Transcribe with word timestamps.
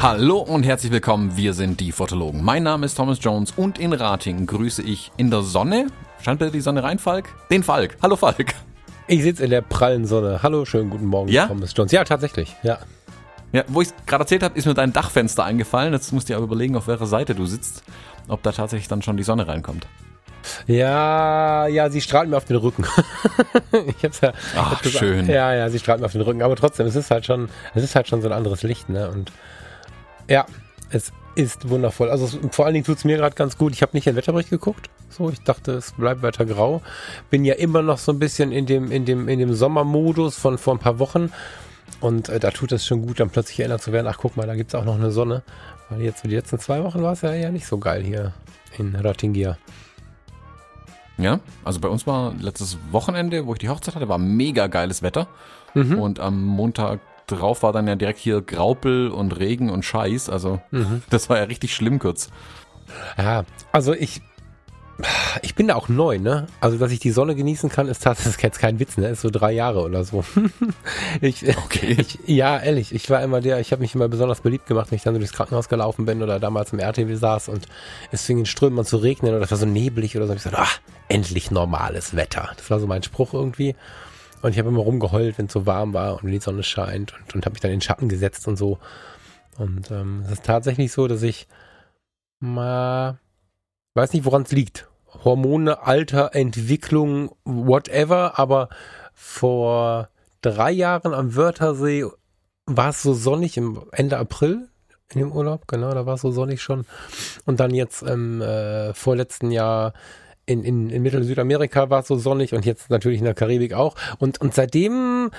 Hallo 0.00 0.38
und 0.38 0.64
herzlich 0.64 0.90
willkommen, 0.90 1.36
wir 1.36 1.54
sind 1.54 1.78
die 1.78 1.92
Fotologen. 1.92 2.42
Mein 2.42 2.64
Name 2.64 2.86
ist 2.86 2.96
Thomas 2.96 3.18
Jones 3.20 3.52
und 3.56 3.78
in 3.78 3.92
Rating 3.92 4.46
grüße 4.46 4.82
ich 4.82 5.12
in 5.16 5.30
der 5.30 5.42
Sonne, 5.42 5.86
scheint 6.20 6.40
bitte 6.40 6.50
die 6.50 6.60
Sonne 6.60 6.82
rein, 6.82 6.98
Falk? 6.98 7.28
Den 7.48 7.62
Falk. 7.62 7.96
Hallo 8.02 8.16
Falk. 8.16 8.52
Ich 9.06 9.22
sitze 9.22 9.44
in 9.44 9.50
der 9.50 9.62
prallen 9.62 10.06
Sonne. 10.06 10.40
Hallo, 10.42 10.64
schönen 10.64 10.90
guten 10.90 11.06
Morgen, 11.06 11.28
Ja? 11.30 11.46
Thomas 11.46 11.72
Jones. 11.76 11.92
Ja, 11.92 12.02
tatsächlich, 12.02 12.56
ja. 12.64 12.78
Ja, 13.52 13.62
wo 13.68 13.80
ich 13.80 13.88
es 13.88 13.94
gerade 14.06 14.22
erzählt 14.22 14.42
habe, 14.42 14.58
ist 14.58 14.66
mir 14.66 14.74
dein 14.74 14.92
Dachfenster 14.92 15.44
eingefallen. 15.44 15.92
Jetzt 15.92 16.12
musst 16.12 16.28
du 16.28 16.32
dir 16.32 16.38
aber 16.38 16.46
überlegen, 16.46 16.74
auf 16.74 16.88
welcher 16.88 17.06
Seite 17.06 17.36
du 17.36 17.46
sitzt, 17.46 17.84
ob 18.26 18.42
da 18.42 18.50
tatsächlich 18.50 18.88
dann 18.88 19.02
schon 19.02 19.16
die 19.16 19.22
Sonne 19.22 19.46
reinkommt. 19.46 19.86
Ja, 20.66 21.66
ja, 21.66 21.90
sie 21.90 22.00
strahlt 22.00 22.28
mir 22.28 22.36
auf 22.36 22.44
den 22.44 22.56
Rücken. 22.56 22.84
ich 23.98 24.04
hab's 24.04 24.20
ja. 24.20 24.32
Ach, 24.56 24.72
hab 24.72 24.82
das- 24.82 24.92
schön. 24.92 25.28
Ja, 25.28 25.54
ja, 25.54 25.68
sie 25.70 25.78
strahlt 25.78 26.00
mir 26.00 26.06
auf 26.06 26.12
den 26.12 26.20
Rücken. 26.22 26.42
Aber 26.42 26.56
trotzdem, 26.56 26.86
es 26.86 26.96
ist 26.96 27.10
halt 27.10 27.26
schon, 27.26 27.48
es 27.74 27.82
ist 27.82 27.94
halt 27.94 28.08
schon 28.08 28.22
so 28.22 28.28
ein 28.28 28.32
anderes 28.32 28.62
Licht, 28.62 28.88
ne? 28.88 29.10
Und 29.10 29.32
ja, 30.28 30.46
es 30.90 31.12
ist 31.34 31.68
wundervoll. 31.68 32.10
Also 32.10 32.24
es, 32.26 32.38
vor 32.54 32.64
allen 32.66 32.74
Dingen 32.74 32.84
tut's 32.86 33.04
mir 33.04 33.16
gerade 33.16 33.34
ganz 33.34 33.56
gut. 33.56 33.72
Ich 33.72 33.82
habe 33.82 33.92
nicht 33.94 34.06
den 34.06 34.16
Wetterbericht 34.16 34.50
geguckt. 34.50 34.90
So, 35.08 35.30
ich 35.30 35.42
dachte, 35.42 35.72
es 35.72 35.92
bleibt 35.92 36.22
weiter 36.22 36.44
grau. 36.44 36.82
Bin 37.30 37.44
ja 37.44 37.54
immer 37.54 37.82
noch 37.82 37.98
so 37.98 38.12
ein 38.12 38.18
bisschen 38.18 38.52
in 38.52 38.66
dem, 38.66 38.90
in 38.90 39.04
dem, 39.04 39.28
in 39.28 39.38
dem 39.38 39.54
Sommermodus 39.54 40.36
von 40.38 40.58
vor 40.58 40.74
ein 40.74 40.78
paar 40.78 40.98
Wochen. 40.98 41.32
Und 42.00 42.28
äh, 42.28 42.40
da 42.40 42.50
tut 42.50 42.72
es 42.72 42.86
schon 42.86 43.02
gut, 43.06 43.20
dann 43.20 43.30
plötzlich 43.30 43.60
erinnert 43.60 43.82
zu 43.82 43.92
werden, 43.92 44.06
ach 44.08 44.18
guck 44.18 44.36
mal, 44.36 44.46
da 44.46 44.54
gibt's 44.54 44.74
auch 44.74 44.84
noch 44.84 44.96
eine 44.96 45.10
Sonne. 45.10 45.42
Weil 45.88 46.00
jetzt, 46.02 46.24
die 46.24 46.28
letzten 46.28 46.58
zwei 46.58 46.82
Wochen 46.82 47.02
war 47.02 47.12
es 47.12 47.20
ja 47.22 47.32
eher 47.32 47.52
nicht 47.52 47.66
so 47.66 47.78
geil 47.78 48.02
hier 48.02 48.32
in 48.78 48.94
Rattingia. 48.96 49.56
Ja, 51.18 51.40
also 51.64 51.80
bei 51.80 51.88
uns 51.88 52.06
war 52.06 52.34
letztes 52.40 52.78
Wochenende, 52.90 53.46
wo 53.46 53.52
ich 53.52 53.58
die 53.58 53.68
Hochzeit 53.68 53.94
hatte, 53.94 54.08
war 54.08 54.18
mega 54.18 54.66
geiles 54.66 55.02
Wetter. 55.02 55.28
Mhm. 55.74 55.98
Und 55.98 56.20
am 56.20 56.44
Montag 56.44 57.00
drauf 57.26 57.62
war 57.62 57.72
dann 57.72 57.86
ja 57.86 57.96
direkt 57.96 58.18
hier 58.18 58.40
Graupel 58.40 59.08
und 59.08 59.38
Regen 59.38 59.70
und 59.70 59.84
Scheiß. 59.84 60.28
Also 60.30 60.60
das 61.10 61.28
war 61.28 61.38
ja 61.38 61.44
richtig 61.44 61.74
schlimm 61.74 61.98
kurz. 61.98 62.30
Ja, 63.16 63.44
also 63.72 63.94
ich, 63.94 64.22
ich 65.42 65.54
bin 65.54 65.68
da 65.68 65.74
auch 65.74 65.88
neu, 65.88 66.18
ne? 66.18 66.46
Also, 66.60 66.78
dass 66.78 66.92
ich 66.92 67.00
die 67.00 67.10
Sonne 67.10 67.34
genießen 67.34 67.68
kann, 67.68 67.88
ist 67.88 68.02
tatsächlich 68.02 68.42
jetzt 68.42 68.58
kein 68.58 68.78
Witz, 68.78 68.96
ne? 68.96 69.08
Ist 69.08 69.22
so 69.22 69.30
drei 69.30 69.52
Jahre 69.52 69.82
oder 69.82 70.04
so. 70.04 70.24
ich, 71.20 71.44
Okay. 71.64 71.96
ich, 71.98 72.18
ja, 72.26 72.58
ehrlich, 72.58 72.94
ich 72.94 73.08
war 73.10 73.22
immer 73.22 73.40
der, 73.40 73.60
ich 73.60 73.72
habe 73.72 73.82
mich 73.82 73.94
immer 73.94 74.08
besonders 74.08 74.40
beliebt 74.40 74.66
gemacht, 74.66 74.90
wenn 74.90 74.96
ich 74.96 75.02
dann 75.02 75.14
so 75.14 75.18
durchs 75.18 75.32
Krankenhaus 75.32 75.68
gelaufen 75.68 76.06
bin 76.06 76.22
oder 76.22 76.38
damals 76.40 76.72
im 76.72 76.78
RTW 76.78 77.14
saß 77.14 77.48
und 77.48 77.66
es 78.10 78.24
fing 78.24 78.38
in 78.38 78.46
Strömen 78.46 78.78
an 78.78 78.84
zu 78.84 78.96
regnen 78.98 79.34
oder 79.34 79.44
es 79.44 79.50
war 79.50 79.58
so 79.58 79.66
neblig 79.66 80.16
oder 80.16 80.26
so. 80.26 80.32
Und 80.32 80.36
ich 80.36 80.42
sagte, 80.42 80.58
ah, 80.58 80.68
endlich 81.08 81.50
normales 81.50 82.14
Wetter. 82.16 82.50
Das 82.56 82.70
war 82.70 82.80
so 82.80 82.86
mein 82.86 83.02
Spruch 83.02 83.34
irgendwie. 83.34 83.74
Und 84.42 84.52
ich 84.52 84.58
habe 84.58 84.68
immer 84.68 84.80
rumgeheult, 84.80 85.38
wenn 85.38 85.46
es 85.46 85.52
so 85.52 85.66
warm 85.66 85.94
war 85.94 86.14
und 86.14 86.24
wenn 86.24 86.32
die 86.32 86.40
Sonne 86.40 86.62
scheint 86.62 87.14
und, 87.14 87.34
und 87.34 87.46
habe 87.46 87.52
mich 87.54 87.60
dann 87.60 87.70
in 87.70 87.78
den 87.78 87.82
Schatten 87.82 88.08
gesetzt 88.08 88.48
und 88.48 88.56
so. 88.56 88.78
Und 89.58 89.90
ähm, 89.90 90.22
es 90.26 90.32
ist 90.32 90.44
tatsächlich 90.44 90.92
so, 90.92 91.06
dass 91.06 91.22
ich 91.22 91.46
mal 92.40 93.18
weiß 93.94 94.12
nicht, 94.12 94.24
woran 94.24 94.42
es 94.42 94.52
liegt. 94.52 94.88
Hormone, 95.24 95.82
Alter, 95.82 96.34
Entwicklung, 96.34 97.34
whatever, 97.44 98.38
aber 98.38 98.68
vor 99.14 100.08
drei 100.40 100.70
Jahren 100.72 101.14
am 101.14 101.36
Wörthersee 101.36 102.06
war 102.66 102.90
es 102.90 103.02
so 103.02 103.14
sonnig 103.14 103.56
im 103.56 103.82
Ende 103.92 104.18
April 104.18 104.68
in 105.14 105.20
dem 105.20 105.32
Urlaub, 105.32 105.68
genau, 105.68 105.92
da 105.92 106.06
war 106.06 106.14
es 106.14 106.22
so 106.22 106.30
sonnig 106.30 106.62
schon. 106.62 106.86
Und 107.44 107.60
dann 107.60 107.74
jetzt 107.74 108.02
im 108.02 108.40
äh, 108.40 108.94
vorletzten 108.94 109.50
Jahr 109.50 109.92
in, 110.46 110.64
in, 110.64 110.90
in 110.90 111.02
Mittel- 111.02 111.20
und 111.20 111.26
Südamerika 111.26 111.90
war 111.90 112.00
es 112.00 112.08
so 112.08 112.16
sonnig 112.16 112.54
und 112.54 112.64
jetzt 112.64 112.90
natürlich 112.90 113.18
in 113.18 113.24
der 113.24 113.34
Karibik 113.34 113.74
auch. 113.74 113.94
Und, 114.18 114.40
und 114.40 114.54
seitdem 114.54 115.30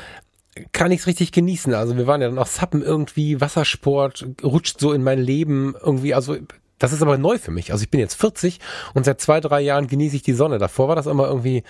kann 0.71 0.91
ich 0.91 1.01
es 1.01 1.07
richtig 1.07 1.31
genießen. 1.31 1.73
Also 1.73 1.97
wir 1.97 2.07
waren 2.07 2.21
ja 2.21 2.29
dann 2.29 2.37
auch 2.37 2.47
Sappen 2.47 2.83
irgendwie, 2.83 3.41
Wassersport, 3.41 4.25
rutscht 4.43 4.79
so 4.79 4.93
in 4.93 5.03
mein 5.03 5.19
Leben 5.19 5.75
irgendwie, 5.81 6.13
also 6.13 6.37
das 6.79 6.93
ist 6.93 7.01
aber 7.01 7.17
neu 7.17 7.37
für 7.37 7.51
mich. 7.51 7.71
Also 7.71 7.83
ich 7.83 7.89
bin 7.89 7.99
jetzt 7.99 8.15
40 8.15 8.59
und 8.93 9.05
seit 9.05 9.21
zwei, 9.21 9.39
drei 9.39 9.61
Jahren 9.61 9.87
genieße 9.87 10.15
ich 10.15 10.23
die 10.23 10.33
Sonne. 10.33 10.57
Davor 10.57 10.87
war 10.87 10.95
das 10.95 11.05
immer 11.05 11.27
irgendwie 11.27 11.63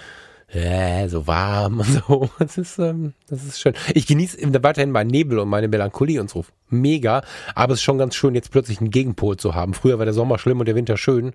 äh, 0.47 1.07
so 1.07 1.25
warm 1.27 1.79
und 1.79 1.85
so. 2.07 2.29
Das 2.39 2.57
ist, 2.57 2.77
ähm, 2.79 3.13
das 3.27 3.43
ist 3.43 3.59
schön. 3.59 3.73
Ich 3.93 4.07
genieße 4.07 4.37
weiterhin 4.63 4.91
meinen 4.91 5.09
Nebel 5.09 5.39
und 5.39 5.49
meine 5.49 5.67
Melancholie 5.67 6.21
und 6.21 6.29
so. 6.29 6.45
Mega. 6.69 7.23
Aber 7.55 7.73
es 7.73 7.79
ist 7.79 7.83
schon 7.83 7.97
ganz 7.97 8.15
schön, 8.15 8.35
jetzt 8.35 8.51
plötzlich 8.51 8.79
einen 8.79 8.91
Gegenpol 8.91 9.37
zu 9.37 9.55
haben. 9.55 9.73
Früher 9.73 9.97
war 9.97 10.05
der 10.05 10.13
Sommer 10.13 10.37
schlimm 10.37 10.59
und 10.59 10.67
der 10.67 10.75
Winter 10.75 10.97
schön. 10.97 11.33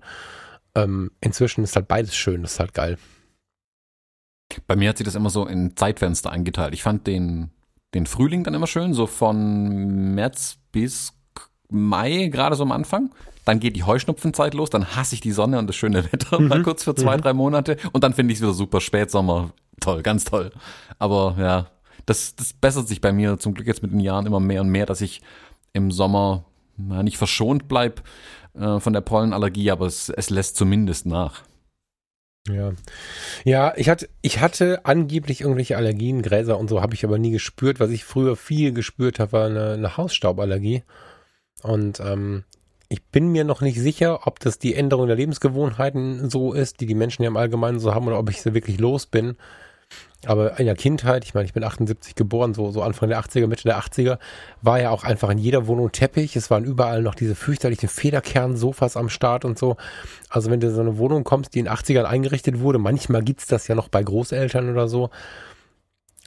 Ähm, 0.75 1.11
inzwischen 1.21 1.63
ist 1.63 1.75
halt 1.75 1.87
beides 1.87 2.15
schön. 2.15 2.41
Das 2.41 2.53
ist 2.53 2.59
halt 2.59 2.73
geil. 2.73 2.97
Bei 4.67 4.75
mir 4.75 4.89
hat 4.89 4.97
sich 4.97 5.05
das 5.05 5.15
immer 5.15 5.29
so 5.29 5.45
in 5.45 5.75
Zeitfenster 5.75 6.31
eingeteilt. 6.31 6.73
Ich 6.73 6.83
fand 6.83 7.05
den, 7.05 7.51
den 7.93 8.05
Frühling 8.05 8.43
dann 8.43 8.53
immer 8.53 8.67
schön, 8.67 8.93
so 8.93 9.05
von 9.05 10.15
März 10.15 10.57
bis 10.71 11.13
Mai, 11.69 12.27
gerade 12.27 12.55
so 12.55 12.63
am 12.63 12.71
Anfang. 12.71 13.11
Dann 13.45 13.59
geht 13.59 13.75
die 13.75 13.83
Heuschnupfenzeit 13.83 14.53
los, 14.53 14.69
dann 14.69 14.95
hasse 14.95 15.15
ich 15.15 15.21
die 15.21 15.31
Sonne 15.31 15.59
und 15.59 15.67
das 15.67 15.75
schöne 15.75 16.03
Wetter 16.11 16.39
mal 16.39 16.61
kurz 16.61 16.83
für 16.83 16.95
zwei, 16.95 17.17
drei 17.17 17.33
Monate. 17.33 17.77
Und 17.93 18.03
dann 18.03 18.13
finde 18.13 18.31
ich 18.31 18.39
es 18.39 18.43
wieder 18.43 18.53
super. 18.53 18.81
Spätsommer, 18.81 19.51
toll, 19.79 20.03
ganz 20.03 20.25
toll. 20.25 20.51
Aber 20.99 21.35
ja, 21.39 21.67
das, 22.05 22.35
das 22.35 22.53
bessert 22.53 22.87
sich 22.87 23.01
bei 23.01 23.11
mir 23.11 23.39
zum 23.39 23.53
Glück 23.53 23.67
jetzt 23.67 23.81
mit 23.81 23.91
den 23.91 23.99
Jahren 23.99 24.25
immer 24.25 24.39
mehr 24.39 24.61
und 24.61 24.69
mehr, 24.69 24.85
dass 24.85 25.01
ich 25.01 25.21
im 25.73 25.91
Sommer 25.91 26.45
na, 26.77 27.03
nicht 27.03 27.17
verschont 27.17 27.67
bleib 27.67 28.03
äh, 28.53 28.79
von 28.79 28.93
der 28.93 29.01
Pollenallergie, 29.01 29.71
aber 29.71 29.85
es, 29.85 30.09
es 30.09 30.29
lässt 30.29 30.55
zumindest 30.55 31.05
nach. 31.05 31.43
Ja. 32.47 32.71
Ja, 33.43 33.73
ich 33.75 33.89
hatte, 33.89 34.09
ich 34.21 34.39
hatte 34.39 34.85
angeblich 34.85 35.41
irgendwelche 35.41 35.77
Allergien, 35.77 36.21
Gräser 36.21 36.57
und 36.57 36.69
so, 36.69 36.81
habe 36.81 36.95
ich 36.95 37.03
aber 37.03 37.19
nie 37.19 37.31
gespürt. 37.31 37.79
Was 37.79 37.91
ich 37.91 38.05
früher 38.05 38.35
viel 38.35 38.73
gespürt 38.73 39.19
habe, 39.19 39.31
war 39.33 39.45
eine, 39.45 39.73
eine 39.73 39.97
Hausstauballergie. 39.97 40.83
Und 41.63 41.99
ähm, 41.99 42.43
ich 42.89 43.03
bin 43.03 43.31
mir 43.31 43.43
noch 43.43 43.61
nicht 43.61 43.79
sicher, 43.79 44.27
ob 44.27 44.39
das 44.39 44.59
die 44.59 44.75
Änderung 44.75 45.07
der 45.07 45.15
Lebensgewohnheiten 45.15 46.29
so 46.29 46.53
ist, 46.53 46.81
die 46.81 46.85
die 46.85 46.95
Menschen 46.95 47.23
ja 47.23 47.27
im 47.27 47.37
Allgemeinen 47.37 47.79
so 47.79 47.93
haben, 47.93 48.07
oder 48.07 48.19
ob 48.19 48.29
ich 48.29 48.41
sie 48.41 48.53
wirklich 48.53 48.79
los 48.79 49.05
bin. 49.05 49.35
Aber 50.25 50.59
in 50.59 50.65
der 50.65 50.75
Kindheit, 50.75 51.23
ich 51.23 51.33
meine, 51.33 51.45
ich 51.45 51.53
bin 51.53 51.63
78 51.63 52.13
geboren, 52.13 52.53
so, 52.53 52.71
so 52.71 52.81
Anfang 52.81 53.09
der 53.09 53.21
80er, 53.21 53.47
Mitte 53.47 53.63
der 53.63 53.79
80er, 53.79 54.19
war 54.61 54.79
ja 54.79 54.89
auch 54.89 55.03
einfach 55.03 55.29
in 55.29 55.37
jeder 55.37 55.65
Wohnung 55.67 55.91
Teppich. 55.91 56.35
Es 56.35 56.51
waren 56.51 56.65
überall 56.65 57.01
noch 57.01 57.15
diese 57.15 57.35
fürchterlichen 57.35 57.87
Federkernsofas 57.87 58.97
am 58.97 59.07
Start 59.07 59.45
und 59.45 59.57
so. 59.57 59.77
Also 60.29 60.51
wenn 60.51 60.59
du 60.59 60.67
in 60.67 60.75
so 60.75 60.81
eine 60.81 60.97
Wohnung 60.97 61.23
kommst, 61.23 61.55
die 61.55 61.59
in 61.59 61.65
den 61.65 61.73
80ern 61.73 62.03
eingerichtet 62.03 62.59
wurde, 62.59 62.79
manchmal 62.79 63.23
gibt's 63.23 63.47
das 63.47 63.67
ja 63.67 63.75
noch 63.75 63.87
bei 63.87 64.03
Großeltern 64.03 64.69
oder 64.69 64.89
so, 64.89 65.09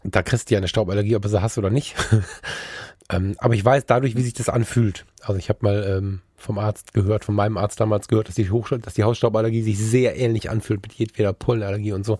da 0.04 0.22
kriegst 0.22 0.50
du 0.50 0.54
ja 0.54 0.58
eine 0.58 0.68
Stauballergie, 0.68 1.16
ob 1.16 1.22
du 1.22 1.28
sie 1.28 1.42
hast 1.42 1.58
oder 1.58 1.70
nicht. 1.70 1.94
ähm, 3.10 3.34
aber 3.38 3.54
ich 3.54 3.64
weiß 3.64 3.86
dadurch, 3.86 4.16
wie 4.16 4.22
sich 4.22 4.34
das 4.34 4.48
anfühlt. 4.48 5.04
Also 5.22 5.38
ich 5.38 5.48
habe 5.48 5.60
mal 5.62 5.84
ähm, 5.98 6.20
vom 6.36 6.58
Arzt 6.58 6.92
gehört, 6.94 7.24
von 7.24 7.34
meinem 7.34 7.56
Arzt 7.56 7.80
damals 7.80 8.08
gehört, 8.08 8.28
dass 8.28 8.34
die, 8.34 8.50
Hoch 8.50 8.70
dass 8.70 8.94
die 8.94 9.04
Hausstauballergie 9.04 9.62
sich 9.62 9.78
sehr 9.78 10.16
ähnlich 10.16 10.50
anfühlt 10.50 10.82
mit 10.82 10.92
jedweder 10.92 11.32
Pollenallergie 11.32 11.92
und 11.92 12.04
so. 12.04 12.18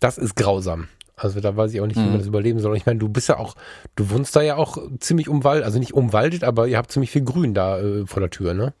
Das 0.00 0.18
ist 0.18 0.34
grausam. 0.36 0.88
Also 1.16 1.40
da 1.40 1.54
weiß 1.56 1.74
ich 1.74 1.80
auch 1.80 1.86
nicht, 1.86 1.96
wie 1.96 2.00
man 2.04 2.14
Mhm. 2.14 2.18
das 2.18 2.26
überleben 2.26 2.60
soll. 2.60 2.76
Ich 2.76 2.86
meine, 2.86 2.98
du 2.98 3.08
bist 3.08 3.28
ja 3.28 3.36
auch, 3.36 3.54
du 3.94 4.08
wohnst 4.10 4.34
da 4.34 4.40
ja 4.40 4.56
auch 4.56 4.78
ziemlich 5.00 5.28
umwaldet, 5.28 5.64
also 5.66 5.78
nicht 5.78 5.92
umwaldet, 5.92 6.44
aber 6.44 6.66
ihr 6.66 6.78
habt 6.78 6.90
ziemlich 6.90 7.10
viel 7.10 7.22
Grün 7.22 7.52
da 7.52 7.78
äh, 7.78 8.06
vor 8.06 8.20
der 8.20 8.30
Tür, 8.30 8.54
ne? 8.54 8.72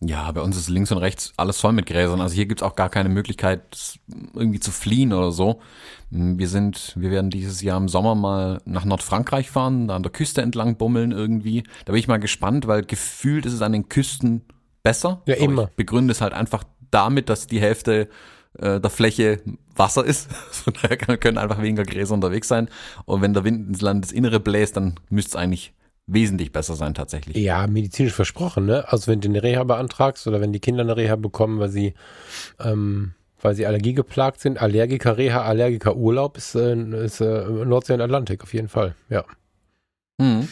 Ja, 0.00 0.30
bei 0.30 0.42
uns 0.42 0.58
ist 0.58 0.68
links 0.68 0.92
und 0.92 0.98
rechts 0.98 1.32
alles 1.38 1.58
voll 1.58 1.72
mit 1.72 1.86
Gräsern. 1.86 2.20
Also 2.20 2.34
hier 2.34 2.44
gibt's 2.44 2.62
auch 2.62 2.76
gar 2.76 2.90
keine 2.90 3.08
Möglichkeit, 3.08 3.98
irgendwie 4.34 4.60
zu 4.60 4.70
fliehen 4.70 5.14
oder 5.14 5.32
so. 5.32 5.60
Wir 6.10 6.48
sind, 6.48 6.92
wir 6.96 7.10
werden 7.10 7.30
dieses 7.30 7.62
Jahr 7.62 7.78
im 7.78 7.88
Sommer 7.88 8.14
mal 8.14 8.60
nach 8.66 8.84
Nordfrankreich 8.84 9.50
fahren, 9.50 9.88
da 9.88 9.96
an 9.96 10.02
der 10.02 10.12
Küste 10.12 10.42
entlang 10.42 10.76
bummeln 10.76 11.12
irgendwie. 11.12 11.62
Da 11.86 11.92
bin 11.92 12.00
ich 12.00 12.08
mal 12.08 12.18
gespannt, 12.18 12.66
weil 12.66 12.82
gefühlt 12.82 13.46
ist 13.46 13.54
es 13.54 13.62
an 13.62 13.72
den 13.72 13.88
Küsten 13.88 14.42
besser. 14.82 15.22
Ja, 15.26 15.36
Aber 15.36 15.44
immer. 15.44 15.62
Ich 15.70 15.76
begründe 15.76 16.12
es 16.12 16.20
halt 16.20 16.34
einfach 16.34 16.64
damit, 16.90 17.30
dass 17.30 17.46
die 17.46 17.60
Hälfte 17.60 18.08
äh, 18.58 18.80
der 18.80 18.90
Fläche 18.90 19.40
Wasser 19.74 20.04
ist. 20.04 20.30
Von 20.50 20.74
daher 20.74 20.96
können 20.96 21.38
einfach 21.38 21.62
weniger 21.62 21.84
Gräser 21.84 22.12
unterwegs 22.12 22.48
sein. 22.48 22.68
Und 23.06 23.22
wenn 23.22 23.32
der 23.32 23.44
Wind 23.44 23.68
ins 23.68 23.80
Landesinnere 23.80 24.40
bläst, 24.40 24.76
dann 24.76 25.00
müsste 25.08 25.30
es 25.30 25.36
eigentlich 25.36 25.72
wesentlich 26.06 26.52
besser 26.52 26.74
sein 26.76 26.94
tatsächlich. 26.94 27.36
Ja, 27.36 27.66
medizinisch 27.66 28.12
versprochen, 28.12 28.66
ne? 28.66 28.84
Also 28.92 29.10
wenn 29.10 29.20
du 29.20 29.28
eine 29.28 29.42
Reha 29.42 29.64
beantragst 29.64 30.26
oder 30.26 30.40
wenn 30.40 30.52
die 30.52 30.60
Kinder 30.60 30.82
eine 30.82 30.96
Reha 30.96 31.16
bekommen, 31.16 31.58
weil 31.58 31.68
sie, 31.70 31.94
ähm, 32.60 33.12
weil 33.40 33.54
sie 33.54 33.66
allergiegeplagt 33.66 34.40
sind, 34.40 34.60
Allergiker-Reha, 34.60 35.42
Allergiker-Urlaub 35.42 36.36
ist, 36.36 36.54
äh, 36.54 37.04
ist 37.04 37.20
äh, 37.20 37.44
Nordsee 37.48 37.94
und 37.94 38.00
Atlantik 38.00 38.42
auf 38.42 38.54
jeden 38.54 38.68
Fall, 38.68 38.94
ja. 39.08 39.24
Mhm. 40.18 40.48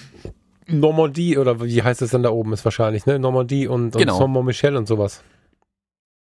Normandie 0.67 1.39
oder 1.39 1.63
wie 1.63 1.83
heißt 1.83 2.03
es 2.03 2.11
dann 2.11 2.23
da 2.23 2.31
oben 2.31 2.53
ist 2.53 2.65
wahrscheinlich, 2.65 3.07
ne? 3.07 3.19
Normandie 3.19 3.67
und, 3.69 3.95
und 3.95 3.99
Genau. 4.01 4.19
Saint-Michel 4.19 4.77
und 4.77 4.89
sowas. 4.89 5.23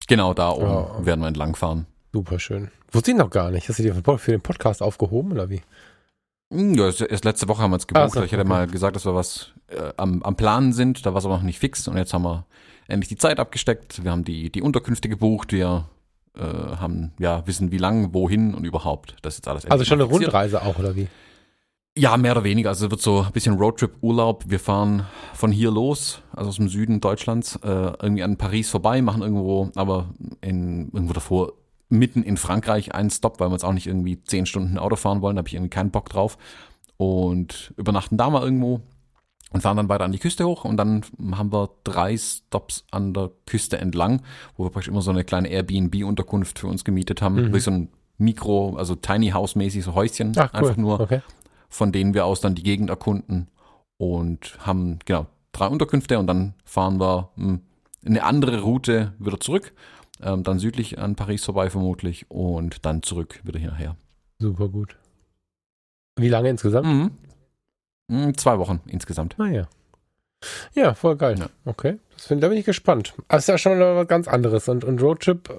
Genau, 0.07 0.33
da 0.33 0.51
oben 0.51 0.65
Ja. 0.67 1.07
werden 1.07 1.21
wir 1.21 1.29
entlangfahren. 1.29 1.87
Super 2.13 2.39
schön. 2.39 2.71
Wusste 2.93 3.11
ich 3.11 3.17
noch 3.17 3.29
gar 3.31 3.51
nicht. 3.51 3.69
Hast 3.69 3.79
du 3.79 3.83
dir 3.83 3.95
für 3.95 4.31
den 4.31 4.41
Podcast 4.41 4.81
aufgehoben 4.81 5.33
oder 5.33 5.51
wie? 5.51 5.61
Hm, 6.53 6.75
Ja, 6.75 6.87
erst 6.87 7.25
letzte 7.25 7.49
Woche 7.49 7.63
haben 7.63 7.71
wir 7.71 7.75
uns 7.75 7.87
gebucht. 7.87 8.13
So, 8.13 8.23
ich 8.23 8.33
hatte 8.33 8.43
okay. 8.43 8.49
mal 8.49 8.67
gesagt, 8.67 8.97
dass 8.97 9.05
wir 9.05 9.15
was 9.15 9.53
äh, 9.69 9.93
am, 9.97 10.23
am 10.23 10.37
Planen 10.37 10.73
sind. 10.73 11.05
Da 11.05 11.13
war 11.13 11.19
es 11.19 11.25
aber 11.25 11.37
noch 11.37 11.43
nicht 11.43 11.59
fix. 11.59 11.87
Und 11.89 11.97
jetzt 11.97 12.15
haben 12.15 12.23
wir 12.23 12.47
endlich 12.87 13.09
die 13.09 13.17
Zeit 13.17 13.39
abgesteckt. 13.39 14.03
Wir 14.03 14.11
haben 14.11 14.25
die, 14.25 14.51
die 14.51 14.63
Unterkünfte 14.63 15.09
gebucht. 15.09 15.53
Wir 15.53 15.89
äh, 16.37 16.43
haben, 16.43 17.13
ja, 17.19 17.47
wissen 17.47 17.71
wie 17.71 17.79
lang, 17.79 18.15
wohin 18.15 18.55
und 18.55 18.65
überhaupt. 18.65 19.17
Das 19.23 19.35
ist 19.35 19.39
jetzt 19.39 19.49
alles 19.49 19.67
Also 19.67 19.85
schon 19.85 20.01
eine. 20.01 20.09
Rundreise 20.09 20.63
auch, 20.63 20.79
oder 20.79 20.97
wie? 20.97 21.09
Ja, 21.97 22.17
mehr 22.17 22.33
oder 22.33 22.45
weniger. 22.45 22.69
Also 22.69 22.87
es 22.87 22.91
wird 22.93 23.01
so 23.03 23.23
ein 23.23 23.33
bisschen 23.33 23.57
Roadtrip-Urlaub. 23.57 24.45
Wir 24.47 24.61
fahren 24.61 25.05
von 25.35 25.51
hier 25.51 25.71
los, 25.73 26.23
also 26.33 26.49
aus 26.51 26.57
dem 26.57 26.69
Süden 26.69 27.01
Deutschlands, 27.01 27.57
äh, 27.57 27.69
irgendwie 27.69 28.23
an 28.23 28.37
Paris 28.37 28.71
vorbei, 28.71 29.03
machen 29.03 29.23
irgendwo, 29.23 29.71
aber 29.75 30.09
in, 30.41 30.91
irgendwo 30.93 31.13
davor 31.13 31.55
mitten 31.89 32.23
in 32.23 32.37
Frankreich 32.37 32.95
einen 32.95 33.11
Stop, 33.11 33.41
weil 33.41 33.49
wir 33.49 33.55
jetzt 33.55 33.65
auch 33.65 33.73
nicht 33.73 33.87
irgendwie 33.87 34.23
zehn 34.23 34.47
Stunden 34.47 34.79
Auto 34.79 34.97
fahren 34.97 35.23
wollen, 35.23 35.37
da 35.37 35.41
habe 35.41 35.49
ich 35.49 35.55
irgendwie 35.55 35.71
keinen 35.71 35.91
Bock 35.91 36.09
drauf. 36.11 36.37
Und 36.97 37.73
übernachten 37.77 38.17
da 38.17 38.29
mal 38.29 38.43
irgendwo 38.43 38.81
und 39.53 39.61
fahren 39.63 39.77
dann 39.77 39.89
weiter 39.89 40.05
an 40.05 40.13
die 40.13 40.19
Küste 40.19 40.45
hoch 40.47 40.65
und 40.65 40.77
dann 40.77 41.03
haben 41.33 41.53
wir 41.53 41.71
drei 41.85 42.17
Stops 42.17 42.85
an 42.91 43.15
der 43.15 43.31
Küste 43.47 43.79
entlang, 43.79 44.23
wo 44.57 44.65
wir 44.65 44.71
praktisch 44.71 44.89
immer 44.89 45.01
so 45.01 45.11
eine 45.11 45.25
kleine 45.25 45.49
Airbnb-Unterkunft 45.49 46.59
für 46.59 46.67
uns 46.67 46.85
gemietet 46.85 47.23
haben, 47.23 47.55
wie 47.55 47.61
so 47.61 47.71
ein 47.71 47.89
Mikro, 48.19 48.75
also 48.77 48.95
Tiny 48.97 49.31
House-mäßig, 49.31 49.85
so 49.85 49.95
Häuschen, 49.95 50.33
Ach, 50.37 50.51
cool. 50.53 50.59
einfach 50.59 50.77
nur 50.77 51.01
Okay. 51.01 51.23
von 51.69 51.93
denen 51.93 52.15
wir 52.15 52.27
aus 52.27 52.41
dann 52.41 52.57
die 52.57 52.65
Gegend 52.65 52.91
erkunden 52.91 53.47
und 53.97 54.59
haben 54.67 54.99
genau 55.05 55.27
drei 55.53 55.69
Unterkünfte 55.69 56.19
und 56.19 56.27
dann 56.27 56.55
fahren 56.65 56.99
wir 57.01 57.31
mh, 57.37 57.61
eine 58.05 58.25
andere 58.25 58.61
Route 58.63 59.15
wieder 59.21 59.39
zurück, 59.41 59.73
ähm, 60.23 60.43
dann 60.45 60.59
südlich 60.59 60.99
an 60.99 61.15
Paris 61.17 61.45
vorbei 61.45 61.71
vermutlich 61.71 62.27
und 62.31 62.85
dann 62.85 63.03
zurück 63.03 63.41
wieder 63.45 63.59
hierher. 63.59 63.97
Super 64.39 64.69
gut. 64.69 64.97
Wie 66.17 66.29
lange 66.29 66.49
insgesamt? 66.49 66.87
Mhm. 66.87 67.11
Mhm, 68.09 68.37
Zwei 68.39 68.59
Wochen 68.59 68.81
insgesamt. 68.87 69.37
Naja. 69.39 69.69
Ja, 70.75 70.95
voll 70.95 71.17
geil. 71.17 71.37
Ja. 71.39 71.49
Okay. 71.65 71.99
Das 72.15 72.27
find, 72.27 72.43
da 72.43 72.49
bin 72.49 72.59
ich 72.59 72.65
gespannt. 72.65 73.15
Das 73.29 73.43
ist 73.45 73.49
ja 73.49 73.59
schon 73.59 73.79
mal 73.79 73.97
was 73.97 74.07
ganz 74.09 74.29
anderes. 74.29 74.69
Und, 74.69 74.85
und 74.85 75.03
Roadtrip, 75.03 75.51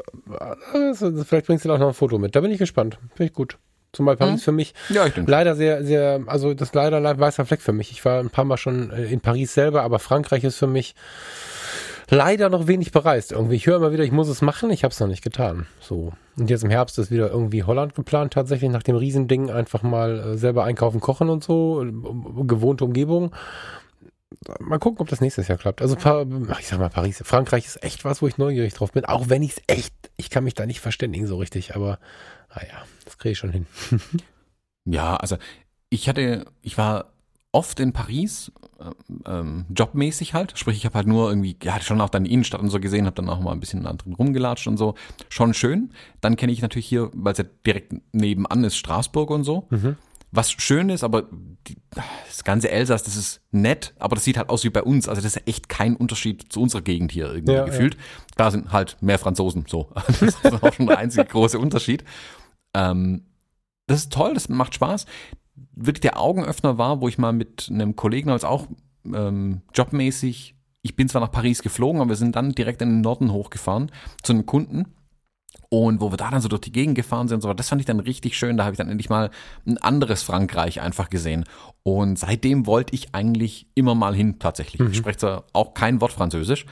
also 0.74 1.24
vielleicht 1.24 1.48
bringst 1.48 1.66
du 1.66 1.70
da 1.70 1.76
auch 1.76 1.80
noch 1.80 1.88
ein 1.90 1.94
Foto 1.94 2.18
mit. 2.18 2.36
Da 2.36 2.40
bin 2.42 2.52
ich 2.52 2.58
gespannt. 2.60 2.98
Finde 3.16 3.26
ich 3.26 3.34
gut. 3.34 3.58
Zumal 3.92 4.16
Paris 4.18 4.42
Mhm. 4.42 4.44
für 4.46 4.52
mich 4.52 4.74
Ja, 4.90 5.06
leider 5.26 5.56
sehr, 5.56 5.84
sehr, 5.84 6.22
also 6.28 6.54
das 6.54 6.74
leider 6.74 6.98
ein 6.98 7.20
weißer 7.20 7.46
Fleck 7.46 7.62
für 7.62 7.74
mich. 7.74 7.92
Ich 7.92 8.06
war 8.06 8.20
ein 8.20 8.30
paar 8.30 8.46
Mal 8.46 8.58
schon 8.58 8.92
äh, 8.92 9.06
in 9.06 9.20
Paris 9.20 9.54
selber, 9.54 9.82
aber 9.84 10.00
Frankreich 10.00 10.44
ist 10.44 10.58
für 10.58 10.68
mich 10.68 10.96
leider 12.10 12.50
noch 12.50 12.68
wenig 12.68 12.92
bereist. 12.92 13.32
Irgendwie, 13.32 13.56
ich 13.56 13.66
höre 13.68 13.78
immer 13.78 13.92
wieder, 13.92 14.04
ich 14.04 14.12
muss 14.12 14.28
es 14.28 14.42
machen, 14.42 14.70
ich 14.72 14.84
habe 14.84 14.92
es 14.92 15.00
noch 15.00 15.08
nicht 15.08 15.24
getan. 15.24 15.66
So. 15.80 16.14
Und 16.38 16.50
jetzt 16.50 16.64
im 16.64 16.70
Herbst 16.70 16.98
ist 17.00 17.12
wieder 17.12 17.30
irgendwie 17.30 17.64
Holland 17.64 17.96
geplant, 17.96 18.34
tatsächlich 18.34 18.70
nach 18.72 18.84
dem 18.84 18.96
Riesending 18.96 19.50
einfach 19.50 19.84
mal 19.84 20.20
äh, 20.20 20.38
selber 20.38 20.64
einkaufen, 20.64 21.00
kochen 21.00 21.30
und 21.30 21.44
so, 21.44 21.84
äh, 21.84 21.92
gewohnte 22.46 22.86
Umgebung. 22.86 23.36
Mal 24.60 24.80
gucken, 24.80 25.02
ob 25.02 25.10
das 25.10 25.22
nächstes 25.22 25.48
Jahr 25.48 25.58
klappt. 25.58 25.82
Also, 25.82 25.96
ich 25.96 26.68
sag 26.68 26.80
mal, 26.80 26.90
Paris, 26.90 27.22
Frankreich 27.26 27.66
ist 27.66 27.84
echt 27.84 28.06
was, 28.06 28.22
wo 28.22 28.28
ich 28.28 28.38
neugierig 28.38 28.74
drauf 28.74 28.92
bin. 28.92 29.04
Auch 29.06 29.28
wenn 29.28 29.42
ich 29.42 29.58
es 29.58 29.62
echt, 29.68 29.94
ich 30.18 30.30
kann 30.30 30.44
mich 30.44 30.54
da 30.54 30.66
nicht 30.66 30.80
verständigen 30.80 31.28
so 31.28 31.38
richtig, 31.38 31.76
aber 31.76 32.00
naja, 32.56 32.86
das 33.06 33.18
kriege 33.18 33.34
ich 33.34 33.38
schon 33.38 33.52
hin. 33.52 33.66
Ja, 34.86 35.18
also 35.18 35.38
ich 35.90 36.10
hatte, 36.10 36.46
ich 36.62 36.78
war 36.78 37.12
oft 37.51 37.80
in 37.80 37.94
Paris, 37.94 38.51
ähm, 38.80 38.94
ähm, 39.25 39.66
jobmäßig 39.75 40.34
halt. 40.34 40.57
Sprich, 40.57 40.78
ich 40.78 40.86
habe 40.86 40.96
halt 40.96 41.07
nur 41.07 41.30
irgendwie, 41.30 41.57
ja, 41.63 41.80
schon 41.81 42.00
auch 42.01 42.10
dann 42.10 42.24
die 42.24 42.34
Innenstadt 42.34 42.62
und 42.62 42.69
so 42.69 42.80
gesehen, 42.80 43.06
habe 43.06 43.16
dann 43.16 43.30
auch 43.30 43.40
mal 43.40 43.51
ein 43.51 43.60
bisschen 43.60 43.84
drin 43.84 44.13
rumgelatscht 44.13 44.68
und 44.68 44.78
so. 44.78 44.96
Schon 45.30 45.54
schön. 45.54 45.92
Dann 46.22 46.36
kenne 46.36 46.51
ich 46.51 46.62
natürlich 46.62 46.88
hier, 46.88 47.10
weil 47.13 47.34
es 47.34 47.40
ja 47.40 47.46
direkt 47.66 47.94
nebenan 48.13 48.63
ist, 48.63 48.78
Straßburg 48.78 49.31
und 49.31 49.44
so. 49.44 49.68
Was 50.31 50.51
schön 50.51 50.90
ist, 50.90 51.04
aber 51.04 51.24
die, 51.68 51.78
das 52.28 52.44
ganze 52.44 52.69
Elsass, 52.69 53.01
das 53.01 53.16
ist 53.16 53.42
nett, 53.52 53.95
aber 53.98 54.16
das 54.16 54.25
sieht 54.25 54.38
halt 54.38 54.50
aus 54.50 54.63
wie 54.63 54.69
bei 54.69 54.84
uns. 54.84 55.10
Also 55.10 55.22
das 55.24 55.36
ist 55.36 55.48
echt 55.48 55.69
kein 55.69 55.95
Unterschied 55.95 56.54
zu 56.54 56.62
unserer 56.62 56.81
Gegend 56.84 57.12
hier 57.12 57.34
irgendwie 57.34 57.54
Ja, 57.54 57.66
gefühlt. 57.66 57.98
Da 58.38 58.52
sind 58.52 58.72
halt 58.72 58.98
mehr 59.02 59.18
Franzosen, 59.18 59.66
so. 59.68 59.92
Das 60.07 60.22
ist 60.22 60.63
auch 60.63 60.72
schon 60.74 60.86
der 60.86 61.00
einzige 61.00 61.25
große 61.25 61.57
Unterschied. 61.57 62.04
Ähm, 62.75 63.24
das 63.88 64.02
ist 64.02 64.13
toll, 64.13 64.36
das 64.36 64.50
macht 64.50 64.75
Spaß. 64.75 65.07
Wirklich 65.74 66.02
der 66.02 66.20
Augenöffner 66.20 66.78
war, 66.78 67.02
wo 67.02 67.08
ich 67.08 67.18
mal 67.18 67.34
mit 67.34 67.70
einem 67.70 67.96
Kollegen 67.96 68.30
als 68.30 68.44
auch 68.44 68.68
ähm, 69.06 69.62
jobmäßig, 69.74 70.56
ich 70.82 70.96
bin 70.96 71.10
zwar 71.10 71.22
nach 71.22 71.32
Paris 71.32 71.62
geflogen, 71.62 72.02
aber 72.02 72.10
wir 72.10 72.16
sind 72.16 72.36
dann 72.36 72.54
direkt 72.54 72.82
in 72.82 72.90
den 72.90 73.02
Norden 73.02 73.32
hochgefahren 73.32 73.92
zu 74.24 74.34
einem 74.34 74.46
Kunden. 74.46 74.86
Und 75.72 76.02
wo 76.02 76.12
wir 76.12 76.18
da 76.18 76.32
dann 76.32 76.42
so 76.42 76.48
durch 76.48 76.62
die 76.62 76.72
Gegend 76.72 76.96
gefahren 76.96 77.28
sind 77.28 77.38
und 77.38 77.42
so, 77.42 77.54
das 77.54 77.70
fand 77.70 77.80
ich 77.80 77.86
dann 77.86 78.00
richtig 78.00 78.38
schön. 78.38 78.58
Da 78.58 78.64
habe 78.64 78.74
ich 78.74 78.78
dann 78.78 78.90
endlich 78.90 79.10
mal 79.10 79.30
ein 79.68 79.78
anderes 79.78 80.24
Frankreich 80.24 80.82
einfach 80.82 81.10
gesehen. 81.10 81.46
Und 81.84 82.18
seitdem 82.18 82.66
wollte 82.66 82.96
ich 82.96 83.14
eigentlich 83.14 83.68
immer 83.76 83.94
mal 83.94 84.16
hin, 84.16 84.40
tatsächlich. 84.40 84.82
Ich 84.90 84.98
spreche 84.98 85.20
zwar 85.20 85.44
auch 85.54 85.76
kein 85.76 86.02
Wort 86.02 86.12
Französisch, 86.12 86.66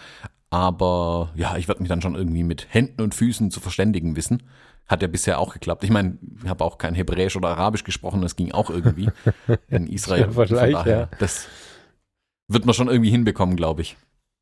aber 0.49 1.31
ja, 1.35 1.57
ich 1.57 1.67
werde 1.67 1.81
mich 1.81 1.89
dann 1.89 2.01
schon 2.01 2.15
irgendwie 2.15 2.43
mit 2.43 2.67
Händen 2.69 3.01
und 3.01 3.13
Füßen 3.13 3.51
zu 3.51 3.59
verständigen 3.59 4.15
wissen. 4.15 4.43
Hat 4.87 5.01
ja 5.01 5.07
bisher 5.07 5.39
auch 5.39 5.53
geklappt. 5.53 5.83
Ich 5.83 5.89
meine, 5.89 6.17
ich 6.41 6.47
habe 6.49 6.63
auch 6.63 6.77
kein 6.77 6.95
Hebräisch 6.95 7.35
oder 7.35 7.49
Arabisch 7.49 7.83
gesprochen, 7.83 8.21
das 8.21 8.35
ging 8.35 8.51
auch 8.51 8.69
irgendwie 8.69 9.09
in 9.67 9.87
Israel. 9.87 10.31
Von 10.31 10.47
daher, 10.47 10.85
ja. 10.99 11.09
Das 11.19 11.47
wird 12.47 12.65
man 12.65 12.73
schon 12.73 12.87
irgendwie 12.87 13.11
hinbekommen, 13.11 13.55
glaube 13.55 13.81
ich. 13.81 13.97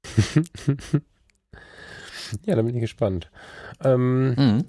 Ja, 2.45 2.55
da 2.55 2.63
bin 2.63 2.73
ich 2.75 2.81
gespannt. 2.81 3.29
Ähm, 3.83 4.33
Mhm. 4.35 4.65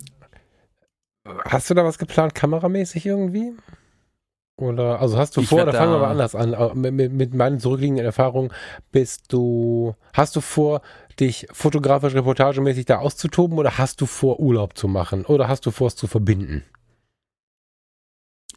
Hast 1.46 1.68
du 1.70 1.74
da 1.74 1.84
was 1.84 1.98
geplant, 1.98 2.34
kameramäßig 2.34 3.04
irgendwie? 3.06 3.52
Oder, 4.58 5.00
also 5.00 5.18
hast 5.18 5.36
du 5.36 5.42
Ich 5.42 5.48
vor, 5.48 5.66
da 5.66 5.72
fangen 5.72 5.92
wir 5.92 5.98
mal 5.98 6.10
anders 6.10 6.34
an. 6.34 6.56
Mit, 6.80 6.94
mit, 6.94 7.12
mit 7.12 7.34
meinen 7.34 7.60
zurückliegenden 7.60 8.06
Erfahrungen 8.06 8.50
bist 8.90 9.32
du, 9.32 9.94
hast 10.14 10.34
du 10.34 10.40
vor, 10.40 10.80
dich 11.20 11.46
fotografisch, 11.52 12.14
reportagemäßig 12.14 12.86
da 12.86 12.98
auszutoben 12.98 13.58
oder 13.58 13.76
hast 13.76 14.00
du 14.00 14.06
vor, 14.06 14.40
Urlaub 14.40 14.76
zu 14.78 14.88
machen? 14.88 15.26
Oder 15.26 15.48
hast 15.48 15.66
du 15.66 15.70
vor, 15.70 15.88
es 15.88 15.96
zu 15.96 16.06
verbinden? 16.06 16.64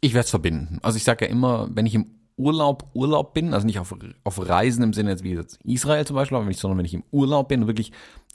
Ich 0.00 0.14
werde 0.14 0.24
es 0.24 0.30
verbinden. 0.30 0.78
Also 0.82 0.96
ich 0.96 1.04
sage 1.04 1.26
ja 1.26 1.30
immer, 1.30 1.68
wenn 1.74 1.84
ich 1.84 1.94
im 1.94 2.06
Urlaub 2.36 2.88
Urlaub 2.94 3.34
bin, 3.34 3.52
also 3.52 3.66
nicht 3.66 3.78
auf, 3.78 3.94
auf 4.24 4.48
Reisen 4.48 4.82
im 4.82 4.94
Sinne 4.94 5.10
jetzt 5.10 5.22
wie 5.22 5.34
jetzt 5.34 5.58
Israel 5.64 6.06
zum 6.06 6.16
Beispiel, 6.16 6.36
aber 6.36 6.46
wenn 6.46 6.52
ich, 6.52 6.58
sondern 6.58 6.78
wenn 6.78 6.86
ich 6.86 6.94
im 6.94 7.04
Urlaub 7.10 7.48
bin 7.48 7.62
und 7.62 7.66
wirklich 7.66 7.92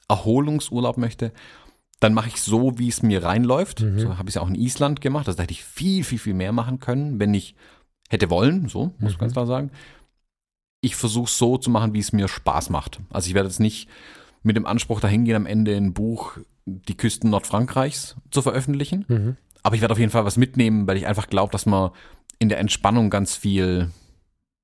Erholungsurlaub 0.07 0.97
möchte, 0.97 1.31
dann 1.99 2.13
mache 2.13 2.27
ich 2.27 2.41
so, 2.41 2.77
wie 2.77 2.89
es 2.89 3.01
mir 3.03 3.23
reinläuft. 3.23 3.79
So 3.79 4.17
habe 4.17 4.23
ich 4.23 4.29
es 4.29 4.35
ja 4.35 4.41
auch 4.41 4.49
in 4.49 4.55
Island 4.55 5.01
gemacht. 5.01 5.27
Also 5.27 5.37
da 5.37 5.43
hätte 5.43 5.53
ich 5.53 5.63
viel, 5.63 6.03
viel, 6.03 6.19
viel 6.19 6.33
mehr 6.33 6.51
machen 6.51 6.79
können, 6.79 7.19
wenn 7.19 7.33
ich 7.33 7.55
hätte 8.09 8.29
wollen, 8.29 8.67
so, 8.67 8.93
muss 8.99 9.13
ich 9.13 9.17
ganz 9.17 9.33
klar 9.33 9.47
sagen. 9.47 9.71
Ich 10.81 10.95
versuche 10.95 11.29
so 11.31 11.57
zu 11.57 11.69
machen, 11.69 11.93
wie 11.93 11.99
es 11.99 12.11
mir 12.13 12.27
Spaß 12.27 12.69
macht. 12.69 12.99
Also 13.09 13.27
ich 13.27 13.33
werde 13.33 13.49
jetzt 13.49 13.59
nicht 13.59 13.89
mit 14.43 14.55
dem 14.55 14.65
Anspruch 14.67 14.99
dahin 14.99 15.25
gehen, 15.25 15.35
am 15.35 15.45
Ende 15.47 15.75
ein 15.75 15.93
Buch 15.93 16.37
Die 16.65 16.97
Küsten 16.97 17.29
Nordfrankreichs 17.29 18.15
zu 18.29 18.41
veröffentlichen. 18.41 19.05
Mhm. 19.07 19.37
Aber 19.63 19.75
ich 19.75 19.81
werde 19.81 19.93
auf 19.93 19.99
jeden 19.99 20.11
Fall 20.11 20.25
was 20.25 20.37
mitnehmen, 20.37 20.85
weil 20.87 20.97
ich 20.97 21.07
einfach 21.07 21.27
glaube, 21.27 21.51
dass 21.51 21.65
man 21.65 21.91
in 22.37 22.49
der 22.49 22.59
Entspannung 22.59 23.09
ganz 23.09 23.35
viel 23.35 23.89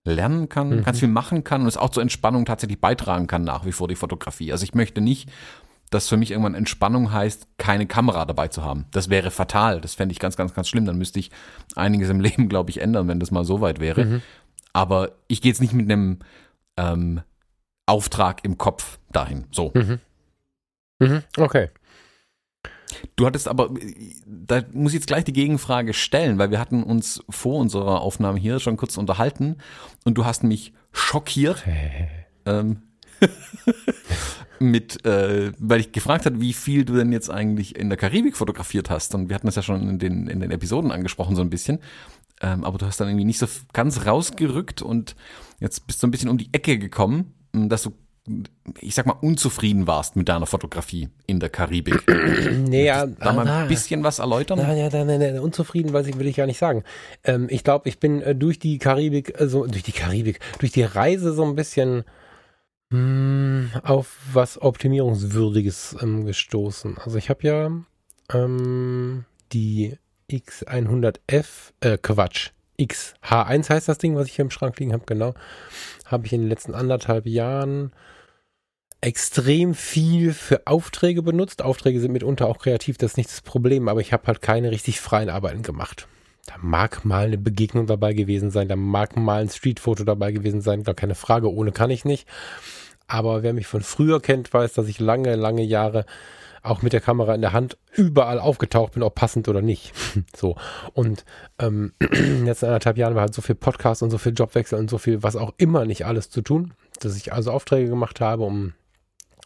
lernen 0.04 0.50
kann, 0.50 0.70
Mhm. 0.70 0.84
ganz 0.84 1.00
viel 1.00 1.08
machen 1.08 1.44
kann 1.44 1.62
und 1.62 1.68
es 1.68 1.78
auch 1.78 1.90
zur 1.90 2.02
Entspannung 2.04 2.46
tatsächlich 2.46 2.80
beitragen 2.82 3.28
kann, 3.28 3.44
nach 3.44 3.66
wie 3.66 3.72
vor 3.72 3.88
die 3.88 3.96
Fotografie. 3.96 4.52
Also 4.52 4.64
ich 4.64 4.74
möchte 4.74 5.00
nicht, 5.02 5.30
dass 5.92 6.08
für 6.08 6.18
mich 6.18 6.32
irgendwann 6.32 6.56
Entspannung 6.56 7.12
heißt, 7.12 7.48
keine 7.58 7.86
Kamera 7.86 8.26
dabei 8.26 8.48
zu 8.48 8.64
haben. 8.64 8.86
Das 8.92 9.10
wäre 9.10 9.30
fatal. 9.30 9.82
Das 9.82 9.94
fände 9.94 10.14
ich 10.14 10.20
ganz, 10.20 10.38
ganz, 10.38 10.54
ganz 10.54 10.68
schlimm. 10.68 10.86
Dann 10.86 10.98
müsste 10.98 11.20
ich 11.20 11.30
einiges 11.76 12.10
im 12.10 12.20
Leben, 12.22 12.50
glaube 12.50 12.72
ich, 12.72 12.82
ändern, 12.82 13.08
wenn 13.08 13.20
das 13.20 13.30
mal 13.30 13.46
so 13.46 13.62
weit 13.62 13.80
wäre. 13.80 14.06
Mhm. 14.06 14.22
Aber 14.74 15.12
ich 15.28 15.42
gehe 15.42 15.52
jetzt 15.52 15.62
nicht 15.62 15.74
mit 15.74 15.92
einem 15.92 16.20
ähm, 16.78 17.22
Auftrag 17.86 18.44
im 18.46 18.58
Kopf 18.58 19.00
dahin. 19.12 19.46
So. 19.52 19.74
Mhm. 19.76 20.00
Okay. 21.38 21.70
Du 23.16 23.26
hattest 23.26 23.48
aber, 23.48 23.70
da 24.26 24.62
muss 24.72 24.92
ich 24.92 25.00
jetzt 25.00 25.08
gleich 25.08 25.24
die 25.26 25.34
Gegenfrage 25.34 25.94
stellen, 25.94 26.38
weil 26.38 26.52
wir 26.52 26.60
hatten 26.60 26.84
uns 26.84 27.24
vor 27.30 27.60
unserer 27.60 28.02
Aufnahme 28.02 28.40
hier 28.40 28.60
schon 28.60 28.78
kurz 28.78 28.98
unterhalten 28.98 29.58
und 30.06 30.18
du 30.18 30.26
hast 30.26 30.44
mich 30.44 30.74
schockiert 30.92 31.64
ähm, 32.46 32.84
mit, 34.62 35.06
äh, 35.06 35.52
weil 35.58 35.80
ich 35.80 35.92
gefragt 35.92 36.26
habe, 36.26 36.40
wie 36.40 36.54
viel 36.54 36.86
du 36.86 36.96
denn 36.96 37.12
jetzt 37.12 37.30
eigentlich 37.30 37.76
in 37.76 37.90
der 37.90 37.98
Karibik 37.98 38.38
fotografiert 38.38 38.90
hast 38.90 39.16
und 39.16 39.30
wir 39.30 39.36
hatten 39.36 39.48
das 39.48 39.56
ja 39.56 39.62
schon 39.62 39.90
in 39.90 40.00
den, 40.00 40.28
in 40.28 40.40
den 40.40 40.52
Episoden 40.52 40.92
angesprochen 40.92 41.36
so 41.36 41.42
ein 41.42 41.50
bisschen, 41.50 41.80
ähm, 42.42 42.64
aber 42.64 42.78
du 42.78 42.86
hast 42.86 43.00
dann 43.00 43.08
irgendwie 43.08 43.26
nicht 43.26 43.40
so 43.40 43.48
ganz 43.74 44.06
rausgerückt 44.06 44.82
und 44.82 45.16
jetzt 45.60 45.88
bist 45.88 46.02
du 46.02 46.08
ein 46.08 46.12
bisschen 46.12 46.30
um 46.30 46.38
die 46.38 46.50
Ecke 46.54 46.78
gekommen, 46.78 47.34
dass 47.52 47.84
du 47.84 47.94
ich 48.80 48.94
sag 48.94 49.08
mal, 49.08 49.16
unzufrieden 49.20 49.88
warst 49.88 50.16
mit 50.16 50.30
deiner 50.30 50.46
Fotografie 50.46 51.10
in 51.26 51.40
der 51.40 51.50
Karibik. 51.50 52.04
Nee, 52.52 52.86
ja, 52.86 53.06
Da 53.08 53.34
mal 53.34 53.48
ein 53.48 53.68
bisschen 53.68 54.04
was 54.04 54.20
erläutern? 54.20 54.60
Nein, 54.60 54.78
ja, 54.78 54.90
nein, 54.90 55.08
nein, 55.08 55.20
nein, 55.20 55.40
unzufrieden 55.40 55.92
weiß 55.92 56.08
ich, 56.08 56.18
will 56.18 56.28
ich 56.28 56.36
gar 56.36 56.46
nicht 56.46 56.60
sagen. 56.60 56.84
Ähm, 57.24 57.48
ich 57.50 57.64
glaube, 57.64 57.90
ich 57.90 58.00
bin 58.00 58.22
äh, 58.22 58.36
durch 58.36 58.60
die 58.60 58.78
Karibik, 58.78 59.40
also 59.42 59.66
durch 59.66 59.84
die 59.84 59.92
Karibik, 59.92 60.40
durch 60.60 60.72
die 60.72 60.84
Reise 60.84 61.34
so 61.34 61.44
ein 61.44 61.56
bisschen 61.56 62.04
auf 63.84 64.18
was 64.34 64.62
Optimierungswürdiges 64.62 65.96
ähm, 66.02 66.26
gestoßen. 66.26 66.98
Also 66.98 67.18
ich 67.18 67.30
habe 67.30 67.48
ja 67.48 67.72
ähm, 68.34 69.26
die 69.54 69.98
X100F, 70.30 71.72
äh, 71.80 71.98
Quatsch, 71.98 72.52
XH1 72.80 73.70
heißt 73.70 73.88
das 73.88 73.98
Ding, 73.98 74.16
was 74.16 74.28
ich 74.28 74.36
hier 74.36 74.46
im 74.46 74.52
Schrank 74.52 74.80
liegen 74.80 74.94
habe, 74.94 75.04
genau. 75.06 75.34
Habe 76.06 76.26
ich 76.26 76.34
in 76.34 76.42
den 76.42 76.50
letzten 76.50 76.74
anderthalb 76.74 77.28
Jahren 77.28 77.92
extrem 79.02 79.74
viel 79.74 80.34
für 80.34 80.68
Aufträge 80.68 81.24
benutzt. 81.24 81.62
Aufträge 81.62 82.00
sind 82.00 82.12
mitunter 82.12 82.48
auch 82.48 82.60
kreativ, 82.60 82.98
das 82.98 83.12
ist 83.12 83.18
nicht 83.18 83.30
das 83.30 83.42
Problem, 83.42 83.88
aber 83.88 84.02
ich 84.02 84.14
habe 84.14 84.28
halt 84.28 84.42
keine 84.42 84.72
richtig 84.72 85.00
freien 85.00 85.30
Arbeiten 85.30 85.64
gemacht. 85.64 86.08
Da 86.46 86.56
mag 86.60 87.06
mal 87.06 87.26
eine 87.26 87.38
Begegnung 87.38 87.86
dabei 87.86 88.14
gewesen 88.14 88.52
sein, 88.52 88.68
da 88.68 88.76
mag 88.76 89.16
mal 89.16 89.42
ein 89.42 89.50
Streetfoto 89.50 90.04
dabei 90.04 90.32
gewesen 90.32 90.62
sein, 90.62 90.84
gar 90.84 90.96
keine 90.96 91.16
Frage, 91.16 91.54
ohne 91.54 91.72
kann 91.72 91.92
ich 91.92 92.04
nicht. 92.04 92.28
Aber 93.08 93.44
wer 93.44 93.54
mich 93.54 93.68
von 93.68 93.82
früher 93.82 94.22
kennt, 94.22 94.54
weiß, 94.54 94.74
dass 94.74 94.88
ich 94.88 95.00
lange, 95.00 95.36
lange 95.36 95.64
Jahre 95.64 96.06
auch 96.64 96.82
mit 96.82 96.94
der 96.94 97.02
Kamera 97.02 97.34
in 97.34 97.42
der 97.42 97.54
Hand 97.54 97.78
überall 97.94 98.40
aufgetaucht 98.40 98.94
bin, 98.94 99.04
ob 99.04 99.16
passend 99.16 99.48
oder 99.48 99.62
nicht. 99.62 99.94
so. 100.36 100.56
Und 100.94 101.26
ähm, 101.60 101.94
in 102.00 102.10
den 102.10 102.46
letzten 102.46 102.68
anderthalb 102.68 102.98
Jahren 102.98 103.16
war 103.16 103.22
halt 103.22 103.34
so 103.34 103.42
viel 103.42 103.56
Podcast 103.56 104.04
und 104.04 104.12
so 104.12 104.18
viel 104.18 104.34
Jobwechsel 104.34 104.78
und 104.78 104.90
so 104.90 104.98
viel, 104.98 105.24
was 105.24 105.36
auch 105.36 105.54
immer 105.58 105.86
nicht 105.86 106.06
alles 106.06 106.30
zu 106.30 106.42
tun, 106.42 106.74
dass 107.00 107.18
ich 107.18 107.34
also 107.34 107.52
Aufträge 107.52 107.90
gemacht 107.90 108.22
habe, 108.22 108.44
um 108.44 108.74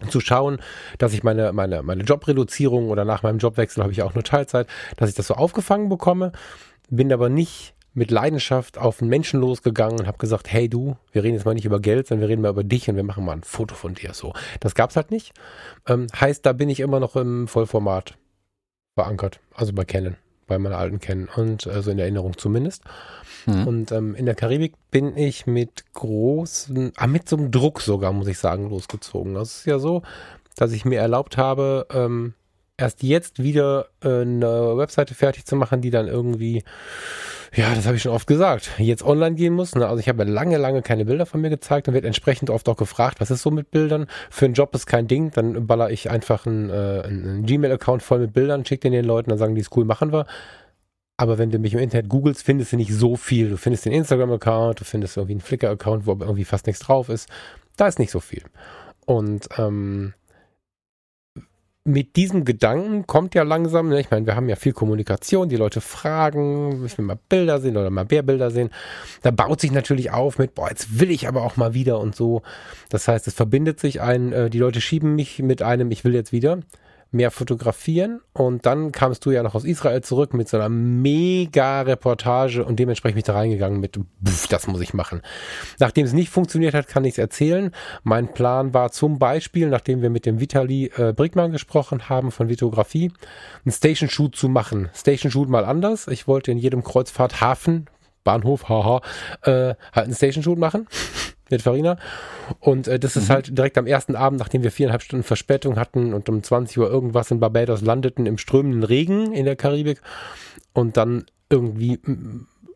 zu 0.10 0.20
schauen, 0.20 0.60
dass 0.98 1.14
ich 1.14 1.24
meine, 1.24 1.54
meine, 1.54 1.82
meine 1.82 2.04
Jobreduzierung 2.04 2.90
oder 2.90 3.06
nach 3.06 3.24
meinem 3.24 3.38
Jobwechsel 3.38 3.82
habe 3.82 3.94
ich 3.94 4.04
auch 4.04 4.14
nur 4.14 4.26
Teilzeit, 4.26 4.68
dass 4.98 5.10
ich 5.10 5.16
das 5.16 5.28
so 5.28 5.36
aufgefangen 5.36 5.88
bekomme 5.88 6.34
bin 6.90 7.12
aber 7.12 7.30
nicht 7.30 7.76
mit 7.96 8.12
Leidenschaft 8.12 8.78
auf 8.78 9.02
einen 9.02 9.10
Menschen 9.10 9.40
losgegangen 9.40 10.02
und 10.02 10.08
habe 10.08 10.18
gesagt, 10.18 10.52
hey 10.52 10.68
du, 10.68 10.98
wir 11.14 11.24
reden 11.24 11.36
jetzt 11.36 11.46
mal 11.46 11.54
nicht 11.54 11.66
über 11.66 11.80
Geld, 11.80 12.08
sondern 12.08 12.24
wir 12.24 12.30
reden 12.30 12.42
mal 12.42 12.50
über 12.50 12.64
dich 12.64 12.90
und 12.90 12.98
wir 12.98 13.04
machen 13.04 13.24
mal 13.24 13.32
ein 13.32 13.44
Foto 13.44 13.74
von 13.74 13.96
dir. 13.96 14.14
So, 14.14 14.34
das 14.60 14.76
gab's 14.76 14.98
halt 14.98 15.12
nicht. 15.12 15.34
Ähm, 15.88 16.08
heißt, 16.14 16.46
da 16.46 16.52
bin 16.54 16.70
ich 16.70 16.82
immer 16.82 17.00
noch 17.00 17.16
im 17.16 17.48
Vollformat 17.48 18.18
verankert, 18.96 19.40
also 19.54 19.72
bei 19.72 19.86
Canon, 19.86 20.18
bei 20.46 20.58
meiner 20.58 20.78
alten 20.78 21.00
Canon 21.00 21.30
und 21.36 21.68
also 21.68 21.90
in 21.90 22.00
Erinnerung 22.00 22.38
zumindest. 22.38 22.84
Mhm. 23.46 23.68
Und 23.68 23.92
ähm, 23.94 24.14
in 24.16 24.26
der 24.26 24.36
Karibik 24.36 24.74
bin 24.92 25.16
ich 25.16 25.48
mit 25.48 25.86
großen, 25.94 26.92
ah, 26.98 27.08
mit 27.08 27.30
so 27.30 27.38
einem 27.38 27.52
Druck 27.52 27.82
sogar, 27.82 28.12
muss 28.12 28.28
ich 28.28 28.40
sagen, 28.40 28.70
losgezogen. 28.70 29.36
Das 29.36 29.60
ist 29.60 29.66
ja 29.66 29.80
so, 29.80 30.02
dass 30.56 30.74
ich 30.74 30.84
mir 30.84 31.00
erlaubt 31.00 31.38
habe, 31.38 31.88
ähm, 31.92 32.34
erst 32.78 33.04
jetzt 33.04 33.42
wieder 33.42 33.88
äh, 34.04 34.22
eine 34.22 34.78
Webseite 34.78 35.14
fertig 35.14 35.46
zu 35.46 35.56
machen, 35.56 35.82
die 35.82 35.92
dann 35.92 36.08
irgendwie, 36.08 36.64
ja, 37.54 37.74
das 37.74 37.86
habe 37.86 37.96
ich 37.96 38.02
schon 38.02 38.12
oft 38.12 38.28
gesagt, 38.28 38.72
jetzt 38.78 39.04
online 39.04 39.36
gehen 39.36 39.54
muss. 39.54 39.76
Ne? 39.76 39.88
Also 39.88 40.00
ich 40.00 40.10
habe 40.10 40.24
lange, 40.26 40.58
lange 40.58 40.82
keine 40.82 41.06
Bilder 41.06 41.26
von 41.26 41.42
mir 41.42 41.50
gezeigt 41.50 41.88
und 41.88 41.94
wird 41.94 42.06
entsprechend 42.06 42.50
oft 42.50 42.68
auch 42.68 42.78
gefragt, 42.78 43.22
was 43.22 43.32
ist 43.32 43.42
so 43.42 43.52
mit 43.52 43.72
Bildern? 43.72 44.08
Für 44.30 44.46
einen 44.46 44.54
Job 44.54 44.76
ist 44.76 44.86
kein 44.88 45.08
Ding, 45.08 45.32
dann 45.32 45.68
baller 45.68 45.90
ich 45.90 46.10
einfach 46.10 46.46
einen, 46.46 46.70
äh, 46.70 47.04
einen 47.06 47.46
Gmail-Account 47.46 48.04
voll 48.04 48.20
mit 48.20 48.34
Bildern, 48.34 48.66
schicke 48.66 48.82
den 48.82 48.94
den 48.94 49.06
Leuten, 49.06 49.30
dann 49.30 49.40
sagen 49.40 49.56
die, 49.56 49.62
ist 49.62 49.76
cool, 49.76 49.86
machen 49.86 50.12
wir. 50.12 50.26
Aber 51.18 51.38
wenn 51.38 51.50
du 51.50 51.60
mich 51.60 51.74
im 51.74 51.80
Internet 51.80 52.10
googelst, 52.10 52.44
findest 52.44 52.74
du 52.74 52.76
nicht 52.76 52.94
so 52.94 53.16
viel. 53.16 53.50
Du 53.50 53.58
findest 53.58 53.86
den 53.86 53.94
Instagram-Account, 53.94 54.82
du 54.82 54.84
findest 54.84 55.16
irgendwie 55.16 55.36
einen 55.36 55.42
Flickr-Account, 55.42 56.06
wo 56.06 56.12
irgendwie 56.12 56.44
fast 56.44 56.68
nichts 56.68 56.82
drauf 56.82 57.08
ist. 57.08 57.30
Da 57.78 57.88
ist 57.88 58.00
nicht 58.00 58.12
so 58.12 58.20
viel. 58.20 58.44
Und 59.06 59.48
ähm, 59.58 60.14
mit 61.88 62.16
diesem 62.16 62.46
Gedanken 62.46 63.06
kommt 63.06 63.36
ja 63.36 63.44
langsam, 63.44 63.90
ne, 63.90 64.00
ich 64.00 64.10
meine, 64.10 64.26
wir 64.26 64.36
haben 64.36 64.50
ja 64.50 64.56
viel 64.56 64.74
Kommunikation, 64.74 65.50
die 65.50 65.56
Leute 65.56 65.82
fragen, 65.82 66.84
ich 66.84 66.98
will 66.98 67.06
mal 67.06 67.20
Bilder 67.30 67.62
sehen 67.62 67.78
oder 67.78 67.92
mal 67.92 68.08
mehr 68.10 68.50
sehen. 68.50 68.72
Da 69.22 69.30
baut 69.30 69.62
sich 69.62 69.72
natürlich 69.72 70.10
auf 70.10 70.40
mit, 70.40 70.56
boah, 70.56 70.70
jetzt 70.70 71.00
will 71.00 71.12
ich 71.12 71.28
aber 71.28 71.44
auch 71.44 71.58
mal 71.58 71.76
wieder 71.76 72.00
und 72.00 72.16
so. 72.16 72.42
Das 72.90 73.08
heißt, 73.08 73.28
es 73.28 73.36
verbindet 73.36 73.80
sich 73.80 74.02
ein, 74.02 74.34
äh, 74.34 74.50
die 74.50 74.58
Leute 74.58 74.82
schieben 74.82 75.14
mich 75.14 75.40
mit 75.40 75.62
einem, 75.62 75.92
ich 75.92 76.04
will 76.04 76.16
jetzt 76.16 76.32
wieder 76.32 76.60
mehr 77.16 77.32
fotografieren. 77.32 78.22
Und 78.34 78.66
dann 78.66 78.92
kamst 78.92 79.26
du 79.26 79.32
ja 79.32 79.42
noch 79.42 79.56
aus 79.56 79.64
Israel 79.64 80.02
zurück 80.02 80.34
mit 80.34 80.48
so 80.48 80.58
einer 80.58 80.70
mega 80.70 81.82
Reportage 81.82 82.64
und 82.64 82.78
dementsprechend 82.78 83.16
bin 83.16 83.20
ich 83.20 83.26
da 83.26 83.34
reingegangen 83.34 83.80
mit, 83.80 83.98
pff, 84.24 84.48
das 84.48 84.68
muss 84.68 84.82
ich 84.82 84.94
machen. 84.94 85.22
Nachdem 85.80 86.06
es 86.06 86.14
nicht 86.14 86.30
funktioniert 86.30 86.74
hat, 86.74 86.88
kann 86.88 87.06
ich 87.06 87.14
es 87.14 87.18
erzählen. 87.18 87.72
Mein 88.04 88.34
Plan 88.34 88.74
war 88.74 88.92
zum 88.92 89.18
Beispiel, 89.18 89.70
nachdem 89.70 90.02
wir 90.02 90.10
mit 90.10 90.26
dem 90.26 90.40
Vitali 90.40 90.92
äh, 90.96 91.14
Brickmann 91.14 91.52
gesprochen 91.52 92.10
haben 92.10 92.32
von 92.32 92.50
Vitografie, 92.50 93.12
einen 93.64 93.72
Station 93.72 94.10
Shoot 94.10 94.36
zu 94.36 94.50
machen. 94.50 94.90
Station 94.94 95.32
Shoot 95.32 95.50
mal 95.50 95.66
anders. 95.66 96.08
Ich 96.08 96.28
wollte 96.28 96.52
in 96.52 96.58
jedem 96.58 96.84
Kreuzfahrthafen, 96.84 97.90
Bahnhof, 98.24 98.70
haha, 98.70 99.02
äh, 99.44 99.76
halt 99.94 100.06
einen 100.06 100.16
Station 100.16 100.44
Shoot 100.44 100.60
machen 100.60 100.88
mit 101.50 101.62
Farina. 101.62 101.98
Und 102.60 102.88
äh, 102.88 103.00
das 103.00 103.16
ist 103.16 103.30
mhm. 103.30 103.34
halt 103.34 103.58
direkt 103.58 103.78
am 103.78 103.88
ersten 103.88 104.16
Abend, 104.16 104.40
nachdem 104.40 104.64
wir 104.64 104.72
viereinhalb 104.72 105.04
Stunden 105.04 105.24
Verspätung 105.24 105.78
hatten 105.78 106.14
und 106.14 106.30
um 106.30 106.44
20 106.44 106.78
Uhr 106.78 106.90
irgendwas 106.90 107.32
in 107.32 107.40
Barbados 107.40 107.82
landeten 107.82 108.26
im 108.26 108.38
strömenden 108.38 108.84
Regen 108.84 109.34
in 109.34 109.46
der 109.46 109.56
Karibik 109.56 110.02
und 110.74 110.98
dann 110.98 111.26
irgendwie 111.50 112.00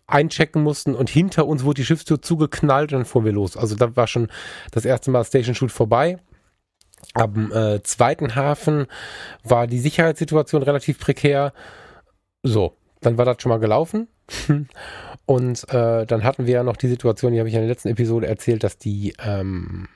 einchecken 0.08 0.64
mussten 0.64 0.96
und 0.96 1.10
hinter 1.10 1.46
uns 1.48 1.64
wurde 1.64 1.82
die 1.82 1.86
Schiffstür 1.86 2.22
zugeknallt 2.22 2.92
und 2.92 3.00
dann 3.00 3.06
fuhren 3.06 3.26
wir 3.26 3.32
los. 3.32 3.58
Also 3.58 3.76
da 3.76 3.96
war 3.96 4.08
schon 4.08 4.30
das 4.72 4.86
erste 4.86 5.12
Mal 5.12 5.24
Station 5.24 5.56
Shoot 5.56 5.72
vorbei. 5.72 6.18
Am 7.14 7.52
äh, 7.52 7.82
zweiten 7.84 8.36
Hafen 8.36 8.88
war 9.44 9.68
die 9.68 9.80
Sicherheitssituation 9.80 10.64
relativ 10.64 11.00
prekär. 11.00 11.54
So, 12.44 12.76
dann 13.02 13.18
war 13.18 13.26
das 13.26 13.38
schon 13.42 13.50
mal 13.52 13.60
gelaufen. 13.60 14.08
Und 15.30 15.72
äh, 15.72 16.08
dann 16.08 16.24
hatten 16.24 16.48
wir 16.48 16.56
ja 16.56 16.64
noch 16.64 16.76
die 16.76 16.88
Situation, 16.88 17.34
die 17.34 17.38
habe 17.38 17.48
ich 17.48 17.54
in 17.54 17.62
der 17.62 17.70
letzten 17.70 17.90
Episode 17.90 18.26
erzählt, 18.26 18.64
dass 18.64 18.80
die 18.80 19.14
ähm, 19.24 19.88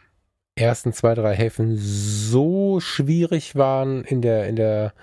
ersten 0.53 0.93
zwei, 0.93 1.15
drei 1.15 1.33
Häfen 1.33 1.75
so 1.75 2.79
schwierig 2.79 3.55
waren 3.55 4.03
in 4.03 4.21
der, 4.21 4.45
in 4.47 4.55
der 4.55 4.93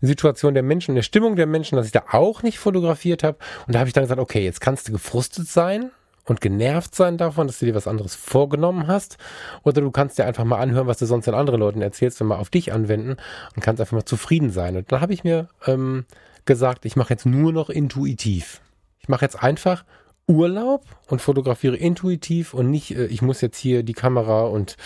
Situation 0.00 0.54
der 0.54 0.62
Menschen, 0.62 0.92
in 0.92 0.94
der 0.94 1.02
Stimmung 1.02 1.34
der 1.34 1.48
Menschen, 1.48 1.74
dass 1.74 1.86
ich 1.86 1.92
da 1.92 2.04
auch 2.12 2.44
nicht 2.44 2.60
fotografiert 2.60 3.24
habe. 3.24 3.38
Und 3.66 3.74
da 3.74 3.80
habe 3.80 3.88
ich 3.88 3.92
dann 3.92 4.04
gesagt, 4.04 4.20
okay, 4.20 4.44
jetzt 4.44 4.60
kannst 4.60 4.86
du 4.86 4.92
gefrustet 4.92 5.48
sein 5.48 5.90
und 6.24 6.40
genervt 6.40 6.94
sein 6.94 7.18
davon, 7.18 7.48
dass 7.48 7.58
du 7.58 7.66
dir 7.66 7.74
was 7.74 7.88
anderes 7.88 8.14
vorgenommen 8.14 8.86
hast. 8.86 9.18
Oder 9.64 9.80
du 9.80 9.90
kannst 9.90 10.18
dir 10.18 10.24
einfach 10.24 10.44
mal 10.44 10.60
anhören, 10.60 10.86
was 10.86 10.98
du 10.98 11.06
sonst 11.06 11.26
den 11.26 11.34
anderen 11.34 11.58
Leuten 11.58 11.82
erzählst 11.82 12.20
und 12.20 12.28
mal 12.28 12.38
auf 12.38 12.48
dich 12.48 12.72
anwenden 12.72 13.16
und 13.56 13.60
kannst 13.60 13.80
einfach 13.80 13.96
mal 13.96 14.04
zufrieden 14.04 14.50
sein. 14.50 14.76
Und 14.76 14.92
dann 14.92 15.00
habe 15.00 15.14
ich 15.14 15.24
mir 15.24 15.48
ähm, 15.66 16.04
gesagt, 16.44 16.84
ich 16.84 16.94
mache 16.94 17.12
jetzt 17.12 17.26
nur 17.26 17.52
noch 17.52 17.70
intuitiv. 17.70 18.60
Ich 19.04 19.08
mache 19.10 19.22
jetzt 19.26 19.42
einfach 19.42 19.84
Urlaub 20.26 20.86
und 21.08 21.20
fotografiere 21.20 21.76
intuitiv 21.76 22.54
und 22.54 22.70
nicht, 22.70 22.96
äh, 22.96 23.04
ich 23.04 23.20
muss 23.20 23.42
jetzt 23.42 23.58
hier 23.58 23.82
die 23.82 23.92
Kamera 23.92 24.44
und 24.44 24.78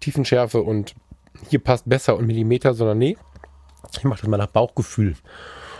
Tiefenschärfe 0.00 0.62
und 0.62 0.94
hier 1.50 1.58
passt 1.58 1.86
besser 1.86 2.16
und 2.16 2.26
Millimeter, 2.26 2.72
sondern 2.72 2.96
nee, 2.96 3.18
ich 3.94 4.04
mache 4.04 4.22
das 4.22 4.30
mal 4.30 4.38
nach 4.38 4.46
Bauchgefühl. 4.46 5.16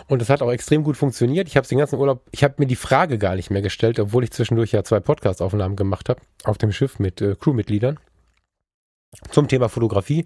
Und 0.06 0.20
das 0.20 0.28
hat 0.28 0.42
auch 0.42 0.52
extrem 0.52 0.84
gut 0.84 0.98
funktioniert. 0.98 1.48
Ich 1.48 1.56
habe 1.56 1.66
den 1.66 1.78
ganzen 1.78 1.98
Urlaub, 1.98 2.20
ich 2.30 2.44
habe 2.44 2.56
mir 2.58 2.66
die 2.66 2.76
Frage 2.76 3.16
gar 3.16 3.36
nicht 3.36 3.48
mehr 3.48 3.62
gestellt, 3.62 3.98
obwohl 3.98 4.22
ich 4.22 4.32
zwischendurch 4.32 4.72
ja 4.72 4.84
zwei 4.84 5.00
Podcast-Aufnahmen 5.00 5.76
gemacht 5.76 6.10
habe 6.10 6.20
auf 6.44 6.58
dem 6.58 6.70
Schiff 6.70 6.98
mit 6.98 7.22
äh, 7.22 7.36
Crewmitgliedern. 7.40 7.98
Zum 9.30 9.48
Thema 9.48 9.68
Fotografie 9.68 10.24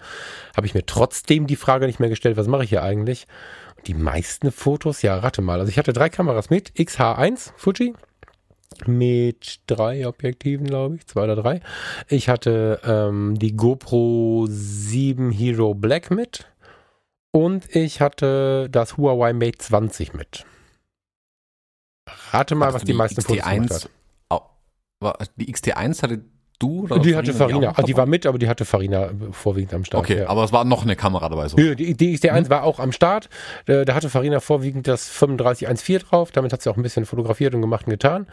habe 0.57 0.67
ich 0.67 0.75
mir 0.75 0.85
trotzdem 0.85 1.47
die 1.47 1.57
Frage 1.57 1.87
nicht 1.87 2.01
mehr 2.01 2.09
gestellt, 2.09 2.37
was 2.37 2.49
mache 2.49 2.65
ich 2.65 2.71
hier 2.71 2.83
eigentlich? 2.83 3.27
die 3.87 3.95
meisten 3.95 4.53
Fotos, 4.53 5.03
ja, 5.03 5.19
rate 5.19 5.43
mal. 5.43 5.59
Also 5.59 5.71
ich 5.71 5.79
hatte 5.79 5.93
drei 5.93 6.09
Kameras 6.09 6.51
mit, 6.51 6.73
XH1 6.77 7.53
Fuji 7.57 7.95
mit 8.87 9.61
drei 9.67 10.07
Objektiven, 10.07 10.67
glaube 10.67 10.97
ich, 10.97 11.07
zwei 11.07 11.25
oder 11.25 11.37
drei. 11.37 11.61
Ich 12.09 12.29
hatte 12.29 12.81
ähm, 12.85 13.39
die 13.39 13.55
GoPro 13.55 14.47
7 14.49 15.31
Hero 15.31 15.75
Black 15.75 16.11
mit 16.11 16.51
und 17.33 17.75
ich 17.75 18.01
hatte 18.01 18.69
das 18.71 18.97
Huawei 18.97 19.35
Mate 19.35 19.59
20 19.59 20.15
mit. 20.15 20.47
Rate 22.31 22.55
mal, 22.55 22.71
Ach, 22.71 22.75
was 22.75 22.83
die, 22.83 22.93
die 22.93 22.99
meisten 22.99 23.21
Fotos 23.21 23.45
hat. 23.45 23.89
Die 25.37 25.53
XT1 25.53 26.03
hatte 26.03 26.25
du? 26.63 26.85
Oder 26.85 26.99
die 26.99 27.17
hatte 27.17 27.33
Farina. 27.33 27.73
Die, 27.73 27.79
ah, 27.79 27.83
die 27.83 27.97
war 27.97 28.07
mit, 28.07 28.27
aber 28.27 28.39
die 28.39 28.49
hatte 28.49 28.65
Farina 28.65 29.11
vorwiegend 29.31 29.75
am 29.75 29.85
Start. 29.85 30.05
Okay, 30.05 30.21
ja. 30.21 30.29
aber 30.29 30.45
es 30.45 30.53
war 30.53 30.65
noch 30.65 30.83
eine 30.83 30.97
Kamera 30.97 31.29
dabei. 31.29 31.49
So. 31.49 31.57
Die, 31.57 31.95
die 31.95 32.17
XT1 32.17 32.45
hm? 32.45 32.51
war 32.51 32.65
auch 32.65 32.79
am 32.79 32.93
Start. 32.93 33.29
Äh, 33.67 33.85
da 33.85 33.95
hatte 33.95 34.09
Farina 34.09 34.41
vorwiegend 34.41 34.87
das 34.89 35.07
3514 35.19 36.09
drauf. 36.09 36.31
Damit 36.33 36.53
hat 36.53 36.63
sie 36.63 36.71
auch 36.71 36.77
ein 36.77 36.83
bisschen 36.83 37.05
fotografiert 37.05 37.55
und 37.55 37.61
gemacht 37.61 37.87
und 37.87 37.91
getan. 37.91 38.27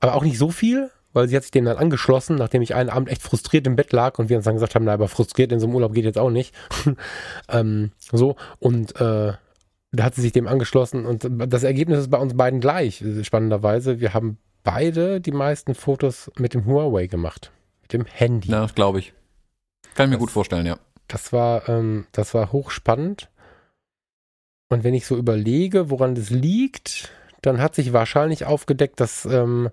Aber 0.00 0.14
auch 0.14 0.22
nicht 0.22 0.38
so 0.38 0.50
viel, 0.50 0.90
weil 1.12 1.28
sie 1.28 1.36
hat 1.36 1.42
sich 1.42 1.52
dem 1.52 1.64
dann 1.64 1.78
angeschlossen, 1.78 2.36
nachdem 2.36 2.62
ich 2.62 2.74
einen 2.74 2.90
Abend 2.90 3.08
echt 3.08 3.22
frustriert 3.22 3.66
im 3.66 3.74
Bett 3.74 3.92
lag 3.92 4.18
und 4.18 4.28
wir 4.28 4.36
uns 4.36 4.44
dann 4.44 4.54
gesagt 4.54 4.74
haben, 4.74 4.84
na, 4.84 4.92
aber 4.92 5.08
frustriert 5.08 5.50
in 5.50 5.60
so 5.60 5.66
einem 5.66 5.74
Urlaub 5.74 5.94
geht 5.94 6.04
jetzt 6.04 6.18
auch 6.18 6.30
nicht. 6.30 6.54
ähm, 7.48 7.92
so, 8.12 8.36
und 8.58 9.00
äh, 9.00 9.32
da 9.92 10.04
hat 10.04 10.14
sie 10.14 10.20
sich 10.20 10.32
dem 10.32 10.46
angeschlossen 10.46 11.06
und 11.06 11.26
das 11.30 11.62
Ergebnis 11.62 12.00
ist 12.00 12.10
bei 12.10 12.18
uns 12.18 12.36
beiden 12.36 12.60
gleich, 12.60 13.02
spannenderweise. 13.22 13.98
Wir 14.00 14.12
haben 14.12 14.36
beide 14.66 15.20
die 15.20 15.32
meisten 15.32 15.76
Fotos 15.76 16.30
mit 16.36 16.52
dem 16.52 16.66
Huawei 16.66 17.06
gemacht. 17.06 17.52
Mit 17.82 17.92
dem 17.92 18.04
Handy. 18.04 18.50
Ja, 18.50 18.66
glaube 18.66 18.98
ich. 18.98 19.14
Kann 19.94 20.06
ich 20.06 20.10
mir 20.10 20.16
das, 20.16 20.20
gut 20.20 20.30
vorstellen, 20.32 20.66
ja. 20.66 20.76
Das 21.06 21.32
war, 21.32 21.68
ähm, 21.68 22.06
das 22.10 22.34
war 22.34 22.50
hochspannend. 22.50 23.30
Und 24.68 24.82
wenn 24.82 24.92
ich 24.92 25.06
so 25.06 25.16
überlege, 25.16 25.88
woran 25.88 26.16
das 26.16 26.30
liegt, 26.30 27.12
dann 27.42 27.60
hat 27.60 27.76
sich 27.76 27.92
wahrscheinlich 27.92 28.44
aufgedeckt, 28.44 28.98
dass 28.98 29.24
ähm, 29.24 29.70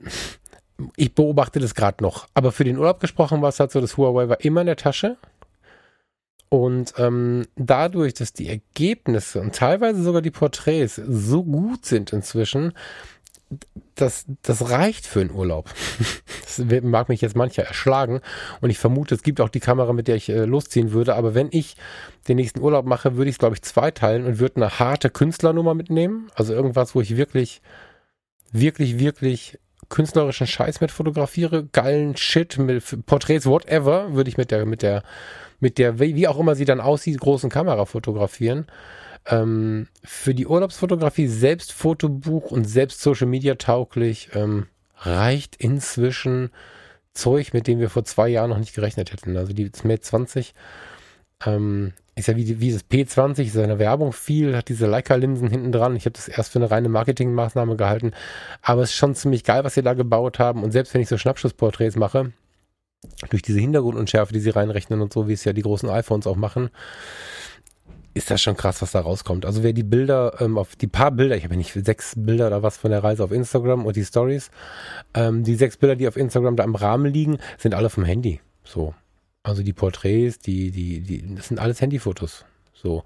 ich 0.96 1.14
beobachte 1.14 1.60
das 1.60 1.74
gerade 1.74 2.02
noch. 2.02 2.26
Aber 2.32 2.52
für 2.52 2.64
den 2.64 2.78
Urlaub 2.78 3.00
gesprochen 3.00 3.42
war 3.42 3.50
es 3.50 3.60
halt 3.60 3.70
so, 3.70 3.82
das 3.82 3.98
Huawei 3.98 4.30
war 4.30 4.40
immer 4.40 4.62
in 4.62 4.66
der 4.66 4.76
Tasche. 4.76 5.18
Und 6.48 6.94
ähm, 6.96 7.46
dadurch, 7.56 8.14
dass 8.14 8.32
die 8.32 8.48
Ergebnisse 8.48 9.42
und 9.42 9.54
teilweise 9.54 10.02
sogar 10.02 10.22
die 10.22 10.30
Porträts 10.30 10.96
so 10.96 11.44
gut 11.44 11.84
sind 11.84 12.14
inzwischen, 12.14 12.72
das, 13.94 14.26
das 14.42 14.70
reicht 14.70 15.06
für 15.06 15.20
einen 15.20 15.30
Urlaub. 15.30 15.70
Das 16.58 16.82
mag 16.82 17.08
mich 17.08 17.20
jetzt 17.20 17.36
mancher 17.36 17.62
erschlagen 17.62 18.20
und 18.60 18.70
ich 18.70 18.78
vermute, 18.78 19.14
es 19.14 19.22
gibt 19.22 19.40
auch 19.40 19.48
die 19.48 19.60
Kamera, 19.60 19.92
mit 19.92 20.08
der 20.08 20.16
ich 20.16 20.28
äh, 20.28 20.44
losziehen 20.44 20.90
würde, 20.90 21.14
aber 21.14 21.32
wenn 21.32 21.48
ich 21.52 21.76
den 22.26 22.36
nächsten 22.36 22.60
Urlaub 22.60 22.84
mache, 22.84 23.16
würde 23.16 23.28
ich 23.28 23.34
es, 23.34 23.38
glaube 23.38 23.54
ich, 23.54 23.62
zweiteilen 23.62 24.26
und 24.26 24.40
würde 24.40 24.56
eine 24.56 24.80
harte 24.80 25.08
Künstlernummer 25.08 25.74
mitnehmen. 25.74 26.32
Also 26.34 26.54
irgendwas, 26.54 26.96
wo 26.96 27.00
ich 27.00 27.16
wirklich, 27.16 27.62
wirklich, 28.50 28.98
wirklich 28.98 29.58
künstlerischen 29.88 30.48
Scheiß 30.48 30.80
mit 30.80 30.90
fotografiere, 30.90 31.66
geilen 31.66 32.16
Shit, 32.16 32.58
mit 32.58 33.06
Porträts, 33.06 33.46
whatever, 33.46 34.14
würde 34.14 34.30
ich 34.30 34.36
mit 34.36 34.50
der, 34.50 34.66
mit 34.66 34.82
der, 34.82 35.02
mit 35.60 35.78
der, 35.78 36.00
wie 36.00 36.26
auch 36.26 36.38
immer 36.38 36.56
sie 36.56 36.64
dann 36.64 36.80
aussieht, 36.80 37.20
großen 37.20 37.50
Kamera 37.50 37.84
fotografieren. 37.84 38.66
Ähm, 39.28 39.88
für 40.02 40.34
die 40.34 40.46
Urlaubsfotografie 40.46 41.28
selbst 41.28 41.72
Fotobuch 41.72 42.50
und 42.50 42.64
selbst 42.64 43.00
Social 43.00 43.26
Media 43.26 43.56
tauglich 43.56 44.30
ähm, 44.34 44.66
reicht 44.96 45.56
inzwischen 45.56 46.50
Zeug, 47.12 47.52
mit 47.52 47.66
dem 47.66 47.78
wir 47.78 47.90
vor 47.90 48.04
zwei 48.04 48.28
Jahren 48.28 48.50
noch 48.50 48.58
nicht 48.58 48.74
gerechnet 48.74 49.12
hätten. 49.12 49.36
Also 49.36 49.52
die 49.52 49.70
Mate 49.84 50.00
20 50.00 50.54
ähm, 51.44 51.92
ist 52.14 52.28
ja 52.28 52.36
wie, 52.36 52.48
wie 52.48 52.66
dieses 52.66 52.88
P20, 52.88 53.42
ist 53.42 53.56
eine 53.56 53.78
Werbung 53.78 54.12
viel, 54.12 54.56
hat 54.56 54.68
diese 54.68 54.86
Leica-Linsen 54.86 55.48
hinten 55.48 55.72
dran. 55.72 55.94
Ich 55.94 56.04
habe 56.04 56.14
das 56.14 56.28
erst 56.28 56.52
für 56.52 56.58
eine 56.58 56.70
reine 56.70 56.88
Marketingmaßnahme 56.88 57.76
gehalten. 57.76 58.12
Aber 58.62 58.82
es 58.82 58.90
ist 58.90 58.96
schon 58.96 59.14
ziemlich 59.14 59.44
geil, 59.44 59.64
was 59.64 59.74
sie 59.74 59.82
da 59.82 59.94
gebaut 59.94 60.38
haben. 60.38 60.62
Und 60.64 60.72
selbst 60.72 60.94
wenn 60.94 61.00
ich 61.00 61.08
so 61.08 61.18
Schnappschussporträts 61.18 61.96
mache, 61.96 62.32
durch 63.30 63.42
diese 63.42 63.60
Hintergrundunschärfe, 63.60 64.32
die 64.32 64.40
sie 64.40 64.50
reinrechnen 64.50 65.00
und 65.00 65.12
so, 65.12 65.28
wie 65.28 65.32
es 65.32 65.44
ja 65.44 65.52
die 65.52 65.62
großen 65.62 65.88
iPhones 65.88 66.26
auch 66.26 66.36
machen, 66.36 66.70
ist 68.18 68.30
das 68.30 68.42
schon 68.42 68.56
krass, 68.56 68.82
was 68.82 68.92
da 68.92 69.00
rauskommt. 69.00 69.46
Also 69.46 69.62
wer 69.62 69.72
die 69.72 69.82
Bilder, 69.82 70.40
ähm, 70.40 70.58
auf 70.58 70.76
die 70.76 70.86
paar 70.86 71.10
Bilder, 71.10 71.36
ich 71.36 71.44
habe 71.44 71.54
ja 71.54 71.58
nicht 71.58 71.72
sechs 71.72 72.14
Bilder 72.16 72.48
oder 72.48 72.62
was 72.62 72.76
von 72.76 72.90
der 72.90 73.02
Reise 73.02 73.24
auf 73.24 73.32
Instagram 73.32 73.86
und 73.86 73.96
die 73.96 74.04
Stories, 74.04 74.50
ähm, 75.14 75.44
die 75.44 75.54
sechs 75.54 75.76
Bilder, 75.76 75.96
die 75.96 76.08
auf 76.08 76.16
Instagram 76.16 76.56
da 76.56 76.64
im 76.64 76.74
Rahmen 76.74 77.12
liegen, 77.12 77.38
sind 77.56 77.74
alle 77.74 77.90
vom 77.90 78.04
Handy. 78.04 78.40
So. 78.64 78.94
Also 79.42 79.62
die 79.62 79.72
Porträts, 79.72 80.38
die, 80.38 80.70
die, 80.70 81.00
die, 81.00 81.34
das 81.36 81.48
sind 81.48 81.58
alles 81.58 81.80
Handyfotos. 81.80 82.44
So. 82.74 83.04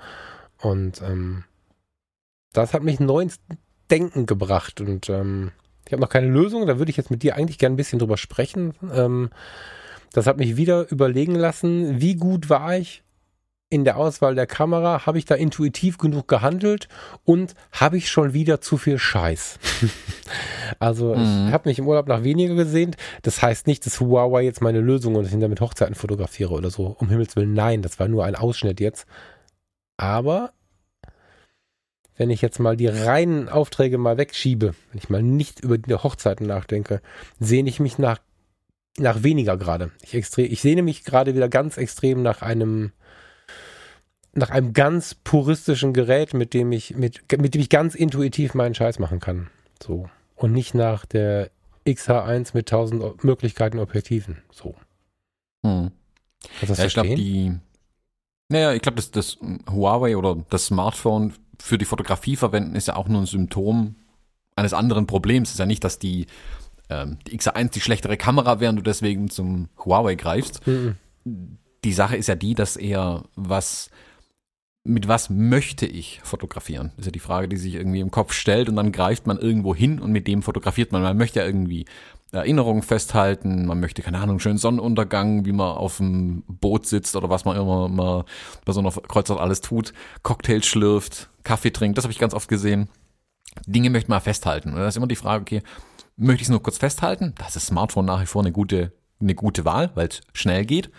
Und 0.61 1.01
ähm, 1.03 1.45
das 2.53 2.75
hat 2.75 2.83
mich 2.83 2.99
neu 2.99 3.21
ins 3.21 3.39
Denken 3.91 4.27
gebracht. 4.27 4.81
Und 4.81 5.09
ähm, 5.09 5.53
ich 5.87 5.93
habe 5.93 6.03
noch 6.03 6.09
keine 6.09 6.29
Lösung, 6.29 6.67
da 6.67 6.79
würde 6.79 6.91
ich 6.91 6.97
jetzt 6.97 7.11
mit 7.11 7.23
dir 7.23 7.37
eigentlich 7.37 7.59
gerne 7.59 7.75
ein 7.75 7.77
bisschen 7.77 7.99
drüber 7.99 8.17
sprechen. 8.17 8.75
Ähm, 8.93 9.31
das 10.13 10.27
hat 10.27 10.39
mich 10.39 10.57
wieder 10.57 10.91
überlegen 10.91 11.35
lassen, 11.35 12.01
wie 12.01 12.17
gut 12.17 12.51
war 12.51 12.77
ich 12.77 13.03
in 13.73 13.85
der 13.85 13.97
Auswahl 13.97 14.35
der 14.35 14.47
Kamera? 14.47 15.07
Habe 15.07 15.17
ich 15.17 15.25
da 15.25 15.35
intuitiv 15.35 15.97
genug 15.97 16.29
gehandelt 16.29 16.89
und 17.25 17.55
habe 17.73 17.97
ich 17.97 18.11
schon 18.11 18.35
wieder 18.35 18.61
zu 18.61 18.77
viel 18.77 18.99
Scheiß? 18.99 19.59
also 20.79 21.15
mhm. 21.15 21.47
ich 21.49 21.53
habe 21.55 21.71
mich 21.71 21.79
im 21.79 21.89
Urlaub 21.89 22.07
nach 22.07 22.23
weniger 22.23 22.55
gesehen. 22.55 22.95
Das 23.23 23.41
heißt 23.41 23.67
nicht, 23.67 23.87
dass 23.87 23.99
Huawei 23.99 24.43
jetzt 24.43 24.61
meine 24.61 24.81
Lösung 24.81 25.15
und 25.15 25.27
ich 25.27 25.33
ihn 25.33 25.41
damit 25.41 25.63
Hochzeiten 25.63 25.95
fotografiere 25.95 26.53
oder 26.53 26.71
so. 26.71 26.95
Um 26.99 27.09
Himmels 27.09 27.35
Willen, 27.35 27.55
nein, 27.55 27.81
das 27.81 27.99
war 27.99 28.09
nur 28.09 28.27
ein 28.27 28.37
Ausschnitt 28.37 28.79
jetzt. 28.79 29.07
Aber 29.97 30.53
wenn 32.17 32.29
ich 32.29 32.43
jetzt 32.43 32.61
mal 32.61 32.77
die 32.77 32.89
reinen 32.89 33.49
Aufträge 33.49 33.97
mal 33.97 34.19
wegschiebe, 34.19 34.75
wenn 34.91 34.99
ich 34.99 35.09
mal 35.09 35.23
nicht 35.23 35.61
über 35.61 35.79
die 35.79 35.95
Hochzeiten 35.95 36.47
nachdenke, 36.47 37.01
sehne 37.41 37.71
ich 37.71 37.81
mich 37.81 37.97
nach, 37.97 38.19
nach 38.99 39.23
weniger 39.23 39.57
gerade. 39.57 39.93
Ich, 40.03 40.13
ich 40.13 40.61
sehne 40.61 40.83
mich 40.83 41.05
gerade 41.05 41.35
wieder 41.35 41.49
ganz 41.49 41.79
extrem 41.79 42.23
nach 42.23 42.43
einem 42.43 42.93
nach 44.35 44.51
einem 44.51 44.73
ganz 44.73 45.15
puristischen 45.15 45.93
Gerät, 45.93 46.35
mit 46.35 46.55
dem 46.55 46.73
ich, 46.73 46.97
mit, 46.97 47.21
mit 47.39 47.55
dem 47.55 47.61
ich 47.61 47.69
ganz 47.69 47.95
intuitiv 47.95 48.55
meinen 48.55 48.75
Scheiß 48.75 48.99
machen 48.99 49.21
kann. 49.21 49.51
So. 49.83 50.09
Und 50.37 50.53
nicht 50.53 50.75
nach 50.75 51.05
der 51.05 51.51
XH1 51.87 52.51
mit 52.55 52.69
tausend 52.69 53.25
Möglichkeiten 53.25 53.79
Objektiven. 53.79 54.39
So. 54.51 54.75
Hm. 55.65 55.91
Das 56.61 56.79
ja, 56.79 56.87
ich 56.87 56.95
glaube, 56.95 57.15
die, 57.15 57.55
naja, 58.49 58.73
ich 58.73 58.83
glaube, 58.83 58.97
das, 58.97 59.11
das 59.11 59.39
Huawei 59.71 60.17
oder 60.17 60.37
das 60.51 60.67
Smartphone 60.67 61.35
für 61.61 61.79
die 61.79 61.85
Fotografie 61.85 62.37
verwenden 62.37 62.75
ist 62.75 62.89
ja 62.89 62.97
auch 62.97 63.09
nur 63.09 63.23
ein 63.23 63.27
Symptom 63.27 63.95
eines 64.57 64.75
anderen 64.75 65.07
Problems. 65.07 65.49
Es 65.49 65.55
ist 65.55 65.59
ja 65.59 65.67
nicht, 65.67 65.85
dass 65.85 65.99
die, 65.99 66.27
ähm, 66.91 67.19
die 67.27 67.39
XH1 67.39 67.71
die 67.73 67.81
schlechtere 67.81 68.17
Kamera 68.17 68.61
wäre 68.61 68.71
und 68.71 68.77
du 68.77 68.83
deswegen 68.83 69.31
zum 69.31 69.69
Huawei 69.85 70.17
greifst. 70.17 70.67
Mhm. 70.67 70.97
Die 71.85 71.93
Sache 71.93 72.17
ist 72.17 72.29
ja 72.29 72.35
die, 72.35 72.55
dass 72.55 72.77
eher 72.77 73.25
was 73.37 73.91
mit 74.85 75.07
was 75.07 75.31
möchte 75.31 75.87
ich 75.87 76.21
fotografieren? 76.25 76.91
Das 76.97 77.01
ist 77.01 77.07
ja 77.07 77.13
die 77.13 77.21
Frage, 77.21 77.49
die 77.49 77.57
sich 77.57 77.75
irgendwie 77.75 78.01
im 78.01 78.11
Kopf 78.11 78.33
stellt 78.33 78.69
und 78.69 78.77
dann 78.77 78.91
greift 78.91 79.27
man 79.27 79.39
irgendwo 79.39 79.75
hin 79.75 80.01
und 80.01 80.11
mit 80.11 80.27
dem 80.27 80.43
fotografiert 80.43 80.91
man. 80.91 81.03
Man 81.03 81.17
möchte 81.17 81.39
ja 81.39 81.47
irgendwie 81.47 81.85
Erinnerungen 82.33 82.83
festhalten, 82.83 83.67
man 83.67 83.79
möchte, 83.79 84.03
keine 84.03 84.19
Ahnung, 84.19 84.41
schönen 84.41 84.59
Sonnenuntergang, 84.59 85.45
wie 85.45 85.53
man 85.53 85.77
auf 85.77 85.99
dem 85.99 86.43
Boot 86.49 86.87
sitzt 86.87 87.15
oder 87.15 87.31
was 87.31 87.45
man 87.45 87.57
immer 87.57 87.89
mal 87.89 88.25
bei 88.65 88.73
so 88.73 88.81
einer 88.81 88.91
Kreuzfahrt 88.91 89.39
alles 89.39 89.61
tut, 89.61 89.93
Cocktails 90.23 90.67
schlürft, 90.67 91.29
Kaffee 91.45 91.71
trinkt, 91.71 91.99
das 91.99 92.05
habe 92.05 92.13
ich 92.13 92.19
ganz 92.19 92.35
oft 92.35 92.49
gesehen. 92.49 92.89
Dinge 93.67 93.91
möchte 93.91 94.11
man 94.11 94.21
festhalten. 94.21 94.71
Und 94.71 94.77
da 94.77 94.89
ist 94.89 94.97
immer 94.97 95.07
die 95.07 95.15
Frage, 95.15 95.43
okay, 95.43 95.63
möchte 96.17 96.41
ich 96.41 96.47
es 96.47 96.51
nur 96.51 96.63
kurz 96.63 96.79
festhalten? 96.79 97.35
Das 97.37 97.55
ist 97.55 97.67
Smartphone 97.67 98.07
nach 98.07 98.23
wie 98.23 98.27
vor 98.27 98.43
eine 98.43 98.53
gute, 98.53 98.93
eine 99.21 99.35
gute 99.35 99.67
Wahl, 99.67 99.91
weil 99.95 100.09
es 100.09 100.23
schnell 100.33 100.65
geht. 100.65 100.91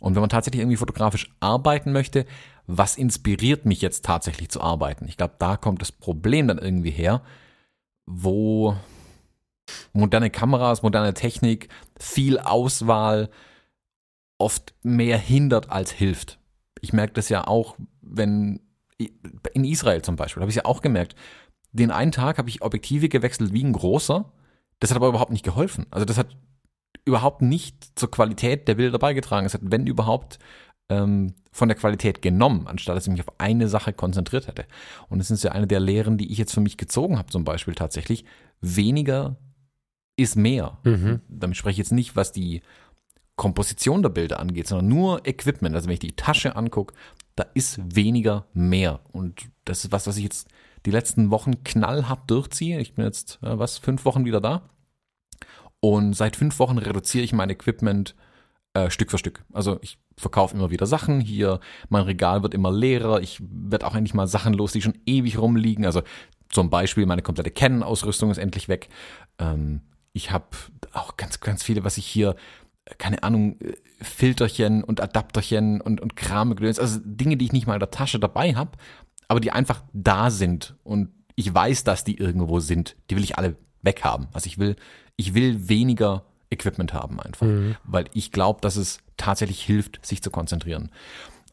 Und 0.00 0.14
wenn 0.14 0.20
man 0.20 0.28
tatsächlich 0.28 0.60
irgendwie 0.60 0.76
fotografisch 0.76 1.34
arbeiten 1.40 1.92
möchte, 1.92 2.26
was 2.66 2.96
inspiriert 2.96 3.66
mich 3.66 3.80
jetzt 3.80 4.04
tatsächlich 4.04 4.48
zu 4.48 4.60
arbeiten? 4.60 5.06
Ich 5.06 5.16
glaube, 5.16 5.34
da 5.38 5.56
kommt 5.56 5.82
das 5.82 5.92
Problem 5.92 6.48
dann 6.48 6.58
irgendwie 6.58 6.90
her, 6.90 7.22
wo 8.06 8.76
moderne 9.92 10.30
Kameras, 10.30 10.82
moderne 10.82 11.14
Technik, 11.14 11.68
viel 11.98 12.38
Auswahl 12.38 13.30
oft 14.38 14.74
mehr 14.82 15.18
hindert 15.18 15.70
als 15.70 15.90
hilft. 15.90 16.38
Ich 16.80 16.92
merke 16.92 17.14
das 17.14 17.28
ja 17.28 17.46
auch, 17.46 17.76
wenn 18.02 18.60
in 18.98 19.64
Israel 19.64 20.02
zum 20.02 20.16
Beispiel, 20.16 20.40
habe 20.40 20.50
ich 20.50 20.56
ja 20.56 20.64
auch 20.64 20.80
gemerkt, 20.80 21.16
den 21.72 21.90
einen 21.90 22.12
Tag 22.12 22.38
habe 22.38 22.48
ich 22.48 22.62
Objektive 22.62 23.08
gewechselt 23.08 23.52
wie 23.52 23.64
ein 23.64 23.72
großer, 23.72 24.32
das 24.78 24.90
hat 24.90 24.96
aber 24.96 25.08
überhaupt 25.08 25.32
nicht 25.32 25.44
geholfen. 25.44 25.86
Also 25.90 26.04
das 26.04 26.18
hat 26.18 26.36
überhaupt 27.04 27.42
nicht 27.42 27.98
zur 27.98 28.10
Qualität 28.10 28.68
der 28.68 28.76
Bilder 28.76 28.98
beigetragen. 28.98 29.46
Es 29.46 29.54
hat, 29.54 29.60
wenn 29.64 29.86
überhaupt, 29.86 30.38
ähm, 30.88 31.34
von 31.52 31.68
der 31.68 31.76
Qualität 31.76 32.22
genommen, 32.22 32.66
anstatt 32.66 32.96
dass 32.96 33.06
ich 33.06 33.12
mich 33.12 33.20
auf 33.20 33.34
eine 33.38 33.68
Sache 33.68 33.92
konzentriert 33.92 34.48
hätte. 34.48 34.66
Und 35.08 35.18
das 35.18 35.30
ist 35.30 35.44
ja 35.44 35.52
eine 35.52 35.66
der 35.66 35.80
Lehren, 35.80 36.18
die 36.18 36.30
ich 36.30 36.38
jetzt 36.38 36.52
für 36.52 36.60
mich 36.60 36.76
gezogen 36.76 37.18
habe, 37.18 37.30
zum 37.30 37.44
Beispiel 37.44 37.74
tatsächlich. 37.74 38.24
Weniger 38.60 39.36
ist 40.16 40.36
mehr. 40.36 40.78
Mhm. 40.84 41.20
Damit 41.28 41.56
spreche 41.56 41.72
ich 41.72 41.78
jetzt 41.78 41.92
nicht, 41.92 42.16
was 42.16 42.32
die 42.32 42.62
Komposition 43.36 44.02
der 44.02 44.10
Bilder 44.10 44.38
angeht, 44.40 44.68
sondern 44.68 44.88
nur 44.88 45.26
Equipment. 45.26 45.74
Also 45.74 45.86
wenn 45.86 45.94
ich 45.94 46.00
die 46.00 46.16
Tasche 46.16 46.56
angucke, 46.56 46.94
da 47.36 47.44
ist 47.54 47.80
weniger 47.96 48.46
mehr. 48.52 49.00
Und 49.12 49.48
das 49.64 49.84
ist 49.84 49.92
was, 49.92 50.06
was 50.06 50.16
ich 50.16 50.24
jetzt 50.24 50.48
die 50.86 50.92
letzten 50.92 51.30
Wochen 51.30 51.64
knallhart 51.64 52.30
durchziehe. 52.30 52.78
Ich 52.80 52.94
bin 52.94 53.04
jetzt, 53.04 53.38
was, 53.40 53.78
fünf 53.78 54.04
Wochen 54.04 54.24
wieder 54.24 54.40
da. 54.40 54.68
Und 55.80 56.14
seit 56.14 56.36
fünf 56.36 56.58
Wochen 56.58 56.78
reduziere 56.78 57.24
ich 57.24 57.32
mein 57.32 57.50
Equipment 57.50 58.14
äh, 58.74 58.90
Stück 58.90 59.10
für 59.10 59.18
Stück. 59.18 59.44
Also 59.52 59.78
ich 59.82 59.98
verkaufe 60.16 60.54
immer 60.56 60.70
wieder 60.70 60.86
Sachen. 60.86 61.20
Hier, 61.20 61.60
mein 61.88 62.02
Regal 62.02 62.42
wird 62.42 62.54
immer 62.54 62.72
leerer. 62.72 63.20
Ich 63.20 63.40
werde 63.40 63.86
auch 63.86 63.94
endlich 63.94 64.14
mal 64.14 64.26
Sachen 64.26 64.52
los, 64.52 64.72
die 64.72 64.82
schon 64.82 64.98
ewig 65.06 65.38
rumliegen. 65.38 65.86
Also 65.86 66.02
zum 66.50 66.70
Beispiel 66.70 67.06
meine 67.06 67.22
komplette 67.22 67.50
Canon-Ausrüstung 67.50 68.30
ist 68.30 68.38
endlich 68.38 68.68
weg. 68.68 68.88
Ähm, 69.38 69.80
ich 70.12 70.30
habe 70.30 70.46
auch 70.92 71.16
ganz, 71.16 71.40
ganz 71.40 71.62
viele, 71.62 71.84
was 71.84 71.98
ich 71.98 72.06
hier, 72.06 72.36
keine 72.98 73.22
Ahnung, 73.22 73.58
Filterchen 74.00 74.84
und 74.84 75.00
Adapterchen 75.00 75.80
und, 75.80 76.00
und 76.00 76.16
Kram, 76.16 76.54
also 76.60 77.00
Dinge, 77.04 77.36
die 77.36 77.46
ich 77.46 77.52
nicht 77.52 77.66
mal 77.66 77.74
in 77.74 77.80
der 77.80 77.90
Tasche 77.90 78.20
dabei 78.20 78.54
habe, 78.54 78.72
aber 79.28 79.40
die 79.40 79.50
einfach 79.50 79.82
da 79.92 80.30
sind 80.30 80.76
und 80.84 81.10
ich 81.36 81.52
weiß, 81.52 81.84
dass 81.84 82.04
die 82.04 82.16
irgendwo 82.16 82.60
sind. 82.60 82.96
Die 83.10 83.16
will 83.16 83.24
ich 83.24 83.38
alle 83.38 83.56
weghaben. 83.82 84.28
Also 84.32 84.46
ich 84.46 84.58
will, 84.58 84.76
ich 85.16 85.34
will 85.34 85.68
weniger 85.68 86.24
Equipment 86.50 86.92
haben 86.92 87.20
einfach, 87.20 87.46
mhm. 87.46 87.76
weil 87.84 88.06
ich 88.12 88.32
glaube, 88.32 88.60
dass 88.60 88.76
es 88.76 88.98
tatsächlich 89.16 89.62
hilft, 89.62 90.04
sich 90.04 90.22
zu 90.22 90.30
konzentrieren. 90.30 90.90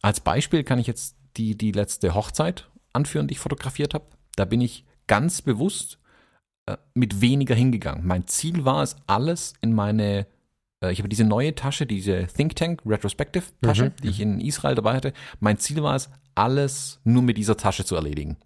Als 0.01 0.19
Beispiel 0.19 0.63
kann 0.63 0.79
ich 0.79 0.87
jetzt 0.87 1.15
die, 1.37 1.57
die 1.57 1.71
letzte 1.71 2.13
Hochzeit 2.13 2.69
anführen, 2.93 3.27
die 3.27 3.33
ich 3.33 3.39
fotografiert 3.39 3.93
habe. 3.93 4.05
Da 4.35 4.45
bin 4.45 4.61
ich 4.61 4.85
ganz 5.07 5.41
bewusst 5.41 5.99
äh, 6.65 6.77
mit 6.93 7.21
weniger 7.21 7.55
hingegangen. 7.55 8.05
Mein 8.05 8.27
Ziel 8.27 8.65
war 8.65 8.83
es, 8.83 8.95
alles 9.07 9.53
in 9.61 9.73
meine 9.73 10.27
äh, 10.81 10.91
ich 10.91 10.99
habe 10.99 11.09
diese 11.09 11.23
neue 11.23 11.55
Tasche, 11.55 11.85
diese 11.85 12.27
Think 12.27 12.55
Tank 12.55 12.81
Retrospective 12.85 13.45
Tasche, 13.61 13.85
mhm. 13.85 13.93
die 14.03 14.09
ich 14.09 14.19
in 14.19 14.39
Israel 14.39 14.75
dabei 14.75 14.95
hatte. 14.95 15.13
Mein 15.39 15.57
Ziel 15.57 15.81
war 15.83 15.95
es, 15.95 16.09
alles 16.35 16.99
nur 17.03 17.23
mit 17.23 17.37
dieser 17.37 17.57
Tasche 17.57 17.85
zu 17.85 17.95
erledigen. 17.95 18.37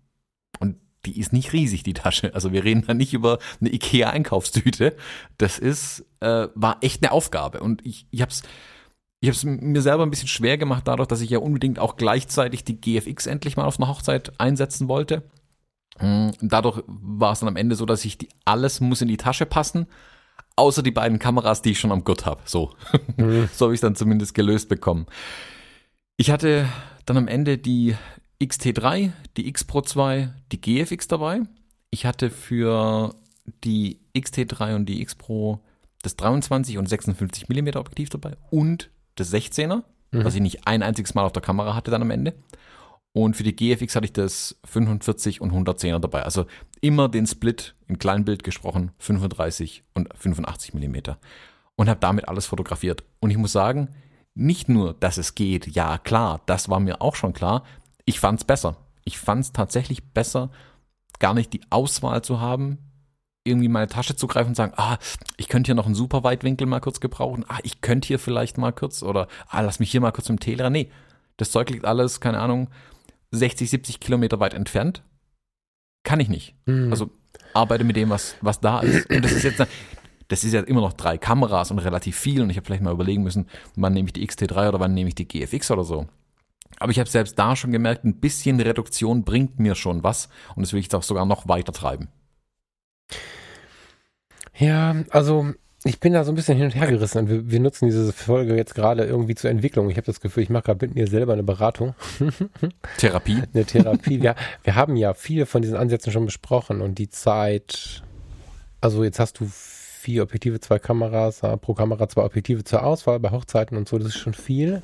Die 1.06 1.20
ist 1.20 1.34
nicht 1.34 1.54
riesig, 1.54 1.84
die 1.84 1.94
Tasche. 1.94 2.34
Also 2.34 2.52
wir 2.52 2.64
reden 2.64 2.84
da 2.86 2.94
nicht 2.94 3.14
über 3.14 3.40
eine 3.62 3.74
Ikea-Einkaufstüte. 3.74 4.96
Das 5.38 5.60
ist, 5.60 6.06
äh, 6.20 6.48
war 6.56 6.78
echt 6.82 7.04
eine 7.04 7.12
Aufgabe. 7.12 7.62
Und 7.62 7.86
ich, 7.86 8.08
ich 8.12 8.22
habe 8.22 8.32
es 8.32 8.44
ich 9.26 9.30
hab's 9.30 9.44
mir 9.44 9.82
selber 9.82 10.04
ein 10.04 10.12
bisschen 10.12 10.28
schwer 10.28 10.58
gemacht, 10.58 10.88
dadurch, 10.88 11.08
dass 11.08 11.22
ich 11.22 11.32
ja 11.32 11.40
unbedingt 11.40 11.80
auch 11.80 11.96
gleichzeitig 11.96 12.64
die 12.64 12.80
GFX 12.80 13.26
endlich 13.26 13.58
mal 13.58 13.66
auf 13.66 13.80
einer 13.80 13.88
Hochzeit 13.88 14.40
einsetzen 14.40 14.88
wollte. 14.88 15.24
Mm, 16.00 16.30
Dadurch 16.42 16.84
war 16.86 17.32
es 17.32 17.40
dann 17.40 17.50
am 17.50 17.56
Ende 17.56 17.76
so, 17.76 17.86
dass 17.86 18.06
ich 18.06 18.18
die, 18.18 18.30
alles 18.44 18.82
muss 18.82 19.02
in 19.02 19.08
die 19.08 19.18
Tasche 19.18 19.46
passen, 19.46 19.88
außer 20.56 20.84
die 20.84 20.92
beiden 20.92 21.18
Kameras, 21.18 21.62
die 21.62 21.72
ich 21.72 21.80
schon 21.80 21.92
am 21.92 22.04
Gurt 22.04 22.26
habe. 22.26 22.42
So, 22.46 22.76
so 23.54 23.66
habe 23.66 23.74
ich 23.74 23.78
es 23.78 23.82
dann 23.82 23.96
zumindest 23.96 24.36
gelöst 24.36 24.70
bekommen. 24.70 25.08
Ich 26.18 26.30
hatte 26.30 26.68
dann 27.06 27.18
am 27.18 27.28
Ende 27.28 27.58
die 27.58 27.96
XT3, 28.46 29.12
die 29.38 29.48
X 29.48 29.64
Pro 29.64 29.82
2, 29.82 30.30
die 30.52 30.62
GFX 30.62 31.08
dabei. 31.08 31.42
Ich 31.90 32.06
hatte 32.06 32.30
für 32.30 33.16
die 33.64 34.00
XT3 34.16 34.76
und 34.76 34.86
die 34.86 35.02
X 35.02 35.16
Pro 35.16 35.62
das 36.02 36.16
23 36.16 36.78
und 36.78 36.88
56 36.88 37.50
mm 37.50 37.70
Objektiv 37.78 38.10
dabei 38.10 38.38
und 38.52 38.90
das 39.16 39.34
16er, 39.34 39.84
was 40.12 40.36
ich 40.36 40.42
nicht 40.42 40.68
ein 40.68 40.84
einziges 40.84 41.14
Mal 41.14 41.24
auf 41.24 41.34
der 41.34 41.42
Kamera 41.42 41.76
hatte 41.76 41.92
dann 41.92 42.02
am 42.02 42.12
Ende. 42.12 42.34
Und 43.12 43.36
für 43.38 43.44
die 43.44 43.56
GFX 43.56 43.96
hatte 43.96 44.06
ich 44.06 44.14
das 44.14 44.60
45 44.66 45.40
und 45.40 45.52
110er 45.52 46.00
dabei. 46.00 46.24
Also 46.24 46.46
immer 46.82 47.08
den 47.08 47.26
Split 47.26 47.76
in 47.88 47.98
Kleinbild 47.98 48.44
gesprochen, 48.44 48.92
35 49.00 49.84
und 49.94 50.10
85 50.18 50.74
Millimeter. 50.74 51.18
Und 51.78 51.90
habe 51.90 52.00
damit 52.02 52.28
alles 52.28 52.46
fotografiert. 52.46 53.04
Und 53.22 53.30
ich 53.30 53.38
muss 53.38 53.54
sagen, 53.54 53.90
nicht 54.34 54.68
nur, 54.68 54.94
dass 54.94 55.18
es 55.18 55.34
geht, 55.34 55.68
ja 55.68 55.98
klar, 55.98 56.42
das 56.46 56.68
war 56.68 56.82
mir 56.82 57.02
auch 57.02 57.16
schon 57.16 57.32
klar. 57.32 57.64
Ich 58.06 58.20
fand 58.20 58.40
es 58.40 58.46
besser. 58.46 58.78
Ich 59.04 59.20
fand 59.20 59.42
es 59.42 59.52
tatsächlich 59.52 60.04
besser, 60.14 60.50
gar 61.20 61.34
nicht 61.34 61.54
die 61.54 61.62
Auswahl 61.70 62.24
zu 62.24 62.40
haben, 62.40 62.80
irgendwie 63.44 63.68
meine 63.68 63.88
Tasche 63.88 64.16
zu 64.16 64.28
greifen 64.28 64.50
und 64.50 64.56
sagen, 64.56 64.74
ah, 64.76 64.98
ich 65.38 65.48
könnte 65.48 65.68
hier 65.70 65.76
noch 65.76 65.86
einen 65.86 65.96
super 65.96 66.24
Weitwinkel 66.24 66.66
mal 66.66 66.82
kurz 66.82 67.00
gebrauchen. 67.00 67.46
Ah, 67.48 67.60
ich 67.64 67.82
könnte 67.82 68.08
hier 68.08 68.20
vielleicht 68.20 68.58
mal 68.58 68.74
kurz 68.74 69.04
oder 69.04 69.28
ah, 69.48 69.62
lass 69.62 69.80
mich 69.80 69.92
hier 69.92 70.02
mal 70.02 70.12
kurz 70.12 70.30
im 70.30 70.40
Telera. 70.40 70.70
Nee, 70.70 70.90
das 71.38 71.52
Zeug 71.52 71.70
liegt 71.70 71.86
alles, 71.86 72.20
keine 72.20 72.40
Ahnung, 72.40 72.70
60, 73.32 73.70
70 73.70 74.00
Kilometer 74.00 74.40
weit 74.40 74.56
entfernt. 74.56 75.04
Kann 76.04 76.20
ich 76.20 76.30
nicht. 76.30 76.56
Mhm. 76.66 76.90
Also 76.92 77.12
arbeite 77.54 77.84
mit 77.84 77.96
dem, 77.96 78.10
was, 78.10 78.36
was 78.42 78.60
da 78.60 78.80
ist. 78.80 79.10
Und 79.10 79.24
das 79.24 79.32
ist 79.32 79.44
jetzt, 79.44 79.66
das 80.28 80.44
ist 80.44 80.54
ja 80.54 80.62
immer 80.62 80.82
noch 80.82 80.94
drei 80.94 81.18
Kameras 81.18 81.72
und 81.72 81.80
relativ 81.80 82.18
viel. 82.18 82.42
Und 82.42 82.50
ich 82.50 82.58
habe 82.58 82.66
vielleicht 82.66 82.84
mal 82.84 82.94
überlegen 82.94 83.24
müssen, 83.24 83.48
wann 83.76 83.94
nehme 83.94 84.08
ich 84.08 84.14
die 84.14 84.28
XT3 84.28 84.70
oder 84.70 84.80
wann 84.80 84.94
nehme 84.94 85.10
ich 85.10 85.16
die 85.16 85.28
GFX 85.28 85.72
oder 85.72 85.84
so. 85.84 86.08
Aber 86.80 86.92
ich 86.92 87.00
habe 87.00 87.10
selbst 87.10 87.38
da 87.40 87.56
schon 87.56 87.72
gemerkt, 87.72 88.04
ein 88.04 88.20
bisschen 88.20 88.60
Reduktion 88.60 89.24
bringt 89.24 89.60
mir 89.60 89.76
schon 89.76 90.04
was. 90.04 90.30
Und 90.56 90.64
das 90.64 90.74
will 90.74 90.80
ich 90.80 90.86
jetzt 90.86 90.96
auch 90.96 91.04
sogar 91.04 91.26
noch 91.26 91.48
weiter 91.48 91.74
treiben. 91.74 92.10
Ja, 94.58 94.96
also 95.10 95.54
ich 95.84 96.00
bin 96.00 96.14
da 96.14 96.24
so 96.24 96.32
ein 96.32 96.36
bisschen 96.36 96.58
hin 96.58 96.66
und 96.66 96.76
her 96.76 96.88
gerissen. 96.88 97.20
Und 97.20 97.30
wir, 97.30 97.52
wir 97.52 97.60
nutzen 97.60 97.86
diese 97.86 98.12
Folge 98.12 98.56
jetzt 98.56 98.74
gerade 98.74 99.06
irgendwie 99.06 99.36
zur 99.36 99.52
Entwicklung. 99.52 99.90
Ich 99.90 99.98
habe 99.98 100.08
das 100.08 100.20
Gefühl, 100.20 100.44
ich 100.44 100.50
mache 100.50 100.64
gerade 100.64 100.86
mit 100.88 100.96
mir 100.96 101.08
selber 101.08 101.34
eine 101.34 101.44
Beratung, 101.44 101.94
Therapie. 102.98 103.44
eine 103.54 103.66
Therapie. 103.66 104.22
wir, 104.22 104.36
wir 104.64 104.76
haben 104.76 104.96
ja 104.96 105.14
viele 105.14 105.46
von 105.46 105.62
diesen 105.62 105.78
Ansätzen 105.78 106.12
schon 106.12 106.26
besprochen 106.26 106.82
und 106.82 106.98
die 106.98 107.10
Zeit, 107.10 108.04
also 108.82 109.04
jetzt 109.04 109.20
hast 109.20 109.40
du 109.40 109.48
vier 109.48 110.24
Objektive, 110.24 110.60
zwei 110.60 110.80
Kameras, 110.80 111.42
ja, 111.42 111.56
pro 111.56 111.76
Kamera 111.76 112.10
zwei 112.10 112.24
Objektive 112.24 112.64
zur 112.64 112.84
Auswahl 112.84 113.20
bei 113.20 113.30
Hochzeiten 113.30 113.78
und 113.78 113.88
so, 113.88 113.98
das 114.00 114.08
ist 114.08 114.18
schon 114.18 114.34
viel. 114.34 114.82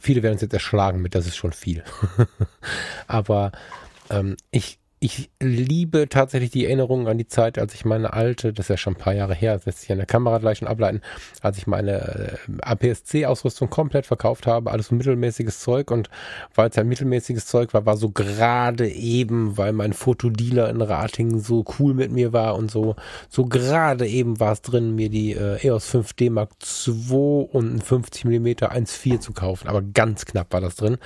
Viele 0.00 0.22
werden 0.22 0.34
uns 0.34 0.42
jetzt 0.42 0.52
erschlagen 0.54 1.02
mit, 1.02 1.14
das 1.14 1.26
ist 1.26 1.36
schon 1.36 1.52
viel. 1.52 1.84
Aber 3.06 3.52
ähm, 4.10 4.36
ich, 4.50 4.78
ich 5.00 5.30
liebe 5.40 6.08
tatsächlich 6.08 6.50
die 6.50 6.64
Erinnerungen 6.64 7.06
an 7.06 7.18
die 7.18 7.28
Zeit, 7.28 7.58
als 7.58 7.74
ich 7.74 7.84
meine 7.84 8.12
alte, 8.12 8.52
das 8.52 8.64
ist 8.64 8.70
ja 8.70 8.76
schon 8.76 8.94
ein 8.94 8.98
paar 8.98 9.14
Jahre 9.14 9.34
her, 9.34 9.54
das 9.54 9.66
lässt 9.66 9.80
sich 9.80 9.92
an 9.92 9.98
der 9.98 10.06
Kamera 10.06 10.38
gleich 10.38 10.58
schon 10.58 10.68
ableiten, 10.68 11.02
als 11.40 11.58
ich 11.58 11.66
meine 11.66 12.38
äh, 12.48 12.62
APS-C-Ausrüstung 12.62 13.70
komplett 13.70 14.06
verkauft 14.06 14.46
habe, 14.46 14.70
alles 14.72 14.88
so 14.88 14.94
mittelmäßiges 14.96 15.60
Zeug 15.60 15.90
und 15.90 16.10
weil 16.54 16.70
es 16.70 16.76
ja 16.76 16.82
mittelmäßiges 16.82 17.46
Zeug 17.46 17.74
war, 17.74 17.86
war 17.86 17.96
so 17.96 18.10
gerade 18.10 18.88
eben, 18.88 19.56
weil 19.56 19.72
mein 19.72 19.92
Fotodealer 19.92 20.68
in 20.68 20.82
Rating 20.82 21.38
so 21.38 21.64
cool 21.78 21.94
mit 21.94 22.10
mir 22.10 22.32
war 22.32 22.56
und 22.56 22.70
so, 22.70 22.96
so 23.28 23.46
gerade 23.46 24.06
eben 24.06 24.40
war 24.40 24.52
es 24.52 24.62
drin, 24.62 24.96
mir 24.96 25.10
die 25.10 25.32
äh, 25.32 25.64
EOS 25.64 25.94
5D 25.94 26.30
Mark 26.30 26.50
II 26.86 27.48
und 27.52 27.76
ein 27.76 27.80
50 27.80 28.24
mm 28.24 28.46
1.4 28.46 29.20
zu 29.20 29.32
kaufen, 29.32 29.68
aber 29.68 29.82
ganz 29.82 30.24
knapp 30.24 30.52
war 30.52 30.60
das 30.60 30.74
drin. 30.74 30.98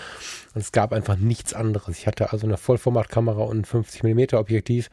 Und 0.55 0.61
es 0.61 0.73
gab 0.73 0.93
einfach 0.93 1.17
nichts 1.17 1.55
anderes. 1.55 1.99
Ich 1.99 2.07
hatte 2.07 2.33
also 2.33 2.47
eine 2.47 2.57
Vollformatkamera 2.57 3.43
und 3.43 3.61
ein 3.61 3.65
50 3.65 4.03
mm 4.03 4.35
Objektiv, 4.35 4.91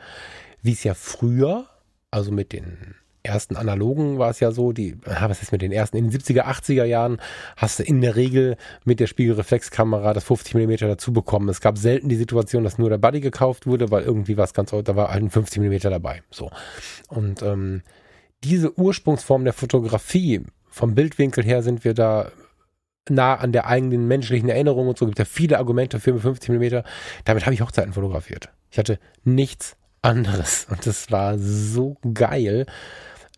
wie 0.62 0.74
es 0.74 0.84
ja 0.84 0.94
früher, 0.94 1.68
also 2.12 2.32
mit 2.32 2.54
den 2.54 2.96
ersten 3.24 3.58
analogen 3.58 4.18
war 4.18 4.30
es 4.30 4.40
ja 4.40 4.52
so, 4.52 4.72
die, 4.72 4.98
was 5.04 5.42
ist 5.42 5.52
mit 5.52 5.62
den 5.62 5.72
ersten, 5.72 5.98
in 5.98 6.10
den 6.10 6.20
70er, 6.20 6.46
80er 6.46 6.86
Jahren 6.86 7.22
hast 7.58 7.80
du 7.80 7.84
in 7.84 8.02
der 8.02 8.16
Regel 8.16 8.56
mit 8.86 9.00
der 9.00 9.08
Spiegelreflexkamera 9.08 10.14
das 10.14 10.24
50 10.24 10.56
mm 10.56 10.76
dazu 10.80 11.12
bekommen. 11.12 11.50
Es 11.50 11.62
gab 11.62 11.78
selten 11.78 12.10
die 12.10 12.16
Situation, 12.16 12.64
dass 12.64 12.78
nur 12.78 12.90
der 12.90 12.98
Buddy 12.98 13.20
gekauft 13.20 13.68
wurde, 13.68 13.92
weil 13.92 14.04
irgendwie 14.04 14.38
was 14.38 14.54
ganz, 14.54 14.72
da 14.72 14.96
war 14.96 15.10
halt 15.10 15.24
ein 15.24 15.30
50 15.30 15.62
mm 15.62 15.90
dabei. 15.90 16.24
So. 16.32 16.50
Und 17.10 17.42
ähm, 17.42 17.82
diese 18.44 18.78
Ursprungsform 18.78 19.44
der 19.44 19.54
Fotografie, 19.54 20.46
vom 20.70 20.96
Bildwinkel 20.96 21.44
her 21.44 21.62
sind 21.62 21.84
wir 21.84 21.94
da 21.94 22.32
nah 23.10 23.36
an 23.36 23.52
der 23.52 23.68
eigenen 23.68 24.08
menschlichen 24.08 24.50
Erinnerung 24.50 24.88
und 24.88 24.98
so. 24.98 25.06
Gibt 25.06 25.20
ja 25.20 25.26
viele 25.26 25.58
Argumente 25.58 26.00
für 26.00 26.20
50 26.20 26.50
mm. 26.50 26.84
Damit 27.26 27.46
habe 27.46 27.54
ich 27.54 27.62
Hochzeiten 27.62 27.94
fotografiert. 27.94 28.50
Ich 28.72 28.78
hatte 28.78 29.00
nichts 29.24 29.76
anderes 30.02 30.68
und 30.70 30.86
das 30.86 31.12
war 31.12 31.38
so 31.38 31.98
geil. 32.14 32.66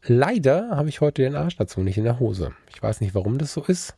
Leider 0.06 0.70
habe 0.72 0.90
ich 0.90 1.02
heute 1.02 1.22
den 1.22 1.36
Arsch 1.36 1.58
dazu 1.58 1.82
nicht 1.82 1.98
in 1.98 2.04
der 2.04 2.20
Hose. 2.20 2.54
Ich 2.74 2.82
weiß 2.82 3.02
nicht, 3.02 3.14
warum 3.14 3.38
das 3.38 3.54
so 3.54 3.64
ist, 3.64 3.96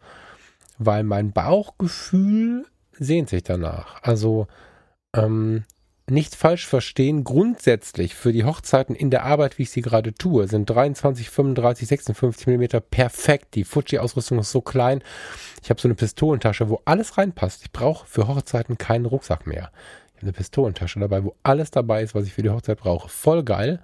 weil 0.78 1.04
mein 1.04 1.32
Bauchgefühl 1.32 2.66
sehnt 2.92 3.30
sich 3.30 3.44
danach. 3.44 4.02
Also 4.04 4.48
ähm, 5.16 5.64
nicht 6.14 6.36
falsch 6.36 6.68
verstehen, 6.68 7.24
grundsätzlich 7.24 8.16
für 8.16 8.32
die 8.32 8.46
Hochzeiten 8.46 8.96
in 8.96 9.10
der 9.10 9.24
Arbeit, 9.24 9.58
wie 9.58 9.64
ich 9.64 9.72
sie 9.72 9.82
gerade 9.82 10.14
tue, 10.14 10.48
sind 10.48 10.70
23, 10.70 11.30
35, 11.30 11.88
56 11.88 12.48
Millimeter 12.48 12.80
perfekt. 12.80 13.56
Die 13.56 13.64
Fuji-Ausrüstung 13.64 14.40
ist 14.40 14.52
so 14.52 14.62
klein. 14.62 15.04
Ich 15.62 15.70
habe 15.70 15.82
so 15.82 15.88
eine 15.88 15.96
Pistolentasche, 15.96 16.70
wo 16.70 16.82
alles 16.86 17.18
reinpasst. 17.18 17.64
Ich 17.64 17.72
brauche 17.72 18.08
für 18.08 18.28
Hochzeiten 18.28 18.78
keinen 18.78 19.06
Rucksack 19.06 19.48
mehr. 19.48 19.72
Ich 20.10 20.18
habe 20.18 20.28
eine 20.28 20.34
Pistolentasche 20.34 21.00
dabei, 21.00 21.24
wo 21.24 21.36
alles 21.44 21.72
dabei 21.72 22.04
ist, 22.04 22.16
was 22.16 22.26
ich 22.26 22.34
für 22.34 22.44
die 22.44 22.50
Hochzeit 22.50 22.80
brauche. 22.80 23.10
Voll 23.10 23.44
geil. 23.44 23.82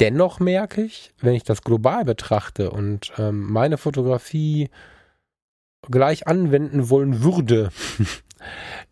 Dennoch 0.00 0.40
merke 0.40 0.82
ich, 0.82 1.12
wenn 1.20 1.34
ich 1.34 1.44
das 1.44 1.62
global 1.62 2.04
betrachte 2.04 2.70
und 2.70 3.12
ähm, 3.18 3.50
meine 3.50 3.78
Fotografie 3.78 4.68
gleich 5.90 6.26
anwenden 6.26 6.90
wollen 6.90 7.22
würde, 7.22 7.70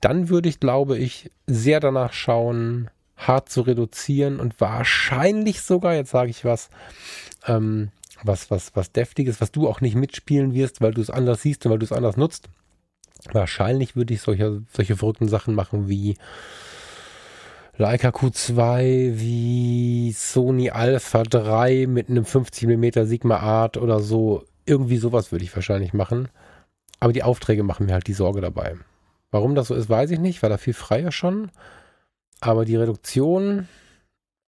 dann 0.01 0.29
würde 0.29 0.49
ich, 0.49 0.61
glaube 0.61 0.99
ich, 0.99 1.31
sehr 1.47 1.81
danach 1.81 2.12
schauen, 2.12 2.90
hart 3.17 3.49
zu 3.49 3.62
reduzieren 3.62 4.40
und 4.40 4.61
wahrscheinlich 4.61 5.62
sogar, 5.62 5.95
jetzt 5.95 6.11
sage 6.11 6.31
ich 6.31 6.45
was, 6.45 6.69
ähm, 7.47 7.90
was, 8.23 8.51
was, 8.51 8.75
was 8.75 8.93
deftiges, 8.93 9.40
was 9.40 9.53
du 9.53 9.69
auch 9.69 9.81
nicht 9.81 9.95
mitspielen 9.95 10.55
wirst, 10.55 10.81
weil 10.81 10.95
du 10.95 11.01
es 11.01 11.11
anders 11.11 11.43
siehst 11.43 11.64
und 11.64 11.73
weil 11.73 11.79
du 11.79 11.85
es 11.85 11.93
anders 11.93 12.17
nutzt. 12.17 12.49
Wahrscheinlich 13.33 13.97
würde 13.97 14.14
ich 14.14 14.21
solche, 14.21 14.62
solche 14.73 14.97
verrückten 14.97 15.29
Sachen 15.29 15.55
machen 15.55 15.88
wie 15.88 16.17
Leica 17.77 18.11
Q2, 18.11 19.19
wie 19.19 20.12
Sony 20.12 20.71
Alpha 20.71 21.23
3 21.23 21.87
mit 21.88 22.09
einem 22.09 22.25
50mm 22.25 23.05
Sigma 23.05 23.38
Art 23.38 23.77
oder 23.77 24.01
so. 24.01 24.45
Irgendwie 24.67 24.99
sowas 24.99 25.33
würde 25.33 25.45
ich 25.45 25.55
wahrscheinlich 25.55 25.93
machen. 25.93 26.29
Aber 27.01 27.12
die 27.12 27.23
Aufträge 27.23 27.62
machen 27.62 27.87
mir 27.87 27.95
halt 27.95 28.07
die 28.07 28.12
Sorge 28.12 28.40
dabei. 28.40 28.77
Warum 29.35 29.57
das 29.57 29.66
so 29.66 29.75
ist, 29.75 29.90
weiß 29.90 30.12
ich 30.12 30.20
nicht, 30.20 30.44
war 30.44 30.49
da 30.49 30.59
viel 30.59 30.75
freier 30.75 31.11
schon. 31.11 31.51
Aber 32.38 32.64
die 32.64 32.77
Reduktion, 32.77 33.66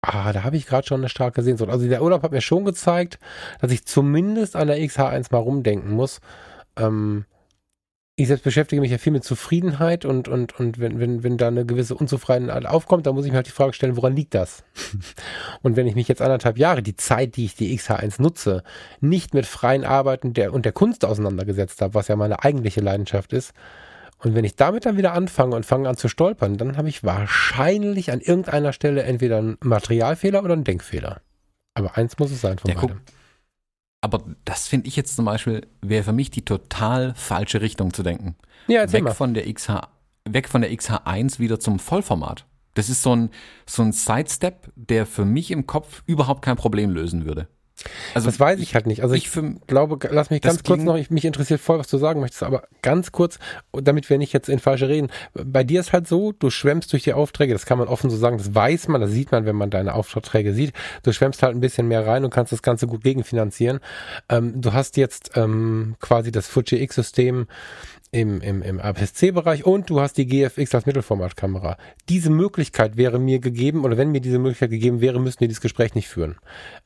ah, 0.02 0.34
da 0.34 0.44
habe 0.44 0.58
ich 0.58 0.66
gerade 0.66 0.86
schon 0.86 1.00
eine 1.00 1.08
starke 1.08 1.42
Sehnsucht. 1.42 1.70
Also 1.70 1.88
der 1.88 2.04
Urlaub 2.04 2.22
hat 2.22 2.34
mir 2.34 2.42
schon 2.42 2.66
gezeigt, 2.66 3.18
dass 3.62 3.72
ich 3.72 3.86
zumindest 3.86 4.58
an 4.58 4.68
der 4.68 4.80
XH1 4.80 5.28
mal 5.32 5.38
rumdenken 5.38 5.94
muss. 5.94 6.20
Ähm, 6.76 7.24
ich 8.18 8.28
selbst 8.28 8.44
beschäftige 8.44 8.82
mich 8.82 8.92
ja 8.92 8.98
viel 8.98 9.14
mit 9.14 9.24
Zufriedenheit 9.24 10.04
und, 10.04 10.28
und, 10.28 10.60
und 10.60 10.80
wenn, 10.80 11.00
wenn, 11.00 11.24
wenn 11.24 11.38
da 11.38 11.48
eine 11.48 11.66
gewisse 11.66 11.96
Unzufriedenheit 11.96 12.66
aufkommt, 12.66 13.06
dann 13.06 13.16
muss 13.16 13.24
ich 13.24 13.32
mir 13.32 13.38
halt 13.38 13.48
die 13.48 13.52
Frage 13.52 13.72
stellen, 13.72 13.96
woran 13.96 14.18
liegt 14.18 14.34
das? 14.34 14.66
und 15.62 15.78
wenn 15.78 15.88
ich 15.88 15.96
mich 15.96 16.10
jetzt 16.10 16.22
anderthalb 16.22 16.58
Jahre, 16.58 16.84
die 16.84 16.98
Zeit, 16.98 17.38
die 17.38 17.46
ich 17.46 17.56
die 17.56 17.74
XH1 17.74 18.22
nutze, 18.22 18.64
nicht 19.00 19.34
mit 19.34 19.46
freien 19.46 19.86
Arbeiten 19.86 20.34
der, 20.34 20.52
und 20.52 20.66
der 20.66 20.74
Kunst 20.74 21.06
auseinandergesetzt 21.06 21.82
habe, 21.82 21.94
was 21.94 22.10
ja 22.10 22.18
meine 22.18 22.44
eigentliche 22.44 22.82
Leidenschaft 22.82 23.32
ist, 23.32 23.54
und 24.24 24.36
wenn 24.36 24.46
ich 24.46 24.56
damit 24.56 24.86
dann 24.86 24.98
wieder 24.98 25.14
anfange 25.14 25.56
und 25.56 25.66
fange 25.66 25.90
an 25.90 25.98
zu 25.98 26.08
stolpern, 26.08 26.58
dann 26.58 26.78
habe 26.78 26.88
ich 26.88 27.04
wahrscheinlich 27.04 28.12
an 28.12 28.22
irgendeiner 28.22 28.72
Stelle 28.72 29.04
entweder 29.04 29.38
einen 29.38 29.58
Materialfehler 29.62 30.44
oder 30.44 30.54
einen 30.54 30.64
Denkfehler. 30.64 31.22
Aber 31.74 31.98
eins 31.98 32.18
muss 32.18 32.32
es 32.32 32.40
sein 32.40 32.58
von 32.58 32.70
Ja, 32.70 32.78
guck, 32.78 32.90
beidem. 32.90 33.04
Aber 34.02 34.24
das 34.46 34.68
finde 34.68 34.88
ich 34.88 34.96
jetzt 34.96 35.16
zum 35.16 35.26
Beispiel, 35.26 35.68
wäre 35.82 36.04
für 36.04 36.14
mich 36.14 36.32
die 36.32 36.46
total 36.46 37.14
falsche 37.16 37.62
Richtung 37.62 37.94
zu 37.94 38.02
denken. 38.04 38.36
Ja, 38.68 38.90
Weg 38.92 39.04
mal. 39.04 39.14
von 39.14 39.34
der 39.34 39.52
XH, 39.52 39.90
weg 40.30 40.48
von 40.48 40.62
der 40.62 40.72
XH1 40.72 41.40
wieder 41.40 41.60
zum 41.60 41.80
Vollformat. 41.80 42.46
Das 42.76 42.90
ist 42.90 43.02
so 43.02 43.16
ein, 43.16 43.30
so 43.66 43.84
ein 43.84 43.92
Sidestep, 43.92 44.72
der 44.76 45.06
für 45.06 45.26
mich 45.26 45.52
im 45.52 45.68
Kopf 45.68 46.02
überhaupt 46.06 46.44
kein 46.44 46.56
Problem 46.56 46.92
lösen 46.92 47.26
würde. 47.26 47.48
Also 48.14 48.28
das 48.28 48.40
weiß 48.40 48.60
ich 48.60 48.76
halt 48.76 48.88
nicht. 48.88 49.04
Also 49.04 49.16
ich, 49.16 49.30
für, 49.30 49.56
glaube, 49.68 49.98
lass 50.12 50.30
mich 50.30 50.42
ganz 50.42 50.64
kurz 50.64 50.84
noch, 50.84 50.96
ich, 50.96 51.10
mich 51.10 51.26
interessiert 51.26 51.60
voll, 51.60 51.80
was 51.80 51.88
du 51.88 51.98
sagen 51.98 52.20
möchtest, 52.20 52.44
aber 52.44 52.64
ganz 52.82 53.12
kurz, 53.12 53.40
damit 53.72 54.10
wir 54.10 54.18
nicht 54.18 54.34
jetzt 54.34 54.50
in 54.50 54.60
falsche 54.60 54.88
reden. 54.88 55.10
Bei 55.34 55.64
dir 55.64 55.80
ist 55.80 55.94
halt 55.94 56.08
so, 56.08 56.32
du 56.32 56.50
schwemmst 56.50 56.92
durch 56.94 57.04
die 57.04 57.14
Aufträge, 57.14 57.54
das 57.54 57.66
kann 57.66 57.78
man 57.78 57.88
offen 57.88 58.10
so 58.10 58.18
sagen, 58.18 58.38
das 58.38 58.54
weiß 58.54 58.88
man, 58.88 59.02
das 59.02 59.12
sieht 59.12 59.32
man, 59.32 59.46
wenn 59.46 59.56
man 59.56 59.70
deine 59.70 59.96
Aufträge 59.96 60.54
sieht. 60.54 60.74
Du 61.04 61.12
schwemmst 61.12 61.44
halt 61.44 61.56
ein 61.56 61.62
bisschen 61.62 61.88
mehr 61.88 62.06
rein 62.06 62.24
und 62.24 62.34
kannst 62.34 62.52
das 62.52 62.62
Ganze 62.62 62.88
gut 62.88 63.04
gegenfinanzieren. 63.04 63.80
Ähm, 64.30 64.62
du 64.62 64.74
hast 64.74 64.98
jetzt 64.98 65.32
ähm, 65.36 65.96
quasi 66.00 66.32
das 66.32 66.48
Fuji 66.48 66.82
X-System 66.82 67.48
im, 68.14 68.42
im, 68.42 68.62
im 68.62 68.80
APS-C-Bereich 68.80 69.66
und 69.66 69.90
du 69.90 70.00
hast 70.00 70.18
die 70.18 70.28
GFX 70.28 70.76
als 70.76 70.86
Mittelformatkamera. 70.86 71.78
Diese 72.10 72.30
Möglichkeit 72.30 72.96
wäre 72.96 73.18
mir 73.18 73.40
gegeben, 73.40 73.84
oder 73.84 73.98
wenn 73.98 74.12
mir 74.12 74.22
diese 74.22 74.38
Möglichkeit 74.38 74.70
gegeben 74.70 75.02
wäre, 75.02 75.20
müssten 75.20 75.42
wir 75.42 75.48
dieses 75.48 75.62
Gespräch 75.62 75.96
nicht 75.96 76.08
führen. 76.08 76.36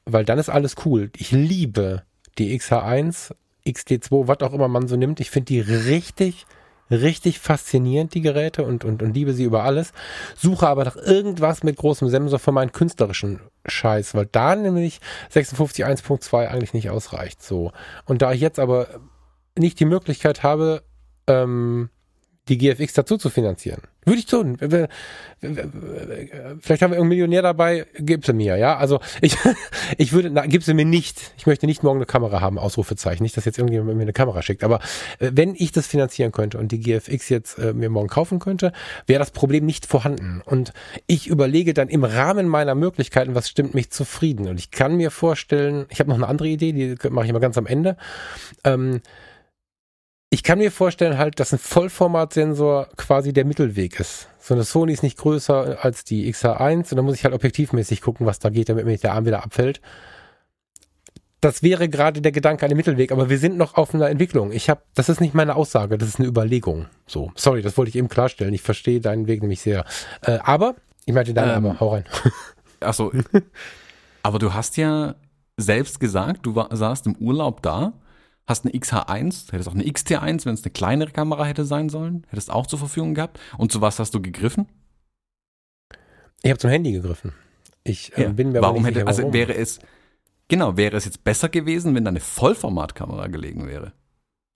Weil 0.05 0.23
dann 0.23 0.39
ist 0.39 0.47
alles 0.47 0.75
cool. 0.85 1.11
Ich 1.19 1.32
liebe 1.32 2.03
die 2.38 2.58
XH1, 2.60 3.34
XT2, 3.65 4.27
was 4.27 4.41
auch 4.41 4.53
immer 4.53 4.67
man 4.67 4.88
so 4.88 4.95
nimmt. 4.95 5.19
Ich 5.19 5.32
finde 5.32 5.47
die 5.47 5.60
richtig, 5.60 6.45
richtig 6.91 7.39
faszinierend, 7.39 8.13
die 8.13 8.21
Geräte, 8.21 8.63
und, 8.63 8.86
und, 8.86 9.01
und 9.01 9.15
liebe 9.15 9.34
sie 9.34 9.43
über 9.43 9.63
alles. 9.63 9.93
Suche 10.36 10.67
aber 10.67 10.86
nach 10.86 10.95
irgendwas 10.95 11.63
mit 11.63 11.75
großem 11.75 12.10
Sensor 12.10 12.38
für 12.38 12.51
meinen 12.51 12.71
künstlerischen 12.71 13.39
Scheiß, 13.65 14.13
weil 14.13 14.27
da 14.27 14.56
nämlich 14.56 15.01
56 15.30 15.86
1.2 15.86 16.47
eigentlich 16.47 16.73
nicht 16.73 16.91
ausreicht. 16.91 17.41
So. 17.41 17.71
Und 18.06 18.21
da 18.21 18.32
ich 18.32 18.41
jetzt 18.41 18.60
aber 18.60 18.88
nicht 19.58 19.80
die 19.80 19.86
Möglichkeit 19.86 20.43
habe, 20.43 20.84
ähm, 21.25 21.89
die 22.49 22.57
GFX 22.57 22.93
dazu 22.93 23.17
zu 23.17 23.29
finanzieren. 23.29 23.81
Würde 24.05 24.19
ich 24.19 24.25
tun. 24.25 24.57
Vielleicht 24.60 24.81
haben 25.41 26.91
wir 26.91 26.97
irgendeinen 26.97 27.10
Millionär 27.10 27.41
dabei, 27.41 27.86
gib 27.99 28.25
sie 28.25 28.31
mir, 28.31 28.55
ja. 28.55 28.77
Also 28.77 29.01
ich, 29.21 29.36
ich 29.97 30.13
würde, 30.13 30.29
na, 30.29 30.45
gib 30.45 30.63
sie 30.63 30.73
mir 30.73 30.86
nicht. 30.86 31.33
Ich 31.38 31.45
möchte 31.45 31.65
nicht 31.65 31.83
morgen 31.83 31.97
eine 31.97 32.05
Kamera 32.05 32.39
haben, 32.39 32.57
Ausrufezeichen. 32.57 33.21
Nicht, 33.21 33.36
dass 33.36 33.43
jetzt 33.43 33.57
irgendjemand 33.57 33.97
mir 33.97 34.03
eine 34.03 34.13
Kamera 34.13 34.41
schickt. 34.41 34.63
Aber 34.63 34.79
äh, 35.19 35.31
wenn 35.33 35.55
ich 35.55 35.73
das 35.73 35.88
finanzieren 35.88 36.31
könnte 36.31 36.57
und 36.57 36.71
die 36.71 36.79
GFX 36.79 37.27
jetzt 37.27 37.60
äh, 37.60 37.73
mir 37.73 37.89
morgen 37.89 38.07
kaufen 38.07 38.39
könnte, 38.39 38.71
wäre 39.07 39.19
das 39.19 39.31
Problem 39.31 39.65
nicht 39.65 39.86
vorhanden. 39.86 40.41
Und 40.45 40.71
ich 41.05 41.27
überlege 41.27 41.73
dann 41.73 41.89
im 41.89 42.05
Rahmen 42.05 42.47
meiner 42.47 42.75
Möglichkeiten, 42.75 43.36
was 43.36 43.49
stimmt 43.49 43.73
mich 43.73 43.89
zufrieden. 43.91 44.47
Und 44.47 44.57
ich 44.57 44.71
kann 44.71 44.95
mir 44.95 45.12
vorstellen, 45.12 45.86
ich 45.89 45.99
habe 45.99 46.10
noch 46.10 46.17
eine 46.17 46.27
andere 46.27 46.47
Idee, 46.47 46.71
die 46.71 47.10
mache 47.10 47.25
ich 47.25 47.29
immer 47.29 47.41
ganz 47.41 47.57
am 47.57 47.65
Ende. 47.65 47.97
Ähm, 48.63 49.01
ich 50.29 50.43
kann 50.43 50.59
mir 50.59 50.71
vorstellen 50.71 51.17
halt, 51.17 51.39
dass 51.39 51.53
ein 51.53 51.59
Vollformatsensor 51.59 52.89
quasi 52.97 53.31
der 53.31 53.45
Mittelweg 53.45 53.99
ist. 53.99 54.27
So 54.39 54.53
eine 54.53 54.63
Sony 54.63 54.93
ist 54.93 55.03
nicht 55.03 55.17
größer 55.17 55.77
als 55.81 56.03
die 56.03 56.31
XH1 56.31 56.91
und 56.91 56.97
da 56.97 57.01
muss 57.01 57.15
ich 57.15 57.23
halt 57.23 57.33
objektivmäßig 57.33 58.01
gucken, 58.01 58.25
was 58.25 58.39
da 58.39 58.49
geht, 58.49 58.69
damit 58.69 58.85
mir 58.85 58.97
der 58.97 59.13
Arm 59.13 59.25
wieder 59.25 59.43
abfällt. 59.43 59.81
Das 61.39 61.63
wäre 61.63 61.87
gerade 61.87 62.21
der 62.21 62.31
Gedanke 62.31 62.65
an 62.65 62.69
den 62.69 62.77
Mittelweg, 62.77 63.11
aber 63.11 63.29
wir 63.29 63.37
sind 63.37 63.57
noch 63.57 63.75
auf 63.75 63.93
einer 63.93 64.09
Entwicklung. 64.09 64.51
Ich 64.51 64.69
habe, 64.69 64.81
das 64.95 65.07
ist 65.07 65.21
nicht 65.21 65.33
meine 65.33 65.55
Aussage, 65.55 65.97
das 65.97 66.09
ist 66.09 66.19
eine 66.19 66.27
Überlegung. 66.27 66.87
So, 67.05 67.31
sorry, 67.35 67.61
das 67.61 67.77
wollte 67.77 67.89
ich 67.89 67.95
eben 67.95 68.09
klarstellen. 68.09 68.53
Ich 68.53 68.63
verstehe 68.63 68.99
deinen 68.99 69.27
Weg 69.27 69.41
nämlich 69.41 69.61
sehr. 69.61 69.85
Äh, 70.23 70.39
aber, 70.43 70.75
ich 71.05 71.13
meinte 71.13 71.33
deinen 71.33 71.57
ähm, 71.57 71.65
aber, 71.67 71.79
hau 71.79 71.93
rein. 71.93 72.05
Achso, 72.79 73.11
aber 74.23 74.39
du 74.39 74.53
hast 74.53 74.77
ja 74.77 75.15
selbst 75.57 75.99
gesagt, 75.99 76.45
du 76.45 76.55
war, 76.55 76.75
saßt 76.75 77.05
im 77.05 77.15
Urlaub 77.17 77.61
da 77.61 77.93
hast 78.47 78.65
eine 78.65 78.73
XH1, 78.73 79.51
hättest 79.51 79.69
auch 79.69 79.75
eine 79.75 79.83
XT1, 79.83 80.45
wenn 80.45 80.53
es 80.53 80.63
eine 80.63 80.71
kleinere 80.71 81.12
Kamera 81.12 81.45
hätte 81.45 81.65
sein 81.65 81.89
sollen, 81.89 82.25
hättest 82.29 82.49
auch 82.49 82.65
zur 82.65 82.79
Verfügung 82.79 83.13
gehabt. 83.13 83.39
Und 83.57 83.71
zu 83.71 83.81
was 83.81 83.99
hast 83.99 84.13
du 84.13 84.21
gegriffen? 84.21 84.67
Ich 86.41 86.49
habe 86.49 86.60
zum 86.60 86.69
Handy 86.69 86.93
gegriffen. 86.93 87.33
Ich 87.83 88.17
äh, 88.17 88.23
ja. 88.23 88.29
bin 88.29 88.51
mir 88.53 88.62
warum 88.62 88.86
hätte, 88.86 88.99
sicher, 88.99 89.07
also 89.07 89.23
warum. 89.23 89.33
Also 89.33 89.49
wäre 89.49 89.55
es, 89.55 89.79
genau, 90.47 90.77
wäre 90.77 90.95
es 90.95 91.05
jetzt 91.05 91.23
besser 91.23 91.49
gewesen, 91.49 91.93
wenn 91.93 92.05
da 92.05 92.10
eine 92.10 92.19
Vollformatkamera 92.21 93.27
gelegen 93.27 93.67
wäre? 93.67 93.93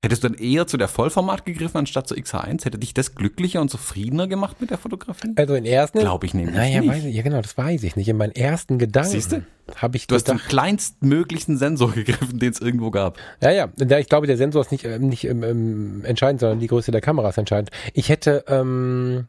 Hättest 0.04 0.24
du 0.24 0.30
dann 0.30 0.38
eher 0.40 0.66
zu 0.66 0.78
der 0.78 0.88
Vollformat 0.88 1.46
gegriffen 1.46 1.78
anstatt 1.78 2.08
zur 2.08 2.18
XH1? 2.18 2.66
Hätte 2.66 2.80
dich 2.80 2.96
das 2.96 3.14
glücklicher 3.14 3.62
und 3.62 3.70
zufriedener 3.70 4.28
gemacht 4.28 4.60
mit 4.60 4.72
der 4.72 4.80
Fotografie? 4.80 5.34
Also 5.36 5.54
in 5.54 5.64
ersten 5.64 6.00
glaube 6.00 6.26
ich 6.26 6.34
nämlich 6.34 6.56
naja, 6.56 6.82
nicht. 6.82 6.90
Weiß 6.90 7.04
ich, 7.04 7.16
ja 7.16 7.22
genau, 7.22 7.40
das 7.40 7.56
weiß 7.56 7.84
ich 7.84 7.96
nicht. 7.96 8.08
In 8.08 8.18
meinen 8.18 8.36
ersten 8.36 8.80
Gedanken 8.80 9.46
habe 9.76 9.98
ich 9.98 10.08
Du 10.08 10.16
gedacht, 10.16 10.34
hast 10.34 10.42
den 10.42 10.50
kleinstmöglichen 10.50 11.56
Sensor 11.56 11.92
gegriffen, 11.94 12.40
den 12.40 12.52
es 12.52 12.60
irgendwo 12.60 12.90
gab. 12.90 13.20
Ja, 13.42 13.52
ja, 13.52 13.70
ich 13.78 14.10
glaube, 14.10 14.26
der 14.26 14.38
Sensor 14.38 14.62
ist 14.62 14.72
nicht 14.72 14.86
ähm, 14.86 15.08
nicht 15.08 15.24
ähm, 15.26 15.44
ähm, 15.44 16.04
entscheidend, 16.04 16.40
sondern 16.40 16.60
die 16.60 16.68
Größe 16.68 16.92
der 16.92 17.02
Kamera 17.02 17.30
ist 17.30 17.38
entscheidend. 17.38 17.70
Ich 17.94 18.10
hätte 18.10 18.44
ähm, 18.48 19.28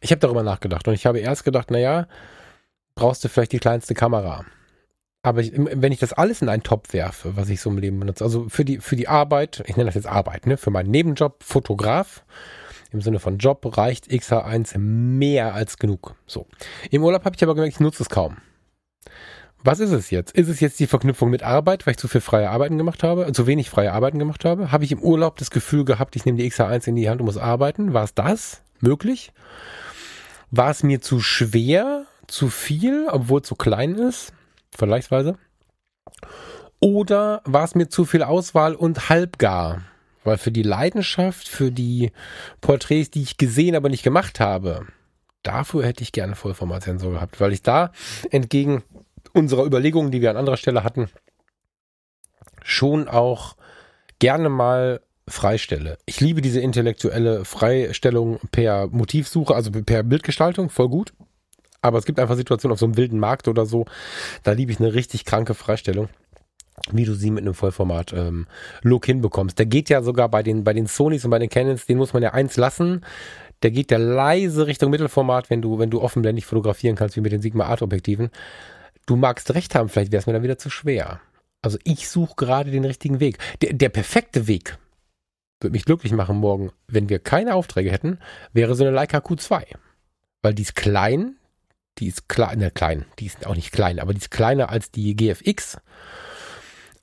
ich 0.00 0.10
habe 0.10 0.20
darüber 0.20 0.42
nachgedacht 0.42 0.86
und 0.88 0.92
ich 0.92 1.06
habe 1.06 1.20
erst 1.20 1.44
gedacht, 1.44 1.70
naja, 1.70 2.06
brauchst 2.94 3.24
du 3.24 3.30
vielleicht 3.30 3.52
die 3.52 3.60
kleinste 3.60 3.94
Kamera. 3.94 4.44
Aber 5.22 5.40
ich, 5.40 5.52
wenn 5.54 5.92
ich 5.92 6.00
das 6.00 6.12
alles 6.12 6.42
in 6.42 6.48
einen 6.48 6.64
Topf 6.64 6.92
werfe, 6.92 7.36
was 7.36 7.48
ich 7.48 7.60
so 7.60 7.70
im 7.70 7.78
Leben 7.78 8.00
benutze, 8.00 8.24
also 8.24 8.48
für 8.48 8.64
die, 8.64 8.78
für 8.78 8.96
die 8.96 9.06
Arbeit, 9.06 9.62
ich 9.66 9.76
nenne 9.76 9.86
das 9.86 9.94
jetzt 9.94 10.08
Arbeit, 10.08 10.46
ne, 10.46 10.56
für 10.56 10.70
meinen 10.70 10.90
Nebenjob, 10.90 11.44
Fotograf, 11.44 12.24
im 12.90 13.00
Sinne 13.00 13.20
von 13.20 13.38
Job 13.38 13.76
reicht 13.76 14.08
XH1 14.08 14.78
mehr 14.78 15.54
als 15.54 15.78
genug. 15.78 16.14
So. 16.26 16.46
Im 16.90 17.02
Urlaub 17.04 17.24
habe 17.24 17.36
ich 17.36 17.42
aber 17.42 17.54
gemerkt, 17.54 17.74
ich 17.74 17.80
nutze 17.80 18.02
es 18.02 18.10
kaum. 18.10 18.38
Was 19.64 19.78
ist 19.78 19.92
es 19.92 20.10
jetzt? 20.10 20.32
Ist 20.32 20.48
es 20.48 20.58
jetzt 20.58 20.80
die 20.80 20.88
Verknüpfung 20.88 21.30
mit 21.30 21.44
Arbeit, 21.44 21.86
weil 21.86 21.92
ich 21.92 21.98
zu 21.98 22.08
viel 22.08 22.20
freie 22.20 22.50
Arbeiten 22.50 22.76
gemacht 22.76 23.04
habe, 23.04 23.30
zu 23.32 23.46
wenig 23.46 23.70
freie 23.70 23.92
Arbeiten 23.92 24.18
gemacht 24.18 24.44
habe? 24.44 24.72
Habe 24.72 24.84
ich 24.84 24.90
im 24.90 25.00
Urlaub 25.00 25.36
das 25.38 25.52
Gefühl 25.52 25.84
gehabt, 25.84 26.16
ich 26.16 26.24
nehme 26.24 26.36
die 26.36 26.50
XH1 26.50 26.88
in 26.88 26.96
die 26.96 27.08
Hand 27.08 27.20
und 27.20 27.26
muss 27.26 27.38
arbeiten? 27.38 27.94
War 27.94 28.02
es 28.02 28.12
das 28.12 28.62
möglich? 28.80 29.32
War 30.50 30.70
es 30.70 30.82
mir 30.82 31.00
zu 31.00 31.20
schwer, 31.20 32.06
zu 32.26 32.48
viel, 32.48 33.06
obwohl 33.08 33.40
es 33.40 33.48
so 33.48 33.54
klein 33.54 33.94
ist? 33.94 34.32
Vergleichsweise. 34.76 35.38
Oder 36.80 37.42
war 37.44 37.64
es 37.64 37.74
mir 37.74 37.88
zu 37.88 38.04
viel 38.04 38.22
Auswahl 38.22 38.74
und 38.74 39.08
halbgar? 39.08 39.82
Weil 40.24 40.38
für 40.38 40.52
die 40.52 40.62
Leidenschaft, 40.62 41.48
für 41.48 41.70
die 41.70 42.12
Porträts, 42.60 43.10
die 43.10 43.22
ich 43.22 43.36
gesehen, 43.36 43.76
aber 43.76 43.88
nicht 43.88 44.02
gemacht 44.02 44.40
habe, 44.40 44.86
dafür 45.42 45.84
hätte 45.84 46.02
ich 46.02 46.12
gerne 46.12 46.34
Vollformatsensor 46.34 47.12
gehabt, 47.12 47.40
weil 47.40 47.52
ich 47.52 47.62
da 47.62 47.92
entgegen 48.30 48.82
unserer 49.32 49.64
Überlegungen, 49.64 50.10
die 50.10 50.20
wir 50.20 50.30
an 50.30 50.36
anderer 50.36 50.56
Stelle 50.56 50.84
hatten, 50.84 51.08
schon 52.62 53.08
auch 53.08 53.56
gerne 54.18 54.48
mal 54.48 55.00
freistelle. 55.28 55.98
Ich 56.06 56.20
liebe 56.20 56.42
diese 56.42 56.60
intellektuelle 56.60 57.44
Freistellung 57.44 58.38
per 58.50 58.88
Motivsuche, 58.88 59.54
also 59.54 59.70
per 59.70 60.02
Bildgestaltung, 60.02 60.68
voll 60.68 60.88
gut. 60.88 61.12
Aber 61.82 61.98
es 61.98 62.04
gibt 62.04 62.18
einfach 62.18 62.36
Situationen 62.36 62.72
auf 62.72 62.78
so 62.78 62.86
einem 62.86 62.96
wilden 62.96 63.18
Markt 63.18 63.48
oder 63.48 63.66
so, 63.66 63.84
da 64.44 64.52
liebe 64.52 64.72
ich 64.72 64.80
eine 64.80 64.94
richtig 64.94 65.24
kranke 65.24 65.54
Freistellung 65.54 66.08
wie 66.90 67.04
du 67.04 67.14
sie 67.14 67.30
mit 67.30 67.44
einem 67.44 67.54
Vollformat 67.54 68.12
ähm, 68.12 68.46
Look 68.82 69.06
hinbekommst. 69.06 69.58
Der 69.58 69.66
geht 69.66 69.88
ja 69.88 70.02
sogar 70.02 70.28
bei 70.28 70.42
den 70.42 70.64
bei 70.64 70.72
den 70.72 70.86
Sonys 70.86 71.24
und 71.24 71.30
bei 71.30 71.38
den 71.38 71.50
Canons, 71.50 71.86
den 71.86 71.98
muss 71.98 72.12
man 72.12 72.22
ja 72.22 72.32
eins 72.32 72.56
lassen. 72.56 73.04
Der 73.62 73.70
geht 73.70 73.90
ja 73.90 73.98
leise 73.98 74.66
Richtung 74.66 74.90
Mittelformat, 74.90 75.50
wenn 75.50 75.62
du 75.62 75.78
wenn 75.78 75.90
du 75.90 76.00
offenblendig 76.00 76.46
fotografieren 76.46 76.96
kannst 76.96 77.16
wie 77.16 77.20
mit 77.20 77.32
den 77.32 77.42
Sigma 77.42 77.66
Art 77.66 77.82
Objektiven. 77.82 78.30
Du 79.06 79.16
magst 79.16 79.54
recht 79.54 79.74
haben, 79.74 79.88
vielleicht 79.88 80.12
wäre 80.12 80.20
es 80.20 80.26
mir 80.26 80.32
dann 80.32 80.42
wieder 80.42 80.58
zu 80.58 80.70
schwer. 80.70 81.20
Also 81.60 81.78
ich 81.84 82.08
suche 82.08 82.34
gerade 82.36 82.70
den 82.70 82.84
richtigen 82.84 83.20
Weg. 83.20 83.38
Der, 83.60 83.72
der 83.72 83.88
perfekte 83.88 84.48
Weg 84.48 84.78
würde 85.60 85.72
mich 85.72 85.84
glücklich 85.84 86.12
machen 86.12 86.36
morgen, 86.36 86.72
wenn 86.88 87.08
wir 87.08 87.20
keine 87.20 87.54
Aufträge 87.54 87.92
hätten, 87.92 88.18
wäre 88.52 88.74
so 88.74 88.82
eine 88.82 88.92
Leica 88.92 89.18
Q2. 89.18 89.62
Weil 90.42 90.54
die 90.54 90.62
ist 90.62 90.74
klein, 90.74 91.36
die 91.98 92.08
ist 92.08 92.28
klein, 92.28 92.58
ne, 92.58 92.70
klein, 92.70 93.04
die 93.18 93.26
ist 93.26 93.46
auch 93.46 93.54
nicht 93.54 93.72
klein, 93.72 93.98
aber 93.98 94.12
die 94.12 94.20
ist 94.20 94.30
kleiner 94.30 94.70
als 94.70 94.90
die 94.90 95.14
GFX. 95.14 95.78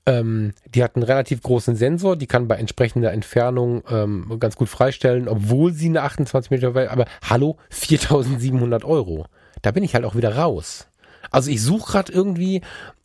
Ähm, 0.06 0.54
die 0.66 0.82
hat 0.82 0.96
einen 0.96 1.02
relativ 1.02 1.42
großen 1.42 1.76
Sensor, 1.76 2.16
die 2.16 2.26
kann 2.26 2.48
bei 2.48 2.56
entsprechender 2.56 3.12
Entfernung 3.12 3.82
ähm, 3.90 4.36
ganz 4.40 4.56
gut 4.56 4.68
freistellen, 4.68 5.28
obwohl 5.28 5.72
sie 5.72 5.88
eine 5.88 6.02
28 6.02 6.50
Meter 6.50 6.74
Welt, 6.74 6.90
aber 6.90 7.04
hallo, 7.22 7.58
4700 7.70 8.84
Euro. 8.84 9.26
Da 9.62 9.70
bin 9.70 9.84
ich 9.84 9.94
halt 9.94 10.04
auch 10.04 10.14
wieder 10.14 10.36
raus. 10.36 10.88
Also 11.30 11.50
ich 11.50 11.62
suche 11.62 11.92
gerade 11.92 12.12
irgendwie, 12.12 12.62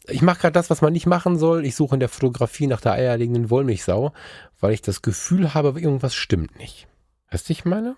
ich 0.08 0.21
mache 0.21 0.39
gerade 0.39 0.54
das, 0.54 0.69
was 0.69 0.82
man 0.82 0.93
nicht 0.93 1.06
machen 1.06 1.38
soll. 1.38 1.65
Ich 1.65 1.76
suche 1.76 1.95
in 1.95 2.00
der 2.00 2.10
Fotografie 2.10 2.67
nach 2.67 2.82
der 2.82 2.93
eierlegenden 2.93 3.50
Wollmilchsau, 3.50 4.13
weil 4.60 4.74
ich 4.74 4.82
das 4.82 5.02
Gefühl 5.02 5.54
habe, 5.54 5.80
irgendwas 5.80 6.15
stimmt 6.15 6.58
nicht. 6.58 6.88
Weißt 7.36 7.50
du, 7.50 7.52
ich 7.52 7.65
meine? 7.65 7.98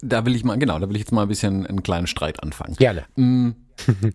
Da 0.00 0.24
will 0.24 0.34
ich 0.34 0.42
mal, 0.42 0.56
genau, 0.56 0.78
da 0.78 0.88
will 0.88 0.96
ich 0.96 1.02
jetzt 1.02 1.12
mal 1.12 1.20
ein 1.20 1.28
bisschen 1.28 1.66
einen 1.66 1.82
kleinen 1.82 2.06
Streit 2.06 2.42
anfangen. 2.42 2.74
Gerne. 2.76 3.04
Mm. 3.16 3.50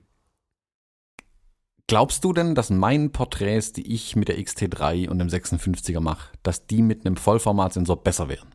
Glaubst 1.88 2.24
du 2.24 2.34
denn, 2.34 2.56
dass 2.56 2.72
meinen 2.72 3.12
Porträts, 3.12 3.72
die 3.72 3.94
ich 3.94 4.16
mit 4.16 4.30
der 4.30 4.40
XT3 4.40 5.10
und 5.10 5.20
dem 5.20 5.28
56er 5.28 6.00
mache, 6.00 6.32
dass 6.42 6.66
die 6.66 6.82
mit 6.82 7.06
einem 7.06 7.18
Vollformatsensor 7.18 8.02
besser 8.02 8.30
wären? 8.30 8.48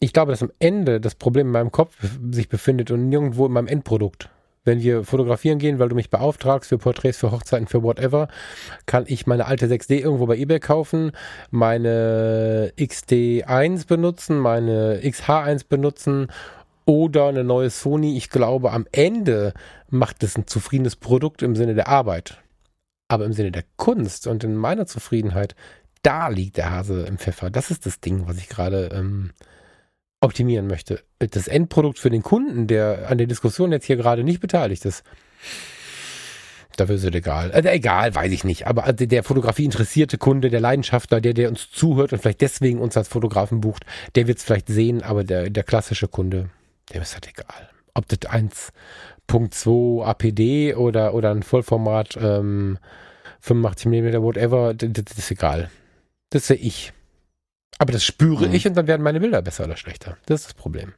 Ich 0.00 0.12
glaube, 0.12 0.32
dass 0.32 0.42
am 0.42 0.50
Ende 0.58 1.00
das 1.00 1.14
Problem 1.14 1.46
in 1.46 1.52
meinem 1.52 1.70
Kopf 1.70 1.96
sich 2.32 2.48
befindet 2.48 2.90
und 2.90 3.08
nirgendwo 3.08 3.46
in 3.46 3.52
meinem 3.52 3.68
Endprodukt 3.68 4.28
wenn 4.64 4.82
wir 4.82 5.04
fotografieren 5.04 5.58
gehen, 5.58 5.78
weil 5.78 5.88
du 5.88 5.94
mich 5.94 6.10
beauftragst 6.10 6.68
für 6.68 6.78
Porträts, 6.78 7.18
für 7.18 7.30
Hochzeiten, 7.30 7.66
für 7.66 7.82
whatever, 7.82 8.28
kann 8.86 9.04
ich 9.06 9.26
meine 9.26 9.46
alte 9.46 9.66
6D 9.66 10.00
irgendwo 10.00 10.26
bei 10.26 10.36
eBay 10.36 10.60
kaufen, 10.60 11.12
meine 11.50 12.72
XD1 12.78 13.86
benutzen, 13.86 14.38
meine 14.38 15.00
XH1 15.02 15.66
benutzen 15.68 16.28
oder 16.84 17.28
eine 17.28 17.44
neue 17.44 17.70
Sony. 17.70 18.16
Ich 18.16 18.30
glaube, 18.30 18.72
am 18.72 18.86
Ende 18.92 19.54
macht 19.88 20.22
es 20.22 20.36
ein 20.36 20.46
zufriedenes 20.46 20.96
Produkt 20.96 21.42
im 21.42 21.56
Sinne 21.56 21.74
der 21.74 21.88
Arbeit. 21.88 22.42
Aber 23.08 23.24
im 23.24 23.32
Sinne 23.32 23.50
der 23.50 23.64
Kunst 23.76 24.26
und 24.26 24.44
in 24.44 24.54
meiner 24.54 24.86
Zufriedenheit, 24.86 25.54
da 26.02 26.28
liegt 26.28 26.56
der 26.56 26.70
Hase 26.70 27.02
im 27.02 27.18
Pfeffer. 27.18 27.50
Das 27.50 27.70
ist 27.70 27.86
das 27.86 28.00
Ding, 28.00 28.26
was 28.26 28.38
ich 28.38 28.48
gerade 28.48 28.90
ähm, 28.92 29.32
optimieren 30.20 30.66
möchte. 30.66 31.00
Das 31.18 31.48
Endprodukt 31.48 31.98
für 31.98 32.10
den 32.10 32.22
Kunden, 32.22 32.66
der 32.66 33.08
an 33.08 33.18
der 33.18 33.26
Diskussion 33.26 33.72
jetzt 33.72 33.86
hier 33.86 33.96
gerade 33.96 34.22
nicht 34.22 34.40
beteiligt 34.40 34.84
ist, 34.84 35.02
dafür 36.76 36.96
ist 36.96 37.04
es 37.04 37.14
egal. 37.14 37.52
Also 37.52 37.68
egal, 37.68 38.14
weiß 38.14 38.32
ich 38.32 38.44
nicht. 38.44 38.66
Aber 38.66 38.92
der 38.92 39.24
Fotografie 39.24 39.64
interessierte 39.64 40.18
Kunde, 40.18 40.50
der 40.50 40.60
Leidenschaftler, 40.60 41.20
der, 41.20 41.34
der 41.34 41.48
uns 41.48 41.70
zuhört 41.70 42.12
und 42.12 42.20
vielleicht 42.20 42.40
deswegen 42.40 42.80
uns 42.80 42.96
als 42.96 43.08
Fotografen 43.08 43.60
bucht, 43.60 43.84
der 44.14 44.26
wird 44.26 44.38
es 44.38 44.44
vielleicht 44.44 44.68
sehen, 44.68 45.02
aber 45.02 45.24
der, 45.24 45.50
der 45.50 45.62
klassische 45.62 46.08
Kunde, 46.08 46.50
dem 46.92 47.02
ist 47.02 47.14
halt 47.14 47.28
egal. 47.28 47.70
Ob 47.94 48.06
das 48.08 48.20
1.2 48.20 50.04
APD 50.04 50.74
oder, 50.74 51.14
oder 51.14 51.30
ein 51.30 51.42
Vollformat 51.42 52.18
ähm, 52.20 52.78
85 53.40 53.86
mm, 53.86 54.22
whatever, 54.22 54.74
das, 54.74 54.90
das 54.92 55.18
ist 55.18 55.30
egal. 55.30 55.70
Das 56.30 56.46
sehe 56.46 56.56
ich. 56.56 56.92
Aber 57.78 57.92
das 57.92 58.04
spüre 58.04 58.48
mhm. 58.48 58.54
ich 58.54 58.66
und 58.66 58.74
dann 58.74 58.86
werden 58.86 59.02
meine 59.02 59.20
Bilder 59.20 59.42
besser 59.42 59.64
oder 59.64 59.76
schlechter. 59.76 60.16
Das 60.26 60.40
ist 60.40 60.46
das 60.48 60.54
Problem. 60.54 60.92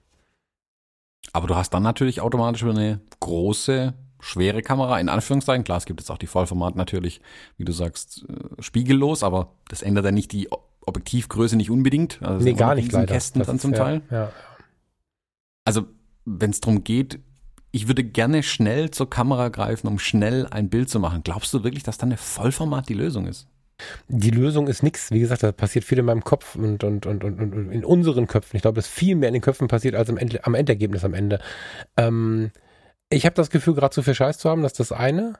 Aber 1.33 1.47
du 1.47 1.55
hast 1.55 1.71
dann 1.71 1.83
natürlich 1.83 2.21
automatisch 2.21 2.65
eine 2.65 3.01
große, 3.21 3.95
schwere 4.21 4.63
Kamera, 4.63 4.99
in 4.99 5.09
Anführungszeichen. 5.09 5.65
Klar, 5.65 5.79
es 5.79 5.87
gibt 5.87 6.01
jetzt 6.01 6.11
auch 6.11 6.19
die 6.19 6.27
Vollformat 6.27 6.77
natürlich, 6.77 7.21
wie 7.57 7.65
du 7.65 7.73
sagst, 7.73 8.25
äh, 8.29 8.63
spiegellos, 8.63 9.23
aber 9.23 9.53
das 9.69 9.83
ändert 9.83 10.05
dann 10.05 10.15
nicht 10.15 10.33
die 10.33 10.49
Objektivgröße 10.85 11.57
nicht 11.57 11.71
unbedingt. 11.71 12.21
Also 12.23 12.45
nee, 12.45 12.55
gar 12.55 12.75
nicht 12.75 12.93
leider. 12.93 13.13
Kästen 13.13 13.39
das 13.39 13.47
dann 13.47 13.59
zum 13.59 13.73
ja, 13.73 13.79
Teil. 13.79 14.03
Ja. 14.11 14.33
Also, 15.65 15.87
wenn 16.25 16.51
es 16.51 16.61
darum 16.61 16.83
geht, 16.83 17.21
ich 17.71 17.89
würde 17.89 18.05
gerne 18.05 18.43
schnell 18.43 18.91
zur 18.91 19.09
Kamera 19.09 19.49
greifen, 19.49 19.87
um 19.87 19.99
schnell 19.99 20.47
ein 20.47 20.69
Bild 20.69 20.91
zu 20.91 21.01
machen. 21.01 21.23
Glaubst 21.25 21.55
du 21.55 21.65
wirklich, 21.65 21.83
dass 21.83 21.99
dann 21.99 22.11
eine 22.11 22.19
Vollformat 22.19 22.89
die 22.89 22.95
Lösung 22.95 23.27
ist? 23.27 23.49
Die 24.09 24.31
Lösung 24.31 24.67
ist 24.67 24.83
nichts. 24.83 25.11
Wie 25.11 25.21
gesagt, 25.21 25.43
da 25.43 25.53
passiert 25.53 25.85
viel 25.85 25.99
in 25.99 26.05
meinem 26.05 26.25
Kopf 26.25 26.57
und, 26.57 26.85
und, 26.85 27.07
und, 27.07 27.25
und, 27.25 27.41
und 27.41 27.73
in 27.73 27.85
unseren 27.85 28.27
Köpfen. 28.27 28.57
Ich 28.57 28.63
glaube, 28.63 28.77
dass 28.77 28.89
viel 28.89 29.17
mehr 29.17 29.29
in 29.29 29.35
den 29.35 29.43
Köpfen 29.43 29.69
passiert 29.69 29.95
als 29.95 30.09
am, 30.09 30.17
End, 30.17 30.47
am 30.47 30.55
Endergebnis 30.55 31.05
am 31.05 31.15
Ende. 31.15 31.41
Ähm, 31.97 32.51
ich 33.11 33.27
habe 33.27 33.35
das 33.35 33.51
Gefühl, 33.51 33.75
gerade 33.75 33.95
zu 33.95 34.03
viel 34.03 34.15
Scheiß 34.15 34.39
zu 34.39 34.49
haben, 34.49 34.63
das 34.63 34.73
ist 34.73 34.81
das 34.81 34.93
eine. 34.93 35.35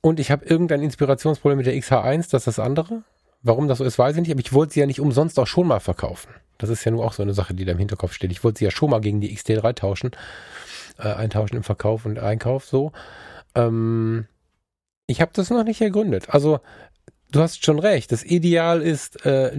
Und 0.00 0.20
ich 0.20 0.30
habe 0.30 0.44
irgendein 0.44 0.82
Inspirationsproblem 0.82 1.58
mit 1.58 1.66
der 1.66 1.74
XH1, 1.74 2.30
das 2.30 2.46
ist 2.46 2.46
das 2.46 2.58
andere. 2.58 3.04
Warum 3.42 3.68
das 3.68 3.78
so 3.78 3.84
ist, 3.84 3.98
weiß 3.98 4.16
ich 4.16 4.22
nicht, 4.22 4.30
aber 4.32 4.40
ich 4.40 4.52
wollte 4.52 4.74
sie 4.74 4.80
ja 4.80 4.86
nicht 4.86 5.00
umsonst 5.00 5.38
auch 5.38 5.46
schon 5.46 5.66
mal 5.66 5.80
verkaufen. 5.80 6.28
Das 6.58 6.70
ist 6.70 6.84
ja 6.84 6.90
nur 6.90 7.04
auch 7.04 7.12
so 7.12 7.22
eine 7.22 7.34
Sache, 7.34 7.54
die 7.54 7.64
da 7.64 7.72
im 7.72 7.78
Hinterkopf 7.78 8.12
steht. 8.12 8.32
Ich 8.32 8.42
wollte 8.42 8.58
sie 8.58 8.64
ja 8.64 8.70
schon 8.70 8.90
mal 8.90 9.00
gegen 9.00 9.20
die 9.20 9.36
XT3 9.36 9.74
tauschen, 9.74 10.10
äh, 10.98 11.08
eintauschen 11.08 11.56
im 11.56 11.62
Verkauf 11.62 12.06
und 12.06 12.18
Einkauf 12.18 12.64
so. 12.64 12.92
Ähm, 13.54 14.26
ich 15.06 15.20
habe 15.20 15.32
das 15.34 15.50
noch 15.50 15.64
nicht 15.64 15.80
ergründet. 15.80 16.30
Also 16.30 16.60
du 17.34 17.40
hast 17.40 17.64
schon 17.64 17.78
recht. 17.78 18.12
Das 18.12 18.24
Ideal 18.24 18.80
ist 18.80 19.24
äh, 19.26 19.52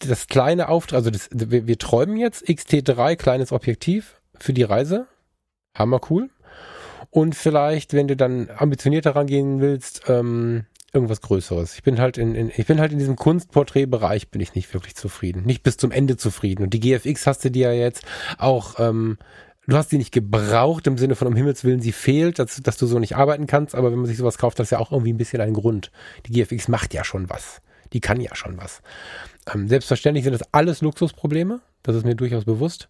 das 0.00 0.26
kleine 0.26 0.68
Auftrag, 0.68 0.98
also 0.98 1.10
das, 1.10 1.28
wir, 1.32 1.66
wir 1.66 1.78
träumen 1.78 2.16
jetzt 2.16 2.48
XT3, 2.48 3.16
kleines 3.16 3.52
Objektiv 3.52 4.20
für 4.38 4.52
die 4.52 4.62
Reise. 4.62 5.06
Hammer 5.74 6.00
cool. 6.10 6.30
Und 7.10 7.34
vielleicht, 7.34 7.92
wenn 7.92 8.08
du 8.08 8.16
dann 8.16 8.50
ambitionierter 8.56 9.14
rangehen 9.16 9.60
willst, 9.60 10.02
ähm, 10.08 10.66
irgendwas 10.92 11.20
Größeres. 11.20 11.74
Ich 11.74 11.82
bin 11.82 12.00
halt 12.00 12.18
in, 12.18 12.34
in 12.34 12.50
ich 12.56 12.66
bin 12.66 12.80
halt 12.80 12.92
in 12.92 12.98
diesem 12.98 13.16
Kunstporträtbereich 13.16 14.28
bin 14.30 14.40
ich 14.40 14.54
nicht 14.54 14.72
wirklich 14.74 14.96
zufrieden. 14.96 15.42
Nicht 15.44 15.62
bis 15.62 15.76
zum 15.76 15.92
Ende 15.92 16.16
zufrieden. 16.16 16.64
Und 16.64 16.74
die 16.74 16.80
GFX 16.80 17.26
hast 17.26 17.44
du 17.44 17.50
dir 17.50 17.72
ja 17.72 17.80
jetzt 17.80 18.04
auch 18.38 18.78
ähm, 18.78 19.18
du 19.66 19.76
hast 19.76 19.90
sie 19.90 19.98
nicht 19.98 20.12
gebraucht 20.12 20.86
im 20.86 20.98
Sinne 20.98 21.14
von 21.14 21.28
um 21.28 21.36
Himmels 21.36 21.64
Willen, 21.64 21.80
sie 21.80 21.92
fehlt, 21.92 22.38
dass, 22.38 22.56
dass 22.56 22.76
du 22.76 22.86
so 22.86 22.98
nicht 22.98 23.16
arbeiten 23.16 23.46
kannst, 23.46 23.74
aber 23.74 23.90
wenn 23.90 23.98
man 23.98 24.06
sich 24.06 24.16
sowas 24.16 24.38
kauft, 24.38 24.58
das 24.58 24.68
ist 24.68 24.70
ja 24.72 24.78
auch 24.78 24.92
irgendwie 24.92 25.12
ein 25.12 25.18
bisschen 25.18 25.40
ein 25.40 25.54
Grund. 25.54 25.90
Die 26.26 26.32
GFX 26.32 26.68
macht 26.68 26.94
ja 26.94 27.04
schon 27.04 27.28
was. 27.28 27.60
Die 27.92 28.00
kann 28.00 28.20
ja 28.20 28.34
schon 28.34 28.56
was. 28.56 28.82
Ähm, 29.52 29.68
selbstverständlich 29.68 30.24
sind 30.24 30.32
das 30.32 30.52
alles 30.52 30.80
Luxusprobleme, 30.80 31.60
das 31.82 31.96
ist 31.96 32.04
mir 32.04 32.14
durchaus 32.14 32.44
bewusst. 32.44 32.88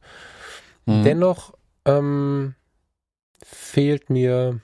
Mhm. 0.87 1.05
Dennoch 1.05 1.55
ähm, 1.85 2.55
fehlt 3.43 4.11
mir 4.11 4.61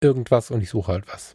irgendwas 0.00 0.50
und 0.50 0.60
ich 0.62 0.70
suche 0.70 0.92
halt 0.92 1.04
was. 1.12 1.32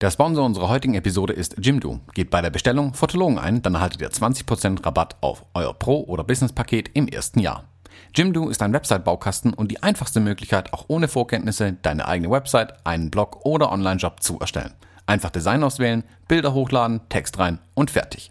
Der 0.00 0.12
Sponsor 0.12 0.46
unserer 0.46 0.68
heutigen 0.68 0.94
Episode 0.94 1.32
ist 1.32 1.56
Jimdo. 1.58 1.98
Geht 2.14 2.30
bei 2.30 2.40
der 2.40 2.50
Bestellung 2.50 2.94
Fotologen 2.94 3.36
ein, 3.36 3.62
dann 3.62 3.74
erhaltet 3.74 4.00
ihr 4.00 4.08
20% 4.08 4.86
Rabatt 4.86 5.16
auf 5.22 5.44
euer 5.54 5.74
Pro- 5.74 6.04
oder 6.04 6.22
Business-Paket 6.22 6.90
im 6.94 7.08
ersten 7.08 7.40
Jahr. 7.40 7.64
Jimdo 8.14 8.48
ist 8.48 8.62
ein 8.62 8.72
Website-Baukasten 8.72 9.52
und 9.52 9.72
die 9.72 9.82
einfachste 9.82 10.20
Möglichkeit, 10.20 10.72
auch 10.72 10.84
ohne 10.86 11.08
Vorkenntnisse 11.08 11.72
deine 11.82 12.06
eigene 12.06 12.30
Website, 12.30 12.86
einen 12.86 13.10
Blog 13.10 13.44
oder 13.44 13.72
Online-Job 13.72 14.22
zu 14.22 14.38
erstellen. 14.38 14.74
Einfach 15.06 15.30
Design 15.30 15.64
auswählen, 15.64 16.04
Bilder 16.28 16.54
hochladen, 16.54 17.00
Text 17.08 17.36
rein 17.40 17.58
und 17.74 17.90
fertig. 17.90 18.30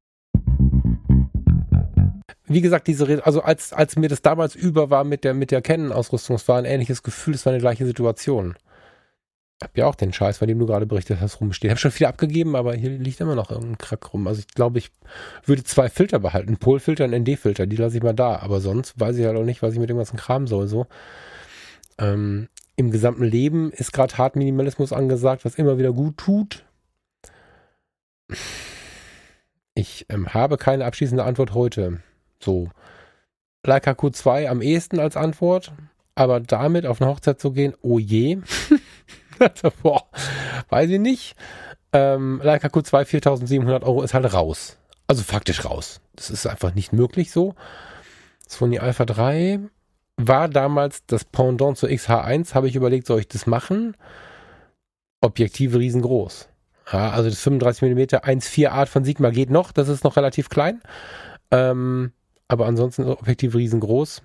wie 2.53 2.61
gesagt, 2.61 2.87
diese, 2.87 3.25
also 3.25 3.41
als, 3.41 3.73
als 3.73 3.95
mir 3.95 4.07
das 4.07 4.21
damals 4.21 4.55
über 4.55 4.89
war 4.89 5.03
mit 5.03 5.23
der, 5.23 5.33
mit 5.33 5.51
der 5.51 5.61
Canon-Ausrüstung, 5.61 6.35
es 6.35 6.47
war 6.47 6.57
ein 6.57 6.65
ähnliches 6.65 7.03
Gefühl, 7.03 7.35
es 7.35 7.45
war 7.45 7.53
eine 7.53 7.61
gleiche 7.61 7.85
Situation. 7.85 8.55
Habe 9.61 9.73
ja 9.75 9.85
auch 9.85 9.95
den 9.95 10.11
Scheiß, 10.11 10.39
von 10.39 10.47
dem 10.47 10.57
du 10.57 10.65
gerade 10.65 10.87
berichtet 10.87 11.19
hast, 11.21 11.39
rumstehen. 11.39 11.69
Ich 11.69 11.71
habe 11.71 11.79
schon 11.79 11.91
viel 11.91 12.07
abgegeben, 12.07 12.55
aber 12.55 12.73
hier 12.73 12.89
liegt 12.89 13.21
immer 13.21 13.35
noch 13.35 13.51
irgendein 13.51 13.77
Krack 13.77 14.11
rum. 14.11 14.27
Also 14.27 14.39
ich 14.39 14.47
glaube, 14.47 14.79
ich 14.79 14.89
würde 15.45 15.63
zwei 15.63 15.87
Filter 15.89 16.19
behalten. 16.19 16.57
Polfilter 16.57 17.05
und 17.05 17.11
ND-Filter, 17.11 17.67
die 17.67 17.75
lasse 17.75 17.97
ich 17.97 18.03
mal 18.03 18.13
da. 18.13 18.37
Aber 18.37 18.59
sonst 18.59 18.99
weiß 18.99 19.17
ich 19.17 19.25
halt 19.25 19.37
auch 19.37 19.43
nicht, 19.43 19.61
was 19.61 19.73
ich 19.73 19.79
mit 19.79 19.89
dem 19.89 19.97
ganzen 19.97 20.17
Kram 20.17 20.47
soll. 20.47 20.67
So. 20.67 20.87
Ähm, 21.99 22.49
Im 22.75 22.89
gesamten 22.89 23.23
Leben 23.23 23.71
ist 23.71 23.93
gerade 23.93 24.17
Hart 24.17 24.35
Minimalismus 24.35 24.93
angesagt, 24.93 25.45
was 25.45 25.55
immer 25.55 25.77
wieder 25.77 25.93
gut 25.93 26.17
tut. 26.17 26.65
Ich 29.75 30.07
ähm, 30.09 30.33
habe 30.33 30.57
keine 30.57 30.85
abschließende 30.85 31.23
Antwort 31.23 31.53
heute. 31.53 32.01
So. 32.43 32.69
Leica 33.65 33.91
Q2 33.91 34.47
am 34.47 34.61
ehesten 34.61 34.99
als 34.99 35.15
Antwort, 35.15 35.71
aber 36.15 36.39
damit 36.39 36.85
auf 36.85 37.01
eine 37.01 37.11
Hochzeit 37.11 37.39
zu 37.39 37.51
gehen, 37.51 37.75
oh 37.81 37.99
je. 37.99 38.39
Boah, 39.83 40.05
weiß 40.69 40.89
ich 40.89 40.99
nicht. 40.99 41.35
Ähm, 41.93 42.41
Leica 42.43 42.67
Q2 42.67 43.05
4700 43.05 43.83
Euro 43.83 44.01
ist 44.01 44.13
halt 44.13 44.33
raus. 44.33 44.77
Also 45.07 45.23
faktisch 45.23 45.65
raus. 45.65 46.01
Das 46.15 46.29
ist 46.29 46.47
einfach 46.47 46.73
nicht 46.73 46.93
möglich 46.93 47.31
so. 47.31 47.55
Sony 48.47 48.79
Alpha 48.79 49.05
3 49.05 49.59
war 50.17 50.47
damals 50.47 51.05
das 51.05 51.25
Pendant 51.25 51.77
zur 51.77 51.89
XH1. 51.89 52.53
Habe 52.53 52.67
ich 52.67 52.75
überlegt, 52.75 53.07
soll 53.07 53.19
ich 53.19 53.27
das 53.27 53.45
machen? 53.47 53.95
Objektive 55.21 55.79
riesengroß. 55.79 56.49
Ja, 56.91 57.11
also 57.11 57.29
das 57.29 57.41
35 57.41 57.81
mm 57.89 57.99
1.4 57.99 58.69
Art 58.69 58.89
von 58.89 59.03
Sigma 59.03 59.29
geht 59.29 59.49
noch. 59.49 59.71
Das 59.71 59.87
ist 59.87 60.03
noch 60.03 60.17
relativ 60.17 60.49
klein. 60.49 60.81
Ähm, 61.51 62.11
aber 62.51 62.65
ansonsten 62.65 63.05
Objektiv 63.05 63.55
riesengroß. 63.55 64.21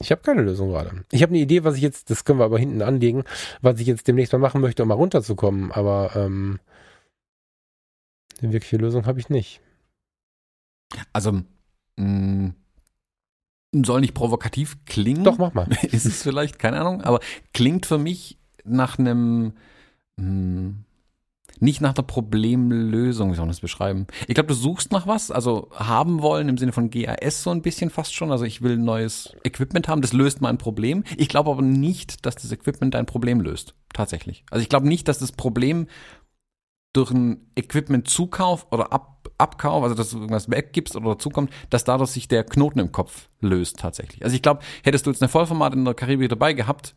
Ich 0.00 0.10
habe 0.10 0.22
keine 0.22 0.42
Lösung 0.42 0.70
gerade. 0.70 1.04
Ich 1.10 1.22
habe 1.22 1.30
eine 1.30 1.40
Idee, 1.40 1.64
was 1.64 1.76
ich 1.76 1.82
jetzt, 1.82 2.10
das 2.10 2.24
können 2.24 2.38
wir 2.38 2.44
aber 2.44 2.58
hinten 2.58 2.82
anlegen, 2.82 3.24
was 3.60 3.80
ich 3.80 3.86
jetzt 3.86 4.08
demnächst 4.08 4.32
mal 4.32 4.38
machen 4.38 4.60
möchte, 4.60 4.82
um 4.82 4.88
mal 4.88 4.94
runterzukommen. 4.94 5.70
Aber 5.72 6.12
ähm, 6.16 6.60
eine 8.40 8.52
wirkliche 8.52 8.78
Lösung 8.78 9.06
habe 9.06 9.20
ich 9.20 9.28
nicht. 9.28 9.60
Also, 11.12 11.32
mh, 11.32 11.44
mm, 11.96 12.54
soll 13.84 14.00
nicht 14.00 14.14
provokativ 14.14 14.78
klingen. 14.86 15.24
Doch, 15.24 15.38
mach 15.38 15.52
mal. 15.52 15.68
Ist 15.82 16.06
es 16.06 16.22
vielleicht, 16.22 16.58
keine 16.58 16.80
Ahnung, 16.80 17.02
aber 17.02 17.20
klingt 17.52 17.84
für 17.84 17.98
mich 17.98 18.38
nach 18.64 18.98
einem, 18.98 19.52
mh, 20.16 20.24
mm, 20.24 20.85
nicht 21.60 21.80
nach 21.80 21.92
der 21.92 22.02
Problemlösung, 22.02 23.30
wie 23.30 23.34
soll 23.34 23.44
man 23.44 23.50
das 23.50 23.60
beschreiben? 23.60 24.06
Ich 24.26 24.34
glaube, 24.34 24.48
du 24.48 24.54
suchst 24.54 24.92
nach 24.92 25.06
was, 25.06 25.30
also 25.30 25.68
haben 25.74 26.22
wollen 26.22 26.48
im 26.48 26.58
Sinne 26.58 26.72
von 26.72 26.90
GAS 26.90 27.42
so 27.42 27.50
ein 27.50 27.62
bisschen 27.62 27.90
fast 27.90 28.14
schon. 28.14 28.30
Also 28.30 28.44
ich 28.44 28.62
will 28.62 28.76
neues 28.76 29.34
Equipment 29.44 29.88
haben, 29.88 30.02
das 30.02 30.12
löst 30.12 30.40
mein 30.40 30.58
Problem. 30.58 31.04
Ich 31.16 31.28
glaube 31.28 31.50
aber 31.50 31.62
nicht, 31.62 32.26
dass 32.26 32.36
das 32.36 32.52
Equipment 32.52 32.94
dein 32.94 33.06
Problem 33.06 33.40
löst. 33.40 33.74
Tatsächlich. 33.92 34.44
Also 34.50 34.62
ich 34.62 34.68
glaube 34.68 34.88
nicht, 34.88 35.08
dass 35.08 35.18
das 35.18 35.32
Problem 35.32 35.86
durch 36.92 37.10
einen 37.10 37.50
Equipment-Zukauf 37.54 38.66
oder 38.72 38.92
Ab 38.92 39.16
Abkauf, 39.38 39.82
also 39.82 39.94
dass 39.94 40.10
du 40.10 40.16
irgendwas 40.16 40.50
weggibst 40.50 40.96
oder 40.96 41.18
zukommt, 41.18 41.52
dass 41.68 41.84
dadurch 41.84 42.10
sich 42.10 42.26
der 42.26 42.42
Knoten 42.44 42.78
im 42.78 42.90
Kopf 42.90 43.28
löst 43.40 43.78
tatsächlich. 43.78 44.24
Also 44.24 44.34
ich 44.34 44.40
glaube, 44.40 44.60
hättest 44.82 45.04
du 45.04 45.10
jetzt 45.10 45.20
eine 45.20 45.28
Vollformat 45.28 45.74
in 45.74 45.84
der 45.84 45.92
Karibik 45.92 46.30
dabei 46.30 46.54
gehabt, 46.54 46.94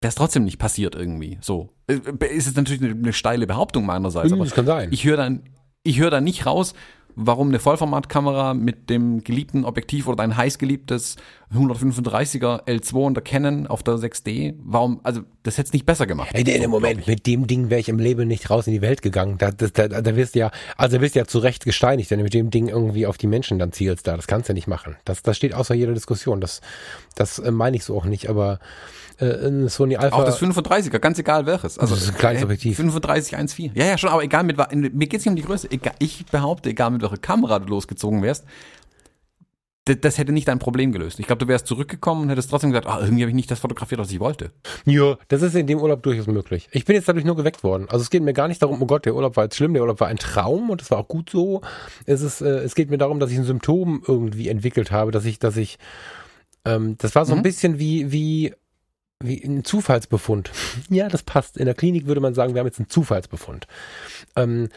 wäre 0.00 0.08
es 0.10 0.14
trotzdem 0.14 0.44
nicht 0.44 0.58
passiert 0.58 0.94
irgendwie. 0.94 1.38
So. 1.40 1.70
Äh, 1.88 1.94
ist 2.34 2.46
es 2.46 2.54
natürlich 2.54 2.82
eine, 2.82 2.92
eine 2.92 3.12
steile 3.12 3.46
Behauptung 3.46 3.86
meinerseits, 3.86 4.28
Mhm, 4.28 4.34
aber 4.34 4.44
das 4.44 4.54
kann 4.54 4.66
sein. 4.66 4.88
ich 4.92 5.04
höre 5.04 5.16
dann, 5.16 5.42
ich 5.82 5.98
höre 5.98 6.10
da 6.10 6.20
nicht 6.20 6.46
raus, 6.46 6.74
warum 7.18 7.48
eine 7.48 7.58
Vollformatkamera 7.58 8.52
mit 8.52 8.90
dem 8.90 9.24
geliebten 9.24 9.64
Objektiv 9.64 10.06
oder 10.06 10.16
dein 10.16 10.36
heißgeliebtes 10.36 11.16
135er 11.54 12.66
L2 12.66 12.92
und 13.06 13.14
der 13.14 13.24
Canon 13.24 13.66
auf 13.66 13.82
der 13.82 13.94
6D, 13.94 14.54
warum, 14.62 15.00
also 15.02 15.22
das 15.42 15.56
hätte 15.56 15.68
es 15.68 15.72
nicht 15.72 15.86
besser 15.86 16.06
gemacht. 16.06 16.28
Ey, 16.34 16.42
in 16.42 16.46
So, 16.46 16.60
dem 16.60 16.70
Moment, 16.70 17.06
mit 17.06 17.26
dem 17.26 17.46
Ding 17.46 17.70
wäre 17.70 17.80
ich 17.80 17.88
im 17.88 17.98
Leben 17.98 18.28
nicht 18.28 18.50
raus 18.50 18.66
in 18.66 18.74
die 18.74 18.82
Welt 18.82 19.00
gegangen. 19.00 19.38
Da, 19.38 19.50
das, 19.50 19.72
da, 19.72 19.88
da 19.88 20.16
wirst 20.16 20.34
du 20.34 20.40
ja, 20.40 20.50
also 20.76 21.00
wirst 21.00 21.14
du 21.14 21.20
ja 21.20 21.24
zu 21.26 21.38
Recht 21.38 21.64
gesteinigt, 21.64 22.10
wenn 22.10 22.18
du 22.18 22.24
mit 22.24 22.34
dem 22.34 22.50
Ding 22.50 22.68
irgendwie 22.68 23.06
auf 23.06 23.16
die 23.16 23.28
Menschen 23.28 23.58
dann 23.58 23.72
zielst 23.72 24.06
da. 24.06 24.16
Das 24.16 24.26
kannst 24.26 24.50
du 24.50 24.52
nicht 24.52 24.66
machen. 24.66 24.96
Das, 25.06 25.22
das 25.22 25.38
steht 25.38 25.54
außer 25.54 25.74
jeder 25.74 25.94
Diskussion. 25.94 26.42
Das, 26.42 26.60
das 27.14 27.38
äh, 27.38 27.50
meine 27.50 27.76
ich 27.78 27.84
so 27.84 27.96
auch 27.96 28.04
nicht, 28.04 28.28
aber 28.28 28.58
äh, 29.18 29.68
Sony 29.68 29.96
Alpha. 29.96 30.16
Auch 30.16 30.24
das 30.24 30.40
35er, 30.40 30.98
ganz 30.98 31.18
egal 31.18 31.46
welches. 31.46 31.78
Also 31.78 31.94
Das 31.94 32.04
ist 32.04 32.10
ein 32.10 32.18
kleines 32.18 32.42
äh, 32.42 32.44
Objektiv. 32.44 32.76
35 32.76 33.36
1.4. 33.36 33.70
Ja, 33.74 33.84
ja, 33.86 33.98
schon, 33.98 34.10
aber 34.10 34.22
egal 34.22 34.44
mit 34.44 34.56
mir 34.94 35.06
geht's 35.06 35.24
nicht 35.24 35.30
um 35.30 35.36
die 35.36 35.42
Größe. 35.42 35.70
Egal, 35.70 35.94
ich 35.98 36.26
behaupte, 36.26 36.70
egal 36.70 36.90
mit 36.90 37.02
welcher 37.02 37.16
Kamera 37.18 37.58
du 37.58 37.68
losgezogen 37.68 38.22
wärst, 38.22 38.44
das, 39.88 40.18
hätte 40.18 40.32
nicht 40.32 40.48
dein 40.48 40.58
Problem 40.58 40.90
gelöst. 40.90 41.20
Ich 41.20 41.28
glaube, 41.28 41.44
du 41.44 41.48
wärst 41.48 41.68
zurückgekommen 41.68 42.22
und 42.22 42.28
hättest 42.30 42.50
trotzdem 42.50 42.70
gesagt, 42.72 42.88
ah, 42.88 42.98
irgendwie 43.00 43.22
habe 43.22 43.30
ich 43.30 43.36
nicht 43.36 43.48
das 43.52 43.60
fotografiert, 43.60 44.00
was 44.00 44.10
ich 44.10 44.18
wollte. 44.18 44.50
Ja, 44.84 45.16
das 45.28 45.42
ist 45.42 45.54
in 45.54 45.68
dem 45.68 45.78
Urlaub 45.78 46.02
durchaus 46.02 46.26
möglich. 46.26 46.68
Ich 46.72 46.84
bin 46.84 46.96
jetzt 46.96 47.08
dadurch 47.08 47.24
nur 47.24 47.36
geweckt 47.36 47.62
worden. 47.62 47.86
Also 47.88 48.02
es 48.02 48.10
geht 48.10 48.24
mir 48.24 48.32
gar 48.32 48.48
nicht 48.48 48.60
darum, 48.60 48.82
oh 48.82 48.86
Gott, 48.86 49.04
der 49.04 49.14
Urlaub 49.14 49.36
war 49.36 49.44
jetzt 49.44 49.54
schlimm, 49.54 49.74
der 49.74 49.82
Urlaub 49.82 50.00
war 50.00 50.08
ein 50.08 50.16
Traum 50.16 50.70
und 50.70 50.80
das 50.80 50.90
war 50.90 50.98
auch 50.98 51.06
gut 51.06 51.30
so. 51.30 51.60
Es 52.04 52.20
ist, 52.20 52.40
äh, 52.40 52.48
es 52.64 52.74
geht 52.74 52.90
mir 52.90 52.98
darum, 52.98 53.20
dass 53.20 53.30
ich 53.30 53.38
ein 53.38 53.44
Symptom 53.44 54.02
irgendwie 54.04 54.48
entwickelt 54.48 54.90
habe, 54.90 55.12
dass 55.12 55.24
ich, 55.24 55.38
dass 55.38 55.56
ich, 55.56 55.78
ähm, 56.64 56.96
das 56.98 57.14
war 57.14 57.24
so 57.24 57.34
ein 57.34 57.38
Mhm. 57.38 57.42
bisschen 57.44 57.78
wie, 57.78 58.10
wie, 58.10 58.54
wie 59.22 59.42
ein 59.42 59.64
Zufallsbefund. 59.64 60.50
Ja, 60.90 61.08
das 61.08 61.22
passt. 61.22 61.56
In 61.56 61.66
der 61.66 61.74
Klinik 61.74 62.06
würde 62.06 62.20
man 62.20 62.34
sagen, 62.34 62.54
wir 62.54 62.60
haben 62.60 62.66
jetzt 62.66 62.78
einen 62.78 62.90
Zufallsbefund. 62.90 63.66
Ähm, 64.36 64.68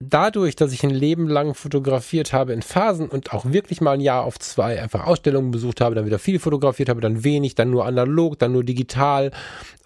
dadurch, 0.00 0.56
dass 0.56 0.72
ich 0.72 0.84
ein 0.84 0.90
Leben 0.90 1.28
lang 1.28 1.54
fotografiert 1.54 2.32
habe 2.32 2.52
in 2.52 2.62
Phasen 2.62 3.08
und 3.08 3.32
auch 3.32 3.46
wirklich 3.46 3.80
mal 3.80 3.92
ein 3.92 4.00
Jahr 4.00 4.24
auf 4.24 4.38
zwei 4.38 4.80
einfach 4.80 5.06
Ausstellungen 5.06 5.50
besucht 5.50 5.80
habe, 5.80 5.94
dann 5.94 6.06
wieder 6.06 6.18
viel 6.18 6.38
fotografiert 6.38 6.88
habe, 6.88 7.00
dann 7.00 7.24
wenig, 7.24 7.54
dann 7.54 7.70
nur 7.70 7.86
analog, 7.86 8.38
dann 8.38 8.52
nur 8.52 8.64
digital. 8.64 9.30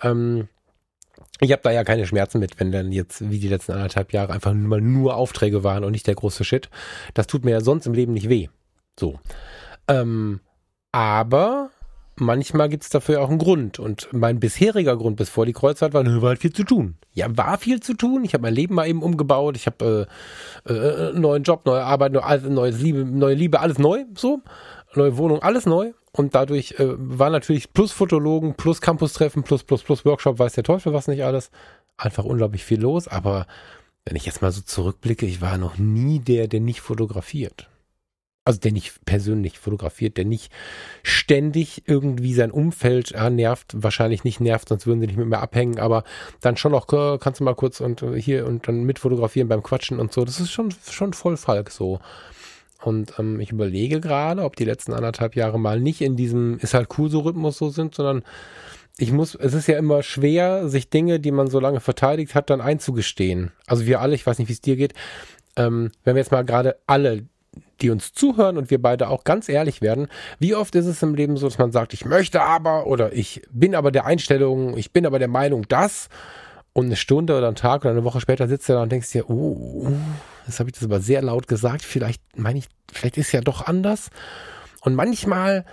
Ähm, 0.03 0.48
ich 1.40 1.50
habe 1.50 1.62
da 1.62 1.70
ja 1.70 1.82
keine 1.82 2.07
Schmerzen 2.07 2.38
mit, 2.38 2.61
wenn 2.61 2.72
dann 2.72 2.92
jetzt 2.92 3.28
wie 3.30 3.38
die 3.38 3.48
letzten 3.48 3.72
anderthalb 3.72 4.12
Jahre 4.12 4.32
einfach 4.32 4.53
mal 4.53 4.80
nur 4.80 5.16
Aufträge 5.16 5.64
waren 5.64 5.84
und 5.84 5.92
nicht 5.92 6.07
der 6.07 6.14
große 6.14 6.44
Shit. 6.44 6.70
Das 7.14 7.26
tut 7.26 7.44
mir 7.44 7.50
ja 7.50 7.61
sonst 7.61 7.86
im 7.86 7.94
Leben 7.94 8.12
nicht 8.12 8.28
weh. 8.28 8.48
So. 8.98 9.18
Ähm, 9.88 10.40
aber 10.92 11.70
manchmal 12.16 12.68
gibt 12.68 12.84
es 12.84 12.90
dafür 12.90 13.20
auch 13.20 13.28
einen 13.28 13.38
Grund. 13.38 13.78
Und 13.78 14.08
mein 14.12 14.40
bisheriger 14.40 14.96
Grund 14.96 15.16
bis 15.16 15.28
vor 15.28 15.46
die 15.46 15.52
Kreuzfahrt 15.52 15.94
war, 15.94 16.04
war 16.04 16.30
halt 16.30 16.40
viel 16.40 16.52
zu 16.52 16.64
tun. 16.64 16.96
Ja, 17.12 17.26
war 17.36 17.58
viel 17.58 17.80
zu 17.80 17.94
tun. 17.94 18.24
Ich 18.24 18.34
habe 18.34 18.42
mein 18.42 18.54
Leben 18.54 18.74
mal 18.74 18.86
eben 18.86 19.02
umgebaut. 19.02 19.56
Ich 19.56 19.66
habe 19.66 20.08
äh, 20.66 20.72
äh, 20.72 21.08
einen 21.10 21.20
neuen 21.20 21.42
Job, 21.42 21.66
neue 21.66 21.84
Arbeit, 21.84 22.12
neue, 22.12 22.40
neues 22.50 22.80
Liebe, 22.80 23.04
neue 23.04 23.34
Liebe, 23.34 23.60
alles 23.60 23.78
neu, 23.78 24.04
so. 24.16 24.40
Neue 24.94 25.16
Wohnung, 25.16 25.42
alles 25.42 25.64
neu. 25.64 25.92
Und 26.12 26.34
dadurch 26.34 26.72
äh, 26.78 26.88
war 26.96 27.30
natürlich 27.30 27.72
plus 27.72 27.92
Fotologen, 27.92 28.54
plus 28.54 28.80
Campus-Treffen, 28.82 29.42
plus, 29.42 29.64
plus, 29.64 29.82
plus 29.82 30.04
Workshop, 30.04 30.38
weiß 30.38 30.52
der 30.52 30.64
Teufel 30.64 30.92
was 30.92 31.08
nicht 31.08 31.24
alles. 31.24 31.50
Einfach 31.96 32.24
unglaublich 32.24 32.64
viel 32.64 32.80
los. 32.80 33.08
Aber 33.08 33.46
wenn 34.04 34.16
ich 34.16 34.26
jetzt 34.26 34.42
mal 34.42 34.52
so 34.52 34.60
zurückblicke, 34.60 35.24
ich 35.24 35.40
war 35.40 35.56
noch 35.56 35.78
nie 35.78 36.18
der, 36.18 36.48
der 36.48 36.60
nicht 36.60 36.82
fotografiert. 36.82 37.68
Also 38.45 38.59
der 38.59 38.72
nicht 38.72 39.05
persönlich 39.05 39.59
fotografiert, 39.59 40.16
der 40.16 40.24
nicht 40.24 40.53
ständig 41.05 41.84
irgendwie 41.86 42.34
sein 42.34 42.51
Umfeld 42.51 43.11
ja, 43.11 43.30
nervt, 43.30 43.72
wahrscheinlich 43.76 44.24
nicht 44.24 44.40
nervt, 44.40 44.68
sonst 44.68 44.86
würden 44.86 45.01
sie 45.01 45.07
nicht 45.07 45.18
mit 45.18 45.28
mir 45.28 45.38
abhängen, 45.38 45.78
aber 45.78 46.03
dann 46.40 46.57
schon 46.57 46.74
äh, 46.74 47.18
kannst 47.18 47.38
du 47.38 47.45
mal 47.45 47.55
kurz 47.55 47.80
und 47.80 48.03
äh, 48.03 48.20
hier 48.20 48.47
und 48.47 48.66
dann 48.66 48.82
mit 48.82 48.99
fotografieren 48.99 49.49
beim 49.49 49.62
Quatschen 49.62 50.01
und 50.01 50.12
so. 50.12 50.24
Das 50.24 50.40
ist 50.40 50.51
schon, 50.51 50.74
schon 50.90 51.12
voll 51.12 51.36
Falk 51.36 51.70
so. 51.70 52.01
Und 52.82 53.18
ähm, 53.18 53.38
ich 53.38 53.53
überlege 53.53 54.01
gerade, 54.01 54.43
ob 54.43 54.57
die 54.57 54.64
letzten 54.64 54.93
anderthalb 54.93 55.36
Jahre 55.36 55.59
mal 55.59 55.80
nicht 55.80 56.01
in 56.01 56.16
diesem 56.16 56.59
ist 56.59 56.74
halt 56.74 56.88
cool 56.99 57.11
so 57.11 57.20
Rhythmus 57.20 57.59
so 57.59 57.70
sind, 57.70 57.95
sondern 57.95 58.24
ich 58.99 59.12
muss, 59.12 59.34
es 59.34 59.55
ist 59.55 59.68
ja 59.68 59.78
immer 59.78 60.03
schwer, 60.03 60.68
sich 60.68 60.90
Dinge, 60.90 61.18
die 61.18 61.30
man 61.30 61.49
so 61.49 61.61
lange 61.61 61.80
verteidigt 61.80 62.34
hat, 62.34 62.51
dann 62.51 62.61
einzugestehen. 62.61 63.53
Also 63.66 63.86
wir 63.86 64.01
alle, 64.01 64.14
ich 64.14 64.26
weiß 64.26 64.38
nicht, 64.38 64.49
wie 64.49 64.53
es 64.53 64.61
dir 64.61 64.76
geht, 64.76 64.95
ähm, 65.57 65.90
wenn 66.05 66.14
wir 66.14 66.20
jetzt 66.20 66.32
mal 66.32 66.45
gerade 66.45 66.76
alle, 66.86 67.26
die 67.80 67.90
uns 67.90 68.12
zuhören 68.12 68.57
und 68.57 68.70
wir 68.70 68.80
beide 68.80 69.09
auch 69.09 69.24
ganz 69.24 69.48
ehrlich 69.48 69.82
werden, 69.82 70.09
wie 70.38 70.55
oft 70.55 70.74
ist 70.74 70.86
es 70.86 71.03
im 71.03 71.14
Leben 71.14 71.36
so, 71.36 71.48
dass 71.48 71.59
man 71.59 71.72
sagt, 71.72 71.94
ich 71.94 72.05
möchte 72.05 72.42
aber 72.42 72.86
oder 72.86 73.12
ich 73.12 73.42
bin 73.50 73.74
aber 73.74 73.90
der 73.90 74.07
Einstellung, 74.07 74.76
ich 74.76 74.92
bin 74.92 75.05
aber 75.05 75.18
der 75.18 75.28
Meinung, 75.28 75.66
dass 75.68 76.09
und 76.72 76.86
eine 76.86 76.96
Stunde 76.96 77.36
oder 77.36 77.48
einen 77.48 77.57
Tag 77.57 77.82
oder 77.82 77.90
eine 77.90 78.05
Woche 78.05 78.20
später 78.20 78.48
sitzt 78.48 78.68
du 78.68 78.74
da 78.74 78.82
und 78.82 78.90
denkst 78.92 79.11
dir, 79.11 79.28
oh, 79.28 79.92
jetzt 80.46 80.59
habe 80.59 80.70
ich 80.70 80.74
das 80.74 80.84
aber 80.84 81.00
sehr 81.00 81.22
laut 81.22 81.48
gesagt, 81.48 81.82
vielleicht 81.82 82.22
meine 82.36 82.61
ich, 82.61 82.68
vielleicht 82.90 83.18
ist 83.18 83.32
ja 83.32 83.40
doch 83.40 83.66
anders. 83.66 84.11
Und 84.80 84.94
manchmal 84.94 85.64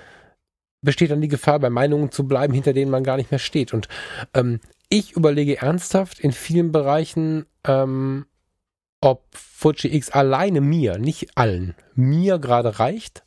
besteht 0.82 1.12
dann 1.12 1.22
die 1.22 1.28
Gefahr, 1.28 1.60
bei 1.60 1.70
Meinungen 1.70 2.12
zu 2.12 2.28
bleiben, 2.28 2.54
hinter 2.54 2.74
denen 2.74 2.92
man 2.92 3.04
gar 3.04 3.18
nicht 3.18 3.32
mehr 3.32 3.40
steht. 3.40 3.74
Und 3.74 3.88
ähm, 4.34 4.60
ich 4.90 5.14
überlege 5.14 5.62
ernsthaft 5.62 6.20
in 6.20 6.32
vielen 6.32 6.72
Bereichen, 6.72 7.46
ähm, 7.66 8.26
ob 9.02 9.24
Fuji 9.32 9.96
X 9.96 10.10
alleine 10.10 10.62
mir, 10.62 10.98
nicht 10.98 11.38
allen, 11.38 11.76
mir 11.96 12.40
gerade 12.40 12.80
reicht. 12.80 13.24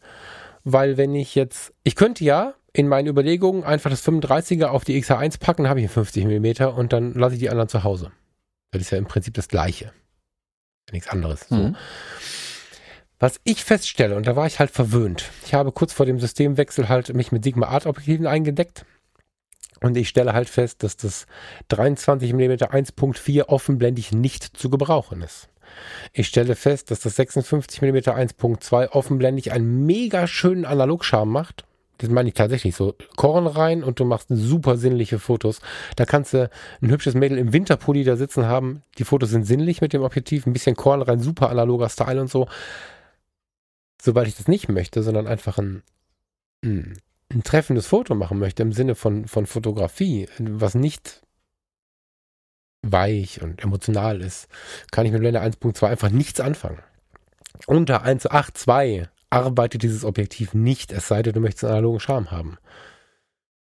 Weil 0.65 0.97
wenn 0.97 1.15
ich 1.15 1.35
jetzt, 1.35 1.73
ich 1.83 1.97
könnte 1.97 2.25
ja 2.25 2.55
in 2.73 2.89
meinen 2.89 3.09
Überlegungen 3.09 3.65
einfach 3.65 3.91
das 3.91 4.07
35er 4.07 4.67
auf 4.67 4.85
die 4.85 5.01
XH1 5.03 5.41
packen, 5.41 5.69
habe 5.69 5.81
ich 5.81 5.85
einen 5.85 5.93
50 5.93 6.25
mm 6.25 6.65
und 6.77 6.93
dann 6.93 7.13
lasse 7.15 7.35
ich 7.35 7.41
die 7.41 7.51
anderen 7.51 7.69
zu 7.69 7.85
Hause. 7.85 8.13
Das 8.71 8.83
ist 8.83 8.91
ja 8.91 8.99
im 8.99 9.07
Prinzip 9.07 9.35
das 9.35 9.49
Gleiche. 9.49 9.93
Nichts 10.91 11.09
anderes. 11.09 11.47
So. 11.49 11.57
Mhm. 11.57 11.77
Was 13.19 13.41
ich 13.45 13.65
feststelle, 13.65 14.17
und 14.17 14.27
da 14.27 14.35
war 14.35 14.47
ich 14.47 14.59
halt 14.59 14.71
verwöhnt, 14.71 15.31
ich 15.45 15.55
habe 15.55 15.71
kurz 15.71 15.93
vor 15.93 16.07
dem 16.07 16.19
Systemwechsel 16.19 16.89
halt 16.89 17.15
mich 17.15 17.31
mit 17.31 17.45
Sigma 17.45 17.69
Art 17.69 17.87
Objektiven 17.87 18.27
eingedeckt 18.27 18.85
und 19.81 19.97
ich 19.97 20.09
stelle 20.09 20.33
halt 20.33 20.49
fest, 20.49 20.83
dass 20.83 20.97
das 20.97 21.27
23 21.69 22.33
mm 22.33 22.41
1.4 22.41 23.45
offenblendig 23.45 24.13
nicht 24.13 24.57
zu 24.57 24.71
gebrauchen 24.71 25.23
ist. 25.23 25.49
Ich 26.13 26.29
stelle 26.29 26.57
fest, 26.57 26.91
dass 26.91 27.01
das 27.01 27.17
56 27.17 27.83
mm 27.83 27.97
1.2 27.97 28.91
offenblendig 28.91 29.53
einen 29.53 29.87
mega 29.87 30.27
schönen 30.27 30.65
Analogscharm 30.65 31.31
macht. 31.31 31.65
Das 31.99 32.11
meine 32.11 32.29
ich 32.29 32.35
tatsächlich 32.35 32.75
so. 32.75 32.95
Korn 33.17 33.47
rein 33.47 33.85
und 33.85 34.01
du 34.01 34.05
machst 34.05 34.27
super 34.29 34.77
sinnliche 34.77 35.21
Fotos. 35.21 35.61
Da 35.95 36.05
kannst 36.05 36.35
du 36.35 36.51
ein 36.81 36.91
hübsches 36.91 37.15
Mädel 37.15 37.39
im 37.39 37.53
Winterpulli 37.53 38.03
da 38.03 38.17
sitzen 38.17 38.47
haben. 38.47 38.83
Die 38.99 39.05
Fotos 39.05 39.31
sind 39.31 39.45
sinnlich 39.45 39.81
mit 39.81 39.93
dem 39.93 40.03
Objektiv. 40.03 40.47
Ein 40.47 40.53
bisschen 40.53 40.75
Korn 40.75 41.03
rein, 41.03 41.21
super 41.21 41.49
analoger 41.51 41.89
Style 41.89 42.21
und 42.21 42.29
so. 42.29 42.49
Sobald 44.01 44.27
ich 44.27 44.37
das 44.37 44.49
nicht 44.49 44.69
möchte, 44.69 45.05
sondern 45.05 45.29
einfach 45.29 45.59
ein, 45.59 45.85
ein, 46.65 46.99
ein 47.33 47.45
treffendes 47.45 47.87
Foto 47.87 48.17
machen 48.17 48.41
möchte 48.41 48.65
im 48.65 48.73
Sinne 48.73 48.97
von, 48.97 49.29
von 49.29 49.47
Fotografie, 49.47 50.29
was 50.39 50.75
nicht 50.75 51.23
weich 52.83 53.41
und 53.43 53.63
emotional 53.63 54.21
ist, 54.21 54.49
kann 54.91 55.07
ich 55.07 55.13
mit 55.13 55.21
Blende 55.21 55.41
1.2 55.41 55.87
einfach 55.87 56.11
nichts 56.11 56.41
anfangen. 56.41 56.79
Unter 57.67 58.05
1.8.2 58.05 59.09
arbeitet 59.31 59.83
dieses 59.83 60.05
Objektiv 60.05 60.53
nicht, 60.53 60.93
es 60.93 61.09
sei 61.09 61.23
denn, 61.23 61.33
du 61.33 61.41
möchtest 61.41 61.65
einen 61.65 61.73
analogen 61.75 62.01
Charme 62.01 62.31
haben. 62.31 62.59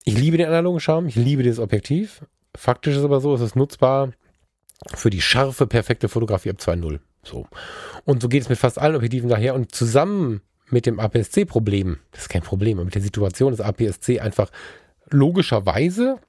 Ich 0.05 0.17
liebe 0.17 0.37
den 0.37 0.47
analogen 0.47 0.79
Charme, 0.79 1.07
ich 1.07 1.15
liebe 1.15 1.43
dieses 1.43 1.59
Objektiv. 1.59 2.25
Faktisch 2.55 2.95
ist 2.95 3.03
aber 3.03 3.21
so, 3.21 3.35
es 3.35 3.41
ist 3.41 3.55
nutzbar 3.55 4.11
für 4.95 5.09
die 5.09 5.21
scharfe, 5.21 5.67
perfekte 5.67 6.09
Fotografie 6.09 6.49
ab 6.49 6.57
2.0. 6.59 6.99
So. 7.23 7.45
Und 8.05 8.21
so 8.21 8.29
geht 8.29 8.43
es 8.43 8.49
mit 8.49 8.57
fast 8.57 8.79
allen 8.79 8.95
Objektiven 8.95 9.29
daher 9.29 9.53
und 9.53 9.75
zusammen 9.75 10.41
mit 10.69 10.85
dem 10.85 10.99
APS-C-Problem, 10.99 11.99
das 12.11 12.23
ist 12.23 12.29
kein 12.29 12.43
Problem, 12.43 12.77
aber 12.77 12.85
mit 12.85 12.95
der 12.95 13.01
Situation, 13.01 13.51
dass 13.51 13.61
APS-C 13.61 14.19
einfach 14.19 14.49
logischerweise 15.09 16.19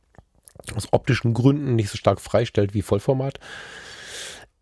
aus 0.74 0.88
optischen 0.92 1.34
Gründen 1.34 1.76
nicht 1.76 1.90
so 1.90 1.96
stark 1.96 2.20
freistellt 2.20 2.74
wie 2.74 2.82
Vollformat. 2.82 3.38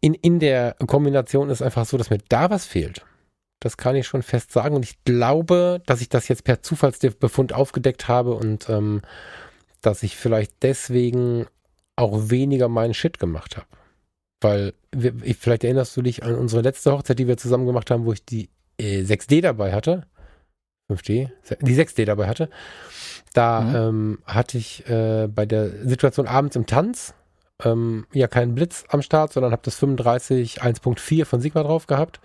In, 0.00 0.14
in 0.14 0.38
der 0.38 0.76
Kombination 0.86 1.50
ist 1.50 1.62
einfach 1.62 1.86
so, 1.86 1.96
dass 1.96 2.10
mir 2.10 2.20
da 2.28 2.50
was 2.50 2.66
fehlt. 2.66 3.04
Das 3.60 3.76
kann 3.76 3.96
ich 3.96 4.06
schon 4.06 4.22
fest 4.22 4.52
sagen. 4.52 4.76
Und 4.76 4.84
ich 4.84 5.02
glaube, 5.04 5.82
dass 5.86 6.00
ich 6.00 6.08
das 6.08 6.28
jetzt 6.28 6.44
per 6.44 6.62
Zufallsbefund 6.62 7.52
aufgedeckt 7.52 8.06
habe 8.06 8.34
und 8.34 8.68
ähm, 8.68 9.02
dass 9.82 10.02
ich 10.02 10.16
vielleicht 10.16 10.52
deswegen 10.62 11.46
auch 11.96 12.30
weniger 12.30 12.68
meinen 12.68 12.94
Shit 12.94 13.18
gemacht 13.18 13.56
habe. 13.56 13.66
Weil, 14.40 14.74
vielleicht 15.40 15.64
erinnerst 15.64 15.96
du 15.96 16.02
dich 16.02 16.22
an 16.22 16.36
unsere 16.36 16.62
letzte 16.62 16.92
Hochzeit, 16.92 17.18
die 17.18 17.26
wir 17.26 17.36
zusammen 17.36 17.66
gemacht 17.66 17.90
haben, 17.90 18.04
wo 18.04 18.12
ich 18.12 18.24
die 18.24 18.50
äh, 18.78 19.02
6D 19.02 19.42
dabei 19.42 19.72
hatte. 19.72 20.06
5D? 20.90 21.30
Die 21.60 21.74
6D 21.74 22.04
dabei 22.04 22.26
hatte. 22.26 22.48
Da 23.34 23.60
mhm. 23.60 23.74
ähm, 23.74 24.18
hatte 24.24 24.58
ich 24.58 24.88
äh, 24.88 25.28
bei 25.28 25.46
der 25.46 25.86
Situation 25.86 26.26
abends 26.26 26.56
im 26.56 26.66
Tanz 26.66 27.14
ähm, 27.62 28.06
ja 28.12 28.28
keinen 28.28 28.54
Blitz 28.54 28.84
am 28.88 29.02
Start, 29.02 29.32
sondern 29.32 29.52
habe 29.52 29.62
das 29.64 29.74
35 29.76 30.62
1.4 30.62 31.24
von 31.24 31.40
Sigma 31.40 31.62
drauf 31.62 31.86
gehabt. 31.86 32.20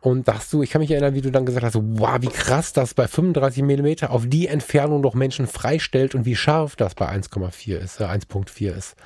Und 0.00 0.28
da 0.28 0.34
hast 0.34 0.52
du, 0.52 0.62
ich 0.62 0.70
kann 0.70 0.80
mich 0.80 0.90
erinnern, 0.92 1.14
wie 1.14 1.22
du 1.22 1.32
dann 1.32 1.44
gesagt 1.44 1.64
hast, 1.64 1.74
wow, 1.74 2.18
wie 2.20 2.28
krass 2.28 2.72
das 2.72 2.94
bei 2.94 3.08
35 3.08 3.64
mm 3.64 4.06
auf 4.06 4.26
die 4.28 4.46
Entfernung 4.46 5.00
noch 5.00 5.14
Menschen 5.14 5.48
freistellt 5.48 6.14
und 6.14 6.24
wie 6.24 6.36
scharf 6.36 6.76
das 6.76 6.94
bei 6.94 7.08
1,4 7.08 7.78
ist, 7.78 8.00
äh, 8.00 8.04
1.4 8.04 8.76
ist. 8.76 8.96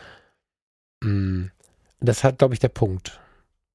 Mm 1.03 1.47
das 2.03 2.25
hat, 2.25 2.39
glaube 2.39 2.55
ich, 2.55 2.61
der 2.61 2.69
Punkt. 2.69 3.21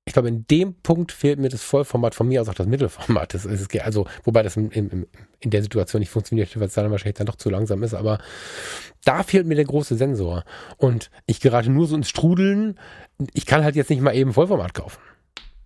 Ich 0.07 0.13
glaube, 0.13 0.29
in 0.29 0.47
dem 0.47 0.73
Punkt 0.73 1.11
fehlt 1.11 1.37
mir 1.37 1.49
das 1.49 1.61
Vollformat 1.61 2.15
von 2.15 2.29
mir 2.29 2.41
aus 2.41 2.47
auch 2.47 2.53
das 2.53 2.65
Mittelformat. 2.65 3.33
Das 3.33 3.43
ist, 3.43 3.77
also, 3.81 4.07
wobei 4.23 4.41
das 4.41 4.55
in, 4.55 4.71
in, 4.71 5.05
in 5.41 5.49
der 5.49 5.61
Situation 5.61 5.99
nicht 5.99 6.09
funktioniert, 6.09 6.57
weil 6.57 6.67
es 6.67 6.73
dann 6.73 6.89
wahrscheinlich 6.89 7.17
dann 7.17 7.27
doch 7.27 7.35
zu 7.35 7.49
langsam 7.49 7.83
ist. 7.83 7.93
Aber 7.93 8.17
da 9.03 9.23
fehlt 9.23 9.45
mir 9.45 9.55
der 9.55 9.65
große 9.65 9.97
Sensor. 9.97 10.45
Und 10.77 11.11
ich 11.25 11.41
gerate 11.41 11.69
nur 11.69 11.87
so 11.87 11.95
ins 11.97 12.07
Strudeln. 12.07 12.79
Ich 13.33 13.45
kann 13.45 13.65
halt 13.65 13.75
jetzt 13.75 13.89
nicht 13.89 14.01
mal 14.01 14.15
eben 14.15 14.31
Vollformat 14.31 14.73
kaufen. 14.73 15.01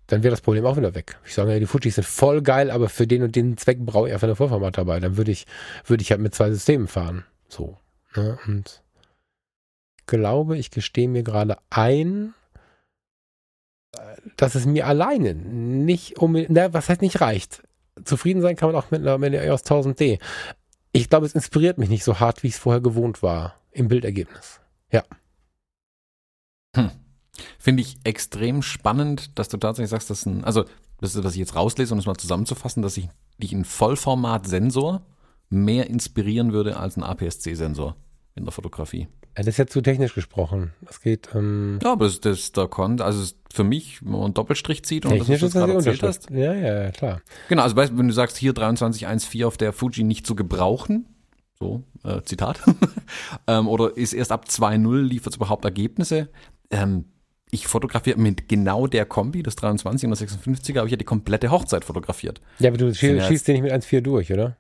Dann 0.08 0.24
wäre 0.24 0.32
das 0.32 0.42
Problem 0.42 0.66
auch 0.66 0.76
wieder 0.76 0.96
weg. 0.96 1.20
Ich 1.24 1.36
sage 1.36 1.54
ja, 1.54 1.60
die 1.60 1.68
Fujis 1.68 1.96
sind 1.96 2.08
voll 2.08 2.42
geil, 2.42 2.72
aber 2.72 2.90
für 2.90 3.06
den 3.06 3.22
und 3.22 3.36
den 3.36 3.58
Zweck 3.58 3.78
brauche 3.80 4.08
ich 4.08 4.14
einfach 4.14 4.28
eine 4.28 4.36
Vollformat 4.36 4.76
dabei. 4.76 5.00
Dann 5.00 5.18
würde 5.18 5.32
ich, 5.32 5.46
würde 5.86 6.02
ich 6.02 6.10
halt 6.10 6.20
mit 6.20 6.34
zwei 6.34 6.50
Systemen 6.50 6.88
fahren. 6.88 7.26
So. 7.48 7.78
Ne? 8.16 8.40
Und 8.48 8.82
glaube, 10.08 10.58
ich 10.58 10.72
gestehe 10.72 11.08
mir 11.08 11.22
gerade 11.22 11.58
ein, 11.70 12.34
dass 14.38 14.56
es 14.56 14.66
mir 14.66 14.88
alleine 14.88 15.34
nicht 15.36 16.18
um, 16.20 16.34
na, 16.50 16.74
was 16.74 16.90
heißt 16.90 17.02
nicht 17.02 17.22
reicht. 17.22 17.64
Zufrieden 18.04 18.42
sein 18.42 18.56
kann 18.56 18.72
man 18.72 18.82
auch 18.82 18.92
mit 18.92 19.02
einer, 19.02 19.18
mit 19.18 19.34
EOS 19.34 19.66
1000D. 19.66 20.20
Ich 20.94 21.10
glaube, 21.10 21.26
es 21.26 21.36
inspiriert 21.36 21.78
mich 21.78 21.90
nicht 21.90 22.04
so 22.04 22.20
hart, 22.20 22.44
wie 22.44 22.48
ich 22.48 22.54
es 22.54 22.60
vorher 22.60 22.82
gewohnt 22.82 23.22
war 23.22 23.56
im 23.72 23.88
Bildergebnis. 23.88 24.62
Ja. 24.92 25.04
Hm. 26.76 26.92
Finde 27.60 27.82
ich 27.82 27.98
extrem 28.04 28.62
spannend, 28.62 29.38
dass 29.38 29.50
du 29.50 29.58
tatsächlich 29.58 29.90
sagst, 29.90 30.10
dass 30.10 30.26
ein, 30.26 30.44
also 30.44 30.66
das 31.00 31.16
ist, 31.16 31.24
was 31.24 31.34
ich 31.34 31.40
jetzt 31.40 31.56
rauslese, 31.56 31.94
um 31.94 32.00
es 32.00 32.06
mal 32.06 32.16
zusammenzufassen, 32.16 32.84
dass 32.84 32.98
ich 32.98 33.10
dich 33.38 33.54
ein 33.54 33.66
Vollformat-Sensor 33.66 35.02
mehr 35.50 35.90
inspirieren 35.90 36.54
würde 36.54 36.78
als 36.78 36.98
ein 36.98 37.04
APS-C-Sensor 37.04 37.96
in 38.36 38.46
der 38.46 38.52
Fotografie. 38.52 39.08
Ja, 39.38 39.44
das 39.44 39.48
ist 39.48 39.58
ja 39.58 39.68
zu 39.68 39.82
technisch 39.82 40.14
gesprochen. 40.14 40.74
Das 40.82 41.02
geht. 41.02 41.30
Ähm 41.34 41.80
ja, 41.82 41.94
aber 41.94 42.06
das, 42.06 42.20
das 42.20 42.52
da 42.52 42.68
kommt, 42.68 43.02
also 43.02 43.34
für 43.54 43.64
mich, 43.64 44.04
wenn 44.04 44.12
man 44.12 44.24
einen 44.24 44.34
Doppelstrich 44.34 44.84
zieht 44.84 45.06
und 45.06 45.20
das, 45.20 45.30
was 45.30 45.40
du 45.40 45.50
gerade 45.50 46.08
hast. 46.08 46.30
Ja, 46.30 46.54
ja, 46.54 46.92
klar. 46.92 47.22
Genau, 47.48 47.64
also 47.64 47.76
weißt, 47.76 47.98
wenn 47.98 48.08
du 48.08 48.14
sagst, 48.14 48.38
hier 48.38 48.54
23.1.4 48.54 49.46
auf 49.46 49.58
der 49.58 49.72
Fuji 49.72 50.04
nicht 50.04 50.28
zu 50.28 50.36
gebrauchen, 50.36 51.08
so, 51.60 51.84
äh, 52.04 52.22
Zitat, 52.24 52.60
ähm, 53.48 53.68
oder 53.68 53.96
ist 53.96 54.14
erst 54.14 54.32
ab 54.32 54.46
2.0 54.50 55.02
liefert 55.02 55.34
es 55.34 55.38
überhaupt 55.38 55.64
Ergebnisse, 55.64 56.30
ähm, 56.70 57.06
ich 57.52 57.68
fotografiere 57.68 58.18
mit 58.18 58.48
genau 58.48 58.88
der 58.88 59.06
Kombi, 59.06 59.44
das 59.44 59.56
23 59.58 60.08
und 60.08 60.12
das 60.12 60.22
56er, 60.22 60.78
habe 60.78 60.88
ich 60.88 60.92
ja 60.92 60.98
die 60.98 61.06
komplette 61.06 61.52
Hochzeit 61.52 61.86
fotografiert. 61.86 62.42
Ja, 62.60 62.70
aber 62.70 62.78
du 62.78 62.94
schießt, 62.94 63.28
schießt 63.28 63.48
den 63.48 63.62
nicht 63.62 63.64
mit 63.64 63.74
1.4 63.74 64.02
durch, 64.02 64.32
oder? 64.32 64.58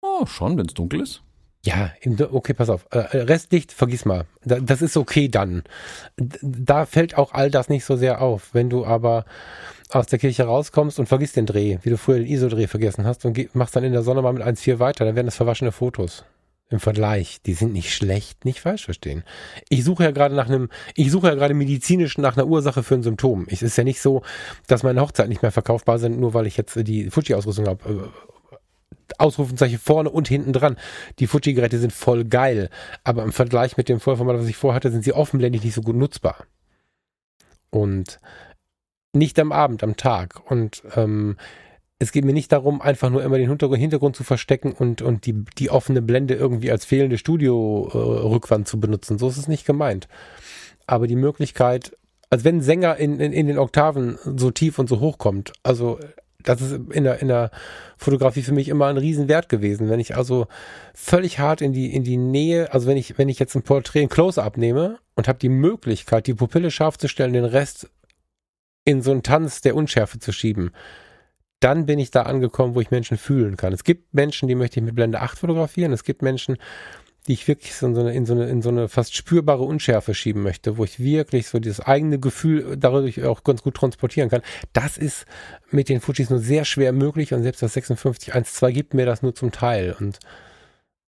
Oh, 0.00 0.24
schon, 0.26 0.56
wenn 0.56 0.66
es 0.66 0.74
dunkel 0.74 1.02
ist. 1.02 1.22
Ja, 1.64 1.90
okay, 2.30 2.54
pass 2.54 2.70
auf. 2.70 2.86
Äh, 2.90 2.98
Restlicht, 3.18 3.72
vergiss 3.72 4.04
mal. 4.04 4.26
Das 4.44 4.80
ist 4.80 4.96
okay 4.96 5.28
dann. 5.28 5.64
Da 6.16 6.86
fällt 6.86 7.18
auch 7.18 7.32
all 7.32 7.50
das 7.50 7.68
nicht 7.68 7.84
so 7.84 7.96
sehr 7.96 8.20
auf. 8.20 8.50
Wenn 8.54 8.70
du 8.70 8.86
aber 8.86 9.24
aus 9.90 10.06
der 10.06 10.18
Kirche 10.18 10.44
rauskommst 10.44 10.98
und 10.98 11.06
vergisst 11.06 11.36
den 11.36 11.46
Dreh, 11.46 11.78
wie 11.82 11.90
du 11.90 11.96
früher 11.96 12.18
den 12.18 12.26
ISO-Dreh 12.26 12.66
vergessen 12.66 13.04
hast 13.04 13.24
und 13.24 13.54
machst 13.54 13.74
dann 13.74 13.84
in 13.84 13.92
der 13.92 14.02
Sonne 14.02 14.22
mal 14.22 14.32
mit 14.32 14.42
1,4 14.42 14.78
weiter, 14.78 15.04
dann 15.04 15.16
werden 15.16 15.26
das 15.26 15.36
verwaschene 15.36 15.72
Fotos. 15.72 16.24
Im 16.70 16.80
Vergleich. 16.80 17.40
Die 17.46 17.54
sind 17.54 17.72
nicht 17.72 17.94
schlecht, 17.94 18.44
nicht 18.44 18.60
falsch 18.60 18.84
verstehen. 18.84 19.24
Ich 19.70 19.84
suche 19.84 20.04
ja 20.04 20.10
gerade 20.10 20.34
nach 20.34 20.48
einem, 20.48 20.68
ich 20.94 21.10
suche 21.10 21.28
ja 21.28 21.34
gerade 21.34 21.54
medizinisch 21.54 22.18
nach 22.18 22.36
einer 22.36 22.46
Ursache 22.46 22.82
für 22.82 22.94
ein 22.94 23.02
Symptom. 23.02 23.46
Es 23.50 23.62
ist 23.62 23.78
ja 23.78 23.84
nicht 23.84 24.02
so, 24.02 24.22
dass 24.66 24.82
meine 24.82 25.00
Hochzeiten 25.00 25.30
nicht 25.30 25.40
mehr 25.40 25.50
verkaufbar 25.50 25.98
sind, 25.98 26.20
nur 26.20 26.34
weil 26.34 26.46
ich 26.46 26.58
jetzt 26.58 26.76
die 26.86 27.08
Fuji-Ausrüstung 27.08 27.66
habe 27.66 28.10
Ausrufezeichen 29.18 29.78
vorne 29.78 30.10
und 30.10 30.28
hinten 30.28 30.52
dran. 30.52 30.76
Die 31.18 31.26
Fuji-Geräte 31.26 31.78
sind 31.78 31.92
voll 31.92 32.24
geil, 32.24 32.70
aber 33.04 33.22
im 33.22 33.32
Vergleich 33.32 33.76
mit 33.76 33.88
dem 33.88 34.00
Vollformat, 34.00 34.38
was 34.38 34.48
ich 34.48 34.56
vorhatte, 34.56 34.90
sind 34.90 35.04
sie 35.04 35.12
offenblendig 35.12 35.64
nicht 35.64 35.74
so 35.74 35.82
gut 35.82 35.96
nutzbar. 35.96 36.46
Und 37.70 38.18
nicht 39.12 39.38
am 39.38 39.52
Abend, 39.52 39.82
am 39.82 39.96
Tag. 39.96 40.50
Und 40.50 40.82
ähm, 40.94 41.36
es 41.98 42.12
geht 42.12 42.24
mir 42.24 42.32
nicht 42.32 42.52
darum, 42.52 42.80
einfach 42.80 43.10
nur 43.10 43.24
immer 43.24 43.38
den 43.38 43.48
Hintergrund, 43.48 44.16
zu 44.16 44.24
verstecken 44.24 44.72
und, 44.72 45.02
und 45.02 45.26
die, 45.26 45.44
die 45.58 45.70
offene 45.70 46.00
Blende 46.00 46.34
irgendwie 46.34 46.70
als 46.70 46.84
fehlende 46.84 47.18
Studio-Rückwand 47.18 48.66
äh, 48.66 48.70
zu 48.70 48.78
benutzen. 48.78 49.18
So 49.18 49.28
ist 49.28 49.38
es 49.38 49.48
nicht 49.48 49.66
gemeint. 49.66 50.08
Aber 50.86 51.06
die 51.06 51.16
Möglichkeit, 51.16 51.96
als 52.30 52.44
wenn 52.44 52.58
ein 52.58 52.62
Sänger 52.62 52.96
in, 52.96 53.18
in, 53.18 53.32
in 53.32 53.46
den 53.46 53.58
Oktaven 53.58 54.18
so 54.36 54.50
tief 54.50 54.78
und 54.78 54.88
so 54.88 55.00
hoch 55.00 55.18
kommt, 55.18 55.52
also 55.62 55.98
das 56.48 56.62
ist 56.62 56.80
in 56.92 57.04
der, 57.04 57.20
in 57.20 57.28
der 57.28 57.50
Fotografie 57.96 58.42
für 58.42 58.52
mich 58.52 58.68
immer 58.68 58.86
ein 58.86 58.96
Riesenwert 58.96 59.48
gewesen. 59.48 59.90
Wenn 59.90 60.00
ich 60.00 60.16
also 60.16 60.46
völlig 60.94 61.38
hart 61.38 61.60
in 61.60 61.72
die, 61.72 61.94
in 61.94 62.04
die 62.04 62.16
Nähe, 62.16 62.72
also 62.72 62.86
wenn 62.86 62.96
ich, 62.96 63.18
wenn 63.18 63.28
ich 63.28 63.38
jetzt 63.38 63.54
ein 63.54 63.62
Porträt 63.62 64.02
in 64.02 64.08
Close-Up 64.08 64.56
nehme 64.56 64.98
und 65.14 65.28
habe 65.28 65.38
die 65.38 65.48
Möglichkeit, 65.48 66.26
die 66.26 66.34
Pupille 66.34 66.70
scharf 66.70 66.96
zu 66.96 67.08
stellen, 67.08 67.34
den 67.34 67.44
Rest 67.44 67.90
in 68.84 69.02
so 69.02 69.10
einen 69.10 69.22
Tanz 69.22 69.60
der 69.60 69.76
Unschärfe 69.76 70.18
zu 70.18 70.32
schieben, 70.32 70.70
dann 71.60 71.86
bin 71.86 71.98
ich 71.98 72.10
da 72.10 72.22
angekommen, 72.22 72.74
wo 72.74 72.80
ich 72.80 72.90
Menschen 72.90 73.18
fühlen 73.18 73.56
kann. 73.56 73.72
Es 73.72 73.84
gibt 73.84 74.14
Menschen, 74.14 74.48
die 74.48 74.54
möchte 74.54 74.80
ich 74.80 74.86
mit 74.86 74.94
Blende 74.94 75.20
8 75.20 75.38
fotografieren. 75.38 75.92
Es 75.92 76.04
gibt 76.04 76.22
Menschen, 76.22 76.56
die 77.28 77.34
ich 77.34 77.46
wirklich 77.46 77.74
so 77.74 77.86
in 77.86 77.94
so 77.94 78.00
eine, 78.00 78.14
in 78.14 78.24
so 78.24 78.32
eine, 78.32 78.48
in 78.48 78.62
so 78.62 78.70
eine 78.70 78.88
fast 78.88 79.14
spürbare 79.14 79.62
Unschärfe 79.62 80.14
schieben 80.14 80.42
möchte, 80.42 80.78
wo 80.78 80.84
ich 80.84 80.98
wirklich 80.98 81.46
so 81.46 81.58
dieses 81.58 81.80
eigene 81.80 82.18
Gefühl 82.18 82.76
dadurch 82.78 83.22
auch 83.24 83.44
ganz 83.44 83.62
gut 83.62 83.74
transportieren 83.74 84.30
kann. 84.30 84.40
Das 84.72 84.96
ist 84.96 85.26
mit 85.70 85.90
den 85.90 86.00
Fujis 86.00 86.30
nur 86.30 86.38
sehr 86.38 86.64
schwer 86.64 86.92
möglich 86.92 87.34
und 87.34 87.42
selbst 87.42 87.62
das 87.62 87.74
5612 87.74 88.74
gibt 88.74 88.94
mir 88.94 89.04
das 89.04 89.22
nur 89.22 89.34
zum 89.34 89.52
Teil 89.52 89.94
und 90.00 90.18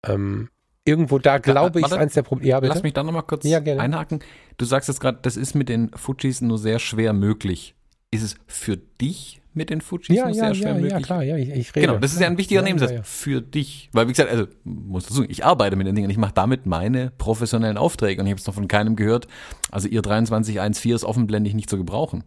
ähm, 0.05 0.49
irgendwo 0.85 1.17
da 1.17 1.39
glaube 1.39 1.79
ich, 1.79 1.85
ist 1.87 1.93
eins 1.93 2.13
der 2.13 2.23
Probleme. 2.23 2.49
Ja, 2.49 2.59
Lass 2.59 2.83
mich 2.83 2.93
da 2.93 3.01
nochmal 3.01 3.23
kurz 3.23 3.43
ja, 3.43 3.59
einhaken. 3.59 4.19
Du 4.57 4.65
sagst 4.65 4.89
jetzt 4.89 4.99
gerade, 4.99 5.19
das 5.23 5.37
ist 5.37 5.55
mit 5.55 5.69
den 5.69 5.89
Fujis 5.89 6.41
nur 6.41 6.59
sehr 6.59 6.77
schwer 6.77 7.13
möglich. 7.13 7.73
Ist 8.11 8.23
es 8.23 8.35
für 8.45 8.77
dich 8.77 9.40
mit 9.53 9.69
den 9.69 9.81
Fujis 9.81 10.15
ja, 10.15 10.27
ja, 10.27 10.33
sehr 10.33 10.55
schwer 10.55 10.67
ja, 10.69 10.73
möglich. 10.75 10.91
Ja, 10.93 10.99
klar, 10.99 11.23
ja, 11.23 11.35
ich, 11.35 11.49
ich 11.49 11.75
rede. 11.75 11.87
Genau, 11.87 11.99
das 11.99 12.13
ist 12.13 12.21
ja 12.21 12.27
ein 12.27 12.37
wichtiger 12.37 12.61
ja, 12.61 12.65
Nebensatz 12.65 12.91
ja, 12.91 13.03
für 13.03 13.41
dich. 13.41 13.89
Weil, 13.91 14.07
wie 14.07 14.11
gesagt, 14.11 14.31
also, 14.31 14.45
muss 14.63 15.07
dazu, 15.07 15.25
ich 15.27 15.43
arbeite 15.43 15.75
mit 15.75 15.87
den 15.87 15.95
Dingen, 15.95 16.09
ich 16.09 16.17
mache 16.17 16.33
damit 16.33 16.65
meine 16.65 17.11
professionellen 17.17 17.77
Aufträge 17.77 18.21
und 18.21 18.27
ich 18.27 18.31
habe 18.31 18.39
es 18.39 18.47
noch 18.47 18.53
von 18.53 18.67
keinem 18.67 18.95
gehört. 18.95 19.27
Also, 19.69 19.87
ihr 19.87 20.01
2314 20.01 20.91
ist 20.95 21.03
offenblendig 21.03 21.53
nicht 21.53 21.69
zu 21.69 21.77
gebrauchen. 21.77 22.23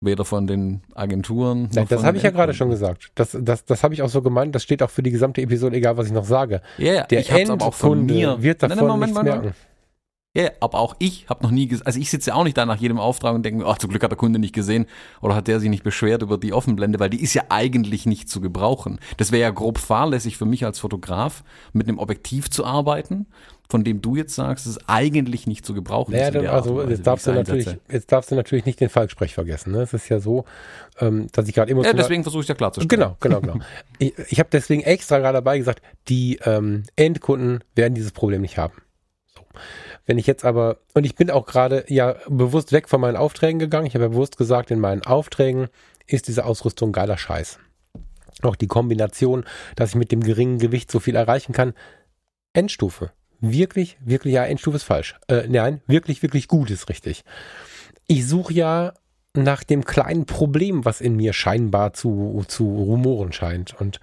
Weder 0.00 0.24
von 0.24 0.46
den 0.46 0.82
Agenturen. 0.94 1.70
Nein, 1.72 1.86
das 1.88 2.04
habe 2.04 2.16
ich 2.16 2.22
ja 2.22 2.30
gerade 2.30 2.52
schon 2.52 2.68
gesagt. 2.68 3.10
Das, 3.14 3.36
das, 3.40 3.64
das 3.64 3.82
habe 3.82 3.94
ich 3.94 4.02
auch 4.02 4.08
so 4.08 4.20
gemeint. 4.20 4.54
Das 4.54 4.62
steht 4.62 4.82
auch 4.82 4.90
für 4.90 5.02
die 5.02 5.10
gesamte 5.10 5.40
Episode, 5.40 5.76
egal 5.76 5.96
was 5.96 6.06
ich 6.06 6.12
noch 6.12 6.26
sage. 6.26 6.60
Ja, 6.76 6.92
yeah, 6.92 7.06
Der 7.06 7.20
ich 7.20 7.30
Endkunde 7.30 7.64
auch 7.64 7.74
von 7.74 8.04
mir. 8.04 8.42
wird 8.42 8.62
davon 8.62 8.76
nein, 8.76 8.86
nein, 8.86 8.94
Moment, 8.94 9.12
nichts 9.12 9.24
merken. 9.24 9.54
Ja, 10.36 10.42
yeah, 10.42 10.52
aber 10.58 10.80
auch 10.80 10.96
ich 10.98 11.28
habe 11.28 11.44
noch 11.44 11.52
nie, 11.52 11.68
gesehen, 11.68 11.86
also 11.86 12.00
ich 12.00 12.10
sitze 12.10 12.34
auch 12.34 12.42
nicht 12.42 12.56
da 12.56 12.66
nach 12.66 12.78
jedem 12.78 12.98
Auftrag 12.98 13.36
und 13.36 13.44
denke 13.44 13.62
mir, 13.62 13.70
ach, 13.70 13.78
zum 13.78 13.90
Glück 13.90 14.02
hat 14.02 14.10
der 14.10 14.18
Kunde 14.18 14.40
nicht 14.40 14.52
gesehen 14.52 14.86
oder 15.20 15.36
hat 15.36 15.46
der 15.46 15.60
sich 15.60 15.70
nicht 15.70 15.84
beschwert 15.84 16.22
über 16.22 16.38
die 16.38 16.52
Offenblende, 16.52 16.98
weil 16.98 17.08
die 17.08 17.22
ist 17.22 17.34
ja 17.34 17.44
eigentlich 17.50 18.04
nicht 18.04 18.28
zu 18.28 18.40
gebrauchen. 18.40 18.98
Das 19.16 19.30
wäre 19.30 19.42
ja 19.42 19.50
grob 19.50 19.78
fahrlässig 19.78 20.36
für 20.36 20.44
mich 20.44 20.64
als 20.64 20.80
Fotograf, 20.80 21.44
mit 21.72 21.86
einem 21.86 21.98
Objektiv 21.98 22.50
zu 22.50 22.64
arbeiten, 22.64 23.26
von 23.68 23.84
dem 23.84 24.02
du 24.02 24.16
jetzt 24.16 24.34
sagst, 24.34 24.66
es 24.66 24.76
ist 24.76 24.84
eigentlich 24.88 25.46
nicht 25.46 25.64
zu 25.64 25.72
gebrauchen. 25.72 26.12
Ja, 26.12 26.30
naja, 26.32 26.50
also 26.50 26.82
jetzt 26.82 27.06
darfst, 27.06 27.28
du 27.28 27.32
natürlich, 27.32 27.68
jetzt 27.88 28.10
darfst 28.10 28.30
du 28.30 28.34
natürlich 28.34 28.66
nicht 28.66 28.80
den 28.80 28.88
Falksprech 28.88 29.34
vergessen. 29.34 29.72
Ne? 29.72 29.82
Es 29.82 29.94
ist 29.94 30.08
ja 30.08 30.18
so, 30.18 30.44
ähm, 31.00 31.28
dass 31.32 31.48
ich 31.48 31.54
gerade 31.54 31.70
emotional... 31.70 31.96
Ja, 31.96 32.02
deswegen 32.02 32.24
versuche 32.24 32.42
ich 32.42 32.48
ja 32.48 32.54
klarzustellen. 32.54 32.88
Genau, 32.88 33.16
genau, 33.20 33.40
genau. 33.40 33.64
ich 33.98 34.14
ich 34.28 34.38
habe 34.40 34.48
deswegen 34.52 34.82
extra 34.82 35.18
gerade 35.18 35.36
dabei 35.36 35.58
gesagt, 35.58 35.80
die 36.08 36.40
ähm, 36.44 36.82
Endkunden 36.96 37.62
werden 37.74 37.94
dieses 37.94 38.12
Problem 38.12 38.42
nicht 38.42 38.58
haben. 38.58 38.74
So. 39.34 39.42
Wenn 40.06 40.18
ich 40.18 40.26
jetzt 40.26 40.44
aber, 40.44 40.78
und 40.92 41.04
ich 41.04 41.14
bin 41.14 41.30
auch 41.30 41.46
gerade 41.46 41.84
ja 41.88 42.16
bewusst 42.28 42.72
weg 42.72 42.88
von 42.88 43.00
meinen 43.00 43.16
Aufträgen 43.16 43.58
gegangen. 43.58 43.86
Ich 43.86 43.94
habe 43.94 44.04
ja 44.04 44.08
bewusst 44.10 44.36
gesagt, 44.36 44.70
in 44.70 44.80
meinen 44.80 45.02
Aufträgen 45.02 45.68
ist 46.06 46.28
diese 46.28 46.44
Ausrüstung 46.44 46.92
geiler 46.92 47.16
Scheiß. 47.16 47.58
Auch 48.42 48.56
die 48.56 48.66
Kombination, 48.66 49.44
dass 49.76 49.90
ich 49.90 49.96
mit 49.96 50.12
dem 50.12 50.20
geringen 50.20 50.58
Gewicht 50.58 50.90
so 50.90 51.00
viel 51.00 51.16
erreichen 51.16 51.52
kann. 51.52 51.72
Endstufe. 52.52 53.12
Wirklich, 53.40 53.96
wirklich, 54.04 54.34
ja, 54.34 54.44
Endstufe 54.44 54.76
ist 54.76 54.84
falsch. 54.84 55.16
Äh, 55.28 55.48
nein, 55.48 55.80
wirklich, 55.86 56.22
wirklich 56.22 56.48
gut 56.48 56.70
ist 56.70 56.88
richtig. 56.88 57.24
Ich 58.06 58.26
suche 58.26 58.52
ja 58.52 58.92
nach 59.34 59.64
dem 59.64 59.84
kleinen 59.84 60.26
Problem, 60.26 60.84
was 60.84 61.00
in 61.00 61.16
mir 61.16 61.32
scheinbar 61.32 61.92
zu, 61.92 62.44
zu 62.46 62.64
rumoren 62.64 63.32
scheint. 63.32 63.78
Und 63.78 64.00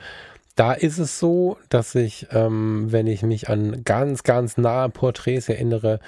Da 0.56 0.74
ist 0.74 0.98
es 0.98 1.20
so, 1.20 1.58
dass 1.70 1.96
ich, 1.96 2.28
ähm, 2.32 2.92
wenn 2.92 3.08
ich 3.08 3.24
mich 3.24 3.50
an 3.50 3.84
ganz, 3.84 4.24
ganz 4.24 4.58
nahe 4.58 4.90
Porträts 4.90 5.48
erinnere, 5.50 6.00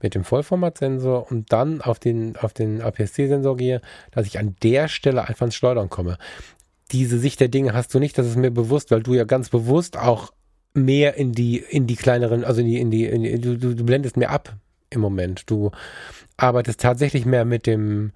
mit 0.00 0.14
dem 0.14 0.24
Vollformatsensor 0.24 1.30
und 1.30 1.52
dann 1.52 1.80
auf 1.80 1.98
den, 1.98 2.36
auf 2.36 2.52
den 2.52 2.82
APS-C-Sensor 2.82 3.56
gehe, 3.56 3.80
dass 4.10 4.26
ich 4.26 4.38
an 4.38 4.56
der 4.62 4.88
Stelle 4.88 5.28
einfach 5.28 5.46
ins 5.46 5.54
Schleudern 5.54 5.88
komme. 5.88 6.18
Diese 6.90 7.18
Sicht 7.18 7.40
der 7.40 7.48
Dinge 7.48 7.72
hast 7.74 7.94
du 7.94 8.00
nicht, 8.00 8.18
das 8.18 8.26
ist 8.26 8.36
mir 8.36 8.50
bewusst, 8.50 8.90
weil 8.90 9.02
du 9.02 9.14
ja 9.14 9.24
ganz 9.24 9.48
bewusst 9.48 9.96
auch 9.96 10.32
mehr 10.74 11.16
in 11.16 11.32
die, 11.32 11.58
in 11.58 11.86
die 11.86 11.96
kleineren, 11.96 12.44
also 12.44 12.60
in 12.60 12.66
die, 12.66 12.80
in 12.80 12.90
die, 12.90 13.06
in 13.06 13.22
die 13.22 13.40
du, 13.40 13.56
du, 13.56 13.84
blendest 13.84 14.16
mehr 14.16 14.30
ab 14.30 14.56
im 14.90 15.00
Moment. 15.00 15.48
Du 15.50 15.70
arbeitest 16.36 16.80
tatsächlich 16.80 17.24
mehr 17.24 17.44
mit 17.44 17.66
dem, 17.66 18.12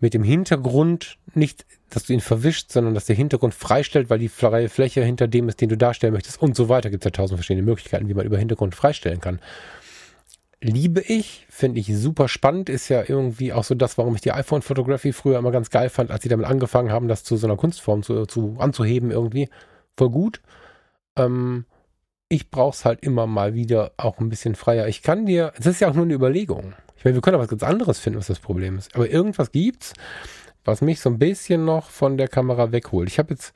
mit 0.00 0.14
dem 0.14 0.24
Hintergrund, 0.24 1.18
nicht, 1.34 1.64
dass 1.94 2.04
du 2.04 2.12
ihn 2.12 2.20
verwischt, 2.20 2.70
sondern 2.70 2.94
dass 2.94 3.06
der 3.06 3.16
Hintergrund 3.16 3.54
freistellt, 3.54 4.10
weil 4.10 4.18
die 4.18 4.28
freie 4.28 4.68
Fläche 4.68 5.02
hinter 5.02 5.28
dem 5.28 5.48
ist, 5.48 5.60
den 5.60 5.68
du 5.68 5.76
darstellen 5.76 6.12
möchtest 6.12 6.40
und 6.40 6.56
so 6.56 6.68
weiter. 6.68 6.90
Gibt 6.90 7.04
es 7.04 7.06
ja 7.06 7.10
tausend 7.10 7.38
verschiedene 7.38 7.64
Möglichkeiten, 7.64 8.08
wie 8.08 8.14
man 8.14 8.26
über 8.26 8.38
Hintergrund 8.38 8.74
freistellen 8.74 9.20
kann. 9.20 9.40
Liebe 10.60 11.00
ich, 11.00 11.46
finde 11.50 11.80
ich 11.80 11.88
super 11.96 12.28
spannend, 12.28 12.68
ist 12.68 12.88
ja 12.88 13.02
irgendwie 13.06 13.52
auch 13.52 13.64
so 13.64 13.74
das, 13.74 13.98
warum 13.98 14.14
ich 14.14 14.20
die 14.20 14.30
iPhone 14.30 14.62
Photography 14.62 15.12
früher 15.12 15.38
immer 15.38 15.50
ganz 15.50 15.70
geil 15.70 15.88
fand, 15.88 16.12
als 16.12 16.22
sie 16.22 16.28
damit 16.28 16.46
angefangen 16.46 16.92
haben, 16.92 17.08
das 17.08 17.24
zu 17.24 17.36
so 17.36 17.48
einer 17.48 17.56
Kunstform 17.56 18.04
zu, 18.04 18.26
zu 18.26 18.56
anzuheben 18.58 19.10
irgendwie. 19.10 19.48
Voll 19.96 20.10
gut. 20.10 20.40
Ähm, 21.16 21.64
ich 22.28 22.50
brauche 22.50 22.74
es 22.74 22.84
halt 22.84 23.02
immer 23.02 23.26
mal 23.26 23.54
wieder 23.54 23.92
auch 23.96 24.18
ein 24.18 24.28
bisschen 24.28 24.54
freier. 24.54 24.86
Ich 24.86 25.02
kann 25.02 25.26
dir, 25.26 25.52
es 25.58 25.66
ist 25.66 25.80
ja 25.80 25.90
auch 25.90 25.94
nur 25.94 26.04
eine 26.04 26.14
Überlegung. 26.14 26.74
Ich 26.96 27.04
meine, 27.04 27.16
wir 27.16 27.20
können 27.20 27.36
auch 27.36 27.40
was 27.40 27.48
ganz 27.48 27.64
anderes 27.64 27.98
finden, 27.98 28.20
was 28.20 28.28
das 28.28 28.38
Problem 28.38 28.78
ist. 28.78 28.94
Aber 28.94 29.10
irgendwas 29.10 29.50
gibt's, 29.50 29.92
was 30.64 30.80
mich 30.80 31.00
so 31.00 31.10
ein 31.10 31.18
bisschen 31.18 31.64
noch 31.64 31.90
von 31.90 32.16
der 32.16 32.28
Kamera 32.28 32.72
wegholt. 32.72 33.08
Ich 33.08 33.18
habe 33.18 33.34
jetzt 33.34 33.52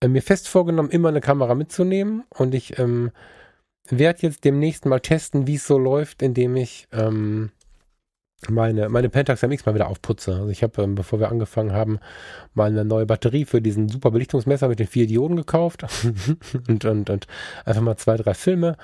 äh, 0.00 0.08
mir 0.08 0.22
fest 0.22 0.48
vorgenommen, 0.48 0.90
immer 0.90 1.08
eine 1.08 1.20
Kamera 1.20 1.54
mitzunehmen 1.54 2.24
und 2.30 2.54
ich 2.54 2.78
ähm, 2.78 3.10
werde 3.88 4.22
jetzt 4.22 4.44
demnächst 4.44 4.86
mal 4.86 5.00
testen, 5.00 5.46
wie 5.46 5.56
es 5.56 5.66
so 5.66 5.78
läuft, 5.78 6.22
indem 6.22 6.56
ich 6.56 6.88
ähm, 6.92 7.50
meine, 8.48 8.88
meine 8.88 9.08
Pentax 9.08 9.42
MX 9.42 9.66
mal 9.66 9.74
wieder 9.74 9.88
aufputze. 9.88 10.34
Also 10.34 10.48
ich 10.48 10.62
habe, 10.62 10.82
ähm, 10.82 10.94
bevor 10.94 11.20
wir 11.20 11.30
angefangen 11.30 11.72
haben, 11.72 12.00
mal 12.54 12.70
eine 12.70 12.84
neue 12.84 13.06
Batterie 13.06 13.44
für 13.44 13.62
diesen 13.62 13.88
super 13.88 14.10
Belichtungsmesser 14.10 14.68
mit 14.68 14.78
den 14.78 14.86
vier 14.86 15.06
Dioden 15.06 15.36
gekauft 15.36 15.84
und, 16.68 16.84
und, 16.84 17.10
und 17.10 17.26
einfach 17.64 17.82
mal 17.82 17.96
zwei, 17.96 18.16
drei 18.16 18.34
Filme. 18.34 18.76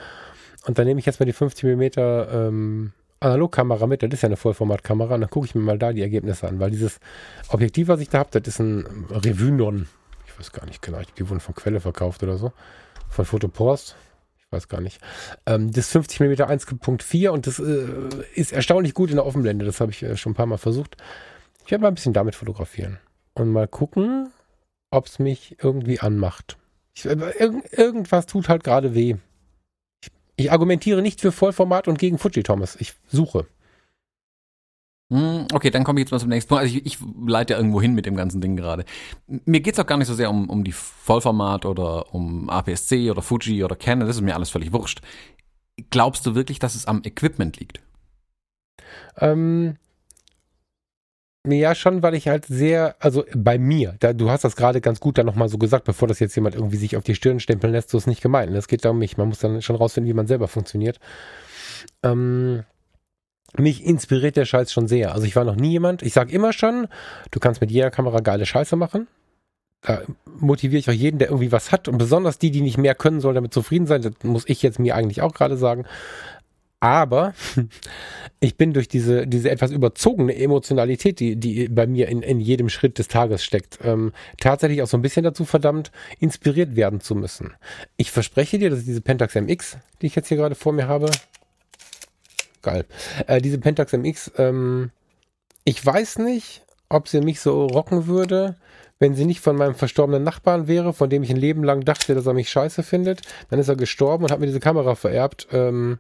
Und 0.67 0.79
dann 0.79 0.87
nehme 0.87 1.01
ich 1.01 1.07
jetzt 1.07 1.19
mal 1.19 1.27
die 1.27 1.33
50 1.33 1.65
mm 1.65 1.83
ähm, 1.99 2.93
Analogkamera 3.21 3.87
mit, 3.87 4.03
das 4.03 4.11
ist 4.13 4.23
ja 4.23 4.29
eine 4.29 4.37
Vollformatkamera, 4.37 5.15
und 5.15 5.21
dann 5.23 5.31
gucke 5.31 5.47
ich 5.47 5.55
mir 5.55 5.63
mal 5.63 5.79
da 5.79 5.93
die 5.93 6.03
Ergebnisse 6.03 6.49
an, 6.49 6.61
weil 6.61 6.71
dieses 6.71 7.01
Objektiv, 7.49 7.89
was 7.89 8.01
ich 8.01 8.09
da 8.09 8.19
habe, 8.19 8.31
das 8.33 8.47
ist 8.47 8.61
ein 8.61 9.07
Revunon. 9.11 9.89
Ich 10.27 10.39
weiß 10.39 10.53
gar 10.53 10.67
nicht 10.67 10.83
genau, 10.83 11.01
die 11.17 11.29
wurden 11.29 11.41
von 11.41 11.55
Quelle 11.55 11.81
verkauft 11.81 12.23
oder 12.23 12.37
so. 12.37 12.53
Von 13.09 13.25
Fotopost 13.25 13.97
weiß 14.51 14.69
gar 14.69 14.81
nicht. 14.81 15.01
Ähm, 15.47 15.73
das 15.73 15.91
50 15.91 16.21
mm 16.21 16.33
1.4 16.33 17.29
und 17.29 17.47
das 17.47 17.59
äh, 17.59 17.87
ist 18.35 18.53
erstaunlich 18.53 18.95
gut 18.95 19.11
in 19.11 19.17
der 19.17 19.27
Offenblende. 19.27 19.65
Das 19.65 19.81
habe 19.81 19.91
ich 19.91 20.03
äh, 20.03 20.17
schon 20.17 20.33
ein 20.33 20.37
paar 20.37 20.47
Mal 20.47 20.59
versucht. 20.59 20.97
Ich 21.65 21.71
werde 21.71 21.83
mal 21.83 21.89
ein 21.89 21.95
bisschen 21.95 22.15
damit 22.15 22.35
fotografieren 22.35 22.99
und 23.35 23.51
mal 23.51 23.69
gucken, 23.69 24.31
ob 24.91 25.07
es 25.07 25.19
mich 25.19 25.57
irgendwie 25.63 26.01
anmacht. 26.01 26.57
Ich, 26.95 27.05
äh, 27.05 27.17
irg 27.39 27.73
irgendwas 27.73 28.27
tut 28.27 28.49
halt 28.49 28.65
gerade 28.65 28.95
weh. 28.95 29.17
Ich, 30.39 30.53
argumentiere 30.53 31.03
nicht 31.03 31.21
für 31.21 31.33
Vollformat 31.33 31.89
und 31.89 31.99
gegen 31.99 32.19
Fuji 32.19 32.43
Thomas. 32.43 32.77
Ich 32.77 32.95
suche. 33.09 33.47
Hm, 35.11 35.47
okay, 35.53 35.71
dann 35.71 35.85
komme 35.85 36.01
ich 36.01 36.05
jetzt 36.05 36.11
mal 36.13 36.21
zum 36.21 36.29
nächsten 36.29 36.49
Punkt. 36.49 36.63
Also 36.63 36.77
ich, 36.77 36.87
ich 36.87 36.99
leite 37.27 37.55
ja 37.55 37.59
irgendwo 37.59 37.81
hin 37.81 37.95
mit 37.95 38.07
dem 38.07 38.15
ganzen 38.15 38.41
Ding 38.41 38.57
gerade. 38.57 38.85
Mir 39.27 39.61
geht's 39.61 39.79
auch 39.79 39.87
gar 39.87 39.97
nicht 39.97 40.07
so 40.07 40.15
sehr 40.15 40.31
um, 40.31 40.49
um 40.49 40.65
die 40.65 40.73
Vollformat 40.73 41.65
oder 41.65 42.15
um 42.15 42.49
APS-C 42.51 43.11
oder 43.11 43.23
Fuji 43.23 43.65
oder 43.65 43.75
Canon, 43.75 44.07
das 44.07 44.17
ist 44.17 44.23
mir 44.23 44.35
alles 44.35 44.51
völlig 44.51 44.73
wurscht. 44.73 45.01
Glaubst 45.91 46.27
du 46.27 46.35
wirklich, 46.35 46.59
dass 46.59 46.75
es 46.75 46.87
am 46.87 47.03
Equipment 47.05 47.59
liegt? 47.59 47.81
Ähm, 49.17 49.77
ja, 51.57 51.75
schon, 51.75 52.03
weil 52.03 52.15
ich 52.15 52.29
halt 52.29 52.47
sehr, 52.47 52.97
also 53.01 53.25
bei 53.35 53.59
mir, 53.59 53.95
da, 54.01 54.13
du 54.13 54.31
hast 54.31 54.45
das 54.45 54.57
gerade 54.57 54.81
ganz 54.81 55.01
gut 55.01 55.19
dann 55.19 55.27
nochmal 55.27 55.49
so 55.49 55.59
gesagt, 55.59 55.85
bevor 55.85 56.09
das 56.09 56.19
jetzt 56.19 56.35
jemand 56.35 56.55
irgendwie 56.55 56.77
sich 56.77 56.97
auf 56.97 57.05
die 57.05 57.15
Stirn 57.15 57.41
stempeln 57.41 57.73
lässt, 57.73 57.91
so 57.91 57.99
ist 57.99 58.07
nicht 58.07 58.23
gemeint. 58.23 58.55
Es 58.55 58.69
geht 58.69 58.85
da 58.85 58.91
um 58.91 58.99
mich. 58.99 59.17
Man 59.17 59.29
muss 59.29 59.39
dann 59.39 59.63
schon 59.63 59.77
rausfinden, 59.77 60.09
wie 60.09 60.15
man 60.15 60.27
selber 60.27 60.49
funktioniert. 60.49 60.99
Ähm, 62.03 62.65
mich 63.57 63.85
inspiriert 63.85 64.37
der 64.37 64.45
Scheiß 64.45 64.73
schon 64.73 64.89
sehr. 64.89 65.15
Also 65.15 65.27
ich 65.27 65.37
war 65.37 65.45
noch 65.45 65.57
nie 65.57 65.71
jemand, 65.71 66.03
ich 66.03 66.13
sage 66.13 66.33
immer 66.33 66.53
schon, 66.53 66.89
du 67.31 67.41
kannst 67.41 67.61
mit 67.61 67.71
jeder 67.71 67.91
Kamera 67.91 68.21
geile 68.21 68.47
Scheiße 68.47 68.77
machen. 68.77 69.07
Da 69.83 70.03
motiviere 70.25 70.81
ich 70.81 70.91
auch 70.91 70.95
jeden, 70.95 71.19
der 71.19 71.29
irgendwie 71.29 71.53
was 71.53 71.71
hat. 71.71 71.89
Und 71.89 71.99
besonders 71.99 72.39
die, 72.39 72.51
die 72.51 72.63
nicht 72.63 72.79
mehr 72.79 72.95
können, 72.95 73.21
sollen 73.21 73.37
damit 73.37 73.55
zufrieden 73.55 73.87
sein. 73.87 74.03
Das 74.03 74.13
muss 74.23 74.45
ich 74.47 74.63
jetzt 74.63 74.79
mir 74.79 74.97
eigentlich 74.97 75.23
auch 75.23 75.33
gerade 75.33 75.57
sagen. 75.57 75.87
Aber 76.81 77.35
ich 78.41 78.57
bin 78.57 78.73
durch 78.73 78.89
diese, 78.89 79.27
diese 79.27 79.51
etwas 79.51 79.71
überzogene 79.71 80.37
Emotionalität, 80.37 81.19
die, 81.19 81.37
die 81.37 81.69
bei 81.69 81.87
mir 81.87 82.09
in, 82.09 82.23
in 82.23 82.41
jedem 82.41 82.69
Schritt 82.69 82.99
des 82.99 83.09
Tages 83.09 83.43
steckt, 83.45 83.79
ähm, 83.83 84.13
tatsächlich 84.39 84.83
auch 84.83 84.87
so 84.87 84.97
ein 84.97 85.03
bisschen 85.03 85.25
dazu 85.25 85.45
verdammt, 85.45 85.91
inspiriert 86.21 86.77
werden 86.77 87.01
zu 87.01 87.15
müssen. 87.15 87.55
Ich 87.97 88.11
verspreche 88.11 88.59
dir, 88.59 88.71
dass 88.71 88.85
diese 88.85 89.01
Pentax 89.01 89.35
MX, 89.35 89.79
die 90.01 90.07
ich 90.07 90.15
jetzt 90.15 90.29
hier 90.29 90.37
gerade 90.37 90.55
vor 90.55 90.73
mir 90.73 90.87
habe, 90.87 91.11
geil. 92.63 92.85
Äh, 93.27 93.41
diese 93.41 93.59
Pentax 93.59 93.93
MX, 93.93 94.33
ähm, 94.39 94.91
ich 95.65 95.85
weiß 95.85 96.19
nicht, 96.19 96.63
ob 96.89 97.09
sie 97.09 97.21
mich 97.21 97.41
so 97.41 97.67
rocken 97.67 98.07
würde, 98.07 98.57
wenn 99.01 99.15
sie 99.15 99.25
nicht 99.25 99.41
von 99.41 99.57
meinem 99.57 99.75
verstorbenen 99.75 100.23
Nachbarn 100.23 100.67
wäre, 100.67 100.93
von 100.93 101.11
dem 101.11 101.23
ich 101.23 101.31
ein 101.31 101.37
Leben 101.37 101.63
lang 101.63 101.85
dachte, 101.85 102.15
dass 102.15 102.27
er 102.27 102.35
mich 102.35 102.51
scheiße 102.51 102.83
findet. 102.83 103.23
Dann 103.51 103.59
ist 103.59 103.69
er 103.69 103.77
gestorben 103.77 104.25
und 104.25 104.31
hat 104.31 104.41
mir 104.41 104.47
diese 104.47 104.61
Kamera 104.61 104.95
vererbt, 104.95 105.49
ähm, 105.53 105.99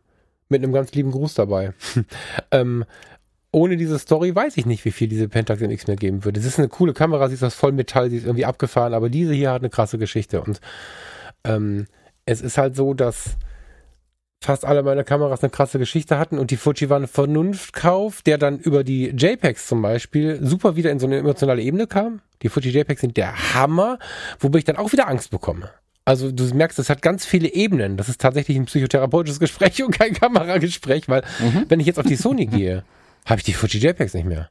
mit 0.48 0.62
einem 0.62 0.72
ganz 0.72 0.92
lieben 0.92 1.10
Gruß 1.10 1.34
dabei. 1.34 1.72
ähm, 2.50 2.84
ohne 3.50 3.76
diese 3.76 3.98
Story 3.98 4.34
weiß 4.34 4.56
ich 4.56 4.66
nicht, 4.66 4.84
wie 4.84 4.90
viel 4.90 5.08
diese 5.08 5.28
Pentax 5.28 5.60
MX 5.60 5.86
mir 5.86 5.96
geben 5.96 6.24
würde. 6.24 6.38
Es 6.38 6.46
ist 6.46 6.58
eine 6.58 6.68
coole 6.68 6.92
Kamera, 6.92 7.28
sie 7.28 7.34
ist 7.34 7.42
aus 7.42 7.54
Vollmetall, 7.54 8.10
sie 8.10 8.18
ist 8.18 8.26
irgendwie 8.26 8.44
abgefahren, 8.44 8.94
aber 8.94 9.08
diese 9.08 9.32
hier 9.32 9.52
hat 9.52 9.62
eine 9.62 9.70
krasse 9.70 9.98
Geschichte 9.98 10.42
und 10.42 10.60
ähm, 11.44 11.86
es 12.26 12.42
ist 12.42 12.58
halt 12.58 12.76
so, 12.76 12.92
dass 12.92 13.36
fast 14.40 14.64
alle 14.64 14.82
meine 14.82 15.02
Kameras 15.02 15.42
eine 15.42 15.50
krasse 15.50 15.78
Geschichte 15.78 16.18
hatten 16.18 16.38
und 16.38 16.50
die 16.50 16.56
Fuji 16.56 16.90
war 16.90 17.00
ein 17.00 17.08
Vernunftkauf, 17.08 18.22
der 18.22 18.38
dann 18.38 18.58
über 18.58 18.84
die 18.84 19.08
JPEGs 19.08 19.66
zum 19.66 19.82
Beispiel 19.82 20.38
super 20.42 20.76
wieder 20.76 20.90
in 20.90 21.00
so 21.00 21.06
eine 21.06 21.16
emotionale 21.16 21.62
Ebene 21.62 21.86
kam. 21.86 22.20
Die 22.42 22.48
Fuji 22.48 22.70
JPEGs 22.70 23.00
sind 23.00 23.16
der 23.16 23.54
Hammer, 23.54 23.98
wobei 24.38 24.58
ich 24.58 24.64
dann 24.64 24.76
auch 24.76 24.92
wieder 24.92 25.08
Angst 25.08 25.30
bekomme. 25.30 25.70
Also 26.08 26.32
du 26.32 26.42
merkst, 26.54 26.78
es 26.78 26.88
hat 26.88 27.02
ganz 27.02 27.26
viele 27.26 27.52
Ebenen. 27.52 27.98
Das 27.98 28.08
ist 28.08 28.18
tatsächlich 28.18 28.56
ein 28.56 28.64
psychotherapeutisches 28.64 29.40
Gespräch 29.40 29.82
und 29.84 29.90
kein 29.90 30.14
Kameragespräch, 30.14 31.06
weil 31.06 31.22
mhm. 31.38 31.66
wenn 31.68 31.80
ich 31.80 31.86
jetzt 31.86 31.98
auf 31.98 32.06
die 32.06 32.16
Sony 32.16 32.46
gehe, 32.46 32.82
habe 33.26 33.40
ich 33.40 33.44
die 33.44 33.52
Fuji 33.52 33.78
JPEGs 33.78 34.14
nicht 34.14 34.24
mehr. 34.24 34.48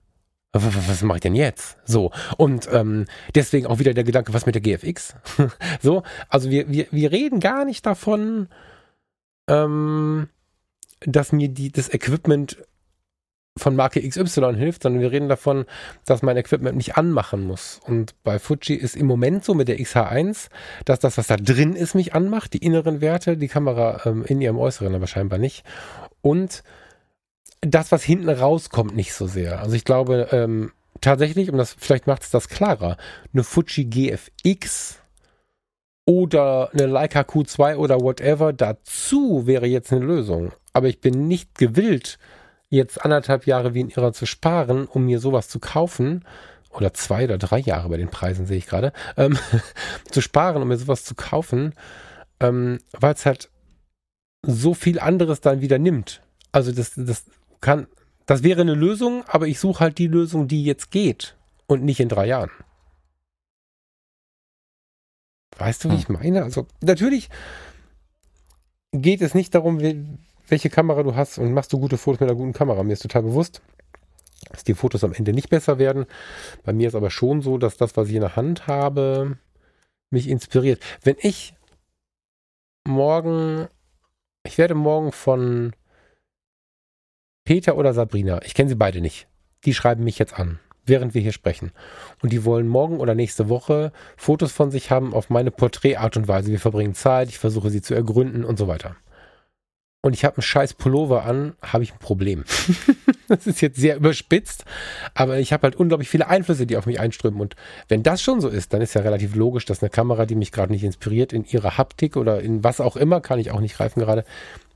Was, 0.53 1.01
mache 1.01 1.17
ich 1.17 1.21
denn 1.21 1.33
jetzt? 1.33 1.77
So. 1.83 2.11
Und 2.37 2.69
ähm, 2.71 3.05
deswegen 3.33 3.65
auch 3.65 3.79
wieder 3.79 3.95
der 3.95 4.03
Gedanke, 4.03 4.35
was 4.35 4.45
mit 4.45 4.53
der 4.53 4.61
GFX? 4.61 5.15
so, 5.81 6.03
also 6.29 6.51
wir, 6.51 6.71
wir, 6.71 6.85
wir 6.91 7.11
reden 7.11 7.39
gar 7.39 7.65
nicht 7.65 7.85
davon, 7.87 8.49
ähm, 9.49 10.29
dass 11.01 11.31
mir 11.31 11.49
die, 11.49 11.71
das 11.71 11.91
Equipment 11.91 12.57
von 13.57 13.75
Marke 13.75 14.01
XY 14.07 14.55
hilft, 14.55 14.83
sondern 14.83 15.01
wir 15.01 15.11
reden 15.11 15.29
davon, 15.29 15.65
dass 16.05 16.21
mein 16.21 16.37
Equipment 16.37 16.75
mich 16.77 16.95
anmachen 16.95 17.45
muss. 17.45 17.79
Und 17.85 18.15
bei 18.23 18.39
Fuji 18.39 18.75
ist 18.75 18.95
im 18.95 19.05
Moment 19.05 19.43
so 19.43 19.53
mit 19.53 19.67
der 19.67 19.79
XH1, 19.79 20.49
dass 20.85 20.99
das, 20.99 21.17
was 21.17 21.27
da 21.27 21.37
drin 21.37 21.73
ist, 21.73 21.95
mich 21.95 22.13
anmacht, 22.13 22.53
die 22.53 22.65
inneren 22.65 23.01
Werte, 23.01 23.37
die 23.37 23.47
Kamera 23.47 24.01
ähm, 24.05 24.23
in 24.25 24.41
ihrem 24.41 24.57
Äußeren 24.57 24.95
aber 24.95 25.07
scheinbar 25.07 25.39
nicht. 25.39 25.63
Und 26.21 26.63
das, 27.61 27.91
was 27.91 28.03
hinten 28.03 28.29
rauskommt, 28.29 28.95
nicht 28.95 29.13
so 29.13 29.27
sehr. 29.27 29.59
Also 29.59 29.75
ich 29.75 29.85
glaube 29.85 30.27
ähm, 30.31 30.71
tatsächlich, 31.01 31.51
und 31.51 31.57
das 31.57 31.75
vielleicht 31.77 32.07
macht 32.07 32.23
es 32.23 32.31
das 32.31 32.49
klarer, 32.49 32.97
eine 33.33 33.43
Fuji 33.43 33.85
GFX 33.85 34.99
oder 36.05 36.71
eine 36.73 36.85
Leica 36.85 37.21
Q2 37.21 37.75
oder 37.75 37.99
whatever 37.99 38.53
dazu 38.53 39.45
wäre 39.45 39.67
jetzt 39.67 39.91
eine 39.91 40.05
Lösung. 40.05 40.53
Aber 40.73 40.87
ich 40.87 41.01
bin 41.01 41.27
nicht 41.27 41.55
gewillt, 41.55 42.17
jetzt 42.69 43.03
anderthalb 43.03 43.47
Jahre 43.47 43.73
wie 43.73 43.81
in 43.81 43.89
ihrer 43.89 44.13
zu 44.13 44.25
sparen, 44.25 44.85
um 44.85 45.05
mir 45.05 45.19
sowas 45.19 45.47
zu 45.49 45.59
kaufen. 45.59 46.25
Oder 46.69 46.93
zwei 46.93 47.23
oder 47.23 47.37
drei 47.37 47.59
Jahre 47.59 47.89
bei 47.89 47.97
den 47.97 48.09
Preisen 48.09 48.45
sehe 48.45 48.57
ich 48.57 48.67
gerade. 48.67 48.93
Ähm, 49.15 49.37
zu 50.11 50.21
sparen, 50.21 50.61
um 50.61 50.67
mir 50.67 50.77
sowas 50.77 51.03
zu 51.03 51.15
kaufen, 51.15 51.73
ähm, 52.39 52.79
weil 52.91 53.13
es 53.13 53.25
halt 53.25 53.49
so 54.43 54.73
viel 54.73 54.99
anderes 54.99 55.41
dann 55.41 55.61
wieder 55.61 55.79
nimmt. 55.79 56.21
Also 56.51 56.71
das, 56.71 56.93
das 56.95 57.25
kann, 57.61 57.87
das 58.25 58.43
wäre 58.43 58.61
eine 58.61 58.75
Lösung, 58.75 59.23
aber 59.27 59.47
ich 59.47 59.59
suche 59.59 59.79
halt 59.79 59.97
die 59.97 60.07
Lösung, 60.07 60.47
die 60.47 60.63
jetzt 60.63 60.91
geht 60.91 61.35
und 61.65 61.83
nicht 61.83 61.99
in 61.99 62.09
drei 62.09 62.27
Jahren. 62.27 62.51
Weißt 65.57 65.83
du, 65.83 65.89
wie 65.89 65.93
hm. 65.93 65.99
ich 65.99 66.09
meine? 66.09 66.43
Also 66.43 66.67
natürlich 66.81 67.29
geht 68.91 69.21
es 69.21 69.33
nicht 69.33 69.55
darum, 69.55 69.79
welche 70.47 70.69
Kamera 70.69 71.03
du 71.03 71.15
hast 71.15 71.37
und 71.37 71.53
machst 71.53 71.73
du 71.73 71.79
gute 71.79 71.97
Fotos 71.97 72.21
mit 72.21 72.29
einer 72.29 72.37
guten 72.37 72.53
Kamera. 72.53 72.83
Mir 72.83 72.93
ist 72.93 73.01
total 73.01 73.23
bewusst, 73.23 73.61
dass 74.49 74.63
die 74.63 74.73
Fotos 74.73 75.03
am 75.03 75.13
Ende 75.13 75.33
nicht 75.33 75.49
besser 75.49 75.79
werden. 75.79 76.05
Bei 76.63 76.73
mir 76.73 76.87
ist 76.87 76.95
aber 76.95 77.09
schon 77.09 77.41
so, 77.41 77.57
dass 77.57 77.77
das, 77.77 77.97
was 77.97 78.07
ich 78.09 78.15
in 78.15 78.21
der 78.21 78.35
Hand 78.35 78.67
habe, 78.67 79.37
mich 80.09 80.29
inspiriert. 80.29 80.81
Wenn 81.03 81.17
ich 81.19 81.53
morgen, 82.87 83.67
ich 84.43 84.57
werde 84.57 84.75
morgen 84.75 85.11
von 85.11 85.73
Peter 87.43 87.77
oder 87.77 87.93
Sabrina, 87.93 88.41
ich 88.43 88.53
kenne 88.53 88.69
sie 88.69 88.75
beide 88.75 89.01
nicht, 89.01 89.27
die 89.65 89.73
schreiben 89.73 90.03
mich 90.03 90.19
jetzt 90.19 90.37
an, 90.39 90.59
während 90.85 91.13
wir 91.13 91.21
hier 91.21 91.33
sprechen. 91.33 91.71
Und 92.21 92.31
die 92.31 92.45
wollen 92.45 92.67
morgen 92.67 92.99
oder 92.99 93.15
nächste 93.15 93.49
Woche 93.49 93.91
Fotos 94.15 94.51
von 94.51 94.71
sich 94.71 94.91
haben 94.91 95.13
auf 95.13 95.29
meine 95.29 95.51
Porträtart 95.51 96.15
und 96.15 96.27
Weise. 96.27 96.51
Wir 96.51 96.59
verbringen 96.59 96.95
Zeit, 96.95 97.29
ich 97.29 97.37
versuche 97.37 97.69
sie 97.69 97.81
zu 97.81 97.93
ergründen 97.93 98.45
und 98.45 98.57
so 98.57 98.67
weiter. 98.67 98.95
Und 100.07 100.13
ich 100.13 100.23
habe 100.23 100.37
einen 100.37 100.43
scheiß 100.43 100.75
Pullover 100.75 101.25
an, 101.25 101.57
habe 101.61 101.83
ich 101.83 101.91
ein 101.91 101.99
Problem. 101.99 102.45
das 103.27 103.45
ist 103.45 103.59
jetzt 103.59 103.75
sehr 103.75 103.97
überspitzt, 103.97 104.63
aber 105.13 105.37
ich 105.37 105.51
habe 105.51 105.63
halt 105.63 105.75
unglaublich 105.75 106.07
viele 106.07 106.29
Einflüsse, 106.29 106.65
die 106.65 106.77
auf 106.77 106.85
mich 106.85 107.01
einströmen. 107.01 107.41
Und 107.41 107.57
wenn 107.89 108.03
das 108.03 108.21
schon 108.21 108.39
so 108.39 108.47
ist, 108.47 108.71
dann 108.71 108.81
ist 108.81 108.93
ja 108.93 109.01
relativ 109.01 109.35
logisch, 109.35 109.65
dass 109.65 109.83
eine 109.83 109.89
Kamera, 109.89 110.25
die 110.25 110.35
mich 110.35 110.53
gerade 110.53 110.71
nicht 110.71 110.85
inspiriert, 110.85 111.33
in 111.33 111.43
ihrer 111.43 111.77
Haptik 111.77 112.15
oder 112.15 112.39
in 112.39 112.63
was 112.63 112.79
auch 112.79 112.95
immer, 112.95 113.19
kann 113.19 113.37
ich 113.37 113.51
auch 113.51 113.59
nicht 113.59 113.75
greifen 113.75 113.99
gerade, 113.99 114.23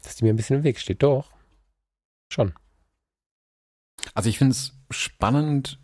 dass 0.03 0.17
die 0.17 0.25
mir 0.25 0.33
ein 0.33 0.35
bisschen 0.35 0.57
im 0.57 0.63
Weg 0.65 0.79
steht. 0.79 1.01
Doch. 1.01 1.31
Schon. 2.29 2.51
Also 4.13 4.27
ich 4.27 4.37
finde 4.37 4.51
es 4.51 4.73
spannend, 4.89 5.79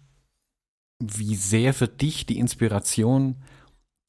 wie 1.01 1.35
sehr 1.35 1.73
für 1.73 1.87
dich 1.87 2.25
die 2.25 2.37
Inspiration 2.37 3.37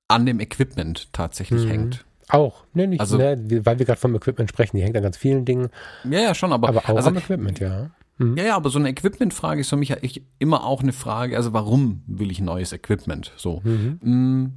an 0.09 0.26
dem 0.26 0.41
Equipment 0.41 1.12
tatsächlich 1.12 1.64
mhm. 1.64 1.68
hängt. 1.68 2.08
Auch, 2.31 2.64
ne, 2.74 2.87
nicht, 2.87 3.01
also, 3.01 3.16
ne, 3.16 3.37
weil 3.64 3.79
wir 3.79 3.87
gerade 3.87 4.01
vom 4.01 4.14
Equipment 4.14 4.51
sprechen, 4.51 4.76
die 4.76 4.83
hängt 4.83 4.97
an 4.97 5.03
ganz 5.03 5.16
vielen 5.16 5.45
Dingen. 5.45 5.68
Ja, 6.05 6.20
ja, 6.20 6.35
schon, 6.35 6.53
aber, 6.53 6.68
aber 6.68 6.81
auch 6.81 6.97
also, 6.97 7.09
am 7.09 7.16
Equipment, 7.16 7.59
ja. 7.59 7.91
Mhm. 8.18 8.37
Ja, 8.37 8.45
ja, 8.45 8.57
aber 8.57 8.70
so 8.70 8.79
eine 8.79 8.91
Equipment-Frage 8.91 9.61
ist 9.61 9.70
für 9.70 9.76
mich 9.76 9.91
ja 9.91 9.97
immer 10.39 10.64
auch 10.64 10.83
eine 10.83 10.93
Frage, 10.93 11.37
also 11.37 11.53
warum 11.53 12.03
will 12.07 12.31
ich 12.31 12.41
neues 12.41 12.72
Equipment? 12.72 13.33
So. 13.37 13.62
Mhm. 13.64 13.99
Mm, 14.03 14.53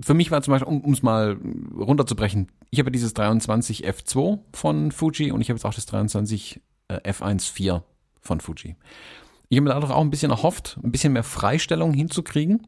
für 0.00 0.14
mich 0.14 0.30
war 0.30 0.40
zum 0.42 0.52
Beispiel, 0.52 0.72
um 0.72 0.92
es 0.92 1.02
mal 1.02 1.36
runterzubrechen, 1.76 2.48
ich 2.70 2.78
habe 2.78 2.92
dieses 2.92 3.14
23 3.14 3.86
F2 3.86 4.38
von 4.52 4.92
Fuji 4.92 5.32
und 5.32 5.40
ich 5.40 5.50
habe 5.50 5.56
jetzt 5.56 5.64
auch 5.64 5.74
das 5.74 5.86
23 5.86 6.60
äh, 6.88 7.10
F1.4 7.10 7.82
von 8.20 8.40
Fuji. 8.40 8.76
Ich 9.48 9.58
habe 9.58 9.64
mir 9.64 9.74
dadurch 9.74 9.92
auch 9.92 10.00
ein 10.00 10.10
bisschen 10.10 10.30
erhofft, 10.30 10.78
ein 10.82 10.92
bisschen 10.92 11.12
mehr 11.12 11.24
Freistellung 11.24 11.92
hinzukriegen. 11.92 12.66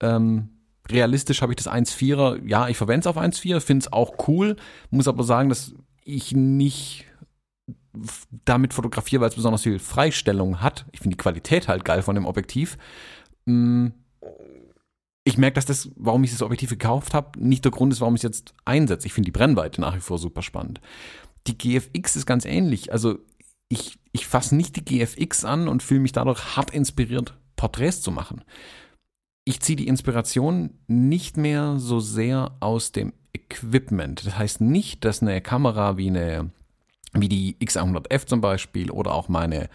Ähm, 0.00 0.55
realistisch 0.90 1.42
habe 1.42 1.52
ich 1.52 1.56
das 1.56 1.68
1.4er, 1.68 2.46
ja, 2.46 2.68
ich 2.68 2.76
verwende 2.76 3.00
es 3.00 3.06
auf 3.06 3.18
1.4, 3.18 3.60
finde 3.60 3.84
es 3.86 3.92
auch 3.92 4.28
cool, 4.28 4.56
muss 4.90 5.08
aber 5.08 5.24
sagen, 5.24 5.48
dass 5.48 5.74
ich 6.04 6.32
nicht 6.32 7.04
damit 8.44 8.74
fotografiere, 8.74 9.22
weil 9.22 9.28
es 9.28 9.34
besonders 9.34 9.62
viel 9.62 9.78
Freistellung 9.78 10.60
hat. 10.60 10.86
Ich 10.92 11.00
finde 11.00 11.16
die 11.16 11.22
Qualität 11.22 11.68
halt 11.68 11.84
geil 11.84 12.02
von 12.02 12.14
dem 12.14 12.26
Objektiv. 12.26 12.76
Mm, 13.46 13.88
ich 15.24 15.38
merke, 15.38 15.54
dass 15.54 15.66
das, 15.66 15.90
warum 15.96 16.22
ich 16.22 16.30
das 16.30 16.42
Objektiv 16.42 16.70
gekauft 16.70 17.14
habe, 17.14 17.40
nicht 17.42 17.64
der 17.64 17.72
Grund 17.72 17.92
ist, 17.92 18.00
warum 18.00 18.14
ich 18.14 18.20
es 18.20 18.24
jetzt 18.24 18.54
einsetze. 18.64 19.06
Ich 19.06 19.12
finde 19.12 19.26
die 19.26 19.36
Brennweite 19.36 19.80
nach 19.80 19.96
wie 19.96 20.00
vor 20.00 20.18
super 20.18 20.42
spannend. 20.42 20.80
Die 21.46 21.58
GFX 21.58 22.16
ist 22.16 22.26
ganz 22.26 22.44
ähnlich. 22.44 22.92
Also 22.92 23.18
ich, 23.68 23.98
ich 24.12 24.26
fasse 24.26 24.54
nicht 24.54 24.76
die 24.76 24.84
GFX 24.84 25.44
an 25.44 25.68
und 25.68 25.82
fühle 25.82 26.00
mich 26.00 26.12
dadurch 26.12 26.56
hart 26.56 26.70
inspiriert, 26.70 27.34
Porträts 27.56 28.02
zu 28.02 28.12
machen. 28.12 28.42
Ich 29.48 29.60
ziehe 29.60 29.76
die 29.76 29.86
Inspiration 29.86 30.70
nicht 30.88 31.36
mehr 31.36 31.78
so 31.78 32.00
sehr 32.00 32.56
aus 32.60 32.92
dem 32.92 33.12
Equipment. 33.32 34.26
Das 34.26 34.36
heißt 34.36 34.60
nicht, 34.60 35.04
dass 35.04 35.22
eine 35.22 35.40
Kamera 35.40 35.96
wie 35.96 36.08
eine 36.08 36.50
wie 37.20 37.28
die 37.28 37.56
X100F 37.60 38.26
zum 38.26 38.40
Beispiel 38.40 38.90
oder 38.90 39.14
auch 39.14 39.28
meine, 39.28 39.68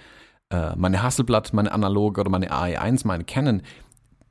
äh, 0.49 0.75
meine 0.75 1.01
Hasselblatt, 1.01 1.53
meine 1.53 1.71
analoge 1.71 2.21
oder 2.21 2.29
meine 2.29 2.51
AE1, 2.51 3.07
meine 3.07 3.23
Canon, 3.23 3.61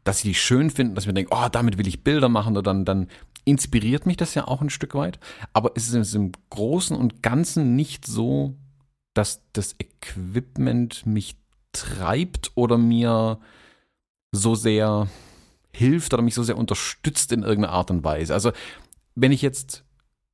dass 0.04 0.20
sie 0.20 0.28
die 0.28 0.34
schön 0.34 0.70
finden, 0.70 0.94
dass 0.94 1.06
wir 1.06 1.12
denken, 1.12 1.32
oh, 1.34 1.48
damit 1.50 1.78
will 1.78 1.88
ich 1.88 2.04
Bilder 2.04 2.28
machen 2.28 2.52
oder 2.52 2.62
dann, 2.62 2.84
dann 2.84 3.08
inspiriert 3.44 4.06
mich 4.06 4.16
das 4.16 4.34
ja 4.34 4.46
auch 4.46 4.60
ein 4.60 4.70
Stück 4.70 4.94
weit. 4.94 5.18
Aber 5.52 5.72
es 5.74 5.92
ist 5.92 6.14
im 6.14 6.32
Großen 6.50 6.96
und 6.96 7.22
Ganzen 7.22 7.74
nicht 7.76 8.06
so, 8.06 8.54
dass 9.14 9.42
das 9.52 9.74
Equipment 9.78 11.04
mich 11.06 11.36
treibt 11.72 12.52
oder 12.54 12.78
mir 12.78 13.38
so 14.32 14.54
sehr 14.54 15.08
hilft 15.80 16.14
oder 16.14 16.22
mich 16.22 16.34
so 16.34 16.42
sehr 16.42 16.58
unterstützt 16.58 17.32
in 17.32 17.42
irgendeiner 17.42 17.72
Art 17.72 17.90
und 17.90 18.04
Weise. 18.04 18.34
Also 18.34 18.52
wenn 19.14 19.32
ich 19.32 19.42
jetzt 19.42 19.84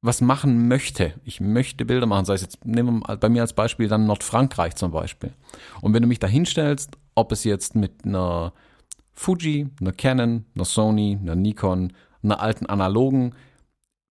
was 0.02 0.20
machen 0.20 0.68
möchte, 0.68 1.14
ich 1.24 1.40
möchte 1.40 1.84
Bilder 1.84 2.06
machen, 2.06 2.26
sei 2.26 2.34
es 2.34 2.42
jetzt, 2.42 2.64
nehmen 2.64 3.02
wir 3.06 3.16
bei 3.16 3.28
mir 3.28 3.42
als 3.42 3.54
Beispiel 3.54 3.88
dann 3.88 4.06
Nordfrankreich 4.06 4.74
zum 4.74 4.92
Beispiel. 4.92 5.32
Und 5.80 5.94
wenn 5.94 6.02
du 6.02 6.08
mich 6.08 6.18
da 6.18 6.26
hinstellst, 6.26 6.98
ob 7.14 7.32
es 7.32 7.44
jetzt 7.44 7.74
mit 7.74 8.04
einer 8.04 8.52
Fuji, 9.14 9.68
einer 9.80 9.92
Canon, 9.92 10.44
einer 10.54 10.64
Sony, 10.64 11.18
einer 11.20 11.34
Nikon, 11.34 11.92
einer 12.22 12.40
alten 12.40 12.66
analogen, 12.66 13.34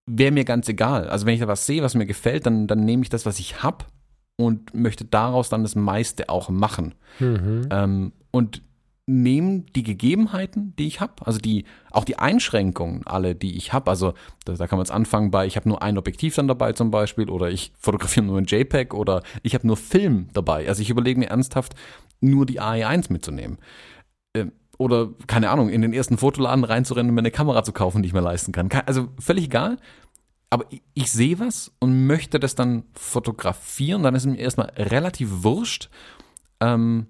wäre 0.08 0.32
mir 0.32 0.46
ganz 0.46 0.68
egal. 0.68 1.10
Also 1.10 1.26
wenn 1.26 1.36
ich 1.36 1.42
da 1.42 1.48
was 1.48 1.66
sehe, 1.66 1.84
was 1.84 1.96
mir 1.96 2.06
gefällt, 2.06 2.46
dann, 2.46 2.68
dann 2.68 2.84
nehme 2.84 3.04
ich 3.04 3.10
das, 3.10 3.26
was 3.26 3.40
ich 3.40 3.62
habe 3.62 3.86
und 4.38 4.74
möchte 4.74 5.06
daraus 5.06 5.50
dann 5.50 5.64
das 5.64 5.76
meiste 5.76 6.30
auch 6.30 6.50
machen. 6.50 6.96
Mhm. 7.20 7.68
Ähm, 7.70 8.14
und 8.32 8.62
nehmen 9.08 9.68
die 9.76 9.84
Gegebenheiten, 9.84 10.74
die 10.78 10.88
ich 10.88 11.00
habe, 11.00 11.14
also 11.26 11.38
die 11.38 11.66
auch 11.92 12.06
die 12.06 12.18
Einschränkungen 12.18 13.06
alle, 13.06 13.36
die 13.36 13.56
ich 13.56 13.72
habe. 13.72 13.90
Also 13.90 14.14
da, 14.46 14.54
da, 14.54 14.68
kann 14.68 14.78
man 14.78 14.86
jetzt 14.86 14.94
anfangen 14.94 15.30
bei, 15.30 15.46
ich 15.46 15.56
habe 15.56 15.70
nur 15.70 15.84
ein 15.84 15.98
Objektiv 15.98 16.36
dann 16.36 16.48
dabei 16.48 16.74
zum 16.74 16.90
Beispiel 16.90 17.30
oder 17.30 17.50
ich 17.50 17.72
fotografiere 17.78 18.26
nur 18.26 18.40
ein 18.40 18.46
JPEG 18.46 18.94
oder 18.94 19.22
ich 19.44 19.54
habe 19.54 19.68
nur 19.68 19.78
Film 19.78 20.30
dabei. 20.34 20.68
Also 20.68 20.82
ich 20.82 20.90
überlege 20.90 21.20
mir 21.20 21.30
ernsthaft, 21.30 21.76
nur 22.20 22.46
die 22.46 22.60
AE1 22.60 23.12
mitzunehmen. 23.12 23.60
Ähm, 24.36 24.52
oder, 24.78 25.10
keine 25.28 25.52
Ahnung, 25.52 25.70
in 25.70 25.82
den 25.82 25.94
ersten 25.94 26.18
Fotoladen 26.18 26.64
reinzurennen 26.64 27.10
und 27.10 27.16
mir 27.16 27.22
eine 27.22 27.32
Kamera 27.32 27.64
zu 27.64 27.72
kaufen, 27.72 28.02
die 28.02 28.08
ich 28.08 28.14
mir 28.14 28.22
leisten 28.22 28.52
kann. 28.52 28.70
Also 28.86 29.10
völlig 29.20 29.46
egal. 29.46 29.78
Aber 30.50 30.66
ich, 30.70 30.82
ich 30.94 31.12
sehe 31.12 31.40
was 31.40 31.72
und 31.80 32.08
möchte 32.08 32.40
das 32.40 32.56
dann 32.56 32.84
fotografieren. 32.94 34.04
Dann 34.04 34.16
ist 34.16 34.26
mir 34.26 34.38
erstmal 34.38 34.72
relativ 34.76 35.44
wurscht, 35.44 35.90
ähm, 36.60 37.08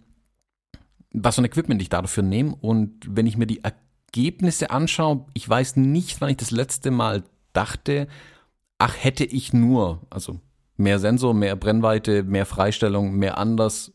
was 1.16 1.36
für 1.36 1.42
ein 1.42 1.46
Equipment 1.46 1.82
ich 1.82 1.90
dafür 1.90 2.24
nehme. 2.24 2.56
Und 2.56 3.00
wenn 3.08 3.28
ich 3.28 3.38
mir 3.38 3.48
die 3.48 3.64
Ergebnisse 3.64 4.70
anschaue, 4.70 5.26
ich 5.34 5.48
weiß 5.48 5.78
nicht, 5.78 6.22
wann 6.22 6.30
ich 6.30 6.38
das 6.38 6.52
letzte 6.52 6.92
Mal 6.92 7.24
dachte, 7.54 8.08
ach, 8.78 8.96
hätte 9.00 9.24
ich 9.24 9.54
nur, 9.54 10.02
also 10.10 10.40
mehr 10.78 11.00
Sensor, 11.00 11.34
mehr 11.34 11.56
Brennweite, 11.56 12.24
mehr 12.24 12.46
Freistellung, 12.46 13.16
mehr 13.16 13.38
anders. 13.38 13.94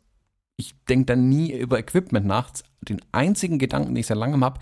Ich 0.57 0.75
denke 0.85 1.07
dann 1.07 1.29
nie 1.29 1.53
über 1.53 1.79
Equipment 1.79 2.27
nach. 2.27 2.51
Den 2.81 3.01
einzigen 3.13 3.59
Gedanken, 3.59 3.95
den 3.95 4.01
ich 4.01 4.07
seit 4.07 4.17
langem 4.17 4.45
habe, 4.45 4.61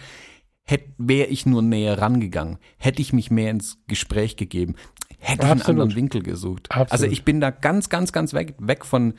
wäre 0.98 1.28
ich 1.28 1.46
nur 1.46 1.62
näher 1.62 1.98
rangegangen, 1.98 2.58
hätte 2.76 3.00
ich 3.00 3.12
mich 3.12 3.30
mehr 3.30 3.50
ins 3.50 3.78
Gespräch 3.86 4.36
gegeben, 4.36 4.74
hätte 5.18 5.46
ich 5.46 5.50
einen 5.50 5.62
anderen 5.62 5.94
Winkel 5.94 6.22
gesucht. 6.22 6.70
Absolut. 6.70 6.92
Also 6.92 7.06
ich 7.06 7.24
bin 7.24 7.40
da 7.40 7.50
ganz, 7.50 7.88
ganz, 7.88 8.12
ganz 8.12 8.34
weg, 8.34 8.54
weg 8.58 8.84
von 8.84 9.14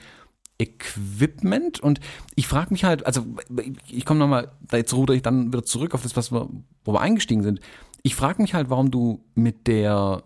Equipment 0.59 1.79
und 1.79 2.01
ich 2.35 2.47
frage 2.47 2.71
mich 2.71 2.83
halt, 2.83 3.05
also 3.05 3.25
ich 3.87 4.05
komme 4.05 4.19
nochmal, 4.19 4.51
jetzt 4.71 4.93
ruder 4.93 5.13
ich 5.13 5.21
dann 5.21 5.53
wieder 5.53 5.63
zurück 5.63 5.93
auf 5.93 6.03
das, 6.03 6.17
was 6.17 6.31
wir, 6.31 6.49
wo 6.83 6.93
wir 6.93 7.01
eingestiegen 7.01 7.43
sind. 7.43 7.61
Ich 8.03 8.15
frage 8.15 8.41
mich 8.41 8.53
halt, 8.53 8.69
warum 8.69 8.91
du 8.91 9.23
mit 9.35 9.67
der, 9.67 10.23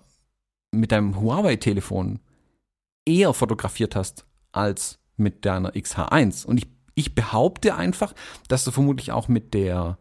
mit 0.71 0.91
deinem 0.91 1.19
Huawei-Telefon 1.19 2.19
eher 3.05 3.33
fotografiert 3.33 3.95
hast 3.95 4.25
als 4.51 4.99
mit 5.17 5.45
deiner 5.45 5.73
XH1. 5.73 6.45
Und 6.45 6.57
ich, 6.57 6.67
ich 6.95 7.13
behaupte 7.13 7.75
einfach, 7.75 8.13
dass 8.47 8.63
du 8.63 8.71
vermutlich 8.71 9.11
auch 9.11 9.27
mit 9.27 9.53
der, 9.53 9.99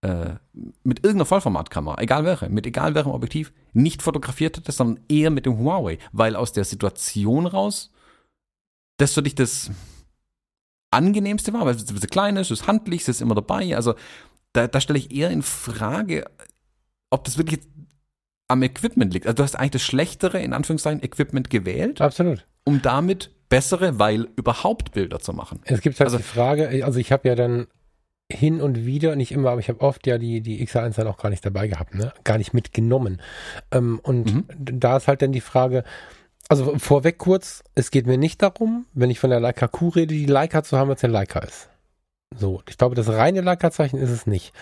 äh, 0.00 0.34
mit 0.82 1.00
irgendeiner 1.00 1.26
Vollformatkamera, 1.26 2.00
egal 2.00 2.24
welche, 2.24 2.48
mit 2.48 2.66
egal 2.66 2.94
welchem 2.94 3.12
Objektiv, 3.12 3.52
nicht 3.74 4.00
fotografiert 4.00 4.56
hättest, 4.56 4.78
sondern 4.78 5.04
eher 5.08 5.30
mit 5.30 5.44
dem 5.44 5.58
Huawei, 5.58 5.98
weil 6.12 6.36
aus 6.36 6.52
der 6.52 6.64
Situation 6.64 7.46
raus 7.46 7.90
das 8.98 9.14
für 9.14 9.22
dich 9.22 9.34
das 9.34 9.70
angenehmste 10.90 11.52
war, 11.52 11.66
weil 11.66 11.74
es 11.74 11.88
ein 11.88 11.94
bisschen 11.94 12.10
klein 12.10 12.36
ist, 12.36 12.50
es 12.50 12.60
ist 12.60 12.66
handlich, 12.66 13.02
es 13.02 13.08
ist 13.08 13.20
immer 13.20 13.34
dabei. 13.34 13.74
Also 13.74 13.94
da, 14.52 14.68
da 14.68 14.80
stelle 14.80 14.98
ich 14.98 15.14
eher 15.14 15.30
in 15.30 15.42
Frage, 15.42 16.24
ob 17.10 17.24
das 17.24 17.38
wirklich 17.38 17.60
am 18.48 18.62
Equipment 18.62 19.12
liegt. 19.12 19.26
Also 19.26 19.36
du 19.36 19.42
hast 19.42 19.56
eigentlich 19.56 19.72
das 19.72 19.82
schlechtere, 19.82 20.40
in 20.40 20.52
Anführungszeichen, 20.52 21.02
Equipment 21.02 21.50
gewählt. 21.50 22.00
Absolut. 22.00 22.46
Um 22.64 22.82
damit 22.82 23.30
bessere, 23.48 23.98
weil 23.98 24.28
überhaupt 24.36 24.92
Bilder 24.92 25.20
zu 25.20 25.32
machen. 25.32 25.60
Es 25.64 25.80
gibt 25.80 26.00
halt 26.00 26.08
also, 26.08 26.18
die 26.18 26.22
Frage, 26.22 26.84
also 26.84 26.98
ich 26.98 27.12
habe 27.12 27.28
ja 27.28 27.34
dann 27.34 27.66
hin 28.30 28.60
und 28.60 28.84
wieder, 28.84 29.16
nicht 29.16 29.32
immer, 29.32 29.50
aber 29.50 29.60
ich 29.60 29.68
habe 29.68 29.80
oft 29.80 30.06
ja 30.06 30.18
die, 30.18 30.42
die 30.42 30.66
XA1 30.66 30.96
dann 30.96 31.06
auch 31.06 31.16
gar 31.16 31.30
nicht 31.30 31.44
dabei 31.46 31.66
gehabt, 31.66 31.94
ne? 31.94 32.12
Gar 32.24 32.36
nicht 32.36 32.52
mitgenommen. 32.52 33.22
Ähm, 33.70 34.00
und 34.02 34.34
mhm. 34.34 34.44
da 34.58 34.98
ist 34.98 35.08
halt 35.08 35.22
dann 35.22 35.32
die 35.32 35.40
Frage, 35.40 35.82
also 36.48 36.78
vorweg 36.78 37.18
kurz, 37.18 37.62
es 37.74 37.90
geht 37.90 38.06
mir 38.06 38.18
nicht 38.18 38.42
darum, 38.42 38.86
wenn 38.94 39.10
ich 39.10 39.20
von 39.20 39.30
der 39.30 39.40
Leica 39.40 39.68
Q 39.68 39.88
rede, 39.88 40.14
die 40.14 40.26
Leica 40.26 40.62
zu 40.62 40.78
haben, 40.78 40.90
als 40.90 41.00
der 41.00 41.10
Leica 41.10 41.40
ist. 41.40 41.68
So, 42.36 42.62
ich 42.68 42.76
glaube, 42.76 42.94
das 42.94 43.08
reine 43.08 43.40
Leica-Zeichen 43.40 43.98
ist 43.98 44.10
es 44.10 44.26
nicht. 44.26 44.52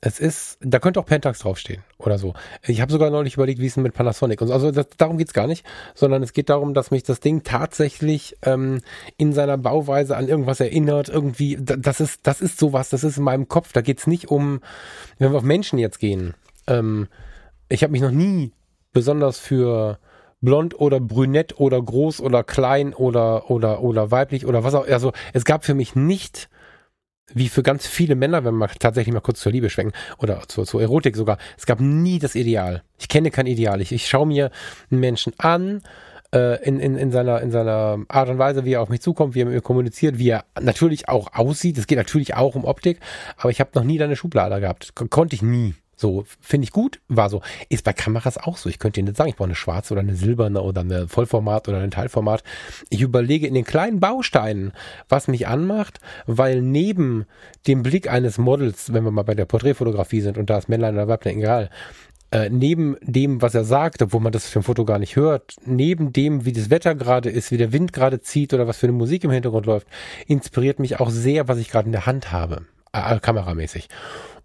Es 0.00 0.18
ist, 0.18 0.56
da 0.62 0.78
könnte 0.78 0.98
auch 0.98 1.04
Pentax 1.04 1.40
draufstehen 1.40 1.84
oder 1.98 2.16
so. 2.16 2.32
Ich 2.66 2.80
habe 2.80 2.90
sogar 2.90 3.10
neulich 3.10 3.34
überlegt, 3.34 3.60
wie 3.60 3.66
es 3.66 3.76
mit 3.76 3.92
Panasonic 3.92 4.40
und 4.40 4.48
so. 4.48 4.54
Also 4.54 4.70
das, 4.70 4.88
darum 4.96 5.18
geht's 5.18 5.34
gar 5.34 5.46
nicht, 5.46 5.66
sondern 5.94 6.22
es 6.22 6.32
geht 6.32 6.48
darum, 6.48 6.72
dass 6.72 6.90
mich 6.90 7.02
das 7.02 7.20
Ding 7.20 7.42
tatsächlich 7.42 8.36
ähm, 8.42 8.80
in 9.18 9.34
seiner 9.34 9.58
Bauweise 9.58 10.16
an 10.16 10.28
irgendwas 10.28 10.60
erinnert. 10.60 11.10
Irgendwie, 11.10 11.58
das 11.60 12.00
ist, 12.00 12.26
das 12.26 12.40
ist 12.40 12.58
sowas, 12.58 12.88
das 12.88 13.04
ist 13.04 13.18
in 13.18 13.24
meinem 13.24 13.48
Kopf. 13.48 13.74
Da 13.74 13.82
geht's 13.82 14.06
nicht 14.06 14.30
um, 14.30 14.62
wenn 15.18 15.30
wir 15.30 15.36
auf 15.36 15.44
Menschen 15.44 15.78
jetzt 15.78 15.98
gehen, 15.98 16.34
ähm, 16.66 17.06
ich 17.68 17.82
habe 17.82 17.92
mich 17.92 18.00
noch 18.00 18.10
nie 18.10 18.52
besonders 18.92 19.38
für 19.38 19.98
blond 20.40 20.78
oder 20.78 21.00
brünett 21.00 21.58
oder 21.58 21.80
groß 21.80 22.20
oder 22.20 22.42
klein 22.44 22.94
oder 22.94 23.50
oder 23.50 23.82
oder 23.82 24.10
weiblich 24.10 24.46
oder 24.46 24.64
was 24.64 24.74
auch 24.74 24.86
also 24.86 25.12
es 25.32 25.44
gab 25.44 25.64
für 25.64 25.74
mich 25.74 25.94
nicht 25.94 26.48
wie 27.32 27.48
für 27.48 27.62
ganz 27.62 27.86
viele 27.86 28.16
Männer, 28.16 28.44
wenn 28.44 28.54
man 28.54 28.70
tatsächlich 28.78 29.14
mal 29.14 29.20
kurz 29.20 29.40
zur 29.40 29.52
Liebe 29.52 29.70
schwenken 29.70 29.92
oder 30.18 30.42
zur, 30.48 30.66
zur 30.66 30.82
Erotik 30.82 31.16
sogar, 31.16 31.38
es 31.56 31.64
gab 31.64 31.80
nie 31.80 32.18
das 32.18 32.34
Ideal. 32.34 32.82
Ich 32.98 33.08
kenne 33.08 33.30
kein 33.30 33.46
Ideal. 33.46 33.80
Ich, 33.80 33.92
ich 33.92 34.08
schaue 34.08 34.26
mir 34.26 34.50
einen 34.90 35.00
Menschen 35.00 35.32
an, 35.38 35.80
äh, 36.34 36.62
in, 36.64 36.80
in, 36.80 36.96
in, 36.96 37.10
seiner, 37.10 37.40
in 37.40 37.50
seiner 37.50 37.98
Art 38.08 38.28
und 38.28 38.38
Weise, 38.38 38.64
wie 38.64 38.74
er 38.74 38.82
auf 38.82 38.88
mich 38.88 39.00
zukommt, 39.00 39.34
wie 39.34 39.42
er 39.42 39.46
mit 39.46 39.54
mir 39.54 39.60
kommuniziert, 39.60 40.18
wie 40.18 40.30
er 40.30 40.44
natürlich 40.60 41.08
auch 41.08 41.32
aussieht. 41.32 41.78
Es 41.78 41.86
geht 41.86 41.98
natürlich 41.98 42.34
auch 42.34 42.54
um 42.54 42.64
Optik, 42.64 43.00
aber 43.36 43.50
ich 43.50 43.60
habe 43.60 43.70
noch 43.74 43.84
nie 43.84 43.98
da 43.98 44.04
eine 44.04 44.16
Schublade 44.16 44.60
gehabt. 44.60 44.94
Kon 44.94 45.10
konnte 45.10 45.34
ich 45.34 45.42
nie. 45.42 45.74
So, 46.00 46.24
finde 46.40 46.64
ich 46.64 46.72
gut, 46.72 46.98
war 47.08 47.28
so. 47.28 47.42
Ist 47.68 47.84
bei 47.84 47.92
Kameras 47.92 48.38
auch 48.38 48.56
so. 48.56 48.70
Ich 48.70 48.78
könnte 48.78 49.00
Ihnen 49.00 49.08
nicht 49.08 49.18
sagen, 49.18 49.28
ich 49.28 49.36
brauche 49.36 49.48
eine 49.48 49.54
schwarze 49.54 49.92
oder 49.92 50.00
eine 50.00 50.14
silberne 50.14 50.62
oder 50.62 50.80
eine 50.80 51.08
Vollformat 51.08 51.68
oder 51.68 51.80
ein 51.80 51.90
Teilformat. 51.90 52.42
Ich 52.88 53.02
überlege 53.02 53.46
in 53.46 53.52
den 53.52 53.66
kleinen 53.66 54.00
Bausteinen, 54.00 54.72
was 55.10 55.28
mich 55.28 55.46
anmacht, 55.46 56.00
weil 56.26 56.62
neben 56.62 57.26
dem 57.66 57.82
Blick 57.82 58.10
eines 58.10 58.38
Models, 58.38 58.94
wenn 58.94 59.04
wir 59.04 59.10
mal 59.10 59.24
bei 59.24 59.34
der 59.34 59.44
Porträtfotografie 59.44 60.22
sind 60.22 60.38
und 60.38 60.48
da 60.48 60.56
ist 60.56 60.70
Männlein 60.70 60.94
oder 60.94 61.08
Weiblein, 61.08 61.36
egal, 61.36 61.68
äh, 62.30 62.48
neben 62.48 62.96
dem, 63.02 63.42
was 63.42 63.54
er 63.54 63.64
sagt, 63.64 64.00
obwohl 64.00 64.22
man 64.22 64.32
das 64.32 64.48
für 64.48 64.60
ein 64.60 64.62
Foto 64.62 64.86
gar 64.86 64.98
nicht 64.98 65.16
hört, 65.16 65.56
neben 65.66 66.14
dem, 66.14 66.46
wie 66.46 66.52
das 66.52 66.70
Wetter 66.70 66.94
gerade 66.94 67.28
ist, 67.28 67.50
wie 67.50 67.58
der 67.58 67.74
Wind 67.74 67.92
gerade 67.92 68.22
zieht 68.22 68.54
oder 68.54 68.66
was 68.66 68.78
für 68.78 68.86
eine 68.86 68.96
Musik 68.96 69.24
im 69.24 69.32
Hintergrund 69.32 69.66
läuft, 69.66 69.86
inspiriert 70.26 70.78
mich 70.78 70.98
auch 70.98 71.10
sehr, 71.10 71.46
was 71.46 71.58
ich 71.58 71.70
gerade 71.70 71.86
in 71.86 71.92
der 71.92 72.06
Hand 72.06 72.32
habe, 72.32 72.62
äh, 72.94 73.20
kameramäßig. 73.20 73.90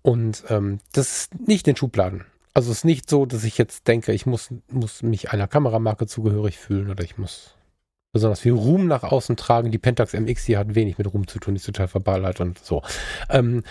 Und 0.06 0.44
ähm, 0.50 0.82
das 0.94 1.18
ist 1.18 1.48
nicht 1.48 1.68
in 1.68 1.76
Schubladen. 1.76 2.26
Also 2.54 2.70
es 2.70 2.78
ist 2.78 2.86
nicht 2.86 3.10
so, 3.10 3.26
dass 3.26 3.44
ich 3.44 3.58
jetzt 3.58 3.88
denke, 3.88 4.12
ich 4.12 4.28
muss, 4.28 4.54
muss 4.70 5.02
mich 5.02 5.32
einer 5.32 5.48
Kameramarke 5.48 6.06
zugehörig 6.06 6.60
fühlen 6.60 6.92
oder 6.92 7.04
ich 7.04 7.18
muss 7.18 7.56
besonders 8.14 8.40
viel 8.40 8.52
Ruhm 8.52 8.86
nach 8.86 9.02
außen 9.02 9.36
tragen. 9.36 9.72
Die 9.72 9.80
Pentax 9.80 10.14
MX 10.14 10.44
hier 10.44 10.60
hat 10.60 10.76
wenig 10.76 11.00
mit 11.00 11.12
Ruhm 11.12 11.26
zu 11.26 11.40
tun, 11.40 11.56
ist 11.56 11.66
total 11.66 11.88
verballert 11.88 12.40
und 12.40 12.60
so. 12.60 12.84
Ähm, 13.32 13.64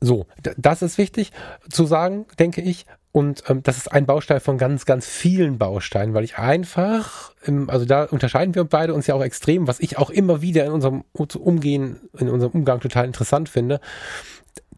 so, 0.00 0.26
das 0.56 0.80
ist 0.80 0.96
wichtig 0.96 1.32
zu 1.68 1.84
sagen, 1.84 2.24
denke 2.38 2.62
ich. 2.62 2.86
Und 3.12 3.44
ähm, 3.48 3.62
das 3.62 3.76
ist 3.76 3.92
ein 3.92 4.06
Baustein 4.06 4.40
von 4.40 4.56
ganz, 4.56 4.86
ganz 4.86 5.06
vielen 5.06 5.58
Bausteinen, 5.58 6.14
weil 6.14 6.24
ich 6.24 6.38
einfach, 6.38 7.34
im, 7.44 7.68
also 7.68 7.84
da 7.84 8.04
unterscheiden 8.04 8.54
wir 8.54 8.64
beide 8.64 8.94
uns 8.94 9.06
ja 9.06 9.14
auch 9.14 9.22
extrem, 9.22 9.68
was 9.68 9.80
ich 9.80 9.98
auch 9.98 10.08
immer 10.08 10.40
wieder 10.40 10.64
in 10.64 10.72
unserem 10.72 11.04
Umgehen, 11.12 12.00
in 12.18 12.30
unserem 12.30 12.52
Umgang 12.52 12.80
total 12.80 13.04
interessant 13.04 13.50
finde 13.50 13.80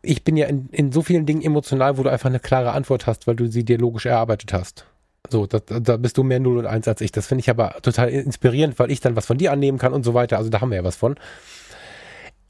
ich 0.04 0.24
bin 0.24 0.36
ja 0.36 0.46
in, 0.46 0.68
in 0.70 0.92
so 0.92 1.02
vielen 1.02 1.26
Dingen 1.26 1.42
emotional, 1.42 1.98
wo 1.98 2.02
du 2.02 2.10
einfach 2.10 2.28
eine 2.28 2.40
klare 2.40 2.72
Antwort 2.72 3.06
hast, 3.06 3.26
weil 3.26 3.36
du 3.36 3.50
sie 3.50 3.64
dir 3.64 3.78
logisch 3.78 4.06
erarbeitet 4.06 4.52
hast. 4.52 4.86
So, 5.30 5.46
da, 5.46 5.58
da 5.58 5.96
bist 5.96 6.18
du 6.18 6.22
mehr 6.22 6.40
0 6.40 6.58
und 6.58 6.66
1 6.66 6.86
als 6.86 7.00
ich. 7.00 7.10
Das 7.10 7.26
finde 7.26 7.40
ich 7.40 7.50
aber 7.50 7.76
total 7.82 8.10
inspirierend, 8.10 8.78
weil 8.78 8.90
ich 8.90 9.00
dann 9.00 9.16
was 9.16 9.26
von 9.26 9.38
dir 9.38 9.52
annehmen 9.52 9.78
kann 9.78 9.94
und 9.94 10.04
so 10.04 10.14
weiter. 10.14 10.36
Also 10.36 10.50
da 10.50 10.60
haben 10.60 10.70
wir 10.70 10.76
ja 10.76 10.84
was 10.84 10.96
von. 10.96 11.16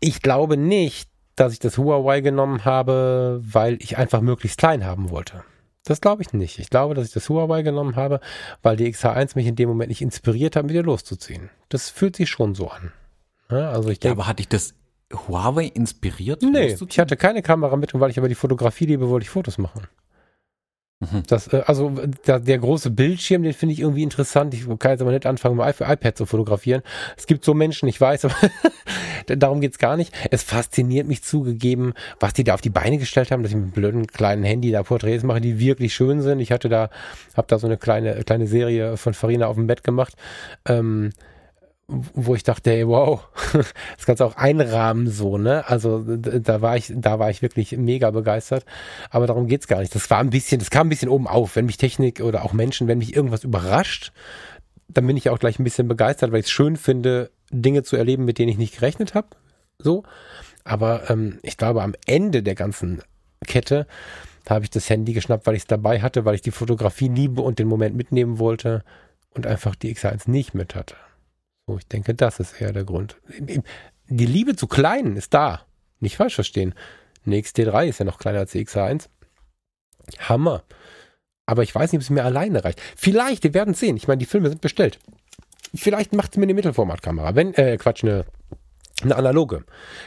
Ich 0.00 0.22
glaube 0.22 0.56
nicht, 0.56 1.08
dass 1.36 1.52
ich 1.52 1.60
das 1.60 1.78
Huawei 1.78 2.20
genommen 2.20 2.64
habe, 2.64 3.40
weil 3.44 3.76
ich 3.80 3.96
einfach 3.96 4.20
möglichst 4.20 4.58
klein 4.58 4.84
haben 4.84 5.10
wollte. 5.10 5.44
Das 5.84 6.00
glaube 6.00 6.22
ich 6.22 6.32
nicht. 6.32 6.58
Ich 6.58 6.70
glaube, 6.70 6.94
dass 6.94 7.06
ich 7.06 7.12
das 7.12 7.28
Huawei 7.28 7.62
genommen 7.62 7.94
habe, 7.94 8.20
weil 8.62 8.76
die 8.76 8.92
XH1 8.92 9.32
mich 9.34 9.46
in 9.46 9.56
dem 9.56 9.68
Moment 9.68 9.90
nicht 9.90 10.02
inspiriert 10.02 10.56
hat, 10.56 10.64
mit 10.64 10.74
dir 10.74 10.82
loszuziehen. 10.82 11.50
Das 11.68 11.90
fühlt 11.90 12.16
sich 12.16 12.30
schon 12.30 12.54
so 12.54 12.68
an. 12.68 12.92
Ja, 13.50 13.70
also 13.70 13.90
ich 13.90 14.00
denke, 14.00 14.16
ja, 14.16 14.22
aber 14.22 14.26
hatte 14.26 14.40
ich 14.40 14.48
das 14.48 14.74
Huawei 15.14 15.66
inspiriert? 15.66 16.42
Nee, 16.42 16.76
ich 16.88 16.98
hatte 16.98 17.16
keine 17.16 17.42
Kamera 17.42 17.76
mit 17.76 17.94
und 17.94 18.00
weil 18.00 18.10
ich 18.10 18.18
aber 18.18 18.28
die 18.28 18.34
Fotografie 18.34 18.86
liebe, 18.86 19.08
wollte 19.08 19.24
ich 19.24 19.30
Fotos 19.30 19.58
machen. 19.58 19.86
Mhm. 21.00 21.22
Das, 21.26 21.48
äh, 21.48 21.62
also 21.66 21.90
der, 22.26 22.40
der, 22.40 22.58
große 22.58 22.90
Bildschirm, 22.90 23.42
den 23.42 23.52
finde 23.52 23.72
ich 23.72 23.80
irgendwie 23.80 24.02
interessant. 24.02 24.54
Ich 24.54 24.66
kann 24.78 24.92
jetzt 24.92 25.00
aber 25.00 25.12
nicht 25.12 25.26
anfangen, 25.26 25.56
mein 25.56 25.72
iPad 25.72 26.16
zu 26.16 26.26
fotografieren. 26.26 26.82
Es 27.16 27.26
gibt 27.26 27.44
so 27.44 27.54
Menschen, 27.54 27.88
ich 27.88 28.00
weiß, 28.00 28.26
aber 28.26 28.34
darum 29.26 29.60
geht's 29.60 29.78
gar 29.78 29.96
nicht. 29.96 30.14
Es 30.30 30.42
fasziniert 30.42 31.06
mich 31.06 31.22
zugegeben, 31.22 31.94
was 32.20 32.32
die 32.32 32.44
da 32.44 32.54
auf 32.54 32.60
die 32.60 32.70
Beine 32.70 32.98
gestellt 32.98 33.30
haben, 33.30 33.42
dass 33.42 33.50
ich 33.50 33.56
mit 33.56 33.64
einem 33.64 33.72
blöden 33.72 34.06
kleinen 34.06 34.44
Handy 34.44 34.70
da 34.70 34.82
Porträts 34.82 35.24
mache, 35.24 35.40
die 35.40 35.58
wirklich 35.58 35.94
schön 35.94 36.22
sind. 36.22 36.40
Ich 36.40 36.52
hatte 36.52 36.68
da, 36.68 36.90
habe 37.36 37.48
da 37.48 37.58
so 37.58 37.66
eine 37.66 37.76
kleine, 37.76 38.22
kleine 38.24 38.46
Serie 38.46 38.96
von 38.96 39.14
Farina 39.14 39.46
auf 39.46 39.56
dem 39.56 39.66
Bett 39.66 39.84
gemacht. 39.84 40.14
Ähm, 40.66 41.10
wo 41.86 42.34
ich 42.34 42.42
dachte, 42.42 42.70
hey, 42.70 42.88
wow, 42.88 43.28
das 43.52 44.06
kannst 44.06 44.20
du 44.20 44.24
auch 44.24 44.36
einrahmen 44.36 45.08
so, 45.10 45.36
ne? 45.36 45.68
Also 45.68 46.02
da 46.02 46.62
war 46.62 46.76
ich, 46.76 46.92
da 46.94 47.18
war 47.18 47.28
ich 47.28 47.42
wirklich 47.42 47.76
mega 47.76 48.10
begeistert. 48.10 48.64
Aber 49.10 49.26
darum 49.26 49.48
geht's 49.48 49.68
gar 49.68 49.80
nicht. 49.80 49.94
Das 49.94 50.08
war 50.10 50.18
ein 50.18 50.30
bisschen, 50.30 50.58
das 50.58 50.70
kam 50.70 50.86
ein 50.86 50.90
bisschen 50.90 51.10
oben 51.10 51.28
auf. 51.28 51.56
Wenn 51.56 51.66
mich 51.66 51.76
Technik 51.76 52.20
oder 52.20 52.44
auch 52.44 52.52
Menschen, 52.52 52.88
wenn 52.88 52.98
mich 52.98 53.14
irgendwas 53.14 53.44
überrascht, 53.44 54.12
dann 54.88 55.06
bin 55.06 55.16
ich 55.16 55.28
auch 55.28 55.38
gleich 55.38 55.58
ein 55.58 55.64
bisschen 55.64 55.88
begeistert, 55.88 56.32
weil 56.32 56.40
ich 56.40 56.46
es 56.46 56.52
schön 56.52 56.76
finde, 56.76 57.30
Dinge 57.50 57.82
zu 57.82 57.96
erleben, 57.96 58.24
mit 58.24 58.38
denen 58.38 58.48
ich 58.48 58.58
nicht 58.58 58.76
gerechnet 58.76 59.14
habe. 59.14 59.28
So. 59.78 60.04
Aber 60.64 61.10
ähm, 61.10 61.38
ich 61.42 61.58
glaube, 61.58 61.82
am 61.82 61.94
Ende 62.06 62.42
der 62.42 62.54
ganzen 62.54 63.02
Kette 63.46 63.86
habe 64.48 64.64
ich 64.64 64.70
das 64.70 64.88
Handy 64.88 65.12
geschnappt, 65.12 65.46
weil 65.46 65.54
ich 65.54 65.62
es 65.62 65.66
dabei 65.66 66.00
hatte, 66.00 66.24
weil 66.24 66.34
ich 66.34 66.42
die 66.42 66.50
Fotografie 66.50 67.08
liebe 67.08 67.42
und 67.42 67.58
den 67.58 67.68
Moment 67.68 67.94
mitnehmen 67.94 68.38
wollte 68.38 68.84
und 69.34 69.46
einfach 69.46 69.74
die 69.74 69.94
X1 69.94 70.30
nicht 70.30 70.54
mit 70.54 70.74
hatte. 70.74 70.96
So, 71.66 71.78
ich 71.78 71.86
denke, 71.86 72.14
das 72.14 72.40
ist 72.40 72.60
eher 72.60 72.72
der 72.72 72.84
Grund. 72.84 73.16
Die 74.08 74.26
Liebe 74.26 74.54
zu 74.54 74.66
Kleinen 74.66 75.16
ist 75.16 75.32
da. 75.32 75.62
Nicht 76.00 76.16
falsch 76.16 76.34
verstehen. 76.34 76.74
Eine 77.24 77.36
XT3 77.36 77.86
ist 77.88 77.98
ja 77.98 78.04
noch 78.04 78.18
kleiner 78.18 78.40
als 78.40 78.52
die 78.52 78.64
XH1. 78.64 79.08
Hammer. 80.18 80.62
Aber 81.46 81.62
ich 81.62 81.74
weiß 81.74 81.92
nicht, 81.92 81.98
ob 81.98 82.02
es 82.02 82.10
mir 82.10 82.24
alleine 82.24 82.64
reicht. 82.64 82.80
Vielleicht, 82.96 83.44
wir 83.44 83.54
werden 83.54 83.74
sehen. 83.74 83.96
Ich 83.96 84.08
meine, 84.08 84.18
die 84.18 84.26
Filme 84.26 84.48
sind 84.48 84.60
bestellt. 84.60 84.98
Vielleicht 85.74 86.12
macht 86.12 86.32
es 86.32 86.36
mir 86.36 86.44
eine 86.44 86.54
Mittelformatkamera. 86.54 87.34
Wenn, 87.34 87.54
äh, 87.54 87.78
Quatsch, 87.78 88.04
eine, 88.04 88.26
eine 89.02 89.16
analoge. 89.16 89.64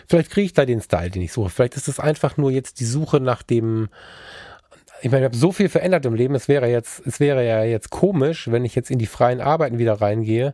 Vielleicht 0.07 0.29
kriege 0.29 0.45
ich 0.45 0.53
da 0.53 0.65
den 0.65 0.81
Style, 0.81 1.09
den 1.09 1.23
ich 1.23 1.33
suche. 1.33 1.49
Vielleicht 1.49 1.75
ist 1.75 1.87
es 1.87 1.99
einfach 1.99 2.37
nur 2.37 2.51
jetzt 2.51 2.79
die 2.79 2.85
Suche 2.85 3.19
nach 3.19 3.41
dem, 3.41 3.89
ich 5.01 5.11
meine, 5.11 5.25
ich 5.25 5.29
habe 5.29 5.37
so 5.37 5.51
viel 5.51 5.69
verändert 5.69 6.05
im 6.05 6.13
Leben. 6.13 6.35
Es 6.35 6.47
wäre 6.47 6.67
jetzt, 6.67 7.05
es 7.05 7.19
wäre 7.19 7.45
ja 7.45 7.63
jetzt 7.63 7.89
komisch, 7.89 8.49
wenn 8.51 8.63
ich 8.63 8.75
jetzt 8.75 8.91
in 8.91 8.99
die 8.99 9.07
freien 9.07 9.41
Arbeiten 9.41 9.79
wieder 9.79 9.99
reingehe 9.99 10.53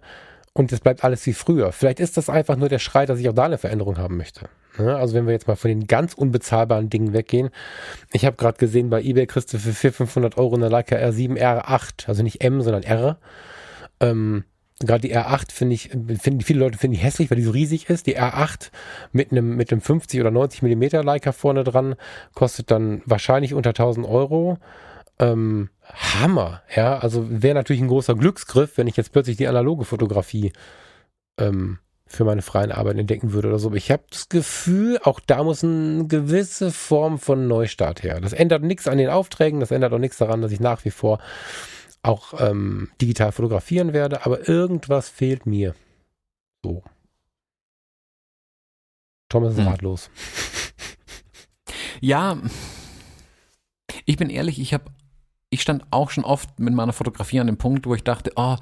und 0.53 0.71
es 0.71 0.79
bleibt 0.79 1.03
alles 1.03 1.25
wie 1.25 1.33
früher. 1.33 1.71
Vielleicht 1.71 1.99
ist 1.99 2.17
das 2.17 2.29
einfach 2.29 2.55
nur 2.55 2.69
der 2.69 2.79
Schrei, 2.79 3.05
dass 3.05 3.19
ich 3.19 3.27
auch 3.27 3.33
da 3.33 3.45
eine 3.45 3.57
Veränderung 3.57 3.97
haben 3.97 4.17
möchte. 4.17 4.49
Also 4.77 5.13
wenn 5.13 5.25
wir 5.25 5.33
jetzt 5.33 5.47
mal 5.47 5.55
von 5.55 5.69
den 5.69 5.87
ganz 5.87 6.13
unbezahlbaren 6.13 6.89
Dingen 6.89 7.13
weggehen. 7.13 7.49
Ich 8.11 8.25
habe 8.25 8.37
gerade 8.37 8.57
gesehen, 8.57 8.89
bei 8.89 9.01
eBay 9.01 9.27
kriegst 9.27 9.53
du 9.53 9.59
für 9.59 9.73
400, 9.73 9.95
500 9.95 10.37
Euro 10.37 10.55
eine 10.55 10.69
Leica 10.69 10.95
R7 10.95 11.37
R8, 11.37 12.07
also 12.07 12.23
nicht 12.23 12.43
M, 12.43 12.61
sondern 12.61 12.83
R. 12.83 13.17
Ähm, 13.99 14.45
gerade 14.79 15.07
die 15.07 15.15
R8 15.15 15.51
finde 15.51 15.75
ich, 15.75 15.89
finden 15.89 16.41
viele 16.41 16.59
Leute 16.59 16.77
finden 16.77 16.95
die 16.95 17.03
hässlich, 17.03 17.29
weil 17.29 17.37
die 17.37 17.43
so 17.43 17.51
riesig 17.51 17.89
ist. 17.89 18.07
Die 18.07 18.17
R8 18.17 18.71
mit 19.11 19.31
einem 19.31 19.55
mit 19.55 19.71
einem 19.71 19.81
50 19.81 20.19
oder 20.19 20.31
90 20.31 20.63
Millimeter 20.63 21.03
Leica 21.03 21.31
vorne 21.31 21.63
dran 21.63 21.95
kostet 22.33 22.71
dann 22.71 23.01
wahrscheinlich 23.05 23.53
unter 23.53 23.71
1000 23.71 24.07
Euro. 24.07 24.57
Ähm, 25.19 25.69
Hammer, 25.85 26.61
ja. 26.75 26.97
Also 26.99 27.25
wäre 27.29 27.55
natürlich 27.55 27.81
ein 27.81 27.87
großer 27.87 28.15
Glücksgriff, 28.15 28.77
wenn 28.77 28.87
ich 28.87 28.97
jetzt 28.97 29.11
plötzlich 29.11 29.37
die 29.37 29.47
analoge 29.47 29.85
Fotografie 29.85 30.53
ähm, 31.39 31.79
für 32.05 32.25
meine 32.25 32.41
freien 32.41 32.71
Arbeiten 32.71 32.99
entdecken 32.99 33.33
würde 33.33 33.49
oder 33.49 33.59
so. 33.59 33.69
Aber 33.69 33.77
ich 33.77 33.91
habe 33.91 34.03
das 34.09 34.29
Gefühl, 34.29 34.99
auch 35.03 35.19
da 35.19 35.43
muss 35.43 35.63
eine 35.63 36.07
gewisse 36.07 36.71
Form 36.71 37.19
von 37.19 37.47
Neustart 37.47 38.03
her. 38.03 38.21
Das 38.21 38.33
ändert 38.33 38.63
nichts 38.63 38.87
an 38.87 38.97
den 38.97 39.09
Aufträgen, 39.09 39.59
das 39.59 39.71
ändert 39.71 39.93
auch 39.93 39.99
nichts 39.99 40.17
daran, 40.17 40.41
dass 40.41 40.51
ich 40.51 40.59
nach 40.59 40.85
wie 40.85 40.91
vor 40.91 41.19
auch 42.03 42.33
ähm, 42.39 42.89
digital 43.01 43.31
fotografieren 43.31 43.93
werde, 43.93 44.25
aber 44.25 44.47
irgendwas 44.47 45.09
fehlt 45.09 45.45
mir. 45.45 45.73
So. 46.63 46.83
Thomas 49.29 49.53
ist 49.53 49.59
hm. 49.59 49.67
ratlos. 49.67 50.09
Ja, 52.01 52.37
ich 54.03 54.17
bin 54.17 54.29
ehrlich, 54.29 54.59
ich 54.59 54.73
habe 54.73 54.91
ich 55.53 55.61
stand 55.61 55.85
auch 55.91 56.09
schon 56.09 56.23
oft 56.25 56.59
mit 56.59 56.73
meiner 56.73 56.93
Fotografie 56.93 57.39
an 57.39 57.47
dem 57.47 57.57
Punkt, 57.57 57.85
wo 57.85 57.93
ich 57.93 58.03
dachte, 58.03 58.31
oh, 58.35 58.55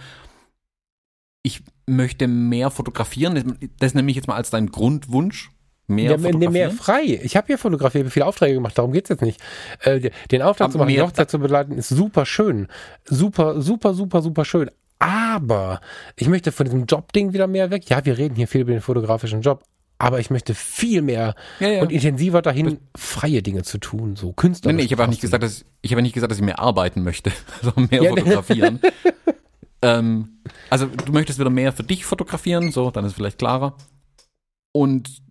ich 1.41 1.63
möchte 1.87 2.27
mehr 2.27 2.69
fotografieren. 2.69 3.57
Das 3.79 3.93
nehme 3.93 4.11
ich 4.11 4.17
jetzt 4.17 4.27
mal 4.27 4.35
als 4.35 4.49
dein 4.49 4.67
Grundwunsch. 4.67 5.51
Mehr, 5.87 6.11
ja, 6.11 6.17
fotografieren. 6.17 6.53
mehr 6.53 6.71
frei. 6.71 7.19
Ich 7.23 7.35
habe 7.35 7.47
hier 7.47 7.57
fotografiert, 7.57 8.09
viele 8.11 8.25
Aufträge 8.25 8.55
gemacht, 8.55 8.77
darum 8.77 8.91
geht 8.91 9.05
es 9.05 9.09
jetzt 9.09 9.21
nicht. 9.21 9.41
Äh, 9.81 10.11
den 10.29 10.41
Auftrag 10.41 10.65
Aber 10.65 10.71
zu 10.73 10.77
machen, 10.77 10.89
die 10.89 11.01
Hochzeit 11.01 11.29
zu 11.29 11.39
begleiten, 11.39 11.73
ist 11.73 11.89
super 11.89 12.25
schön. 12.25 12.67
Super, 13.05 13.61
super, 13.61 13.93
super, 13.93 14.21
super 14.21 14.45
schön. 14.45 14.69
Aber 14.99 15.81
ich 16.15 16.27
möchte 16.27 16.51
von 16.51 16.65
diesem 16.65 16.85
Job-Ding 16.85 17.33
wieder 17.33 17.47
mehr 17.47 17.71
weg. 17.71 17.89
Ja, 17.89 18.05
wir 18.05 18.17
reden 18.17 18.35
hier 18.35 18.47
viel 18.47 18.61
über 18.61 18.71
den 18.71 18.81
fotografischen 18.81 19.41
Job, 19.41 19.63
aber 20.01 20.19
ich 20.19 20.31
möchte 20.31 20.55
viel 20.55 21.03
mehr 21.03 21.35
ja, 21.59 21.69
ja. 21.69 21.81
und 21.83 21.91
intensiver 21.91 22.41
dahin, 22.41 22.79
freie 22.97 23.43
Dinge 23.43 23.61
zu 23.61 23.77
tun, 23.77 24.15
so 24.15 24.33
Künstler. 24.33 24.71
Nee, 24.71 24.77
nee, 24.77 24.85
ich 24.85 24.91
habe 24.91 25.03
auch 25.03 25.07
nicht 25.07 25.21
gesagt, 25.21 25.43
dass 25.43 25.63
ich 25.83 25.91
habe 25.91 26.01
nicht 26.01 26.13
gesagt, 26.13 26.31
dass 26.31 26.39
ich 26.39 26.43
mehr 26.43 26.59
arbeiten 26.59 27.03
möchte, 27.03 27.31
sondern 27.61 27.87
mehr 27.91 28.01
ja, 28.01 28.09
fotografieren. 28.09 28.79
ähm, 29.83 30.39
also 30.71 30.87
du 30.87 31.11
möchtest 31.11 31.37
wieder 31.37 31.51
mehr 31.51 31.71
für 31.71 31.83
dich 31.83 32.03
fotografieren, 32.03 32.71
so, 32.71 32.89
dann 32.89 33.05
ist 33.05 33.11
es 33.11 33.15
vielleicht 33.15 33.37
klarer. 33.37 33.77
Und 34.73 35.21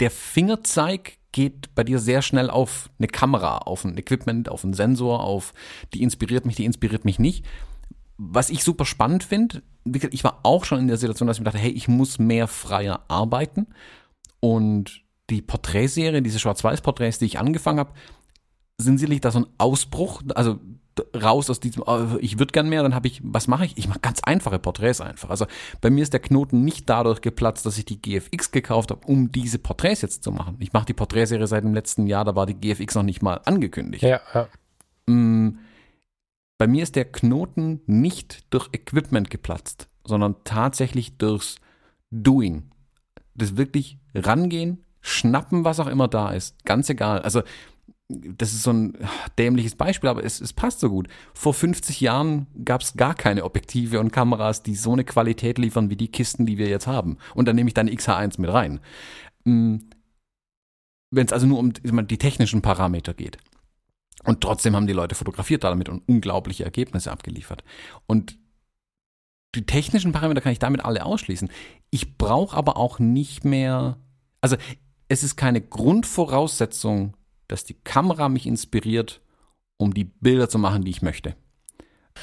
der 0.00 0.10
Fingerzeig 0.10 1.18
geht 1.32 1.74
bei 1.74 1.84
dir 1.84 1.98
sehr 1.98 2.22
schnell 2.22 2.48
auf 2.48 2.88
eine 2.98 3.08
Kamera, 3.08 3.58
auf 3.58 3.84
ein 3.84 3.98
Equipment, 3.98 4.48
auf 4.48 4.64
einen 4.64 4.72
Sensor, 4.72 5.22
auf 5.22 5.52
die 5.92 6.02
inspiriert 6.02 6.46
mich, 6.46 6.56
die 6.56 6.64
inspiriert 6.64 7.04
mich 7.04 7.18
nicht. 7.18 7.44
Was 8.24 8.50
ich 8.50 8.62
super 8.62 8.84
spannend 8.84 9.24
finde, 9.24 9.62
ich 9.84 10.22
war 10.22 10.40
auch 10.44 10.64
schon 10.64 10.78
in 10.78 10.88
der 10.88 10.96
Situation, 10.96 11.26
dass 11.26 11.38
ich 11.38 11.40
mir 11.40 11.46
dachte, 11.46 11.58
hey, 11.58 11.70
ich 11.70 11.88
muss 11.88 12.18
mehr 12.18 12.46
freier 12.46 13.04
arbeiten. 13.08 13.66
Und 14.40 15.02
die 15.28 15.42
Porträtserie, 15.42 16.22
diese 16.22 16.38
Schwarz-Weiß-Porträts, 16.38 17.18
die 17.18 17.26
ich 17.26 17.38
angefangen 17.38 17.80
habe, 17.80 17.92
sind 18.78 18.98
sicherlich 18.98 19.20
da 19.20 19.30
so 19.30 19.40
ein 19.40 19.46
Ausbruch, 19.58 20.22
also 20.34 20.58
raus 21.14 21.48
aus 21.48 21.60
diesem, 21.60 21.82
oh, 21.86 22.18
ich 22.20 22.38
würde 22.38 22.52
gern 22.52 22.68
mehr, 22.68 22.82
dann 22.82 22.94
habe 22.94 23.06
ich, 23.06 23.20
was 23.24 23.48
mache 23.48 23.64
ich? 23.64 23.78
Ich 23.78 23.88
mache 23.88 24.00
ganz 24.00 24.20
einfache 24.22 24.58
Porträts 24.58 25.00
einfach. 25.00 25.30
Also 25.30 25.46
bei 25.80 25.90
mir 25.90 26.02
ist 26.02 26.12
der 26.12 26.20
Knoten 26.20 26.64
nicht 26.64 26.88
dadurch 26.88 27.22
geplatzt, 27.22 27.64
dass 27.64 27.78
ich 27.78 27.86
die 27.86 28.00
GFX 28.00 28.50
gekauft 28.50 28.90
habe, 28.90 29.06
um 29.06 29.32
diese 29.32 29.58
Porträts 29.58 30.02
jetzt 30.02 30.22
zu 30.22 30.32
machen. 30.32 30.56
Ich 30.58 30.72
mache 30.72 30.86
die 30.86 30.92
Porträtserie 30.92 31.46
seit 31.46 31.64
dem 31.64 31.74
letzten 31.74 32.06
Jahr, 32.06 32.24
da 32.24 32.36
war 32.36 32.46
die 32.46 32.54
GFX 32.54 32.94
noch 32.94 33.02
nicht 33.02 33.22
mal 33.22 33.40
angekündigt. 33.44 34.02
Ja, 34.02 34.20
ja. 34.34 34.48
Mm, 35.06 35.58
bei 36.58 36.66
mir 36.66 36.82
ist 36.82 36.96
der 36.96 37.10
Knoten 37.10 37.80
nicht 37.86 38.46
durch 38.50 38.68
Equipment 38.72 39.30
geplatzt, 39.30 39.88
sondern 40.04 40.36
tatsächlich 40.44 41.16
durchs 41.18 41.56
Doing. 42.10 42.70
Das 43.34 43.56
wirklich 43.56 43.98
rangehen, 44.14 44.84
schnappen, 45.00 45.64
was 45.64 45.80
auch 45.80 45.86
immer 45.86 46.08
da 46.08 46.30
ist. 46.30 46.62
Ganz 46.64 46.88
egal. 46.90 47.22
Also 47.22 47.42
das 48.08 48.52
ist 48.52 48.62
so 48.62 48.72
ein 48.72 48.98
dämliches 49.38 49.74
Beispiel, 49.74 50.10
aber 50.10 50.24
es, 50.24 50.40
es 50.40 50.52
passt 50.52 50.80
so 50.80 50.88
gut. 50.88 51.08
Vor 51.34 51.54
50 51.54 52.00
Jahren 52.00 52.46
gab 52.64 52.82
es 52.82 52.94
gar 52.94 53.14
keine 53.14 53.44
Objektive 53.44 54.00
und 54.00 54.12
Kameras, 54.12 54.62
die 54.62 54.74
so 54.74 54.92
eine 54.92 55.04
Qualität 55.04 55.58
liefern 55.58 55.90
wie 55.90 55.96
die 55.96 56.10
Kisten, 56.10 56.46
die 56.46 56.58
wir 56.58 56.68
jetzt 56.68 56.86
haben. 56.86 57.18
Und 57.34 57.48
dann 57.48 57.56
nehme 57.56 57.68
ich 57.68 57.74
dann 57.74 57.88
XH1 57.88 58.40
mit 58.40 58.52
rein. 58.52 58.80
Mm, 59.44 59.76
Wenn 61.10 61.26
es 61.26 61.32
also 61.32 61.46
nur 61.46 61.58
um 61.58 61.72
die 61.72 62.18
technischen 62.18 62.62
Parameter 62.62 63.14
geht. 63.14 63.38
Und 64.24 64.40
trotzdem 64.40 64.76
haben 64.76 64.86
die 64.86 64.92
Leute 64.92 65.14
fotografiert 65.14 65.64
damit 65.64 65.88
und 65.88 66.06
unglaubliche 66.08 66.64
Ergebnisse 66.64 67.10
abgeliefert. 67.10 67.64
Und 68.06 68.38
die 69.54 69.66
technischen 69.66 70.12
Parameter 70.12 70.40
kann 70.40 70.52
ich 70.52 70.58
damit 70.58 70.84
alle 70.84 71.04
ausschließen. 71.04 71.50
Ich 71.90 72.16
brauche 72.16 72.56
aber 72.56 72.76
auch 72.76 72.98
nicht 72.98 73.44
mehr, 73.44 73.98
also 74.40 74.56
es 75.08 75.22
ist 75.22 75.36
keine 75.36 75.60
Grundvoraussetzung 75.60 77.14
dass 77.52 77.64
die 77.64 77.74
Kamera 77.74 78.30
mich 78.30 78.46
inspiriert, 78.46 79.20
um 79.76 79.92
die 79.92 80.04
Bilder 80.04 80.48
zu 80.48 80.58
machen, 80.58 80.84
die 80.84 80.90
ich 80.90 81.02
möchte. 81.02 81.36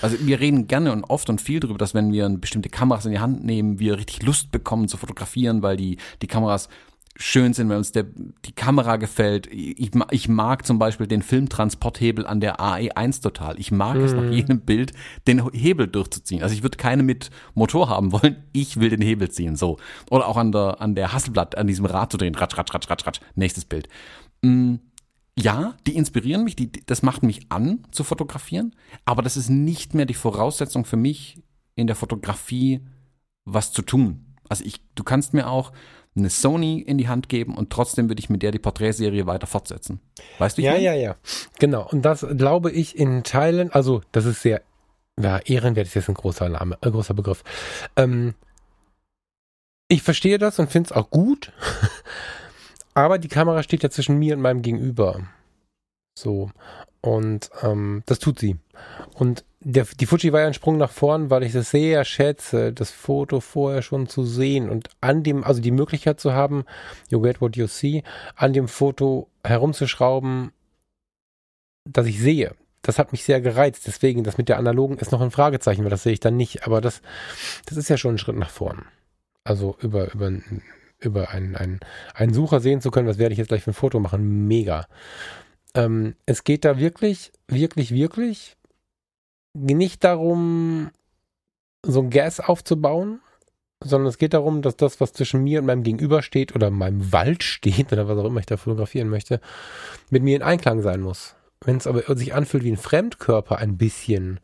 Also 0.01 0.17
wir 0.25 0.39
reden 0.39 0.67
gerne 0.67 0.91
und 0.91 1.03
oft 1.03 1.29
und 1.29 1.39
viel 1.39 1.59
darüber, 1.59 1.77
dass 1.77 1.93
wenn 1.93 2.11
wir 2.11 2.27
bestimmte 2.29 2.69
Kameras 2.69 3.05
in 3.05 3.11
die 3.11 3.19
Hand 3.19 3.43
nehmen, 3.43 3.79
wir 3.79 3.97
richtig 3.97 4.23
Lust 4.23 4.51
bekommen 4.51 4.87
zu 4.87 4.97
fotografieren, 4.97 5.61
weil 5.61 5.77
die, 5.77 5.97
die 6.21 6.27
Kameras 6.27 6.67
schön 7.15 7.53
sind, 7.53 7.69
wenn 7.69 7.77
uns 7.77 7.91
der, 7.91 8.05
die 8.45 8.53
Kamera 8.53 8.95
gefällt. 8.95 9.47
Ich, 9.47 9.91
ich 10.11 10.29
mag 10.29 10.65
zum 10.65 10.79
Beispiel 10.79 11.07
den 11.07 11.21
Filmtransporthebel 11.21 12.25
an 12.25 12.39
der 12.39 12.59
AE1 12.59 13.21
total. 13.21 13.59
Ich 13.59 13.71
mag 13.71 13.97
mhm. 13.97 14.03
es 14.03 14.13
nach 14.13 14.23
mhm. 14.23 14.31
jedem 14.31 14.61
Bild, 14.61 14.93
den 15.27 15.49
Hebel 15.51 15.87
durchzuziehen. 15.87 16.43
Also 16.43 16.55
ich 16.55 16.63
würde 16.63 16.77
keine 16.77 17.03
mit 17.03 17.29
Motor 17.55 17.89
haben 17.89 18.11
wollen. 18.11 18.37
Ich 18.53 18.79
will 18.79 18.89
den 18.89 19.01
Hebel 19.01 19.29
ziehen, 19.29 19.55
so. 19.55 19.77
Oder 20.09 20.27
auch 20.27 20.37
an 20.37 20.51
der, 20.51 20.81
an 20.81 20.95
der 20.95 21.11
Hasselblatt, 21.11 21.57
an 21.57 21.67
diesem 21.67 21.85
Rad 21.85 22.11
zu 22.11 22.17
drehen. 22.17 22.35
Ratsch, 22.35 22.57
ratsch, 22.57 22.73
ratsch, 22.73 22.89
ratsch, 22.89 23.05
ratsch. 23.05 23.19
Nächstes 23.35 23.65
Bild. 23.65 23.89
Mhm 24.41 24.79
ja, 25.41 25.75
die 25.87 25.95
inspirieren 25.95 26.43
mich, 26.43 26.55
die, 26.55 26.69
das 26.85 27.01
macht 27.01 27.23
mich 27.23 27.49
an 27.49 27.85
zu 27.91 28.03
fotografieren, 28.03 28.75
aber 29.05 29.21
das 29.21 29.37
ist 29.37 29.49
nicht 29.49 29.93
mehr 29.93 30.05
die 30.05 30.13
Voraussetzung 30.13 30.83
für 30.83 30.97
mich 30.97 31.41
in 31.75 31.87
der 31.87 31.95
Fotografie 31.95 32.81
was 33.45 33.71
zu 33.71 33.81
tun. 33.81 34.35
Also 34.49 34.65
ich, 34.65 34.81
du 34.95 35.03
kannst 35.03 35.33
mir 35.33 35.47
auch 35.47 35.71
eine 36.15 36.29
Sony 36.29 36.79
in 36.79 36.97
die 36.97 37.07
Hand 37.07 37.29
geben 37.29 37.55
und 37.55 37.69
trotzdem 37.69 38.09
würde 38.09 38.19
ich 38.19 38.29
mit 38.29 38.41
der 38.41 38.51
die 38.51 38.59
Porträtserie 38.59 39.27
weiter 39.27 39.47
fortsetzen. 39.47 39.99
Weißt 40.37 40.57
du? 40.57 40.61
Ja, 40.61 40.71
meine? 40.71 40.83
ja, 40.83 40.93
ja. 40.93 41.15
Genau. 41.59 41.87
Und 41.89 42.03
das 42.03 42.25
glaube 42.35 42.71
ich 42.71 42.97
in 42.97 43.23
Teilen, 43.23 43.71
also 43.71 44.01
das 44.11 44.25
ist 44.25 44.41
sehr, 44.41 44.61
ja, 45.19 45.37
ehrenwert 45.39 45.87
ist 45.87 45.93
jetzt 45.93 46.09
ein 46.09 46.15
großer 46.15 46.49
Name, 46.49 46.77
ein 46.81 46.91
großer 46.91 47.13
Begriff. 47.13 47.43
Ähm, 47.95 48.33
ich 49.87 50.03
verstehe 50.03 50.37
das 50.37 50.59
und 50.59 50.71
finde 50.71 50.89
es 50.89 50.95
auch 50.95 51.09
gut. 51.09 51.51
Aber 52.93 53.17
die 53.17 53.27
Kamera 53.27 53.63
steht 53.63 53.83
ja 53.83 53.89
zwischen 53.89 54.17
mir 54.17 54.35
und 54.35 54.41
meinem 54.41 54.61
Gegenüber. 54.61 55.21
So. 56.17 56.51
Und 57.01 57.49
ähm, 57.63 58.03
das 58.05 58.19
tut 58.19 58.39
sie. 58.39 58.57
Und 59.13 59.45
der, 59.61 59.85
die 59.99 60.05
Fuji 60.05 60.31
war 60.31 60.41
ja 60.41 60.47
ein 60.47 60.53
Sprung 60.53 60.77
nach 60.77 60.91
vorn, 60.91 61.29
weil 61.29 61.43
ich 61.43 61.53
das 61.53 61.71
sehr 61.71 62.05
schätze, 62.05 62.73
das 62.73 62.91
Foto 62.91 63.39
vorher 63.39 63.81
schon 63.81 64.07
zu 64.07 64.23
sehen 64.23 64.69
und 64.69 64.89
an 65.01 65.23
dem, 65.23 65.43
also 65.43 65.61
die 65.61 65.71
Möglichkeit 65.71 66.19
zu 66.19 66.33
haben, 66.33 66.65
you 67.09 67.21
get 67.21 67.41
what 67.41 67.57
you 67.57 67.67
see, 67.67 68.03
an 68.35 68.53
dem 68.53 68.67
Foto 68.67 69.29
herumzuschrauben, 69.43 70.51
dass 71.85 72.05
ich 72.05 72.19
sehe. 72.19 72.53
Das 72.81 72.99
hat 72.99 73.11
mich 73.11 73.25
sehr 73.25 73.41
gereizt. 73.41 73.87
Deswegen, 73.87 74.23
das 74.23 74.37
mit 74.37 74.47
der 74.47 74.57
analogen 74.57 74.97
ist 74.97 75.11
noch 75.11 75.21
ein 75.21 75.31
Fragezeichen, 75.31 75.83
weil 75.83 75.89
das 75.89 76.03
sehe 76.03 76.13
ich 76.13 76.21
dann 76.21 76.37
nicht. 76.37 76.65
Aber 76.65 76.79
das, 76.79 77.01
das 77.65 77.77
ist 77.77 77.89
ja 77.89 77.97
schon 77.97 78.15
ein 78.15 78.17
Schritt 78.17 78.37
nach 78.37 78.49
vorn. 78.49 78.85
Also 79.43 79.75
über, 79.81 80.13
über 80.13 80.31
über 80.99 81.29
einen, 81.29 81.55
einen, 81.55 81.79
einen 82.13 82.33
Sucher 82.33 82.59
sehen 82.59 82.81
zu 82.81 82.91
können, 82.91 83.07
was 83.07 83.17
werde 83.17 83.33
ich 83.33 83.39
jetzt 83.39 83.47
gleich 83.47 83.63
für 83.63 83.71
ein 83.71 83.75
Foto 83.75 83.99
machen, 83.99 84.47
mega. 84.47 84.87
Ähm, 85.75 86.15
es 86.25 86.43
geht 86.43 86.65
da 86.65 86.79
wirklich, 86.79 87.31
wirklich, 87.47 87.91
wirklich 87.91 88.57
nicht 89.53 90.03
darum, 90.03 90.91
so 91.83 92.01
ein 92.01 92.09
Gas 92.09 92.39
aufzubauen, 92.39 93.21
sondern 93.83 94.09
es 94.09 94.17
geht 94.17 94.33
darum, 94.33 94.61
dass 94.61 94.75
das, 94.75 94.99
was 94.99 95.13
zwischen 95.13 95.43
mir 95.43 95.59
und 95.59 95.65
meinem 95.65 95.83
Gegenüber 95.83 96.21
steht 96.21 96.55
oder 96.55 96.69
meinem 96.69 97.11
Wald 97.11 97.43
steht 97.43 97.91
oder 97.93 98.07
was 98.07 98.17
auch 98.17 98.25
immer 98.25 98.41
ich 98.41 98.45
da 98.45 98.57
fotografieren 98.57 99.09
möchte, 99.09 99.39
mit 100.09 100.23
mir 100.23 100.35
in 100.35 100.43
Einklang 100.43 100.81
sein 100.81 101.01
muss. 101.01 101.35
Wenn 101.61 101.77
es 101.77 101.87
aber 101.87 102.15
sich 102.15 102.33
anfühlt 102.33 102.63
wie 102.63 102.71
ein 102.71 102.77
Fremdkörper 102.77 103.57
ein 103.57 103.77
bisschen, 103.77 104.39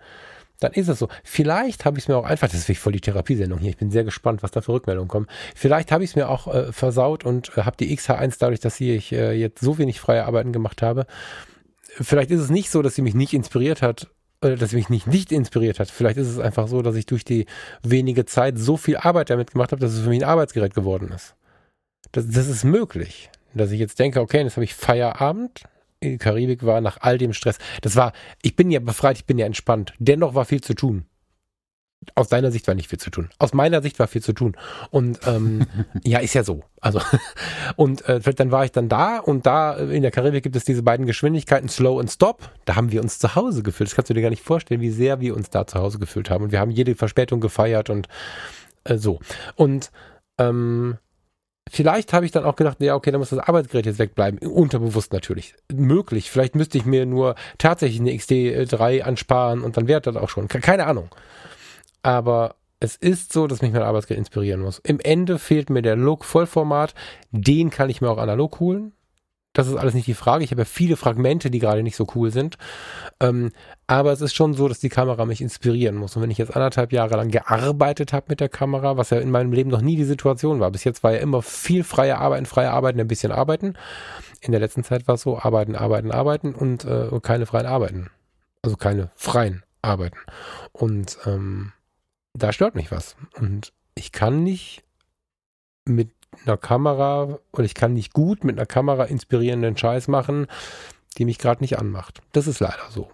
dann 0.60 0.74
ist 0.74 0.88
es 0.88 1.00
so. 1.00 1.10
Vielleicht 1.24 1.86
habe 1.86 1.98
ich 1.98 2.06
es 2.06 2.08
mir 2.08 2.18
auch 2.18 2.26
einfach, 2.26 2.48
das 2.48 2.58
ist 2.58 2.68
wirklich 2.68 2.80
voll 2.80 2.94
die 2.94 3.02
Therapiesendung 3.02 3.60
hier, 3.60 3.70
ich 3.70 3.78
bin 3.78 3.92
sehr 3.92 4.04
gespannt, 4.04 4.44
was 4.44 4.52
da 4.52 4.62
für 4.62 4.74
Rückmeldungen 4.74 5.08
kommen. 5.08 5.28
Vielleicht 5.56 5.92
habe 5.92 6.04
ich 6.04 6.12
es 6.12 6.16
mir 6.16 6.30
auch 6.30 6.54
äh, 6.54 6.72
versaut 6.72 7.26
und 7.26 7.58
äh, 7.58 7.62
habe 7.62 7.78
die 7.78 7.96
XH1 7.96 8.36
dadurch, 8.40 8.60
dass 8.60 8.80
ich 8.80 9.12
äh, 9.12 9.34
jetzt 9.34 9.62
so 9.62 9.78
wenig 9.78 10.00
freie 10.00 10.26
Arbeiten 10.26 10.54
gemacht 10.54 10.82
habe. 10.82 11.06
Vielleicht 11.88 12.32
ist 12.32 12.42
es 12.42 12.50
nicht 12.50 12.70
so, 12.70 12.82
dass 12.82 12.96
sie 12.96 13.02
mich 13.02 13.16
nicht 13.16 13.34
inspiriert 13.34 13.82
hat, 13.82 14.08
äh, 14.42 14.56
dass 14.56 14.72
sie 14.72 14.76
mich 14.78 14.90
nicht 14.90 15.08
nicht 15.08 15.32
inspiriert 15.32 15.80
hat. 15.80 15.90
Vielleicht 15.90 16.18
ist 16.18 16.28
es 16.28 16.40
einfach 16.40 16.68
so, 16.68 16.82
dass 16.82 16.96
ich 16.96 17.06
durch 17.06 17.26
die 17.26 17.46
wenige 17.84 18.26
Zeit 18.26 18.58
so 18.58 18.78
viel 18.78 18.98
Arbeit 18.98 19.30
damit 19.30 19.52
gemacht 19.52 19.72
habe, 19.72 19.82
dass 19.82 19.94
es 19.94 20.02
für 20.02 20.10
mich 20.10 20.24
ein 20.24 20.30
Arbeitsgerät 20.30 20.74
geworden 20.74 21.12
ist. 21.14 21.36
Das, 22.12 22.28
das 22.30 22.48
ist 22.48 22.64
möglich. 22.64 23.30
Dass 23.54 23.72
ich 23.72 23.80
jetzt 23.80 24.00
denke, 24.00 24.20
okay, 24.20 24.42
jetzt 24.42 24.58
habe 24.58 24.66
ich 24.66 24.74
Feierabend, 24.74 25.64
in 26.00 26.12
die 26.12 26.18
Karibik 26.18 26.66
war, 26.66 26.82
nach 26.82 26.98
all 27.02 27.18
dem 27.18 27.34
Stress. 27.34 27.58
Das 27.82 27.96
war, 27.96 28.14
ich 28.42 28.56
bin 28.56 28.72
ja 28.72 28.80
befreit, 28.80 29.18
ich 29.18 29.26
bin 29.26 29.38
ja 29.38 29.46
entspannt. 29.46 29.94
Dennoch 30.00 30.36
war 30.36 30.46
viel 30.46 30.62
zu 30.62 30.74
tun. 30.74 31.06
Aus 32.14 32.28
deiner 32.28 32.52
Sicht 32.52 32.68
war 32.68 32.76
nicht 32.76 32.88
viel 32.90 33.00
zu 33.00 33.10
tun. 33.10 33.30
Aus 33.40 33.54
meiner 33.54 33.82
Sicht 33.82 33.98
war 33.98 34.08
viel 34.08 34.22
zu 34.22 34.34
tun. 34.34 34.56
Und 34.92 35.20
ähm, 35.26 35.66
ja, 36.04 36.20
ist 36.20 36.36
ja 36.36 36.44
so. 36.44 36.64
Also 36.80 37.02
und 37.76 38.08
äh, 38.08 38.20
dann 38.20 38.52
war 38.52 38.66
ich 38.66 38.72
dann 38.72 38.90
da 38.90 39.18
und 39.18 39.46
da 39.46 39.76
in 39.76 40.04
der 40.04 40.12
Karibik 40.12 40.44
gibt 40.44 40.56
es 40.56 40.66
diese 40.66 40.84
beiden 40.84 41.08
Geschwindigkeiten 41.08 41.70
Slow 41.70 42.00
und 42.00 42.10
Stop. 42.10 42.50
Da 42.66 42.76
haben 42.76 42.92
wir 42.92 43.02
uns 43.02 43.18
zu 43.18 43.36
Hause 43.36 43.64
gefühlt. 43.64 43.90
Das 43.90 43.96
kannst 43.96 44.10
du 44.10 44.14
dir 44.14 44.22
gar 44.22 44.30
nicht 44.30 44.44
vorstellen, 44.44 44.82
wie 44.82 44.92
sehr 44.92 45.20
wir 45.20 45.36
uns 45.36 45.50
da 45.50 45.66
zu 45.66 45.80
Hause 45.80 45.98
gefühlt 45.98 46.30
haben. 46.30 46.44
Und 46.44 46.52
wir 46.52 46.60
haben 46.60 46.72
jede 46.72 46.96
Verspätung 46.96 47.40
gefeiert 47.40 47.90
und 47.90 48.08
äh, 48.84 48.98
so. 48.98 49.20
Und 49.56 49.92
ähm, 50.38 50.98
Vielleicht 51.70 52.14
habe 52.14 52.26
ich 52.26 52.32
dann 52.32 52.46
auch 52.46 52.56
gedacht, 52.56 52.80
ja, 52.80 52.96
okay, 52.96 53.12
dann 53.12 53.20
muss 53.20 53.32
das 53.32 53.40
Arbeitsgerät 53.40 53.88
jetzt 53.88 53.98
wegbleiben. 53.98 54.40
Unterbewusst 54.48 55.12
natürlich. 55.14 55.56
Möglich. 55.74 56.30
Vielleicht 56.30 56.56
müsste 56.56 56.78
ich 56.78 56.86
mir 56.86 57.06
nur 57.06 57.36
tatsächlich 57.58 58.00
eine 58.00 58.12
XD3 58.12 59.02
ansparen 59.02 59.62
und 59.62 59.76
dann 59.76 59.88
wäre 59.88 60.02
das 60.02 60.16
auch 60.16 60.30
schon. 60.30 60.48
Keine 60.48 60.86
Ahnung. 60.86 61.10
Aber 62.04 62.56
es 62.80 62.96
ist 62.96 63.34
so, 63.34 63.48
dass 63.48 63.64
mich 63.64 63.72
mein 63.74 63.82
Arbeitsgerät 63.82 64.20
inspirieren 64.20 64.62
muss. 64.62 64.80
Im 64.80 65.00
Ende 65.00 65.40
fehlt 65.40 65.72
mir 65.72 65.82
der 65.82 65.96
Look 65.96 66.24
Vollformat. 66.24 66.94
Den 67.32 67.72
kann 67.72 67.90
ich 67.90 68.00
mir 68.00 68.10
auch 68.10 68.20
analog 68.20 68.60
holen. 68.60 68.94
Das 69.56 69.68
ist 69.68 69.76
alles 69.76 69.94
nicht 69.94 70.06
die 70.06 70.14
Frage. 70.14 70.44
Ich 70.44 70.52
habe 70.52 70.62
ja 70.62 70.66
viele 70.66 70.98
Fragmente, 70.98 71.50
die 71.50 71.60
gerade 71.60 71.82
nicht 71.82 71.96
so 71.96 72.06
cool 72.14 72.30
sind. 72.30 72.58
Ähm, 73.22 73.52
aber 73.88 74.12
es 74.12 74.20
ist 74.20 74.36
schon 74.36 74.54
so, 74.54 74.68
dass 74.68 74.80
die 74.80 74.90
Kamera 74.90 75.26
mich 75.26 75.42
inspirieren 75.42 75.96
muss. 75.96 76.16
Und 76.16 76.22
wenn 76.22 76.30
ich 76.30 76.38
jetzt 76.38 76.56
anderthalb 76.56 76.92
Jahre 76.92 77.16
lang 77.16 77.30
gearbeitet 77.30 78.12
habe 78.12 78.26
mit 78.30 78.42
der 78.42 78.50
Kamera, 78.50 78.98
was 78.98 79.12
ja 79.12 79.20
in 79.20 79.32
meinem 79.32 79.54
Leben 79.54 79.70
noch 79.70 79.82
nie 79.82 79.96
die 79.96 80.04
Situation 80.04 80.60
war. 80.60 80.72
Bis 80.72 80.84
jetzt 80.84 81.04
war 81.04 81.14
ja 81.14 81.20
immer 81.20 81.42
viel 81.42 81.86
freie 81.86 82.18
Arbeiten, 82.18 82.46
freie 82.46 82.72
Arbeiten, 82.72 83.00
ein 83.00 83.08
bisschen 83.08 83.32
Arbeiten. 83.32 83.76
In 84.42 84.52
der 84.52 84.60
letzten 84.60 84.84
Zeit 84.84 85.08
war 85.08 85.16
es 85.16 85.22
so, 85.22 85.40
arbeiten, 85.40 85.76
arbeiten, 85.76 86.12
arbeiten 86.12 86.54
und 86.54 86.84
äh, 86.84 87.10
keine 87.22 87.46
freien 87.46 87.66
Arbeiten. 87.66 88.10
Also 88.62 88.76
keine 88.76 89.10
freien 89.16 89.64
Arbeiten. 89.82 90.18
Und 90.74 91.18
ähm, 91.26 91.72
da 92.34 92.52
stört 92.52 92.76
mich 92.76 92.92
was. 92.92 93.16
Und 93.40 93.72
ich 93.94 94.12
kann 94.12 94.44
nicht 94.44 94.84
mit 95.86 96.12
einer 96.46 96.58
Kamera 96.58 97.40
oder 97.52 97.64
ich 97.64 97.76
kann 97.76 97.94
nicht 97.94 98.14
gut 98.14 98.44
mit 98.44 98.58
einer 98.58 98.66
Kamera 98.66 99.06
inspirierenden 99.06 99.78
Scheiß 99.78 100.08
machen, 100.08 100.48
die 101.18 101.26
mich 101.26 101.38
gerade 101.38 101.64
nicht 101.64 101.80
anmacht. 101.80 102.22
Das 102.34 102.48
ist 102.48 102.60
leider 102.60 102.90
so. 102.90 103.10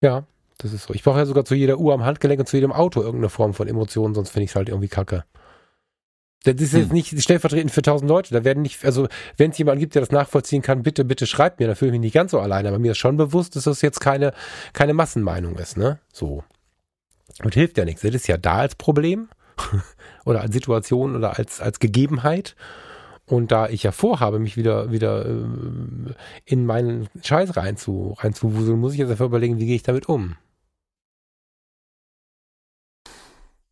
Ja, 0.00 0.24
das 0.58 0.72
ist 0.72 0.84
so. 0.84 0.94
Ich 0.94 1.02
brauche 1.02 1.18
ja 1.18 1.26
sogar 1.26 1.44
zu 1.44 1.54
jeder 1.54 1.78
Uhr 1.78 1.94
am 1.94 2.04
Handgelenk 2.04 2.40
und 2.40 2.46
zu 2.46 2.56
jedem 2.56 2.72
Auto 2.72 3.00
irgendeine 3.00 3.28
Form 3.28 3.54
von 3.54 3.68
Emotionen, 3.68 4.14
sonst 4.14 4.30
finde 4.30 4.44
ich 4.44 4.50
es 4.50 4.56
halt 4.56 4.68
irgendwie 4.68 4.88
kacke. 4.88 5.24
Das 6.44 6.56
ist 6.56 6.72
jetzt 6.72 6.88
hm. 6.88 6.94
nicht 6.94 7.22
stellvertretend 7.22 7.70
für 7.70 7.82
tausend 7.82 8.08
Leute. 8.08 8.34
Da 8.34 8.44
werden 8.44 8.62
nicht, 8.62 8.84
also 8.84 9.06
wenn 9.36 9.52
es 9.52 9.58
jemanden 9.58 9.80
gibt, 9.80 9.94
der 9.94 10.02
das 10.02 10.10
nachvollziehen 10.10 10.62
kann, 10.62 10.82
bitte, 10.82 11.04
bitte 11.04 11.26
schreibt 11.26 11.60
mir. 11.60 11.68
Da 11.68 11.76
fühle 11.76 11.90
ich 11.90 11.92
mich 11.92 12.00
nicht 12.00 12.14
ganz 12.14 12.32
so 12.32 12.40
alleine. 12.40 12.68
Aber 12.68 12.80
mir 12.80 12.92
ist 12.92 12.98
schon 12.98 13.16
bewusst, 13.16 13.54
dass 13.54 13.64
das 13.64 13.80
jetzt 13.80 14.00
keine, 14.00 14.32
keine 14.72 14.92
Massenmeinung 14.92 15.56
ist, 15.56 15.76
ne? 15.76 16.00
So. 16.12 16.42
Und 17.44 17.54
hilft 17.54 17.78
ja 17.78 17.84
nichts. 17.84 18.02
Das 18.02 18.12
ist 18.12 18.26
ja 18.26 18.38
da 18.38 18.56
als 18.56 18.74
Problem 18.74 19.28
oder 20.24 20.40
als 20.40 20.52
Situation 20.52 21.16
oder 21.16 21.38
als, 21.38 21.60
als 21.60 21.78
Gegebenheit. 21.78 22.56
Und 23.26 23.52
da 23.52 23.68
ich 23.68 23.82
ja 23.82 23.92
vorhabe, 23.92 24.38
mich 24.38 24.56
wieder, 24.56 24.90
wieder 24.90 25.24
äh, 25.24 25.44
in 26.44 26.66
meinen 26.66 27.08
Scheiß 27.22 27.56
rein 27.56 27.76
zu, 27.76 28.14
reinzuwuseln, 28.18 28.78
muss 28.78 28.92
ich 28.92 28.98
jetzt 28.98 29.10
einfach 29.10 29.26
überlegen, 29.26 29.58
wie 29.58 29.66
gehe 29.66 29.76
ich 29.76 29.82
damit 29.82 30.08
um. 30.08 30.36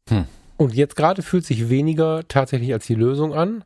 Hm. 0.08 0.26
Und 0.56 0.74
jetzt 0.74 0.96
gerade 0.96 1.22
fühlt 1.22 1.44
sich 1.44 1.68
weniger 1.68 2.26
tatsächlich 2.28 2.72
als 2.72 2.86
die 2.86 2.94
Lösung 2.94 3.34
an. 3.34 3.64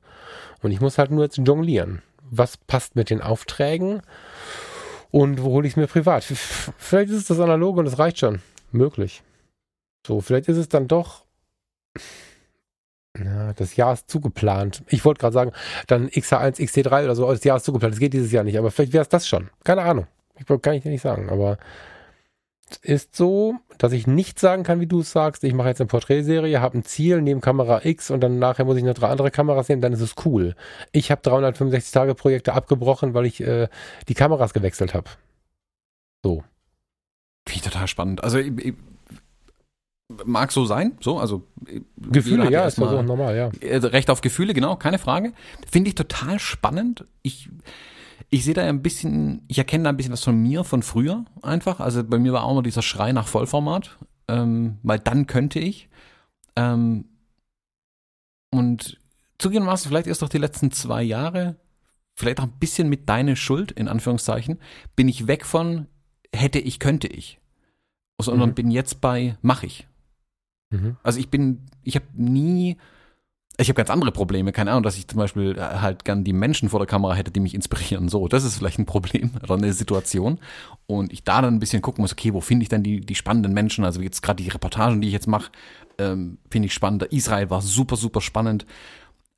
Und 0.62 0.70
ich 0.70 0.80
muss 0.80 0.96
halt 0.96 1.10
nur 1.10 1.24
jetzt 1.24 1.38
jonglieren. 1.38 2.02
Was 2.30 2.56
passt 2.56 2.96
mit 2.96 3.10
den 3.10 3.20
Aufträgen? 3.20 4.00
Und 5.10 5.42
wo 5.42 5.50
hole 5.50 5.66
ich 5.66 5.74
es 5.74 5.76
mir 5.76 5.86
privat? 5.86 6.24
Vielleicht 6.24 7.10
ist 7.10 7.18
es 7.18 7.26
das 7.26 7.40
Analoge 7.40 7.80
und 7.80 7.84
das 7.84 7.98
reicht 7.98 8.18
schon. 8.18 8.40
Möglich. 8.72 9.22
So, 10.06 10.20
vielleicht 10.20 10.48
ist 10.48 10.56
es 10.56 10.68
dann 10.68 10.88
doch. 10.88 11.23
Ja, 13.16 13.52
das 13.52 13.76
Jahr 13.76 13.92
ist 13.92 14.10
zugeplant. 14.10 14.82
Ich 14.88 15.04
wollte 15.04 15.20
gerade 15.20 15.34
sagen, 15.34 15.52
dann 15.86 16.08
XH1, 16.08 16.58
XT3 16.58 17.04
oder 17.04 17.14
so, 17.14 17.30
das 17.30 17.44
Jahr 17.44 17.56
ist 17.56 17.64
zugeplant. 17.64 17.94
Das 17.94 18.00
geht 18.00 18.12
dieses 18.12 18.32
Jahr 18.32 18.42
nicht, 18.42 18.58
aber 18.58 18.70
vielleicht 18.70 18.92
wäre 18.92 19.02
es 19.02 19.08
das 19.08 19.28
schon. 19.28 19.50
Keine 19.62 19.82
Ahnung. 19.82 20.06
Ich 20.36 20.46
kann 20.46 20.74
ich 20.74 20.82
dir 20.82 20.90
nicht 20.90 21.02
sagen, 21.02 21.30
aber 21.30 21.58
ist 22.82 23.14
so, 23.14 23.56
dass 23.78 23.92
ich 23.92 24.06
nicht 24.06 24.38
sagen 24.38 24.62
kann, 24.62 24.80
wie 24.80 24.86
du 24.86 25.00
es 25.00 25.12
sagst. 25.12 25.44
Ich 25.44 25.54
mache 25.54 25.68
jetzt 25.68 25.80
eine 25.80 25.88
Porträtserie, 25.88 26.60
habe 26.60 26.78
ein 26.78 26.84
Ziel, 26.84 27.22
nehme 27.22 27.40
Kamera 27.40 27.84
X 27.84 28.10
und 28.10 28.20
dann 28.20 28.38
nachher 28.38 28.64
muss 28.64 28.76
ich 28.76 28.84
noch 28.84 28.94
drei 28.94 29.08
andere 29.08 29.30
Kameras 29.30 29.68
nehmen, 29.68 29.82
dann 29.82 29.92
ist 29.92 30.00
es 30.00 30.14
cool. 30.24 30.56
Ich 30.90 31.10
habe 31.10 31.22
365 31.22 31.92
Tage 31.92 32.14
Projekte 32.14 32.54
abgebrochen, 32.54 33.14
weil 33.14 33.26
ich 33.26 33.40
äh, 33.40 33.68
die 34.08 34.14
Kameras 34.14 34.54
gewechselt 34.54 34.94
habe. 34.94 35.10
So. 36.24 36.42
Wie 37.46 37.60
total 37.60 37.86
spannend. 37.86 38.24
Also 38.24 38.38
ich, 38.38 38.52
ich, 38.58 38.74
mag 40.24 40.52
so 40.52 40.64
sein, 40.64 40.96
so, 41.00 41.18
also 41.18 41.46
Gefühle, 41.96 42.50
ja, 42.50 42.66
ist 42.66 42.76
so 42.76 43.02
normal, 43.02 43.36
ja. 43.36 43.50
Äh, 43.60 43.76
Recht 43.76 44.10
auf 44.10 44.20
Gefühle, 44.20 44.54
genau, 44.54 44.76
keine 44.76 44.98
Frage. 44.98 45.32
Finde 45.70 45.88
ich 45.88 45.94
total 45.94 46.38
spannend. 46.38 47.06
Ich 47.22 47.48
ich 48.30 48.44
sehe 48.44 48.54
da 48.54 48.62
ja 48.62 48.68
ein 48.68 48.82
bisschen, 48.82 49.42
ich 49.48 49.58
erkenne 49.58 49.84
da 49.84 49.90
ein 49.90 49.96
bisschen 49.96 50.12
was 50.12 50.24
von 50.24 50.36
mir 50.36 50.64
von 50.64 50.82
früher 50.82 51.24
einfach. 51.42 51.80
Also 51.80 52.02
bei 52.02 52.18
mir 52.18 52.32
war 52.32 52.44
auch 52.44 52.52
immer 52.52 52.62
dieser 52.62 52.82
Schrei 52.82 53.12
nach 53.12 53.28
Vollformat, 53.28 53.96
ähm, 54.28 54.78
weil 54.82 54.98
dann 54.98 55.26
könnte 55.26 55.58
ich. 55.58 55.88
Ähm, 56.56 57.04
und 58.50 58.98
zugegebenermaßen, 59.38 59.88
vielleicht 59.88 60.06
erst 60.06 60.22
doch 60.22 60.28
die 60.28 60.38
letzten 60.38 60.70
zwei 60.70 61.02
Jahre, 61.02 61.56
vielleicht 62.16 62.40
auch 62.40 62.44
ein 62.44 62.58
bisschen 62.58 62.88
mit 62.88 63.08
deiner 63.08 63.36
Schuld, 63.36 63.72
in 63.72 63.88
Anführungszeichen, 63.88 64.58
bin 64.96 65.08
ich 65.08 65.26
weg 65.26 65.44
von 65.44 65.86
hätte 66.34 66.58
ich, 66.58 66.80
könnte 66.80 67.06
ich. 67.06 67.38
Sondern 68.20 68.50
mhm. 68.50 68.54
bin 68.54 68.70
jetzt 68.70 69.00
bei 69.00 69.36
mach 69.42 69.62
ich. 69.62 69.86
Mhm. 70.74 70.96
Also 71.02 71.18
ich 71.18 71.28
bin, 71.28 71.66
ich 71.82 71.96
habe 71.96 72.06
nie 72.14 72.76
ich 73.56 73.68
habe 73.68 73.76
ganz 73.76 73.90
andere 73.90 74.10
Probleme, 74.10 74.50
keine 74.50 74.72
Ahnung, 74.72 74.82
dass 74.82 74.98
ich 74.98 75.06
zum 75.06 75.18
Beispiel 75.18 75.56
äh, 75.56 75.60
halt 75.60 76.04
gern 76.04 76.24
die 76.24 76.32
Menschen 76.32 76.68
vor 76.68 76.80
der 76.80 76.88
Kamera 76.88 77.14
hätte, 77.14 77.30
die 77.30 77.40
mich 77.40 77.54
inspirieren. 77.54 78.08
So, 78.08 78.26
das 78.26 78.42
ist 78.42 78.56
vielleicht 78.56 78.78
ein 78.78 78.86
Problem 78.86 79.30
oder 79.42 79.54
eine 79.54 79.72
Situation. 79.72 80.40
Und 80.86 81.12
ich 81.12 81.22
da 81.22 81.40
dann 81.40 81.54
ein 81.54 81.60
bisschen 81.60 81.80
gucken 81.80 82.02
muss, 82.02 82.12
okay, 82.12 82.34
wo 82.34 82.40
finde 82.40 82.64
ich 82.64 82.68
denn 82.68 82.82
die, 82.82 83.00
die 83.00 83.14
spannenden 83.14 83.52
Menschen? 83.52 83.84
Also 83.84 84.00
jetzt 84.00 84.22
gerade 84.22 84.42
die 84.42 84.48
Reportagen, 84.48 85.00
die 85.00 85.06
ich 85.06 85.12
jetzt 85.12 85.28
mache, 85.28 85.52
ähm, 85.98 86.38
finde 86.50 86.66
ich 86.66 86.74
spannend. 86.74 87.04
Israel 87.04 87.48
war 87.50 87.62
super, 87.62 87.96
super 87.96 88.20
spannend. 88.20 88.66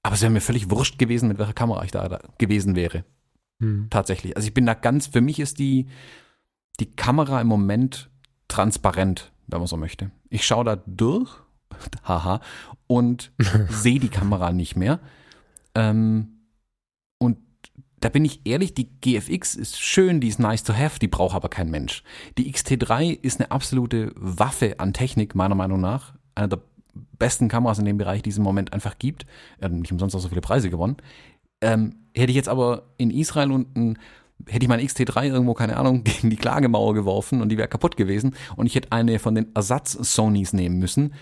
Aber 0.03 0.15
es 0.15 0.23
wäre 0.23 0.33
mir 0.33 0.41
völlig 0.41 0.71
wurscht 0.71 0.99
gewesen, 0.99 1.29
mit 1.29 1.39
welcher 1.39 1.53
Kamera 1.53 1.85
ich 1.85 1.91
da, 1.91 2.09
da 2.09 2.21
gewesen 2.39 2.75
wäre. 2.75 3.05
Hm. 3.61 3.89
Tatsächlich. 3.91 4.35
Also 4.37 4.49
ich 4.49 4.55
bin 4.55 4.65
da 4.65 4.75
ganz, 4.75 5.09
für 5.09 5.21
mich 5.21 5.41
ist 5.41 5.59
die, 5.59 5.89
die 6.81 6.87
Kamera 6.87 7.41
im 7.41 7.49
Moment 7.49 8.09
transparent, 8.49 9.33
wenn 9.47 9.59
man 9.59 9.67
so 9.67 9.77
möchte. 9.77 10.11
Ich 10.37 10.47
schaue 10.47 10.67
da 10.67 10.77
durch 10.85 11.31
haha, 12.05 12.41
und 12.87 13.33
sehe 13.71 13.99
die 13.99 14.11
Kamera 14.11 14.53
nicht 14.53 14.77
mehr. 14.77 15.01
Ähm, 15.75 16.43
und 17.19 17.39
da 18.01 18.11
bin 18.11 18.27
ich 18.27 18.43
ehrlich, 18.45 18.75
die 18.75 18.91
GFX 19.01 19.55
ist 19.55 19.81
schön, 19.81 20.21
die 20.21 20.29
ist 20.29 20.39
nice 20.39 20.63
to 20.63 20.75
have, 20.75 20.99
die 20.99 21.09
braucht 21.09 21.35
aber 21.35 21.49
kein 21.49 21.71
Mensch. 21.71 22.03
Die 22.37 22.53
XT3 22.53 23.19
ist 23.19 23.41
eine 23.41 23.51
absolute 23.51 24.13
Waffe 24.15 24.79
an 24.79 24.93
Technik, 24.93 25.35
meiner 25.35 25.55
Meinung 25.55 25.81
nach. 25.81 26.13
Eine 26.35 26.49
der 26.49 26.61
besten 27.19 27.49
Kameras 27.49 27.79
in 27.79 27.87
dem 27.87 27.97
Bereich, 27.97 28.21
die 28.21 28.29
es 28.29 28.37
im 28.37 28.45
Moment 28.45 28.75
einfach 28.75 28.99
gibt. 28.99 29.25
Er 29.57 29.71
hat 29.71 29.73
nicht 29.73 29.91
umsonst 29.91 30.15
auch 30.15 30.21
so 30.21 30.29
viele 30.29 30.43
Preise 30.43 30.69
gewonnen. 30.69 30.99
Ähm, 31.63 31.95
hätte 32.15 32.31
ich 32.31 32.37
jetzt 32.37 32.51
aber 32.51 32.91
in 32.99 33.11
Israel 33.11 33.53
unten 33.53 33.97
hätte 34.47 34.65
ich 34.65 34.69
mein 34.69 34.81
XT3 34.81 35.29
irgendwo, 35.29 35.55
keine 35.55 35.77
Ahnung, 35.77 36.05
gegen 36.05 36.31
die 36.31 36.37
Klagemauer 36.37 36.95
geworfen 36.95 37.41
und 37.41 37.49
die 37.49 37.59
wäre 37.59 37.69
kaputt 37.69 37.97
gewesen 37.97 38.37
und 38.57 38.67
ich 38.67 38.75
hätte 38.75 38.93
eine 38.93 39.19
von 39.19 39.35
den 39.35 39.55
Ersatz-Sonys 39.55 40.53
nehmen 40.53 40.79
müssen, 40.79 41.15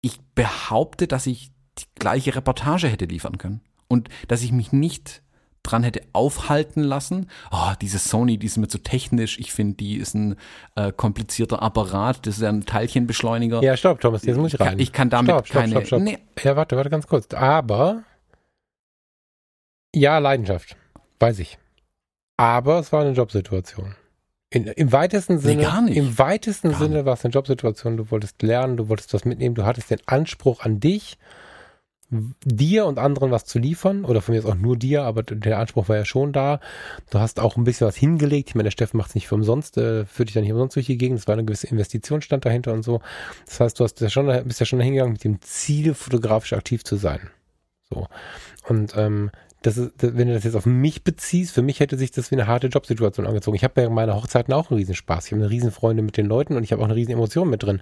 ich 0.00 0.20
behaupte, 0.34 1.06
dass 1.06 1.26
ich 1.26 1.50
die 1.78 1.84
gleiche 1.96 2.34
Reportage 2.34 2.88
hätte 2.88 3.06
liefern 3.06 3.38
können. 3.38 3.60
Und 3.88 4.08
dass 4.28 4.42
ich 4.42 4.52
mich 4.52 4.72
nicht 4.72 5.22
dran 5.62 5.82
hätte 5.82 6.02
aufhalten 6.12 6.82
lassen. 6.82 7.28
Oh, 7.50 7.72
diese 7.80 7.98
Sony, 7.98 8.38
die 8.38 8.46
ist 8.46 8.56
mir 8.56 8.68
zu 8.68 8.78
technisch. 8.78 9.38
Ich 9.38 9.52
finde, 9.52 9.74
die 9.74 9.96
ist 9.96 10.14
ein 10.14 10.36
äh, 10.76 10.92
komplizierter 10.92 11.60
Apparat. 11.60 12.26
Das 12.26 12.36
ist 12.36 12.42
ja 12.42 12.48
ein 12.48 12.64
Teilchenbeschleuniger. 12.64 13.62
Ja, 13.62 13.76
stopp, 13.76 14.00
Thomas, 14.00 14.24
jetzt 14.24 14.36
muss 14.36 14.54
ich 14.54 14.60
rein. 14.60 14.78
Ich 14.78 14.92
kann 14.92 15.10
damit 15.10 15.32
stopp, 15.32 15.46
stopp, 15.46 15.60
keine. 15.60 15.72
Stopp, 15.72 15.86
stopp. 15.86 16.02
Nee. 16.02 16.18
Ja, 16.42 16.56
warte, 16.56 16.76
warte 16.76 16.90
ganz 16.90 17.06
kurz. 17.06 17.32
Aber 17.34 18.04
ja, 19.94 20.18
Leidenschaft, 20.18 20.76
weiß 21.18 21.40
ich. 21.40 21.58
Aber 22.36 22.78
es 22.78 22.92
war 22.92 23.02
eine 23.02 23.12
Jobsituation. 23.12 23.94
In, 24.50 24.66
Im 24.66 24.92
weitesten 24.92 25.38
Sinne, 25.38 25.56
nee, 25.56 25.62
gar 25.62 25.82
nicht. 25.82 25.96
im 25.96 26.18
weitesten 26.18 26.70
gar 26.70 26.78
Sinne 26.78 27.04
war 27.04 27.14
es 27.14 27.24
eine 27.24 27.32
Jobsituation. 27.32 27.96
Du 27.96 28.10
wolltest 28.10 28.42
lernen, 28.42 28.76
du 28.76 28.88
wolltest 28.88 29.12
was 29.12 29.24
mitnehmen, 29.24 29.54
du 29.54 29.64
hattest 29.64 29.90
den 29.90 30.00
Anspruch 30.06 30.60
an 30.60 30.78
dich, 30.78 31.18
dir 32.10 32.86
und 32.86 33.00
anderen 33.00 33.32
was 33.32 33.44
zu 33.44 33.58
liefern, 33.58 34.04
oder 34.04 34.22
von 34.22 34.32
mir 34.32 34.38
ist 34.38 34.46
auch 34.46 34.54
nur 34.54 34.76
dir, 34.76 35.02
aber 35.02 35.24
der 35.24 35.58
Anspruch 35.58 35.88
war 35.88 35.96
ja 35.96 36.04
schon 36.04 36.32
da. 36.32 36.60
Du 37.10 37.18
hast 37.18 37.40
auch 37.40 37.56
ein 37.56 37.64
bisschen 37.64 37.88
was 37.88 37.96
hingelegt. 37.96 38.50
Ich 38.50 38.54
meine, 38.54 38.66
der 38.68 38.70
Steffen 38.70 38.96
macht 38.98 39.08
es 39.08 39.14
nicht 39.16 39.26
für 39.26 39.34
umsonst, 39.34 39.76
äh, 39.78 40.04
führt 40.04 40.28
dich 40.28 40.34
dann 40.34 40.44
nicht 40.44 40.52
umsonst 40.52 40.76
durch 40.76 40.86
die 40.86 40.98
Gegend. 40.98 41.18
Es 41.18 41.26
war 41.26 41.32
eine 41.32 41.44
gewisse 41.44 41.66
Investition 41.66 42.22
stand 42.22 42.44
dahinter 42.44 42.72
und 42.72 42.84
so. 42.84 43.00
Das 43.46 43.58
heißt, 43.58 43.80
du 43.80 43.84
hast 43.84 44.00
ja 44.00 44.08
schon, 44.08 44.26
bist 44.44 44.60
ja 44.60 44.66
schon 44.66 44.80
hingegangen 44.80 45.14
mit 45.14 45.24
dem 45.24 45.42
Ziel, 45.42 45.94
fotografisch 45.94 46.52
aktiv 46.52 46.84
zu 46.84 46.94
sein. 46.94 47.30
So. 47.90 48.06
Und 48.68 48.96
ähm, 48.96 49.30
das 49.62 49.78
ist, 49.78 49.92
wenn 49.98 50.28
du 50.28 50.34
das 50.34 50.44
jetzt 50.44 50.54
auf 50.54 50.66
mich 50.66 51.02
beziehst, 51.02 51.52
für 51.52 51.62
mich 51.62 51.80
hätte 51.80 51.96
sich 51.96 52.10
das 52.10 52.30
wie 52.30 52.36
eine 52.36 52.46
harte 52.46 52.68
Jobsituation 52.68 53.26
angezogen. 53.26 53.56
Ich 53.56 53.64
habe 53.64 53.82
in 53.82 53.92
meiner 53.92 54.14
Hochzeiten 54.14 54.52
auch 54.54 54.70
einen 54.70 54.78
Riesenspaß. 54.78 55.26
Ich 55.26 55.32
habe 55.32 55.42
eine 55.42 55.50
Riesenfreunde 55.50 56.02
mit 56.02 56.16
den 56.16 56.26
Leuten 56.26 56.56
und 56.56 56.62
ich 56.62 56.72
habe 56.72 56.82
auch 56.82 56.86
eine 56.86 56.94
Riesenemotion 56.94 57.48
mit 57.48 57.62
drin. 57.62 57.80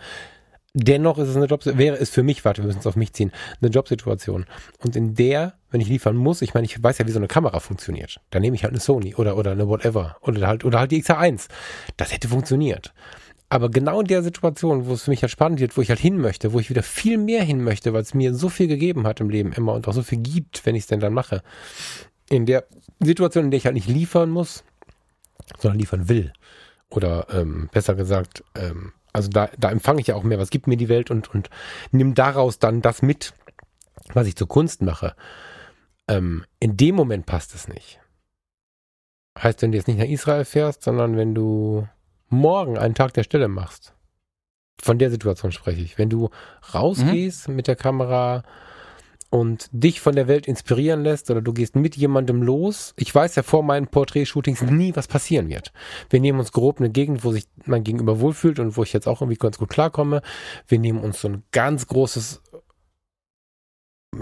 Dennoch 0.76 1.18
ist 1.18 1.28
es 1.28 1.36
eine 1.36 1.46
Job, 1.46 1.64
wäre 1.64 1.96
es 1.96 2.10
für 2.10 2.24
mich, 2.24 2.44
warte, 2.44 2.62
wir 2.62 2.66
müssen 2.66 2.80
es 2.80 2.86
auf 2.86 2.96
mich 2.96 3.12
ziehen, 3.12 3.30
eine 3.60 3.70
Jobsituation. 3.70 4.44
Und 4.78 4.96
in 4.96 5.14
der, 5.14 5.54
wenn 5.70 5.80
ich 5.80 5.86
liefern 5.88 6.16
muss, 6.16 6.42
ich 6.42 6.52
meine, 6.52 6.64
ich 6.64 6.82
weiß 6.82 6.98
ja, 6.98 7.06
wie 7.06 7.12
so 7.12 7.20
eine 7.20 7.28
Kamera 7.28 7.60
funktioniert. 7.60 8.18
Da 8.30 8.40
nehme 8.40 8.56
ich 8.56 8.64
halt 8.64 8.72
eine 8.72 8.80
Sony 8.80 9.14
oder, 9.14 9.36
oder 9.36 9.52
eine 9.52 9.68
whatever. 9.68 10.16
Oder 10.20 10.48
halt, 10.48 10.64
oder 10.64 10.80
halt 10.80 10.90
die 10.90 11.00
XH1. 11.00 11.46
Das 11.96 12.12
hätte 12.12 12.26
funktioniert. 12.26 12.92
Aber 13.54 13.70
genau 13.70 14.00
in 14.00 14.08
der 14.08 14.24
Situation, 14.24 14.86
wo 14.86 14.94
es 14.94 15.04
für 15.04 15.12
mich 15.12 15.22
halt 15.22 15.30
spannend 15.30 15.60
wird, 15.60 15.76
wo 15.76 15.80
ich 15.80 15.88
halt 15.88 16.00
hin 16.00 16.18
möchte, 16.18 16.52
wo 16.52 16.58
ich 16.58 16.70
wieder 16.70 16.82
viel 16.82 17.18
mehr 17.18 17.44
hin 17.44 17.62
möchte, 17.62 17.92
weil 17.92 18.02
es 18.02 18.12
mir 18.12 18.34
so 18.34 18.48
viel 18.48 18.66
gegeben 18.66 19.06
hat 19.06 19.20
im 19.20 19.30
Leben 19.30 19.52
immer 19.52 19.74
und 19.74 19.86
auch 19.86 19.92
so 19.92 20.02
viel 20.02 20.18
gibt, 20.18 20.66
wenn 20.66 20.74
ich 20.74 20.82
es 20.82 20.86
denn 20.88 20.98
dann 20.98 21.14
mache. 21.14 21.40
In 22.28 22.46
der 22.46 22.66
Situation, 22.98 23.44
in 23.44 23.50
der 23.52 23.58
ich 23.58 23.66
halt 23.66 23.76
nicht 23.76 23.86
liefern 23.86 24.28
muss, 24.28 24.64
sondern 25.60 25.78
liefern 25.78 26.08
will. 26.08 26.32
Oder 26.90 27.28
ähm, 27.30 27.68
besser 27.70 27.94
gesagt, 27.94 28.42
ähm, 28.56 28.92
also 29.12 29.28
da, 29.28 29.48
da 29.56 29.70
empfange 29.70 30.00
ich 30.00 30.08
ja 30.08 30.16
auch 30.16 30.24
mehr, 30.24 30.40
was 30.40 30.50
gibt 30.50 30.66
mir 30.66 30.76
die 30.76 30.88
Welt 30.88 31.12
und, 31.12 31.32
und 31.32 31.48
nimm 31.92 32.16
daraus 32.16 32.58
dann 32.58 32.82
das 32.82 33.02
mit, 33.02 33.34
was 34.14 34.26
ich 34.26 34.34
zur 34.34 34.48
Kunst 34.48 34.82
mache. 34.82 35.14
Ähm, 36.08 36.44
in 36.58 36.76
dem 36.76 36.96
Moment 36.96 37.24
passt 37.24 37.54
es 37.54 37.68
nicht. 37.68 38.00
Heißt, 39.40 39.62
wenn 39.62 39.70
du 39.70 39.78
jetzt 39.78 39.86
nicht 39.86 40.00
nach 40.00 40.08
Israel 40.08 40.44
fährst, 40.44 40.82
sondern 40.82 41.16
wenn 41.16 41.36
du 41.36 41.86
morgen 42.28 42.78
einen 42.78 42.94
Tag 42.94 43.14
der 43.14 43.22
Stille 43.22 43.48
machst, 43.48 43.94
von 44.80 44.98
der 44.98 45.10
Situation 45.10 45.52
spreche 45.52 45.82
ich, 45.82 45.98
wenn 45.98 46.10
du 46.10 46.30
rausgehst 46.74 47.48
mhm. 47.48 47.56
mit 47.56 47.68
der 47.68 47.76
Kamera 47.76 48.42
und 49.30 49.68
dich 49.72 50.00
von 50.00 50.14
der 50.14 50.28
Welt 50.28 50.46
inspirieren 50.46 51.02
lässt 51.02 51.28
oder 51.30 51.42
du 51.42 51.52
gehst 51.52 51.74
mit 51.74 51.96
jemandem 51.96 52.42
los. 52.42 52.94
Ich 52.96 53.12
weiß 53.12 53.34
ja 53.34 53.42
vor 53.42 53.64
meinen 53.64 53.88
Porträtshootings 53.88 54.62
nie, 54.62 54.94
was 54.94 55.08
passieren 55.08 55.48
wird. 55.48 55.72
Wir 56.08 56.20
nehmen 56.20 56.38
uns 56.38 56.52
grob 56.52 56.78
eine 56.78 56.90
Gegend, 56.90 57.24
wo 57.24 57.32
sich 57.32 57.48
mein 57.64 57.82
Gegenüber 57.82 58.20
wohlfühlt 58.20 58.60
und 58.60 58.76
wo 58.76 58.84
ich 58.84 58.92
jetzt 58.92 59.08
auch 59.08 59.22
irgendwie 59.22 59.38
ganz 59.38 59.58
gut 59.58 59.70
klarkomme. 59.70 60.22
Wir 60.68 60.78
nehmen 60.78 61.00
uns 61.00 61.20
so 61.20 61.28
ein 61.28 61.42
ganz 61.50 61.88
großes 61.88 62.42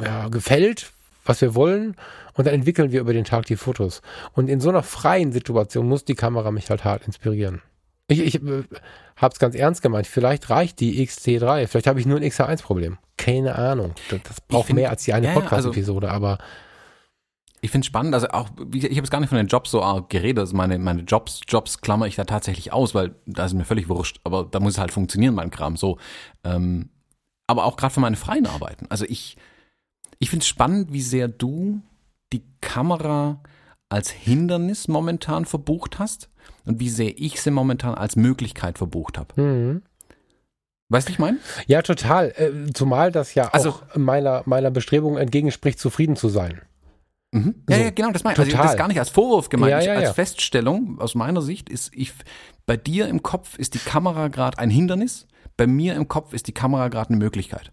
ja, 0.03 0.29
Gefällt, 0.29 0.93
was 1.27 1.43
wir 1.43 1.55
wollen 1.55 1.97
und 2.33 2.47
dann 2.47 2.55
entwickeln 2.55 2.91
wir 2.91 3.01
über 3.01 3.13
den 3.13 3.25
Tag 3.25 3.45
die 3.45 3.57
Fotos. 3.57 4.01
Und 4.33 4.49
in 4.49 4.61
so 4.61 4.71
einer 4.71 4.83
freien 4.83 5.33
Situation 5.33 5.89
muss 5.89 6.07
die 6.07 6.15
Kamera 6.15 6.51
mich 6.51 6.71
halt 6.71 6.85
hart 6.85 7.07
inspirieren 7.07 7.61
Ich, 8.13 8.21
ich 8.21 8.43
äh, 8.43 8.65
hab's 9.17 9.39
ganz 9.39 9.55
ernst 9.55 9.83
gemeint. 9.83 10.07
Vielleicht 10.07 10.51
reicht 10.51 10.81
die 10.81 11.07
XT3. 11.07 11.67
Vielleicht 11.67 11.87
habe 11.87 12.01
ich 12.01 12.07
nur 12.07 12.19
ein 12.19 12.25
XH1-Problem. 12.25 12.99
Keine 13.17 13.55
Ahnung. 13.57 13.95
Das, 14.11 14.21
das 14.23 14.41
braucht 14.41 14.67
find- 14.67 14.79
mehr 14.79 14.91
als 14.91 15.05
die 15.05 15.13
eine 15.13 15.27
ja, 15.27 15.33
ja, 15.35 15.41
Podcast-Episode, 15.41 16.11
aber 16.11 16.39
Ich 17.61 17.71
finde 17.71 17.87
spannend, 17.87 18.13
also 18.15 18.29
auch, 18.29 18.49
gesagt, 18.57 18.75
ich 18.75 18.83
habe 18.83 18.95
jetzt 18.95 19.11
gar 19.11 19.21
nicht 19.21 19.29
von 19.29 19.39
den 19.39 19.47
Jobs 19.47 19.71
so 19.71 19.81
geredet, 20.09 20.41
also 20.41 20.57
meine, 20.57 20.79
meine 20.81 21.03
Jobs, 21.03 21.41
Jobs 21.47 21.81
klammer 21.81 22.07
ich 22.09 22.17
da 22.17 22.25
tatsächlich 22.25 22.73
aus, 22.73 22.95
weil 22.95 23.15
da 23.27 23.45
ist 23.45 23.55
mir 23.55 23.65
völlig 23.65 23.89
wurscht, 23.89 24.21
aber 24.25 24.45
da 24.51 24.59
muss 24.59 24.73
es 24.73 24.79
halt 24.79 24.91
funktionieren, 24.91 25.35
mein 25.37 25.51
Kram, 25.51 25.77
so. 25.77 25.99
Ähm, 26.43 26.91
aber 27.47 27.65
auch 27.65 27.77
gerade 27.77 27.95
für 27.95 28.01
meine 28.01 28.17
freien 28.17 28.47
Arbeiten. 28.47 28.87
Also 28.89 29.05
ich, 29.09 29.37
ich 30.19 30.31
finde 30.31 30.43
es 30.43 30.49
spannend, 30.49 30.93
wie 30.93 31.03
sehr 31.03 31.29
du 31.29 31.83
die 32.33 32.43
Kamera 32.61 33.41
als 33.89 34.11
Hindernis 34.11 34.89
momentan 34.89 35.45
verbucht 35.45 36.01
hast 36.01 36.31
und 36.65 36.81
wie 36.81 36.89
sehr 36.89 37.19
ich 37.19 37.41
sie 37.41 37.51
momentan 37.51 37.95
als 37.95 38.17
Möglichkeit 38.17 38.79
verbucht 38.79 39.19
habe. 39.19 39.35
hm. 39.37 39.83
Weißt 40.89 41.09
du, 41.09 41.13
ich 41.13 41.19
meine? 41.19 41.39
ja, 41.67 41.81
total. 41.81 42.33
Äh, 42.37 42.73
zumal 42.75 43.11
das 43.13 43.35
ja 43.35 43.49
Also- 43.49 43.71
auch 43.71 43.83
meiner, 43.97 44.43
meiner 44.45 44.71
Bestrebung 44.71 45.17
entgegenspricht, 45.17 45.79
zufrieden 45.79 46.17
zu 46.17 46.29
sein. 46.29 46.61
Mhm. 47.35 47.55
Ja, 47.71 47.77
So. 47.79 47.83
ja, 47.85 47.91
genau, 47.91 48.11
das 48.11 48.25
meine 48.25 48.35
ich. 48.35 48.41
Also 48.41 48.51
Total. 48.51 48.65
das 48.67 48.73
ist 48.75 48.79
gar 48.79 48.89
nicht 48.89 48.99
als 48.99 49.09
Vorwurf 49.09 49.49
gemeint, 49.49 49.71
Ja, 49.71 49.81
ja, 49.81 49.93
als 49.95 50.09
ja. 50.09 50.13
Feststellung 50.13 51.01
aus 51.01 51.15
meiner 51.15 51.41
Sicht 51.41 51.71
ist, 51.71 51.93
ich, 51.95 52.13
bei 52.67 52.77
dir 52.77 53.09
im 53.09 53.23
Kopf 53.23 53.59
ist 53.59 53.73
die 53.73 53.79
Kamera 53.79 54.29
gerade 54.29 54.59
ein 54.59 54.69
Hindernis, 54.69 55.27
bei 55.57 55.67
mir 55.67 55.95
im 55.95 56.09
Kopf 56.09 56.35
ist 56.35 56.47
die 56.47 56.53
Kamera 56.53 56.89
gerade 56.89 57.09
eine 57.09 57.17
Möglichkeit. 57.19 57.73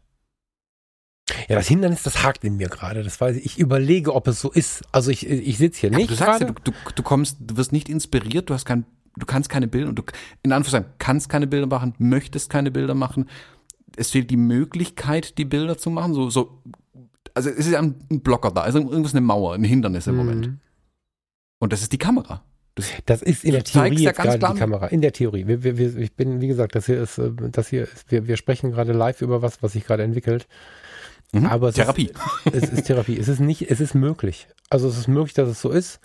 Ja, 1.47 1.56
das 1.56 1.68
Hindernis, 1.68 2.03
das 2.03 2.23
hakt 2.23 2.43
in 2.43 2.57
mir 2.57 2.69
gerade. 2.69 3.03
Das 3.03 3.19
weiß 3.19 3.38
ich. 3.38 3.45
Ich 3.45 3.60
überlege, 3.60 4.14
ob 4.14 4.27
es 4.27 4.39
so 4.41 4.51
ist. 4.51 4.84
Also 4.91 5.11
ich, 5.11 5.27
ich 5.27 5.57
sitze 5.57 5.81
hier 5.81 5.89
Aber 5.89 5.97
nicht 5.97 6.10
du 6.10 6.15
sagst 6.15 6.41
ja, 6.41 6.47
du, 6.47 6.53
du, 6.64 6.72
du 6.95 7.03
kommst, 7.03 7.38
du 7.39 7.57
wirst 7.57 7.72
nicht 7.72 7.89
inspiriert, 7.89 8.49
du 8.49 8.53
hast 8.53 8.65
kein, 8.65 8.85
du 9.18 9.26
kannst 9.26 9.49
keine 9.49 9.68
Bilder, 9.68 9.89
und 9.89 9.99
du, 9.99 10.03
in 10.43 10.51
Anführungszeichen, 10.51 10.93
kannst 10.97 11.30
keine 11.30 11.47
Bilder 11.47 11.68
machen, 11.68 11.93
möchtest 11.97 12.49
keine 12.49 12.72
Bilder 12.72 12.95
machen. 12.95 13.30
Es 13.95 14.11
fehlt 14.11 14.30
die 14.30 14.38
Möglichkeit, 14.38 15.38
die 15.38 15.45
Bilder 15.45 15.77
zu 15.77 15.89
machen, 15.89 16.14
so, 16.14 16.30
so, 16.30 16.61
also 17.34 17.49
es 17.49 17.57
ist 17.57 17.72
ja 17.72 17.80
ein 17.80 17.95
Blocker 18.22 18.51
da, 18.51 18.61
also 18.61 18.80
irgendwas 18.80 19.14
eine 19.14 19.22
Mauer, 19.22 19.53
ein 19.56 19.64
Hindernis 19.64 20.07
im 20.07 20.15
Moment. 20.15 20.47
Mhm. 20.47 20.60
Und 21.60 21.73
das 21.73 21.81
ist 21.81 21.91
die 21.91 21.97
Kamera. 21.97 22.43
Das, 23.06 23.22
ist 23.22 23.43
in 23.43 23.51
der 23.51 23.64
Theorie 23.64 24.03
ja 24.03 24.11
gerade 24.11 24.38
klar- 24.38 24.53
die 24.53 24.60
Kamera. 24.60 24.88
In 24.88 25.01
der 25.01 25.11
Theorie. 25.11 25.47
Wir, 25.47 25.64
wir, 25.64 25.77
wir, 25.77 25.97
ich 25.97 26.14
bin, 26.14 26.39
wie 26.39 26.47
gesagt, 26.47 26.76
das 26.76 26.85
hier 26.85 27.01
ist, 27.01 27.18
äh, 27.18 27.31
das 27.51 27.68
hier 27.68 27.84
ist, 27.84 28.10
wir, 28.10 28.27
wir 28.27 28.38
sprechen 28.38 28.72
gerade 28.72 28.93
live 28.93 29.22
über 29.22 29.41
was, 29.41 29.61
was 29.61 29.73
sich 29.73 29.85
gerade 29.85 30.03
entwickelt. 30.03 30.47
Mhm. 31.31 31.45
Aber 31.45 31.69
es 31.69 31.76
Therapie. 31.76 32.11
Ist, 32.45 32.56
es 32.64 32.69
ist 32.69 32.84
Therapie. 32.85 33.18
Es 33.18 33.27
ist 33.27 33.39
nicht, 33.39 33.69
es 33.69 33.80
ist 33.80 33.93
möglich. 33.93 34.47
Also 34.69 34.88
es 34.88 34.97
ist 34.97 35.07
möglich, 35.07 35.34
dass 35.34 35.49
es 35.49 35.61
so 35.61 35.69
ist. 35.69 35.99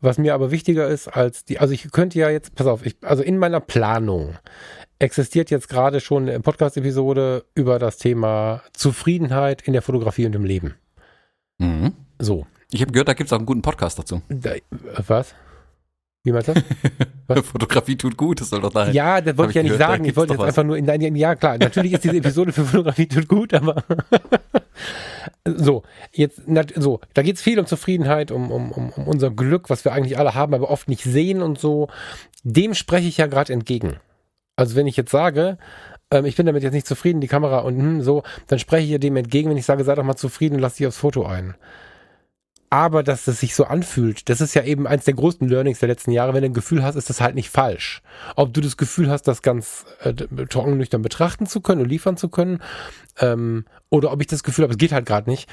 Was 0.00 0.18
mir 0.18 0.34
aber 0.34 0.50
wichtiger 0.50 0.88
ist 0.88 1.08
als 1.08 1.44
die, 1.44 1.60
also 1.60 1.72
ich 1.72 1.92
könnte 1.92 2.18
ja 2.18 2.28
jetzt, 2.28 2.54
pass 2.56 2.66
auf, 2.66 2.84
ich, 2.84 2.96
also 3.02 3.22
in 3.22 3.38
meiner 3.38 3.60
Planung 3.60 4.36
existiert 4.98 5.50
jetzt 5.50 5.68
gerade 5.68 6.00
schon 6.00 6.28
eine 6.28 6.40
Podcast-Episode 6.40 7.44
über 7.54 7.78
das 7.78 7.98
Thema 7.98 8.62
Zufriedenheit 8.72 9.62
in 9.62 9.72
der 9.72 9.82
Fotografie 9.82 10.26
und 10.26 10.34
im 10.34 10.44
Leben. 10.44 10.74
Mhm. 11.58 11.92
So. 12.18 12.46
Ich 12.72 12.80
habe 12.80 12.92
gehört, 12.92 13.08
da 13.08 13.14
gibt 13.14 13.28
es 13.28 13.32
auch 13.32 13.38
einen 13.38 13.46
guten 13.46 13.62
Podcast 13.62 13.98
dazu. 13.98 14.22
Da, 14.28 14.54
was? 15.06 15.34
Wie 16.24 16.30
meinst 16.32 16.48
du 16.48 16.54
das? 16.54 17.44
Fotografie 17.46 17.96
tut 17.96 18.16
gut, 18.16 18.40
das 18.40 18.50
soll 18.50 18.60
doch 18.60 18.72
dahin. 18.72 18.94
Ja, 18.94 19.20
das 19.20 19.36
wollte 19.36 19.50
ich 19.50 19.56
ja 19.56 19.62
ich 19.62 19.70
nicht 19.70 19.78
gehört, 19.78 19.90
sagen. 19.90 20.04
Ich 20.04 20.16
wollte 20.16 20.34
jetzt 20.34 20.40
was. 20.40 20.48
einfach 20.48 20.64
nur 20.64 20.76
in 20.76 20.86
dein, 20.86 21.00
ja 21.16 21.34
klar, 21.34 21.58
natürlich 21.58 21.92
ist 21.92 22.04
diese 22.04 22.16
Episode 22.16 22.52
für 22.52 22.64
Fotografie 22.64 23.06
tut 23.06 23.28
gut, 23.28 23.54
aber 23.54 23.82
so, 25.44 25.82
jetzt, 26.12 26.42
so, 26.76 27.00
da 27.14 27.22
geht 27.22 27.36
es 27.36 27.42
viel 27.42 27.58
um 27.58 27.66
Zufriedenheit, 27.66 28.30
um, 28.30 28.50
um, 28.50 28.72
um, 28.72 28.90
unser 29.06 29.30
Glück, 29.30 29.70
was 29.70 29.84
wir 29.84 29.92
eigentlich 29.92 30.18
alle 30.18 30.34
haben, 30.34 30.54
aber 30.54 30.70
oft 30.70 30.88
nicht 30.88 31.04
sehen 31.04 31.42
und 31.42 31.58
so. 31.58 31.88
Dem 32.42 32.74
spreche 32.74 33.08
ich 33.08 33.18
ja 33.18 33.26
gerade 33.26 33.52
entgegen. 33.52 33.96
Also 34.56 34.76
wenn 34.76 34.86
ich 34.86 34.96
jetzt 34.96 35.10
sage, 35.10 35.58
ähm, 36.10 36.24
ich 36.24 36.36
bin 36.36 36.46
damit 36.46 36.62
jetzt 36.62 36.74
nicht 36.74 36.86
zufrieden, 36.86 37.20
die 37.20 37.28
Kamera 37.28 37.60
und 37.60 37.76
hm, 37.76 38.02
so, 38.02 38.22
dann 38.46 38.58
spreche 38.58 38.84
ich 38.84 38.90
ja 38.90 38.98
dem 38.98 39.16
entgegen, 39.16 39.50
wenn 39.50 39.56
ich 39.56 39.66
sage, 39.66 39.84
sei 39.84 39.94
doch 39.94 40.04
mal 40.04 40.16
zufrieden 40.16 40.56
und 40.56 40.60
lass 40.60 40.76
dich 40.76 40.86
aufs 40.86 40.98
Foto 40.98 41.24
ein. 41.24 41.54
Aber 42.72 43.02
dass 43.02 43.28
es 43.28 43.38
sich 43.40 43.54
so 43.54 43.64
anfühlt, 43.64 44.30
das 44.30 44.40
ist 44.40 44.54
ja 44.54 44.64
eben 44.64 44.86
eins 44.86 45.04
der 45.04 45.12
größten 45.12 45.46
Learnings 45.46 45.80
der 45.80 45.90
letzten 45.90 46.10
Jahre. 46.10 46.32
Wenn 46.32 46.40
du 46.40 46.48
ein 46.48 46.54
Gefühl 46.54 46.82
hast, 46.82 46.94
ist 46.94 47.10
das 47.10 47.20
halt 47.20 47.34
nicht 47.34 47.50
falsch. 47.50 48.00
Ob 48.34 48.54
du 48.54 48.62
das 48.62 48.78
Gefühl 48.78 49.10
hast, 49.10 49.24
das 49.24 49.42
ganz 49.42 49.84
äh, 50.02 50.14
trocken 50.14 50.78
nüchtern 50.78 51.02
betrachten 51.02 51.44
zu 51.44 51.60
können 51.60 51.82
und 51.82 51.90
liefern 51.90 52.16
zu 52.16 52.30
können, 52.30 52.62
ähm, 53.18 53.66
oder 53.90 54.10
ob 54.10 54.22
ich 54.22 54.26
das 54.26 54.42
Gefühl 54.42 54.62
habe, 54.62 54.72
es 54.72 54.78
geht 54.78 54.92
halt 54.92 55.04
gerade 55.04 55.28
nicht. 55.28 55.50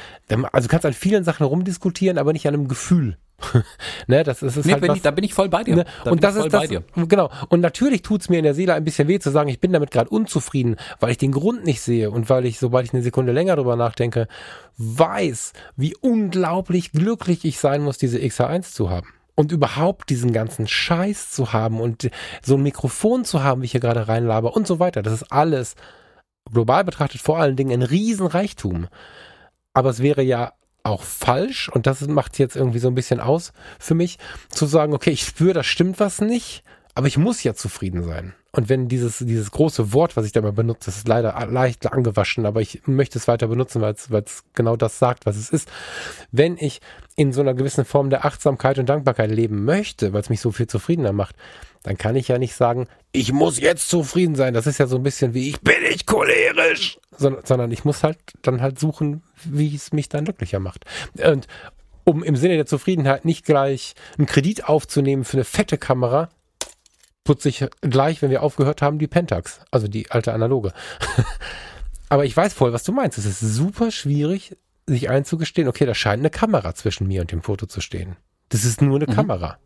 Also 0.53 0.69
du 0.69 0.71
kannst 0.71 0.85
an 0.85 0.93
vielen 0.93 1.25
Sachen 1.25 1.45
rumdiskutieren, 1.45 2.17
aber 2.17 2.31
nicht 2.31 2.47
an 2.47 2.53
einem 2.53 2.69
Gefühl. 2.69 3.17
ne, 4.07 4.23
das 4.23 4.41
ist, 4.41 4.57
ist 4.57 4.65
Nee, 4.65 4.73
halt 4.73 4.81
bin 4.81 4.89
was, 4.91 4.97
ich, 4.97 5.03
da 5.03 5.11
bin 5.11 5.23
ich 5.23 5.33
voll 5.33 5.49
bei 5.49 5.63
dir. 5.63 5.77
Ne? 5.77 5.85
Und 6.05 6.23
das 6.23 6.35
ist 6.35 6.45
das, 6.45 6.61
bei 6.61 6.67
dir. 6.67 6.83
genau. 6.95 7.29
Und 7.49 7.61
natürlich 7.61 8.01
tut's 8.01 8.29
mir 8.29 8.37
in 8.37 8.43
der 8.43 8.53
Seele 8.53 8.73
ein 8.73 8.83
bisschen 8.83 9.07
weh 9.07 9.19
zu 9.19 9.31
sagen, 9.31 9.49
ich 9.49 9.59
bin 9.59 9.73
damit 9.73 9.91
gerade 9.91 10.09
unzufrieden, 10.09 10.75
weil 10.99 11.11
ich 11.11 11.17
den 11.17 11.31
Grund 11.31 11.65
nicht 11.65 11.81
sehe 11.81 12.11
und 12.11 12.29
weil 12.29 12.45
ich, 12.45 12.59
sobald 12.59 12.85
ich 12.85 12.93
eine 12.93 13.03
Sekunde 13.03 13.31
länger 13.31 13.55
drüber 13.55 13.75
nachdenke, 13.75 14.27
weiß, 14.77 15.53
wie 15.75 15.95
unglaublich 15.99 16.91
glücklich 16.91 17.45
ich 17.45 17.59
sein 17.59 17.81
muss, 17.81 17.97
diese 17.97 18.17
XH1 18.17 18.73
zu 18.73 18.89
haben. 18.89 19.07
Und 19.35 19.51
überhaupt 19.51 20.09
diesen 20.09 20.33
ganzen 20.33 20.67
Scheiß 20.67 21.31
zu 21.31 21.53
haben 21.53 21.79
und 21.79 22.09
so 22.41 22.55
ein 22.55 22.63
Mikrofon 22.63 23.23
zu 23.23 23.41
haben, 23.41 23.61
wie 23.61 23.65
ich 23.65 23.71
hier 23.71 23.79
gerade 23.79 24.07
reinlaber 24.07 24.55
und 24.55 24.67
so 24.67 24.79
weiter. 24.79 25.01
Das 25.01 25.13
ist 25.13 25.31
alles 25.31 25.75
global 26.51 26.83
betrachtet 26.83 27.21
vor 27.21 27.39
allen 27.39 27.55
Dingen 27.55 27.71
ein 27.71 27.87
Riesenreichtum. 27.87 28.87
Aber 29.73 29.89
es 29.89 30.01
wäre 30.01 30.23
ja 30.23 30.53
auch 30.83 31.03
falsch, 31.03 31.69
und 31.69 31.87
das 31.87 32.01
macht 32.07 32.39
jetzt 32.39 32.55
irgendwie 32.55 32.79
so 32.79 32.87
ein 32.87 32.95
bisschen 32.95 33.19
aus 33.19 33.53
für 33.79 33.95
mich, 33.95 34.17
zu 34.49 34.65
sagen, 34.65 34.93
okay, 34.93 35.11
ich 35.11 35.23
spüre, 35.23 35.53
da 35.53 35.63
stimmt 35.63 35.99
was 35.99 36.21
nicht, 36.21 36.63
aber 36.95 37.07
ich 37.07 37.17
muss 37.17 37.43
ja 37.43 37.53
zufrieden 37.53 38.03
sein. 38.03 38.33
Und 38.51 38.67
wenn 38.67 38.87
dieses, 38.87 39.19
dieses 39.19 39.51
große 39.51 39.93
Wort, 39.93 40.17
was 40.17 40.25
ich 40.25 40.31
da 40.31 40.41
mal 40.41 40.51
benutze, 40.51 40.87
das 40.87 40.97
ist 40.97 41.07
leider 41.07 41.35
leicht 41.51 41.91
angewaschen, 41.91 42.47
aber 42.47 42.61
ich 42.61 42.81
möchte 42.87 43.19
es 43.19 43.27
weiter 43.27 43.47
benutzen, 43.47 43.79
weil 43.81 43.93
es, 43.93 44.09
weil 44.09 44.23
es 44.23 44.43
genau 44.53 44.75
das 44.75 44.97
sagt, 44.97 45.27
was 45.27 45.37
es 45.37 45.51
ist. 45.51 45.69
Wenn 46.31 46.57
ich 46.57 46.81
in 47.15 47.31
so 47.31 47.41
einer 47.41 47.53
gewissen 47.53 47.85
Form 47.85 48.09
der 48.09 48.25
Achtsamkeit 48.25 48.79
und 48.79 48.89
Dankbarkeit 48.89 49.29
leben 49.29 49.65
möchte, 49.65 50.13
weil 50.13 50.21
es 50.21 50.29
mich 50.29 50.41
so 50.41 50.51
viel 50.51 50.65
zufriedener 50.65 51.13
macht, 51.13 51.35
dann 51.83 51.97
kann 51.97 52.15
ich 52.15 52.27
ja 52.27 52.39
nicht 52.39 52.55
sagen, 52.55 52.87
ich 53.11 53.31
muss 53.31 53.59
jetzt 53.59 53.87
zufrieden 53.89 54.35
sein. 54.35 54.53
Das 54.53 54.67
ist 54.67 54.79
ja 54.79 54.87
so 54.87 54.95
ein 54.95 55.03
bisschen 55.03 55.33
wie, 55.33 55.49
ich 55.49 55.61
bin 55.61 55.81
nicht 55.83 56.07
cholerisch, 56.07 56.97
sondern, 57.15 57.45
sondern 57.45 57.71
ich 57.71 57.85
muss 57.85 58.03
halt 58.03 58.17
dann 58.41 58.61
halt 58.61 58.79
suchen, 58.79 59.21
wie 59.43 59.75
es 59.75 59.93
mich 59.93 60.09
dann 60.09 60.25
glücklicher 60.25 60.59
macht. 60.59 60.85
Und 61.23 61.47
um 62.03 62.23
im 62.23 62.35
Sinne 62.35 62.55
der 62.55 62.65
Zufriedenheit 62.65 63.25
nicht 63.25 63.45
gleich 63.45 63.93
einen 64.17 64.25
Kredit 64.25 64.65
aufzunehmen 64.65 65.23
für 65.23 65.37
eine 65.37 65.43
fette 65.43 65.77
Kamera, 65.77 66.29
putze 67.29 67.47
ich 67.49 67.63
gleich, 67.81 68.23
wenn 68.23 68.31
wir 68.31 68.41
aufgehört 68.41 68.81
haben, 68.81 68.97
die 68.97 69.05
Pentax, 69.05 69.61
also 69.69 69.87
die 69.87 70.09
alte 70.09 70.33
analoge. 70.33 70.73
Aber 72.09 72.25
ich 72.25 72.35
weiß 72.35 72.55
voll, 72.55 72.73
was 72.73 72.83
du 72.83 72.91
meinst. 72.91 73.19
Es 73.19 73.27
ist 73.27 73.39
super 73.39 73.91
schwierig, 73.91 74.57
sich 74.87 75.11
einzugestehen, 75.11 75.67
okay, 75.67 75.85
da 75.85 75.93
scheint 75.93 76.21
eine 76.21 76.31
Kamera 76.31 76.73
zwischen 76.73 77.05
mir 77.05 77.21
und 77.21 77.31
dem 77.31 77.43
Foto 77.43 77.67
zu 77.67 77.81
stehen. 77.81 78.15
Das 78.49 78.65
ist 78.65 78.81
nur 78.81 78.95
eine 78.95 79.05
Mhm. 79.05 79.13
Kamera. 79.15 79.59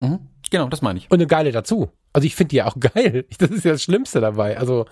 Mhm. 0.00 0.20
Genau, 0.50 0.70
das 0.70 0.80
meine 0.80 1.00
ich. 1.00 1.10
Und 1.10 1.18
eine 1.18 1.26
geile 1.26 1.52
dazu. 1.52 1.90
Also 2.14 2.24
ich 2.24 2.34
finde 2.34 2.48
die 2.48 2.56
ja 2.56 2.64
auch 2.64 2.80
geil. 2.80 3.26
Das 3.36 3.50
ist 3.50 3.66
ja 3.66 3.72
das 3.72 3.82
Schlimmste 3.82 4.22
dabei. 4.22 4.56
Also 4.56 4.86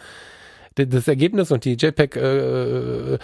das 0.74 1.08
Ergebnis 1.08 1.50
und 1.52 1.64
die 1.64 1.72
JPEG 1.72 2.16
äh, 2.16 3.14
äh, 3.14 3.18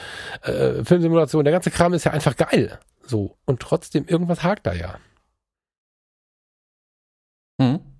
der 0.83 1.53
ganze 1.53 1.71
Kram 1.71 1.93
ist 1.93 2.05
ja 2.05 2.13
einfach 2.13 2.35
geil. 2.35 2.79
So. 3.05 3.37
Und 3.45 3.61
trotzdem, 3.61 4.07
irgendwas 4.07 4.43
hakt 4.43 4.67
da 4.67 4.73
ja. 4.73 4.99
Mhm. 7.59 7.92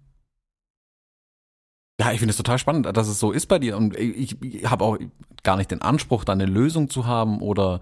Ja, 2.03 2.11
ich 2.11 2.19
finde 2.19 2.33
es 2.33 2.37
total 2.37 2.59
spannend, 2.59 2.85
dass 2.97 3.07
es 3.07 3.21
so 3.21 3.31
ist 3.31 3.47
bei 3.47 3.61
dir. 3.61 3.77
Und 3.77 3.97
ich, 3.97 4.43
ich 4.43 4.69
habe 4.69 4.85
auch 4.85 4.99
gar 5.45 5.57
nicht 5.57 5.71
den 5.71 5.83
Anspruch, 5.83 6.25
da 6.25 6.33
eine 6.33 6.47
Lösung 6.47 6.91
zu 6.91 7.07
haben 7.07 7.41
oder 7.41 7.81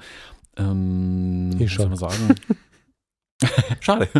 ähm, 0.58 1.52
Ich 1.54 1.60
wie 1.60 1.66
soll 1.68 1.68
schon. 1.68 1.88
man 1.88 1.96
sagen? 1.96 2.34
Schade. 3.80 4.10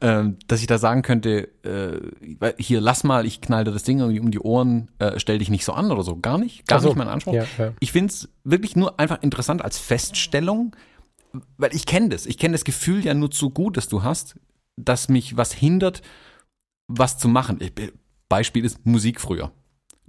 Ähm, 0.00 0.38
dass 0.48 0.60
ich 0.60 0.66
da 0.66 0.78
sagen 0.78 1.02
könnte, 1.02 1.50
äh, 1.62 2.52
hier 2.58 2.80
lass 2.80 3.04
mal, 3.04 3.26
ich 3.26 3.40
knall 3.40 3.62
dir 3.62 3.70
das 3.70 3.84
Ding 3.84 4.00
irgendwie 4.00 4.18
um 4.18 4.32
die 4.32 4.40
Ohren, 4.40 4.90
äh, 4.98 5.20
stell 5.20 5.38
dich 5.38 5.50
nicht 5.50 5.64
so 5.64 5.72
an 5.72 5.92
oder 5.92 6.02
so. 6.02 6.16
Gar 6.16 6.38
nicht. 6.38 6.66
Gar 6.66 6.80
so. 6.80 6.88
nicht 6.88 6.96
mein 6.96 7.06
Anspruch. 7.06 7.34
Ja, 7.34 7.46
ja. 7.56 7.74
Ich 7.78 7.92
finde 7.92 8.12
es 8.12 8.28
wirklich 8.42 8.74
nur 8.74 8.98
einfach 8.98 9.22
interessant 9.22 9.62
als 9.62 9.78
Feststellung, 9.78 10.74
weil 11.58 11.72
ich 11.76 11.86
kenne 11.86 12.08
das. 12.08 12.26
Ich 12.26 12.38
kenne 12.38 12.54
das 12.54 12.64
Gefühl 12.64 13.04
ja 13.04 13.14
nur 13.14 13.30
zu 13.30 13.50
gut, 13.50 13.76
das 13.76 13.86
du 13.86 14.02
hast, 14.02 14.34
dass 14.76 15.08
mich 15.08 15.36
was 15.36 15.52
hindert, 15.52 16.02
was 16.88 17.18
zu 17.18 17.28
machen. 17.28 17.58
Ich, 17.60 17.72
Beispiel 18.34 18.64
ist 18.64 18.84
Musik 18.84 19.20
früher. 19.20 19.52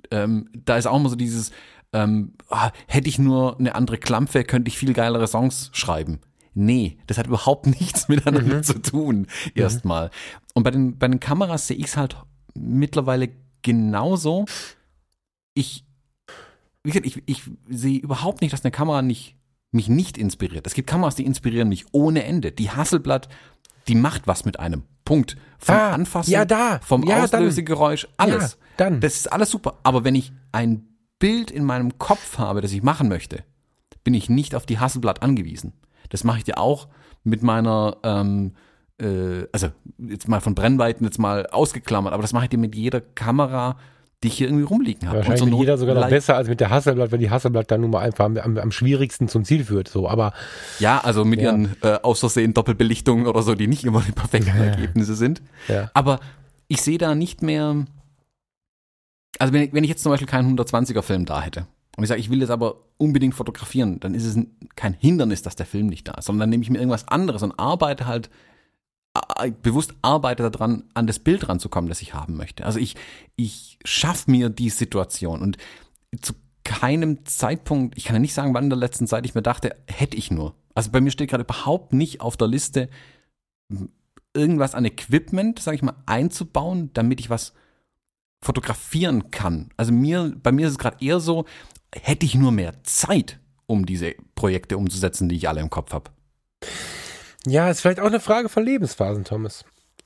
Ähm, 0.09 0.49
da 0.65 0.77
ist 0.77 0.87
auch 0.87 0.97
immer 0.99 1.09
so 1.09 1.15
dieses, 1.15 1.51
ähm, 1.93 2.33
ah, 2.49 2.71
hätte 2.87 3.07
ich 3.07 3.19
nur 3.19 3.59
eine 3.59 3.75
andere 3.75 3.99
Klampfe, 3.99 4.43
könnte 4.43 4.69
ich 4.69 4.79
viel 4.79 4.93
geilere 4.93 5.27
Songs 5.27 5.69
schreiben. 5.73 6.19
Nee, 6.55 6.97
das 7.05 7.19
hat 7.19 7.27
überhaupt 7.27 7.67
nichts 7.79 8.07
miteinander 8.07 8.57
Mhm. 8.57 8.63
zu 8.63 8.81
tun, 8.81 9.27
erstmal. 9.53 10.09
Und 10.55 10.63
bei 10.63 10.71
den, 10.71 10.97
bei 10.97 11.07
den 11.07 11.19
Kameras 11.19 11.67
sehe 11.67 11.77
ich 11.77 11.85
es 11.85 11.97
halt 11.97 12.15
mittlerweile 12.55 13.29
genauso. 13.61 14.45
Ich, 15.53 15.85
wie 16.83 16.89
gesagt, 16.91 17.05
ich, 17.05 17.21
ich 17.27 17.43
sehe 17.69 17.99
überhaupt 17.99 18.41
nicht, 18.41 18.53
dass 18.53 18.63
eine 18.63 18.71
Kamera 18.71 19.01
nicht, 19.03 19.35
mich 19.71 19.87
nicht 19.87 20.17
inspiriert. 20.17 20.65
Es 20.65 20.73
gibt 20.73 20.89
Kameras, 20.89 21.15
die 21.15 21.25
inspirieren 21.25 21.69
mich 21.69 21.85
ohne 21.91 22.23
Ende. 22.23 22.51
Die 22.51 22.71
Hasselblatt, 22.71 23.27
die 23.87 23.95
macht 23.95 24.27
was 24.27 24.45
mit 24.45 24.59
einem. 24.59 24.83
Punkt. 25.03 25.37
Vom 25.59 25.75
Ah, 25.75 25.91
Anfassen, 25.91 26.31
ja, 26.31 26.45
da. 26.45 26.79
vom 26.79 27.03
Ja. 27.03 27.23
Auslösegeräusch, 27.23 28.07
alles. 28.17 28.53
Ja, 28.53 28.67
dann. 28.77 28.99
Das 29.01 29.15
ist 29.15 29.31
alles 29.31 29.51
super. 29.51 29.75
Aber 29.83 30.03
wenn 30.03 30.15
ich 30.15 30.31
ein 30.51 30.87
Bild 31.19 31.51
in 31.51 31.63
meinem 31.63 31.97
Kopf 31.99 32.39
habe, 32.39 32.61
das 32.61 32.71
ich 32.71 32.81
machen 32.81 33.07
möchte, 33.07 33.43
bin 34.03 34.13
ich 34.15 34.29
nicht 34.29 34.55
auf 34.55 34.65
die 34.65 34.79
Hasselblatt 34.79 35.21
angewiesen. 35.21 35.73
Das 36.09 36.23
mache 36.23 36.39
ich 36.39 36.43
dir 36.43 36.57
auch 36.57 36.87
mit 37.23 37.43
meiner, 37.43 37.97
ähm, 38.03 38.53
äh, 38.99 39.45
also 39.51 39.69
jetzt 39.99 40.27
mal 40.27 40.41
von 40.41 40.55
Brennweiten 40.55 41.05
jetzt 41.05 41.19
mal 41.19 41.45
ausgeklammert, 41.47 42.13
aber 42.13 42.21
das 42.21 42.33
mache 42.33 42.45
ich 42.45 42.49
dir 42.49 42.57
mit 42.59 42.75
jeder 42.75 43.01
Kamera, 43.01 43.77
die 44.23 44.29
ich 44.29 44.37
hier 44.37 44.47
irgendwie 44.47 44.63
rumliegen 44.65 45.07
habe. 45.07 45.19
Wahrscheinlich 45.19 45.43
zur 45.49 45.59
jeder 45.59 45.77
sogar 45.77 45.95
noch 45.95 46.09
besser 46.09 46.35
als 46.35 46.47
mit 46.47 46.59
der 46.59 46.69
Hasselblatt, 46.69 47.11
weil 47.11 47.19
die 47.19 47.29
Hasselblatt 47.29 47.69
dann 47.69 47.81
nun 47.81 47.91
mal 47.91 47.99
einfach 47.99 48.25
am, 48.25 48.37
am, 48.37 48.57
am 48.57 48.71
schwierigsten 48.71 49.27
zum 49.27 49.43
Ziel 49.45 49.63
führt. 49.65 49.87
So, 49.87 50.09
aber 50.09 50.33
Ja, 50.79 50.99
also 51.03 51.25
mit 51.25 51.39
Ja. 51.41 51.51
ihren 51.51 51.75
äh, 51.83 51.99
aus 52.01 52.21
Versehen 52.21 52.53
Doppelbelichtungen 52.53 53.27
oder 53.27 53.41
so, 53.43 53.53
die 53.55 53.67
nicht 53.67 53.83
immer 53.83 54.01
die 54.01 54.11
perfekten 54.13 54.57
Ergebnisse 54.57 55.15
sind. 55.15 55.41
ja. 55.67 55.91
Aber 55.93 56.19
ich 56.67 56.81
sehe 56.81 56.97
da 56.97 57.13
nicht 57.13 57.43
mehr. 57.43 57.85
Also 59.37 59.53
wenn 59.53 59.63
ich, 59.63 59.73
wenn 59.73 59.83
ich 59.83 59.89
jetzt 59.89 60.01
zum 60.03 60.11
Beispiel 60.11 60.27
keinen 60.27 60.57
120er 60.57 61.01
Film 61.01 61.25
da 61.25 61.41
hätte 61.41 61.67
und 61.97 62.03
ich 62.03 62.07
sage, 62.07 62.21
ich 62.21 62.29
will 62.29 62.39
das 62.39 62.49
aber 62.49 62.77
unbedingt 62.97 63.35
fotografieren, 63.35 63.99
dann 63.99 64.15
ist 64.15 64.25
es 64.25 64.35
ein- 64.35 64.55
kein 64.75 64.93
Hindernis, 64.93 65.41
dass 65.41 65.55
der 65.55 65.65
Film 65.65 65.87
nicht 65.87 66.07
da 66.07 66.13
ist, 66.13 66.25
sondern 66.25 66.41
dann 66.41 66.49
nehme 66.51 66.63
ich 66.63 66.69
mir 66.69 66.77
irgendwas 66.77 67.07
anderes 67.07 67.43
und 67.43 67.51
arbeite 67.59 68.07
halt 68.07 68.29
bewusst 69.61 69.93
arbeite 70.01 70.49
daran, 70.49 70.83
an 70.93 71.07
das 71.07 71.19
Bild 71.19 71.47
ranzukommen, 71.47 71.89
das 71.89 72.01
ich 72.01 72.13
haben 72.13 72.35
möchte. 72.35 72.65
Also 72.65 72.79
ich, 72.79 72.95
ich 73.35 73.79
schaffe 73.83 74.29
mir 74.29 74.49
die 74.49 74.69
Situation 74.69 75.41
und 75.41 75.57
zu 76.21 76.33
keinem 76.63 77.25
Zeitpunkt, 77.25 77.97
ich 77.97 78.05
kann 78.05 78.15
ja 78.15 78.19
nicht 78.19 78.33
sagen, 78.33 78.53
wann 78.53 78.65
in 78.65 78.69
der 78.69 78.79
letzten 78.79 79.07
Zeit 79.07 79.25
ich 79.25 79.35
mir 79.35 79.43
dachte, 79.43 79.75
hätte 79.87 80.17
ich 80.17 80.31
nur. 80.31 80.55
Also 80.73 80.91
bei 80.91 80.99
mir 80.99 81.11
steht 81.11 81.29
gerade 81.29 81.43
überhaupt 81.43 81.93
nicht 81.93 82.21
auf 82.21 82.37
der 82.37 82.47
Liste, 82.47 82.89
irgendwas 84.33 84.75
an 84.75 84.85
Equipment, 84.85 85.59
sage 85.59 85.75
ich 85.75 85.83
mal, 85.83 85.95
einzubauen, 86.05 86.89
damit 86.93 87.19
ich 87.19 87.29
was 87.29 87.53
fotografieren 88.41 89.31
kann. 89.31 89.69
Also 89.77 89.91
mir, 89.91 90.35
bei 90.41 90.51
mir 90.51 90.67
ist 90.67 90.73
es 90.73 90.79
gerade 90.79 91.03
eher 91.03 91.19
so, 91.19 91.45
hätte 91.93 92.25
ich 92.25 92.35
nur 92.35 92.51
mehr 92.51 92.83
Zeit, 92.83 93.39
um 93.65 93.85
diese 93.85 94.13
Projekte 94.35 94.77
umzusetzen, 94.77 95.29
die 95.29 95.35
ich 95.35 95.47
alle 95.47 95.61
im 95.61 95.69
Kopf 95.69 95.93
habe. 95.93 96.11
Ja, 97.45 97.69
ist 97.69 97.81
vielleicht 97.81 97.99
auch 97.99 98.07
eine 98.07 98.19
Frage 98.19 98.49
von 98.49 98.63
Lebensphasen, 98.63 99.23
Thomas. 99.23 99.65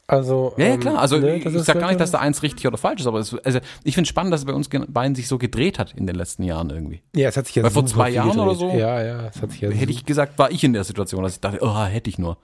Also, 0.09 0.55
Ja, 0.57 0.65
ja, 0.65 0.73
ähm, 0.73 0.79
klar. 0.79 0.97
Also 0.97 1.17
ne, 1.17 1.35
ich 1.35 1.45
ich 1.45 1.61
sag 1.61 1.79
gar 1.79 1.89
nicht, 1.89 1.99
dass 1.99 2.09
da 2.09 2.17
eins 2.17 2.41
richtig 2.41 2.65
oder 2.65 2.79
falsch 2.79 3.01
ist, 3.01 3.07
aber 3.07 3.19
es, 3.19 3.35
also 3.43 3.59
ich 3.83 3.93
finde 3.93 4.07
spannend, 4.07 4.33
dass 4.33 4.41
es 4.41 4.45
bei 4.45 4.53
uns 4.53 4.67
beiden 4.67 5.13
sich 5.13 5.27
so 5.27 5.37
gedreht 5.37 5.77
hat 5.77 5.93
in 5.93 6.07
den 6.07 6.15
letzten 6.15 6.41
Jahren 6.41 6.71
irgendwie. 6.71 7.03
Ja, 7.15 7.29
es 7.29 7.37
hat 7.37 7.45
sich 7.45 7.55
ja 7.55 7.61
Weil 7.61 7.69
vor 7.69 7.85
zwei 7.85 8.09
Jahren 8.09 8.39
oder 8.39 8.53
gedreht. 8.53 8.71
so 8.71 8.77
Ja, 8.77 9.03
ja, 9.03 9.27
es 9.27 9.39
hat 9.39 9.51
sich 9.51 9.61
ja 9.61 9.69
Hätte 9.69 9.91
ich 9.91 10.05
gesagt, 10.05 10.39
war 10.39 10.49
ich 10.49 10.63
in 10.63 10.73
der 10.73 10.83
Situation, 10.83 11.21
dass 11.21 11.33
ich 11.33 11.41
dachte, 11.41 11.59
oh, 11.61 11.83
hätte 11.83 12.09
ich 12.09 12.17
nur. 12.17 12.37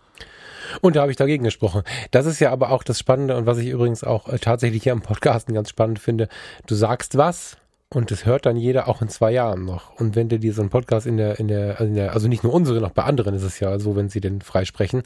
Und 0.82 0.96
da 0.96 1.02
habe 1.02 1.12
ich 1.12 1.18
dagegen 1.18 1.44
gesprochen. 1.44 1.82
Das 2.12 2.28
ist 2.28 2.40
ja 2.40 2.52
aber 2.52 2.70
auch 2.70 2.84
das 2.84 3.00
Spannende 3.00 3.36
und 3.36 3.48
was 3.48 3.58
ich 3.58 3.70
übrigens 3.70 4.04
auch 4.04 4.28
äh, 4.30 4.38
tatsächlich 4.38 4.84
hier 4.84 4.94
am 4.94 5.02
Podcasten 5.02 5.56
ganz 5.56 5.70
spannend 5.70 5.98
finde. 5.98 6.28
Du 6.68 6.76
sagst 6.76 7.18
was 7.18 7.58
und 7.94 8.12
das 8.12 8.26
hört 8.26 8.46
dann 8.46 8.58
jeder 8.58 8.88
auch 8.88 9.02
in 9.02 9.10
zwei 9.10 9.32
Jahren 9.32 9.66
noch. 9.66 10.00
Und 10.00 10.16
wenn 10.16 10.30
dir 10.30 10.40
dir 10.40 10.54
so 10.54 10.62
ein 10.62 10.70
Podcast 10.70 11.06
in 11.06 11.18
der, 11.18 11.40
in 11.40 11.48
der, 11.48 11.80
in 11.80 11.96
der, 11.96 12.14
also 12.14 12.28
nicht 12.28 12.44
nur 12.44 12.54
unsere, 12.54 12.82
noch 12.82 12.92
bei 12.92 13.04
anderen 13.04 13.36
ist 13.36 13.44
es 13.44 13.60
ja 13.60 13.78
so, 13.80 13.96
wenn 13.96 14.10
sie 14.10 14.22
den 14.22 14.42
freisprechen. 14.42 15.04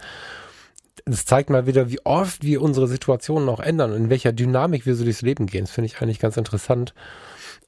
Das 1.05 1.25
zeigt 1.25 1.49
mal 1.49 1.65
wieder, 1.65 1.89
wie 1.89 2.03
oft 2.05 2.43
wir 2.43 2.61
unsere 2.61 2.87
Situationen 2.87 3.49
auch 3.49 3.59
ändern 3.59 3.91
und 3.91 3.97
in 3.97 4.09
welcher 4.09 4.31
Dynamik 4.31 4.85
wir 4.85 4.95
so 4.95 5.03
durchs 5.03 5.21
Leben 5.21 5.47
gehen. 5.47 5.65
Das 5.65 5.71
finde 5.71 5.87
ich 5.87 6.01
eigentlich 6.01 6.19
ganz 6.19 6.37
interessant. 6.37 6.93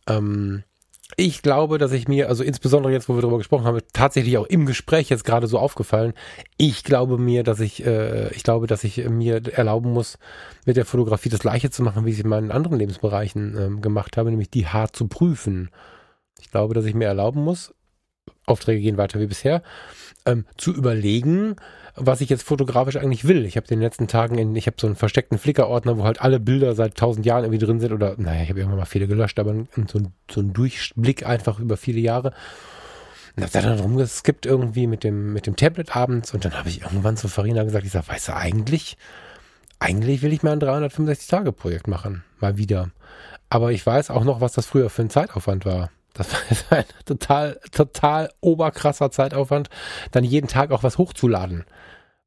Ähm, 0.07 0.63
ich 1.17 1.41
glaube, 1.41 1.77
dass 1.77 1.91
ich 1.91 2.07
mir, 2.07 2.29
also 2.29 2.43
insbesondere 2.43 2.91
jetzt, 2.93 3.09
wo 3.09 3.15
wir 3.15 3.21
darüber 3.21 3.37
gesprochen 3.37 3.65
haben, 3.65 3.79
tatsächlich 3.93 4.37
auch 4.37 4.45
im 4.45 4.65
Gespräch 4.65 5.09
jetzt 5.09 5.23
gerade 5.23 5.47
so 5.47 5.59
aufgefallen. 5.59 6.13
Ich 6.57 6.83
glaube 6.83 7.17
mir, 7.17 7.43
dass 7.43 7.59
ich, 7.59 7.85
äh, 7.85 8.29
ich 8.33 8.43
glaube, 8.43 8.67
dass 8.67 8.83
ich 8.83 8.97
mir 9.09 9.41
erlauben 9.53 9.91
muss, 9.91 10.17
mit 10.65 10.77
der 10.77 10.85
Fotografie 10.85 11.29
das 11.29 11.41
Gleiche 11.41 11.69
zu 11.69 11.83
machen, 11.83 12.05
wie 12.05 12.09
ich 12.09 12.17
es 12.17 12.23
in 12.23 12.29
meinen 12.29 12.51
anderen 12.51 12.77
Lebensbereichen 12.77 13.57
ähm, 13.57 13.81
gemacht 13.81 14.17
habe, 14.17 14.29
nämlich 14.29 14.49
die 14.49 14.67
hart 14.67 14.95
zu 14.95 15.07
prüfen. 15.07 15.69
Ich 16.39 16.51
glaube, 16.51 16.73
dass 16.73 16.85
ich 16.85 16.93
mir 16.93 17.05
erlauben 17.05 17.43
muss, 17.43 17.73
Aufträge 18.45 18.81
gehen 18.81 18.97
weiter 18.97 19.19
wie 19.19 19.27
bisher, 19.27 19.61
ähm, 20.25 20.45
zu 20.57 20.73
überlegen, 20.73 21.55
was 21.95 22.21
ich 22.21 22.29
jetzt 22.29 22.43
fotografisch 22.43 22.95
eigentlich 22.97 23.27
will. 23.27 23.45
Ich 23.45 23.57
habe 23.57 23.67
in 23.67 23.79
den 23.79 23.81
letzten 23.81 24.07
Tagen, 24.07 24.37
in, 24.37 24.55
ich 24.55 24.67
habe 24.67 24.77
so 24.79 24.87
einen 24.87 24.95
versteckten 24.95 25.37
Flickr-Ordner, 25.37 25.97
wo 25.97 26.03
halt 26.03 26.21
alle 26.21 26.39
Bilder 26.39 26.75
seit 26.75 26.95
tausend 26.95 27.25
Jahren 27.25 27.43
irgendwie 27.43 27.63
drin 27.63 27.79
sind 27.79 27.91
oder, 27.91 28.15
naja, 28.17 28.43
ich 28.43 28.49
habe 28.49 28.59
irgendwann 28.59 28.79
mal 28.79 28.85
viele 28.85 29.07
gelöscht, 29.07 29.39
aber 29.39 29.53
so 29.87 29.99
ein, 29.99 30.13
so 30.29 30.41
ein 30.41 30.53
Durchblick 30.53 31.25
einfach 31.25 31.59
über 31.59 31.77
viele 31.77 31.99
Jahre. 31.99 32.33
Und 33.35 33.43
hab 33.43 33.51
da 33.51 33.61
dann 33.61 33.79
rumgeskippt 33.79 34.45
irgendwie 34.45 34.87
mit 34.87 35.03
dem, 35.03 35.33
mit 35.33 35.47
dem 35.47 35.55
Tablet 35.55 35.95
abends 35.95 36.33
und 36.33 36.43
dann 36.43 36.57
habe 36.57 36.69
ich 36.69 36.81
irgendwann 36.81 37.17
zu 37.17 37.27
Farina 37.27 37.63
gesagt, 37.63 37.85
ich 37.85 37.91
sag, 37.91 38.07
weißt 38.07 38.29
du, 38.29 38.35
eigentlich, 38.35 38.97
eigentlich 39.79 40.21
will 40.21 40.33
ich 40.33 40.43
mal 40.43 40.51
ein 40.51 40.59
365-Tage-Projekt 40.59 41.87
machen. 41.87 42.23
Mal 42.39 42.57
wieder. 42.57 42.89
Aber 43.49 43.71
ich 43.71 43.85
weiß 43.85 44.11
auch 44.11 44.23
noch, 44.23 44.41
was 44.41 44.53
das 44.53 44.65
früher 44.65 44.89
für 44.89 45.01
ein 45.01 45.09
Zeitaufwand 45.09 45.65
war. 45.65 45.91
Das 46.13 46.31
war 46.69 46.79
ein 46.79 46.85
total, 47.05 47.59
total 47.71 48.31
oberkrasser 48.41 49.11
Zeitaufwand, 49.11 49.69
dann 50.11 50.23
jeden 50.23 50.47
Tag 50.47 50.71
auch 50.71 50.83
was 50.83 50.97
hochzuladen. 50.97 51.65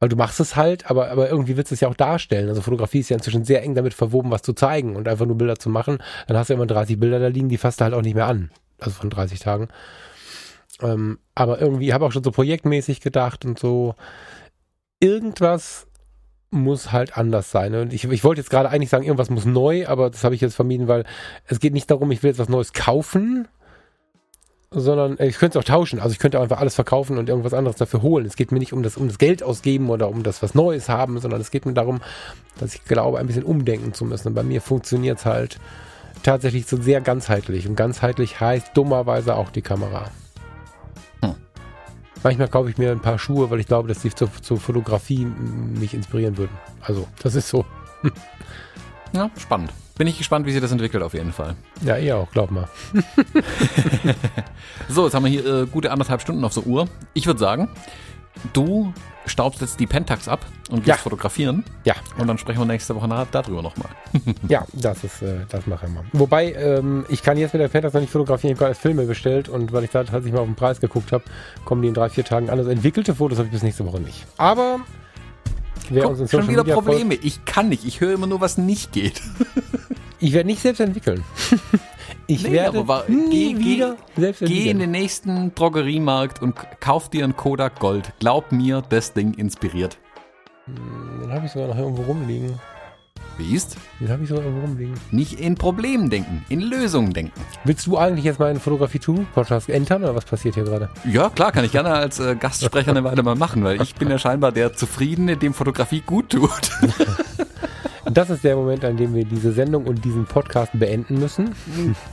Weil 0.01 0.09
du 0.09 0.17
machst 0.17 0.41
es 0.41 0.57
halt, 0.57 0.91
aber, 0.91 1.11
aber 1.11 1.31
irgendwie 1.31 1.57
willst 1.57 1.71
du 1.71 1.75
es 1.75 1.81
ja 1.81 1.89
auch 1.89 1.95
darstellen. 1.95 2.49
Also 2.49 2.61
Fotografie 2.61 3.01
ist 3.01 3.09
ja 3.11 3.17
inzwischen 3.17 3.45
sehr 3.45 3.63
eng 3.63 3.75
damit 3.75 3.95
verwoben, 3.95 4.31
was 4.31 4.43
zu 4.43 4.53
zeigen 4.53 4.97
und 4.97 5.09
einfach 5.09 5.27
nur 5.27 5.39
Bilder 5.39 5.57
zu 5.57 5.71
machen. 5.71 5.99
Dann 6.27 6.37
hast 6.37 6.51
du 6.51 6.55
immer 6.55 6.67
30 6.67 6.99
Bilder 6.99 7.21
da 7.21 7.29
liegen, 7.29 7.49
die 7.49 7.59
fasst 7.59 7.81
du 7.81 7.85
halt 7.85 7.95
auch 7.95 8.03
nicht 8.03 8.15
mehr 8.15 8.27
an. 8.27 8.51
Also 8.79 8.97
von 8.97 9.11
30 9.11 9.39
Tagen. 9.39 9.69
Ähm, 10.83 11.19
aber 11.35 11.61
irgendwie 11.61 11.95
habe 11.95 12.05
auch 12.05 12.13
schon 12.13 12.25
so 12.25 12.33
projektmäßig 12.33 13.01
gedacht 13.01 13.45
und 13.45 13.59
so. 13.59 13.95
Irgendwas 15.01 15.87
muss 16.51 16.93
halt 16.93 17.17
anders 17.17 17.51
sein. 17.51 17.75
Und 17.75 17.93
ich, 17.93 18.05
ich 18.05 18.25
wollte 18.25 18.41
jetzt 18.41 18.51
gerade 18.51 18.71
eigentlich 18.71 18.91
sagen, 18.91 19.05
irgendwas 19.05 19.31
muss 19.31 19.45
neu, 19.45 19.87
aber 19.87 20.11
das 20.11 20.25
habe 20.25 20.35
ich 20.35 20.41
jetzt 20.41 20.55
vermieden, 20.55 20.89
weil 20.89 21.05
es 21.47 21.61
geht 21.61 21.73
nicht 21.73 21.91
darum, 21.91 22.11
ich 22.11 22.23
will 22.23 22.31
jetzt 22.31 22.39
was 22.39 22.49
Neues 22.49 22.73
kaufen, 22.73 23.49
sondern 24.75 25.19
äh, 25.19 25.27
ich 25.27 25.39
könnte 25.39 25.59
es 25.59 25.65
auch 25.65 25.69
tauschen. 25.69 26.01
Also 26.01 26.13
ich 26.13 26.19
könnte 26.19 26.39
auch 26.39 26.43
einfach 26.43 26.61
alles 26.61 26.75
verkaufen 26.75 27.19
und 27.19 27.29
irgendwas 27.29 27.55
anderes 27.55 27.77
dafür 27.77 28.03
holen. 28.03 28.27
Es 28.27 28.37
geht 28.37 28.53
mir 28.53 28.59
nicht 28.59 28.73
um 28.73 28.83
das, 28.83 28.97
um 28.97 29.09
das 29.09 29.19
Geld 29.19 29.43
ausgeben 29.43 29.91
oder 29.91 30.09
um 30.09 30.23
das 30.23 30.43
was 30.43 30.55
Neues 30.55 30.89
haben, 30.89 31.19
sondern 31.21 31.41
es 31.41 31.51
geht 31.51 31.67
mir 31.67 31.75
darum, 31.75 32.01
dass 32.59 32.75
ich 32.75 32.85
glaube, 32.85 33.19
ein 33.19 33.27
bisschen 33.27 33.45
umdenken 33.45 33.95
zu 33.95 34.05
müssen. 34.05 34.29
Und 34.29 34.35
bei 34.35 34.43
mir 34.43 34.61
funktioniert 34.61 35.19
es 35.19 35.27
halt 35.27 35.59
tatsächlich 36.23 36.67
so 36.67 36.77
sehr 36.81 37.01
ganzheitlich. 37.01 37.69
Und 37.69 37.77
ganzheitlich 37.77 38.41
heißt 38.41 38.71
dummerweise 38.75 39.37
auch 39.37 39.51
die 39.51 39.63
Kamera. 39.63 40.11
Hm. 41.23 41.35
Manchmal 42.23 42.49
kaufe 42.49 42.71
ich 42.71 42.79
mir 42.79 42.91
ein 42.91 43.01
paar 43.01 43.19
Schuhe, 43.19 43.51
weil 43.51 43.61
ich 43.61 43.67
glaube, 43.67 43.89
dass 43.89 44.01
die 44.01 44.15
zur, 44.15 44.31
zur 44.43 44.59
Fotografie 44.59 45.25
mich 45.25 45.95
inspirieren 45.95 46.37
würden. 46.37 46.57
Also, 46.81 47.07
das 47.23 47.35
ist 47.35 47.49
so. 47.49 47.65
Ja, 49.13 49.31
spannend. 49.39 49.73
Bin 49.97 50.07
ich 50.09 50.19
gespannt, 50.19 50.45
wie 50.47 50.51
sich 50.53 50.61
das 50.61 50.73
entwickelt 50.73 51.03
auf 51.05 51.15
jeden 51.15 51.33
Fall. 51.33 51.55
Ja, 51.85 51.97
ihr 51.97 52.17
auch, 52.17 52.31
glaub 52.33 52.51
mal. 52.51 52.69
So, 54.89 55.05
jetzt 55.05 55.15
haben 55.15 55.25
wir 55.25 55.31
hier 55.31 55.47
äh, 55.47 55.67
gute 55.67 55.91
anderthalb 55.91 56.21
Stunden 56.21 56.45
auf 56.45 56.55
der 56.55 56.67
Uhr. 56.67 56.89
Ich 57.15 57.27
würde 57.27 57.41
sagen, 57.41 57.69
du 58.53 58.93
staubst 59.27 59.61
jetzt 59.63 59.81
die 59.81 59.87
Pentax 59.87 60.29
ab 60.29 60.45
und 60.69 60.79
gehst 60.85 60.89
Ja. 60.89 60.97
fotografieren. 60.97 61.65
Ja. 61.85 61.95
Und 62.19 62.27
dann 62.27 62.37
sprechen 62.39 62.59
wir 62.61 62.67
nächste 62.67 62.95
Woche 62.95 63.09
nach, 63.09 63.27
darüber 63.31 63.63
nochmal. 63.63 63.89
Ja, 64.49 64.67
das 64.73 65.03
ist, 65.05 65.23
äh, 65.23 65.47
das 65.49 65.67
machen 65.67 65.95
wir. 65.95 66.05
Wobei, 66.21 66.53
ähm, 66.53 67.07
ich 67.09 67.23
kann 67.23 67.39
jetzt 67.39 67.55
mit 67.55 67.63
der 67.63 67.69
Pentax 67.69 67.95
noch 67.95 68.01
nicht 68.03 68.11
fotografieren, 68.13 68.53
ich 68.53 68.59
habe 68.61 68.67
gerade 68.73 68.79
Filme 68.81 69.05
bestellt 69.07 69.49
und 69.49 69.73
weil 69.73 69.85
ich 69.85 69.91
da 69.91 70.03
tatsächlich 70.05 70.33
mal 70.35 70.41
auf 70.41 70.47
den 70.47 70.55
Preis 70.57 70.81
geguckt 70.81 71.13
habe, 71.13 71.25
kommen 71.65 71.81
die 71.83 71.89
in 71.89 71.95
drei, 71.95 72.11
vier 72.11 72.25
Tagen 72.25 72.51
an. 72.51 72.59
Also 72.59 72.71
entwickelte 72.71 73.15
Fotos 73.15 73.39
habe 73.39 73.47
ich 73.47 73.53
bis 73.53 73.63
nächste 73.63 73.87
Woche 73.87 74.01
nicht. 74.01 74.27
Aber 74.37 74.81
wer 75.89 76.03
Guck, 76.05 76.29
schon 76.29 76.49
wieder 76.49 76.63
Media 76.63 76.75
folgt- 76.75 76.89
Probleme. 76.89 77.15
Ich 77.15 77.45
kann 77.47 77.69
nicht. 77.71 77.85
Ich 77.87 78.01
höre 78.01 78.13
immer 78.13 78.27
nur, 78.27 78.41
was 78.43 78.59
nicht 78.59 78.93
geht. 78.93 79.23
Ich 80.25 80.33
werde 80.33 80.47
nicht 80.47 80.63
selbst 80.63 80.81
entwickeln. 80.81 81.23
ich 82.27 82.45
Nee, 82.45 82.53
werde 82.53 82.79
aber 82.79 82.89
wa- 82.89 83.05
nie 83.09 83.53
geh- 83.55 83.59
wieder 83.61 83.97
selbst 84.17 84.39
Geh 84.39 84.45
in 84.47 84.51
entwickeln. 84.53 84.79
den 84.79 84.91
nächsten 84.93 85.55
Drogeriemarkt 85.55 86.41
und 86.41 86.55
kauf 86.81 87.11
dir 87.11 87.25
ein 87.25 87.37
Kodak 87.37 87.79
Gold. 87.79 88.11
Glaub 88.21 88.51
mir, 88.51 88.83
das 88.89 89.13
Ding 89.13 89.35
inspiriert. 89.35 89.99
Den 90.67 91.31
habe 91.31 91.45
ich 91.45 91.53
sogar 91.53 91.69
noch 91.69 91.77
irgendwo 91.77 92.03
rumliegen. 92.05 92.59
Wie 93.37 93.55
ist? 93.55 93.77
Den 94.01 94.09
habe 94.09 94.23
ich 94.23 94.29
sogar 94.31 94.45
irgendwo 94.45 94.65
rumliegen. 94.67 94.95
Nicht 95.11 95.39
in 95.41 95.57
Problemen 95.57 96.09
denken, 96.09 96.43
in 96.49 96.61
Lösungen 96.63 97.13
denken. 97.13 97.39
Willst 97.65 97.87
du 97.87 97.99
eigentlich 97.99 98.25
jetzt 98.25 98.39
meinen 98.39 98.61
Fotografie-Tool-Podcast 98.61 99.69
entern 99.69 100.05
oder 100.05 100.15
was 100.15 100.25
passiert 100.25 100.55
hier 100.55 100.65
gerade? 100.65 100.89
Ja, 101.05 101.29
klar, 101.29 101.53
kann 101.53 101.65
ich 101.67 101.73
gerne 101.73 101.91
als 101.91 102.19
äh, 102.19 102.35
Gastsprecher 102.35 102.93
eine 102.93 103.05
Weile 103.05 103.23
mal 103.23 103.35
machen, 103.35 103.63
weil 103.63 103.83
ich 103.83 103.95
bin 103.97 104.09
ja 104.09 104.19
scheinbar 104.19 104.53
der 104.53 104.73
Zufriedene, 104.73 105.37
dem 105.37 105.53
Fotografie 105.53 106.01
gut 106.01 106.31
tut. 106.31 106.71
Das 108.11 108.31
ist 108.31 108.45
der 108.45 108.57
Moment, 108.57 108.85
an 108.85 108.97
dem 108.97 109.15
wir 109.15 109.25
diese 109.25 109.53
Sendung 109.53 109.87
und 109.87 110.05
diesen 110.05 110.25
Podcast 110.27 110.73
beenden 110.75 111.19
müssen. 111.19 111.55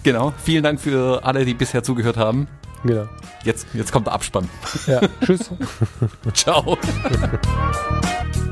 genau. 0.03 0.33
Vielen 0.43 0.63
Dank 0.63 0.79
für 0.79 1.23
alle, 1.23 1.45
die 1.45 1.53
bisher 1.53 1.83
zugehört 1.83 2.17
haben. 2.17 2.47
Genau. 2.83 3.07
Jetzt, 3.43 3.67
jetzt 3.73 3.91
kommt 3.91 4.07
der 4.07 4.13
Abspann. 4.13 4.49
Ja, 4.87 5.01
tschüss. 5.23 5.51
Ciao. 6.33 6.77